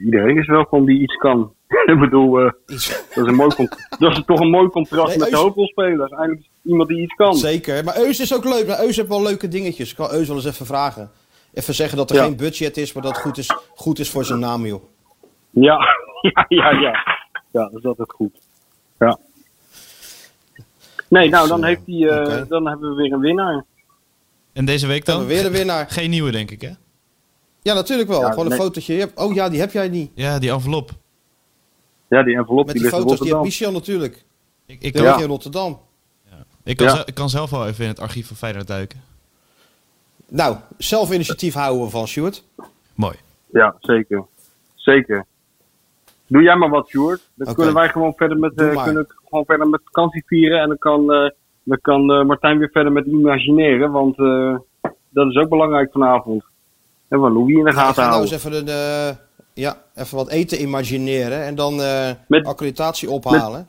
iedereen 0.04 0.38
is 0.38 0.46
welkom 0.46 0.84
die 0.86 1.00
iets 1.00 1.14
kan. 1.16 1.52
Ik 1.92 1.98
bedoel, 2.00 2.38
eh, 2.38 2.44
dat, 2.66 2.76
is 2.76 3.04
een 3.14 3.34
mooi 3.34 3.50
dat 3.98 4.10
is 4.12 4.22
toch 4.26 4.40
een 4.40 4.50
mooi 4.50 4.68
contrast 4.68 5.08
Nee, 5.08 5.18
met 5.18 5.26
de 5.28 5.32
Eus- 5.34 5.42
hoofdrolspeler. 5.42 6.12
Eindelijk 6.12 6.46
iemand 6.62 6.88
die 6.88 6.98
iets 7.02 7.14
kan. 7.14 7.34
Zeker, 7.34 7.84
maar 7.84 7.96
Eus 7.96 8.20
is 8.20 8.34
ook 8.34 8.44
leuk. 8.44 8.66
Maar 8.66 8.80
Eus 8.80 8.96
heeft 8.96 9.08
wel 9.08 9.22
leuke 9.22 9.48
dingetjes. 9.48 9.90
Ik 9.90 9.96
kan 9.96 10.10
Eus 10.10 10.26
wel 10.26 10.36
eens 10.36 10.44
even 10.46 10.66
vragen. 10.66 11.10
Even 11.52 11.74
zeggen 11.74 11.96
dat 11.98 12.10
er 12.10 12.16
Ja. 12.16 12.22
geen 12.22 12.36
budget 12.36 12.76
is, 12.76 12.92
maar 12.92 13.02
dat 13.02 13.12
het 13.12 13.20
goed 13.22 13.38
is, 13.38 13.50
goed 13.74 13.98
is 13.98 14.10
voor 14.10 14.24
zijn 14.24 14.38
naam, 14.40 14.66
joh. 14.66 14.82
Ja, 15.50 15.78
ja, 16.22 16.46
ja, 16.48 16.70
ja. 16.70 16.92
Ja, 17.50 17.68
dat 17.68 17.74
is 17.78 17.84
altijd 17.84 18.12
goed. 18.12 18.38
Ja. 18.98 19.18
Nee, 21.08 21.28
nou, 21.28 21.48
dan, 21.48 21.64
heeft 21.64 21.80
hij, 21.86 22.08
eh, 22.08 22.42
dan 22.48 22.66
hebben 22.68 22.88
we 22.88 22.94
weer 23.02 23.12
een 23.12 23.20
winnaar. 23.20 23.64
En 24.52 24.64
deze 24.64 24.86
week 24.86 25.04
dan? 25.04 25.16
Hebben 25.16 25.34
we 25.36 25.40
weer 25.42 25.50
een 25.50 25.56
winnaar. 25.56 25.90
Geen 25.90 26.10
nieuwe, 26.10 26.30
denk 26.30 26.50
ik, 26.50 26.60
hè? 26.60 26.70
Ja, 27.62 27.74
natuurlijk 27.74 28.08
wel. 28.08 28.20
Ja, 28.20 28.28
Gewoon 28.30 28.44
een 28.44 28.50
nee. 28.50 28.60
fotootje. 28.60 28.92
Je 28.94 28.98
hebt- 29.00 29.18
Oh 29.18 29.34
ja, 29.34 29.48
die 29.48 29.60
heb 29.60 29.72
jij 29.72 29.88
niet. 29.88 30.10
Ja, 30.14 30.38
die 30.38 30.50
envelop. 30.50 30.90
Ja, 32.08 32.22
die 32.22 32.36
envelop 32.36 32.64
Met 32.66 32.74
die 32.74 32.82
die 32.82 32.90
foto's, 32.92 33.04
die 33.06 33.10
heeft 33.10 33.20
Rotterdam. 33.20 33.42
Michel 33.42 33.72
natuurlijk. 33.72 34.14
Ik, 34.66 34.74
ik, 34.74 34.80
Die 34.80 34.92
kan, 34.92 35.02
ligt 35.02 35.20
in 35.20 35.26
Rotterdam. 35.28 35.80
ik, 36.64 36.76
kan 36.76 36.86
Ja. 36.86 37.02
ik 37.06 37.14
kan 37.14 37.30
zelf 37.30 37.50
wel 37.50 37.66
even 37.66 37.82
in 37.84 37.90
het 37.90 38.00
archief 38.00 38.26
van 38.26 38.36
Feyenoord 38.36 38.66
duiken. 38.66 39.02
Nou, 40.28 40.56
zelf 40.78 41.12
initiatief 41.12 41.54
houden 41.54 41.90
van 41.90 42.08
Stuart. 42.08 42.44
Mooi. 42.94 43.16
Ja, 43.52 43.76
zeker. 43.80 44.24
Zeker. 44.74 45.26
Doe 46.26 46.42
jij 46.42 46.56
maar 46.56 46.70
wat, 46.70 46.88
Sjoerd. 46.88 47.30
Dan 47.34 47.54
kunnen 47.54 47.74
wij 47.74 47.88
gewoon 47.88 48.12
verder 48.16 48.38
met, 48.38 48.54
eh, 48.54 48.74
maar. 48.74 48.84
kunnen 48.84 49.06
gewoon 49.34 49.46
verder 49.56 49.68
met 49.68 49.80
vakantie 49.84 50.22
vieren. 50.26 50.60
En 50.60 50.68
dan 50.68 50.78
kan, 50.78 51.12
eh, 51.12 51.30
dan 51.62 51.78
kan 51.80 52.12
eh, 52.12 52.24
Martijn 52.24 52.58
weer 52.58 52.70
verder 52.72 52.92
met 52.92 53.06
imagineren. 53.06 53.90
Want 53.90 54.18
eh, 54.18 54.56
dat 55.08 55.28
is 55.28 55.36
ook 55.36 55.48
belangrijk 55.48 55.92
vanavond. 55.92 56.44
En 57.08 57.22
we 57.22 57.30
Louis 57.30 57.56
in 57.56 57.64
de 57.64 57.70
ik 57.70 57.76
gaten 57.76 57.94
ga 57.94 58.00
nou 58.00 58.12
houden. 58.12 58.32
eens 58.32 58.44
even, 58.44 59.18
ja, 59.54 59.76
even 59.94 60.16
wat 60.16 60.28
eten 60.28 60.60
imagineren 60.60 61.44
en 61.44 61.54
dan 61.54 61.76
Met- 62.28 62.46
accreditatie 62.46 63.10
ophalen. 63.10 63.68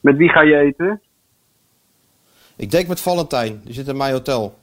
Met 0.00 0.16
wie 0.16 0.28
ga 0.28 0.42
je 0.42 0.56
eten? 0.56 1.00
Ik 2.56 2.70
denk 2.70 2.88
met 2.88 3.00
Valentijn. 3.00 3.60
Die 3.64 3.74
zit 3.74 3.88
in 3.88 3.96
mijn 3.96 4.12
hotel. 4.12 4.58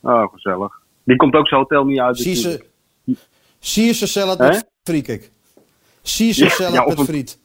Oh, 0.00 0.32
gezellig. 0.32 0.80
Die 1.04 1.16
komt 1.16 1.34
ook 1.34 1.48
zijn 1.48 1.60
hotel 1.60 1.84
niet 1.84 2.00
uit. 2.00 2.18
Ze 2.18 4.06
salad 4.06 4.38
met 4.38 4.66
friet. 4.84 5.30
Zie 6.02 6.32
ze 6.32 6.44
Ja, 6.44 6.50
salad 6.50 6.88
met 6.88 7.00
friet. 7.00 7.38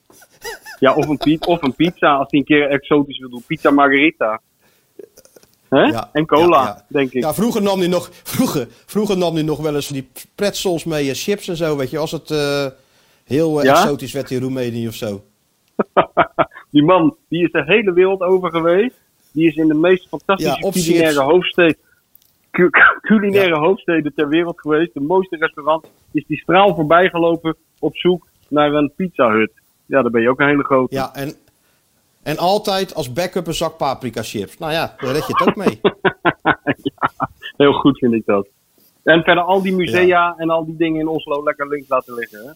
Ja, 0.82 0.94
of 0.96 1.08
een, 1.08 1.18
pi- 1.18 1.38
of 1.46 1.62
een 1.62 1.76
pizza 1.76 2.14
als 2.16 2.28
hij 2.30 2.40
een 2.40 2.46
keer 2.46 2.70
exotisch 2.70 3.20
wil 3.20 3.30
doen. 3.30 3.44
Pizza 3.48 3.72
margarita. 3.72 4.42
Hè? 5.70 5.82
Ja, 5.84 6.10
En 6.14 6.26
cola, 6.26 6.62
ja, 6.62 6.66
ja. 6.68 6.86
denk 6.88 7.12
ik. 7.12 7.24
Ja, 7.24 7.34
vroeger 7.34 7.62
nam 7.62 7.80
hij 7.80 7.88
nog, 7.88 8.10
vroeger, 8.24 8.68
vroeger 8.86 9.18
nam 9.18 9.34
hij 9.34 9.44
nog 9.44 9.60
wel 9.60 9.76
eens 9.76 9.88
die 9.88 10.10
pretzels 10.36 10.84
mee 10.84 11.10
en 11.10 11.16
chips 11.16 11.48
en 11.48 11.56
zo, 11.56 11.78
weet 11.78 11.90
je. 11.90 11.98
Als 11.98 12.12
het 12.12 12.32
eh, 12.32 12.66
heel 13.26 13.62
eh, 13.62 13.70
exotisch 13.72 14.14
werd 14.14 14.32
in 14.32 14.42
Roemenië 14.42 14.88
of 14.88 14.94
zo. 14.94 15.24
Die 16.72 16.84
man, 16.84 17.16
die 17.30 17.44
is 17.44 17.52
de 17.52 17.64
hele 17.66 17.94
wereld 17.94 18.22
over 18.22 18.50
geweest. 18.52 18.96
Die 19.32 19.48
is 19.48 19.56
in 19.56 19.68
de 19.68 19.74
meest 19.74 20.08
fantastische 20.08 20.70
culinaire 20.72 21.22
hoofdsteden, 21.22 21.78
cu- 22.52 22.70
culinaire 23.02 23.56
hoofdsteden 23.58 24.14
ter 24.16 24.28
wereld 24.30 24.60
geweest. 24.60 24.94
De 24.94 25.00
mooiste 25.00 25.36
restaurant. 25.38 25.86
Is 26.12 26.24
die 26.28 26.38
straal 26.38 26.76
voorbij 26.76 27.10
gelopen 27.10 27.56
op 27.80 27.96
zoek 27.98 28.28
naar 28.48 28.74
een 28.74 28.92
pizza 28.96 29.30
hut. 29.32 29.52
Ja, 29.92 30.02
dan 30.02 30.12
ben 30.12 30.22
je 30.22 30.30
ook 30.30 30.39
een 30.39 30.48
hele 30.48 30.64
grote. 30.64 30.96
Ja, 30.96 31.14
en, 31.14 31.34
en 32.24 32.38
altijd 32.38 32.96
als 32.96 33.14
backup 33.14 33.48
een 33.48 33.54
zak 33.54 33.78
paprika 33.78 34.24
chips. 34.24 34.58
Nou 34.58 34.72
ja, 34.72 34.96
daar 34.98 35.12
red 35.12 35.28
je 35.28 35.34
het 35.38 35.48
ook 35.48 35.56
mee. 35.56 35.82
Heel 37.58 37.74
goed 37.74 37.98
vind 37.98 38.14
ik 38.14 38.26
dat. 38.26 38.48
En 39.04 39.24
verder 39.24 39.44
al 39.44 39.62
die 39.62 39.76
musea 39.76 40.36
en 40.38 40.50
al 40.50 40.66
die 40.66 40.76
dingen 40.76 41.00
in 41.00 41.08
Oslo 41.08 41.44
lekker 41.44 41.68
links 41.68 41.89
laten 41.89 42.14
liggen. 42.14 42.46
Hè? 42.46 42.52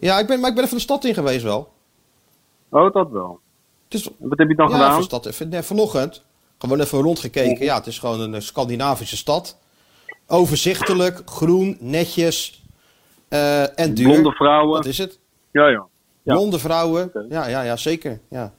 Ja, 0.00 0.18
ik 0.18 0.26
ben, 0.26 0.40
maar 0.40 0.48
ik 0.48 0.54
ben 0.54 0.64
even 0.64 0.76
de 0.76 0.82
stad 0.82 1.04
in 1.04 1.14
geweest 1.14 1.42
wel. 1.42 1.72
Oh, 2.68 2.92
dat 2.92 3.10
wel. 3.10 3.40
Het 3.84 3.94
is, 3.94 4.06
En 4.06 4.28
wat 4.28 4.38
heb 4.38 4.48
je 4.48 4.54
dan 4.54 4.68
ja, 4.68 4.72
gedaan? 4.72 4.88
even 4.88 5.00
de 5.00 5.06
stad, 5.06 5.26
even, 5.26 5.48
nee, 5.48 5.62
vanochtend. 5.62 6.24
Gewoon 6.58 6.80
even 6.80 7.00
rondgekeken. 7.00 7.64
Ja, 7.64 7.74
het 7.74 7.86
is 7.86 7.98
gewoon 7.98 8.20
een 8.20 8.34
eh, 8.34 8.40
Scandinavische 8.40 9.16
stad. 9.16 9.58
Overzichtelijk, 10.26 11.22
groen, 11.24 11.76
netjes 11.80 12.62
eh, 13.28 13.78
en 13.78 13.94
duur. 13.94 14.08
Blonde 14.08 14.32
vrouwen. 14.32 14.76
Dat 14.76 14.86
is 14.86 14.98
het. 14.98 15.20
Ja, 15.52 15.68
ja. 15.68 15.86
Ja. 16.22 16.34
Blonde 16.34 16.58
vrouwen. 16.58 17.12
Ja, 17.28 17.46
ja, 17.48 17.62
ja, 17.62 17.76
zeker. 17.76 18.20
Ja. 18.30 18.52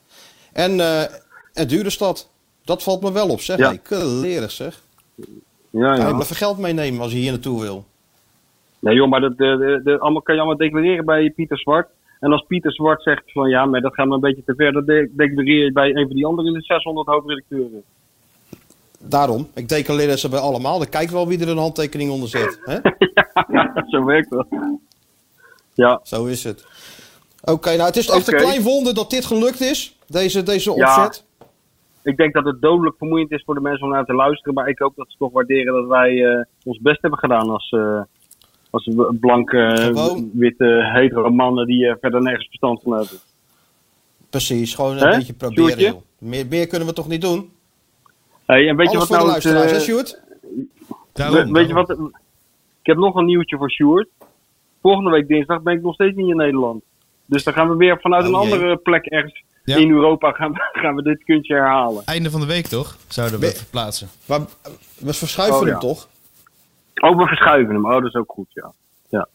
En 0.53 0.79
eh 0.79 1.03
een 1.53 1.67
dure 1.67 1.89
stad. 1.89 2.29
Dat 2.63 2.83
valt 2.83 3.01
me 3.01 3.11
wel 3.11 3.29
op, 3.29 3.39
zeg. 3.41 3.57
Ja. 3.57 3.73
Hey, 3.89 4.49
zeg. 4.49 4.81
Ja, 5.69 5.95
Kan 5.95 6.05
je 6.07 6.13
ja. 6.13 6.19
even 6.19 6.35
geld 6.35 6.57
meenemen 6.57 7.01
als 7.01 7.11
je 7.11 7.17
hier 7.17 7.31
naartoe 7.31 7.61
wil. 7.61 7.85
Nee 8.79 8.95
joh, 8.95 9.09
maar 9.09 9.21
dat 9.21 9.37
de, 9.37 9.57
de, 9.57 9.81
de, 9.83 9.99
allemaal 9.99 10.21
kan 10.21 10.35
je 10.35 10.41
allemaal 10.41 10.59
declareren 10.59 11.05
bij 11.05 11.29
Pieter 11.35 11.59
Zwart. 11.59 11.87
En 12.19 12.31
als 12.31 12.45
Pieter 12.47 12.73
Zwart 12.73 13.03
zegt 13.03 13.31
van 13.31 13.49
ja, 13.49 13.65
maar 13.65 13.81
dat 13.81 13.93
gaat 13.93 14.07
me 14.07 14.13
een 14.13 14.19
beetje 14.19 14.43
te 14.45 14.53
ver, 14.55 14.71
dan 14.71 14.85
de- 14.85 15.11
declareer 15.15 15.63
je 15.63 15.71
bij 15.71 15.95
een 15.95 16.07
van 16.07 16.15
die 16.15 16.25
andere 16.25 16.61
600 16.61 17.07
hoofdredacteuren. 17.07 17.83
Daarom, 18.99 19.47
ik 19.53 19.69
declareer 19.69 20.17
ze 20.17 20.29
bij 20.29 20.39
allemaal. 20.39 20.77
Dan 20.79 20.89
kijk 20.89 21.09
wel 21.09 21.27
wie 21.27 21.39
er 21.41 21.49
een 21.49 21.57
handtekening 21.57 22.11
onder 22.11 22.29
zet. 22.29 22.59
Hè? 22.63 22.77
Zo 23.91 24.05
werkt 24.05 24.29
dat. 24.29 24.47
Ja, 25.73 25.99
Zo 26.03 26.25
is 26.25 26.43
het. 26.43 26.65
Oké, 27.43 27.69
nou 27.75 27.83
het 27.87 27.95
is 27.95 28.09
echt 28.09 28.27
een 28.27 28.37
klein 28.37 28.61
wonder 28.61 28.93
dat 28.93 29.09
dit 29.09 29.25
gelukt 29.25 29.61
is. 29.61 29.97
Deze, 30.07 30.43
deze 30.43 30.73
Ja. 30.75 30.85
opzet. 31.05 31.25
ik 32.03 32.17
denk 32.17 32.33
dat 32.33 32.45
het 32.45 32.61
dodelijk 32.61 32.95
vermoeiend 32.97 33.31
is 33.31 33.43
voor 33.45 33.53
de 33.55 33.61
mensen 33.61 33.85
om 33.85 33.91
naar 33.91 34.05
te 34.05 34.13
luisteren. 34.13 34.53
Maar 34.53 34.69
ik 34.69 34.79
hoop 34.79 34.95
dat 34.95 35.05
ze 35.09 35.17
toch 35.17 35.31
waarderen 35.31 35.73
dat 35.73 35.87
wij 35.87 36.25
eh, 36.25 36.43
ons 36.63 36.79
best 36.79 37.01
hebben 37.01 37.19
gedaan 37.19 37.49
als, 37.49 37.71
eh 37.71 38.01
als 38.69 38.89
blanke, 39.19 39.73
Gewoon. 39.79 40.29
witte, 40.33 40.89
hetero 40.93 41.29
mannen 41.29 41.65
die 41.67 41.87
eh, 41.87 41.95
verder 42.01 42.21
nergens 42.21 42.45
verstand 42.47 42.81
van 42.81 42.91
hebben. 42.91 43.17
Precies, 44.29 44.75
gewoon 44.75 44.97
een 44.97 45.17
beetje 45.17 45.33
proberen. 45.33 46.01
Meer, 46.19 46.45
meer 46.49 46.67
kunnen 46.67 46.87
we 46.87 46.93
toch 46.93 47.07
niet 47.07 47.21
doen? 47.21 47.51
Hey, 48.45 48.67
en 48.67 48.75
weet 48.75 48.91
je 48.91 48.97
wat 48.97 49.07
voor 49.07 49.17
nou 49.17 49.39
de 49.41 49.49
het, 49.49 49.81
Sjoerd? 49.81 50.21
Daarom, 51.13 51.35
We- 51.45 51.51
weet 51.51 51.67
je 51.67 51.73
wat? 51.73 51.89
Ik 51.89 52.89
heb 52.89 52.97
nog 52.97 53.15
een 53.15 53.25
nieuwtje 53.25 53.57
voor 53.57 53.71
Sjoerd. 53.71 54.09
Volgende 54.81 55.09
week 55.09 55.27
dinsdag 55.27 55.61
ben 55.61 55.73
ik 55.73 55.81
nog 55.81 55.93
steeds 55.93 56.15
niet 56.15 56.29
in 56.29 56.35
Nederland. 56.35 56.83
Dus 57.25 57.43
dan 57.43 57.53
gaan 57.53 57.69
we 57.69 57.75
weer 57.75 57.99
vanuit 58.01 58.23
Oh, 58.23 58.29
een 58.29 58.41
jee. 58.47 58.53
andere 58.53 58.77
plek 58.77 59.05
ergens 59.05 59.43
Ja. 59.63 59.75
in 59.77 59.89
Europa 59.91 60.31
gaan 60.31 60.51
we, 60.51 60.69
gaan 60.81 60.95
we 60.95 61.01
dit 61.03 61.23
kunstje 61.23 61.53
herhalen. 61.55 62.05
Einde 62.05 62.31
van 62.31 62.39
de 62.39 62.45
week 62.47 62.67
toch? 62.67 62.97
Zouden 63.07 63.39
we 63.39 63.45
het 63.45 63.57
verplaatsen. 63.57 64.07
Maar 64.25 64.39
we 64.97 65.13
verschuiven 65.13 65.59
Oh, 65.59 65.65
ja. 65.65 65.71
hem 65.71 65.79
toch? 65.79 66.07
Oh, 67.01 67.17
we 67.17 67.25
verschuiven 67.27 67.73
hem. 67.75 67.85
Oh, 67.85 67.91
dat 67.93 68.03
is 68.05 68.13
ook 68.15 68.31
goed, 68.31 68.47
ja. 68.49 68.71
Ja, 69.09 69.27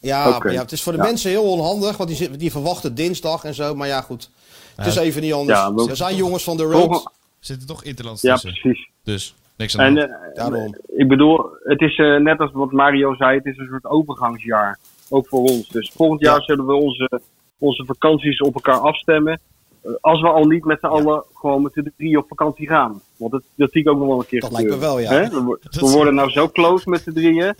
Ja, 0.00 0.40
ja, 0.50 0.60
het 0.60 0.72
is 0.72 0.82
voor 0.82 0.92
de 0.92 0.98
Ja. 0.98 1.04
mensen 1.04 1.30
heel 1.30 1.50
onhandig, 1.52 1.96
want 1.96 2.16
die, 2.18 2.30
die 2.36 2.50
verwachten 2.50 2.94
dinsdag 2.94 3.44
en 3.44 3.54
zo. 3.54 3.74
Maar 3.74 3.86
ja, 3.88 4.00
goed. 4.00 4.30
Het 4.76 4.86
is 4.86 4.94
Ja. 4.94 5.00
even 5.00 5.22
niet 5.22 5.32
anders. 5.32 5.58
Ja, 5.58 5.74
we- 5.74 5.90
er 5.90 5.96
zijn 5.96 6.16
jongens 6.16 6.44
van 6.44 6.56
de 6.56 6.62
road. 6.62 7.04
Er 7.04 7.10
zitten 7.40 7.66
toch 7.66 7.84
interlands 7.84 8.22
ja 8.22 8.32
tussen. 8.32 8.50
precies. 8.60 8.88
Dus 9.04 9.34
niks 9.56 9.78
aan 9.78 9.94
de 9.94 10.00
En 10.00 10.10
hand. 10.10 10.22
eh, 10.22 10.34
Daarom. 10.34 10.76
ik 10.96 11.08
bedoel, 11.08 11.50
het 11.64 11.80
is 11.80 11.98
eh, 11.98 12.16
net 12.16 12.38
als 12.40 12.50
wat 12.52 12.72
Mario 12.72 13.14
zei, 13.14 13.36
het 13.36 13.46
is 13.46 13.56
een 13.58 13.66
soort 13.70 13.84
overgangsjaar. 13.86 14.78
Ook 15.08 15.28
voor 15.28 15.40
ons. 15.40 15.68
Dus 15.68 15.92
volgend 15.96 16.20
jaar 16.20 16.38
Ja. 16.38 16.44
zullen 16.44 16.66
we 16.66 16.74
onze, 16.74 17.20
onze 17.58 17.84
vakanties 17.84 18.40
op 18.40 18.54
elkaar 18.54 18.78
afstemmen. 18.78 19.40
Eh, 19.82 19.90
als 20.00 20.20
we 20.20 20.28
al 20.28 20.44
niet 20.44 20.64
met 20.64 20.80
z'n 20.80 20.86
allen 20.86 21.24
gewoon 21.34 21.62
met 21.62 21.72
de 21.74 21.92
drie 21.96 22.18
op 22.18 22.24
vakantie 22.28 22.66
gaan. 22.68 23.00
Want 23.16 23.32
dat, 23.32 23.42
dat 23.54 23.72
zie 23.72 23.80
ik 23.80 23.88
ook 23.88 23.98
nog 23.98 24.06
wel 24.08 24.18
een 24.18 24.26
keer 24.26 24.40
Dat 24.40 24.52
lijkt 24.52 24.70
me 24.70 24.78
wel, 24.78 24.98
ja. 24.98 25.10
Hè? 25.10 25.28
We, 25.28 25.58
worden 25.80 26.14
nou 26.14 26.30
zo 26.30 26.48
close 26.48 26.88
met 26.90 27.02
z'n 27.02 27.12
drieën. 27.12 27.54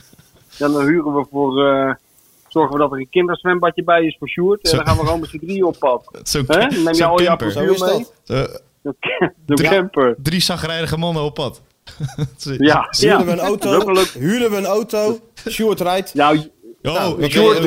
En 0.59 0.73
dan 0.73 0.81
huren 0.87 1.15
we 1.15 1.27
voor... 1.31 1.67
eh, 1.67 1.95
zorgen 2.49 2.73
we 2.73 2.79
dat 2.79 2.93
er 2.93 2.99
een 2.99 3.09
kinderzwembadje 3.11 3.85
bij 3.85 4.05
is 4.05 4.17
voor 4.19 4.29
Sjoerd. 4.29 4.63
En 4.63 4.71
Zo. 4.71 4.77
dan 4.77 4.87
gaan 4.87 4.97
we 4.97 5.03
gewoon 5.05 5.21
met 5.21 5.29
z'n 5.29 5.39
drieën 5.39 5.65
op 5.65 5.77
pad. 5.79 6.05
Dan 6.47 6.57
neem 6.85 6.95
je 6.95 7.05
al 7.05 7.19
je. 7.19 7.25
Zo 7.25 7.31
apparatuur 7.31 7.71
is 7.71 7.81
mee. 7.81 8.07
dat. 8.25 8.63
Zo, 8.83 8.93
De 9.47 9.55
Drie- 9.55 9.69
camper. 9.69 10.15
drie 10.23 10.41
zagrijdige 10.41 10.97
mannen 10.97 11.23
op 11.23 11.35
pad. 11.35 11.63
Ja, 12.59 12.87
Huurden 12.91 13.19
ja. 13.19 13.25
we 13.25 13.31
een 13.31 13.39
auto? 13.39 13.95
Huurden 14.19 14.51
we 14.51 14.57
een 14.57 14.65
auto? 14.65 15.19
Sjoerd 15.49 15.81
rijdt. 15.81 16.15
Nou, 16.15 16.51
Nou, 16.95 17.13
oké, 17.13 17.29
Sjoerd 17.29 17.59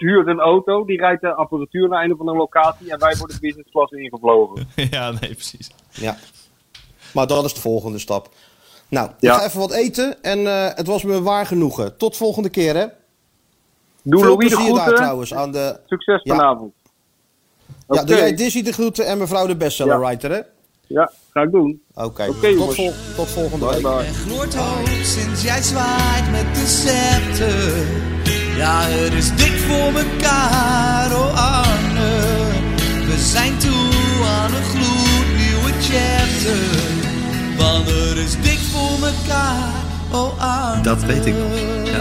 huurt, 0.00 0.26
Ja. 0.26 0.30
Een 0.32 0.40
auto, 0.40 0.84
die 0.84 0.98
rijdt 0.98 1.20
de 1.20 1.34
apparatuur 1.34 1.88
naar 1.88 2.04
een 2.04 2.12
of 2.12 2.18
andere 2.20 2.38
locatie 2.38 2.90
en 2.92 2.98
wij 2.98 3.16
worden 3.18 3.38
business 3.40 3.70
class 3.70 3.92
ingevlogen. 3.92 4.68
ja, 4.90 5.10
nee, 5.10 5.34
precies. 5.34 5.70
Ja. 5.90 6.16
Maar 7.14 7.26
dat 7.26 7.44
is 7.44 7.54
de 7.54 7.60
volgende 7.60 7.98
stap. 7.98 8.28
Nou, 8.88 9.10
Ja. 9.18 9.34
ik 9.34 9.40
ga 9.40 9.46
even 9.46 9.60
wat 9.60 9.72
eten 9.72 10.22
en 10.22 10.46
eh, 10.46 10.74
het 10.74 10.86
was 10.86 11.02
me 11.02 11.22
waar 11.22 11.46
genoegen. 11.46 11.96
Tot 11.96 12.16
volgende 12.16 12.48
keer, 12.48 12.74
hè? 12.76 12.86
Doe 14.02 14.20
Veel 14.20 14.28
Louis 14.30 14.48
de 14.50 14.54
plezier 14.54 14.72
daar 14.74 14.82
groeten. 14.82 14.94
trouwens 15.02 15.34
aan 15.34 15.52
de... 15.52 15.80
Succes 15.86 16.20
Ja. 16.22 16.34
vanavond. 16.36 16.72
Ja, 17.88 18.04
doe 18.04 18.16
jij 18.16 18.34
Dizzy 18.34 18.62
de 18.62 18.72
groeten 18.72 19.06
en 19.06 19.18
mevrouw 19.18 19.46
de 19.46 19.56
bestsellerwriter, 19.56 20.30
hè? 20.30 20.40
Ja, 20.86 21.12
ga 21.36 21.42
ik 21.42 21.50
doen. 21.50 21.80
Oké, 21.94 22.22
Oké, 22.28 22.40
tot, 22.40 22.58
jongens. 22.58 22.74
vol- 22.76 22.92
tot 23.16 23.28
volgende 23.28 23.64
Bye 23.66 23.74
week. 23.74 23.82
bye. 23.82 24.06
Er 24.06 24.14
gloort 24.26 24.54
hoop 24.54 24.88
sinds 25.02 25.42
jij 25.42 25.62
zwaait 25.62 26.30
met 26.30 26.46
de 26.54 26.66
scepter. 26.66 27.72
Ja, 28.56 28.80
het 28.82 29.12
is 29.12 29.28
dik 29.36 29.52
voor 29.68 29.92
mekaar, 29.92 31.12
oh 31.12 31.60
Arne. 31.62 32.10
We 33.06 33.16
zijn 33.34 33.58
toe 33.58 34.24
aan 34.38 34.54
een 34.54 34.62
gloednieuwe 34.72 35.70
chapter. 35.88 36.64
Want 37.58 37.86
het 37.86 38.16
is 38.26 38.34
dik 38.42 38.58
voor 38.72 38.98
mekaar, 39.00 39.72
oh 40.12 40.40
Arne. 40.68 40.82
Dat 40.82 41.04
weet 41.04 41.26
ik 41.26 41.34
nog. 41.38 41.52
Ja. 41.84 42.00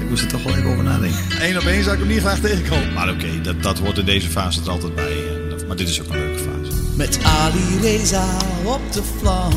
Ik 0.00 0.08
moest 0.10 0.22
er 0.22 0.28
toch 0.28 0.42
wel 0.42 0.54
even 0.56 0.70
over 0.70 0.84
nadenken. 0.84 1.18
Eén 1.48 1.56
op 1.58 1.64
één 1.64 1.82
zou 1.82 1.94
ik 1.94 2.00
hem 2.02 2.08
niet 2.12 2.20
graag 2.20 2.38
tegenkomen. 2.40 2.92
Maar 2.92 3.10
oké, 3.10 3.40
dat, 3.42 3.62
dat 3.62 3.78
hoort 3.78 3.98
in 3.98 4.04
deze 4.04 4.28
fase 4.28 4.60
er 4.64 4.70
altijd 4.70 4.94
bij. 4.94 5.16
En 5.28 5.48
dat- 5.50 5.66
Maar 5.66 5.76
dit 5.76 5.88
is 5.88 6.00
ook 6.00 6.08
een 6.08 6.18
leuke 6.18 6.38
fase. 6.38 6.63
Met 6.96 7.18
Ali 7.22 7.80
Reza 7.80 8.36
op 8.64 8.92
de 8.92 9.02
flank. 9.18 9.54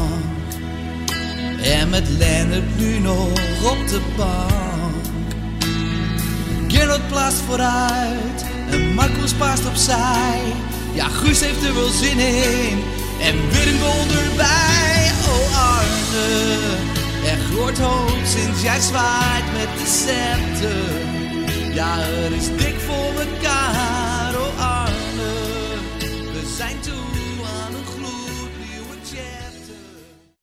En 1.64 1.90
met 1.90 2.10
Lennart 2.10 2.78
nu 2.78 3.00
nog 3.00 3.30
op 3.72 3.88
de 3.88 4.02
bank. 4.16 5.06
Gerard 6.68 7.08
plaatst 7.08 7.42
vooruit 7.42 8.46
en 8.70 8.94
Marcus 8.94 9.34
paast 9.34 9.66
opzij. 9.68 10.42
Ja, 10.94 11.08
Guus 11.08 11.40
heeft 11.40 11.64
er 11.64 11.74
wel 11.74 11.90
zin 11.90 12.20
in 12.20 12.84
en 13.22 13.36
weer 13.50 13.68
een 13.68 13.80
bij, 13.80 14.22
erbij. 14.30 15.12
Oh 15.28 15.76
Arne, 15.76 16.58
er 17.26 17.38
groeit 17.52 17.80
hoop 17.80 18.26
sinds 18.26 18.62
jij 18.62 18.80
zwaait 18.80 19.52
met 19.54 19.70
de 19.78 19.86
scepter. 19.86 20.76
Ja, 21.74 22.00
er 22.00 22.32
is 22.32 22.48
dik 22.48 22.76
voor 22.86 23.22
elkaar, 23.22 24.36
oh 24.36 24.82
Arne, 24.82 25.34
we 26.34 26.54
zijn 26.58 26.80
toe. 26.80 27.07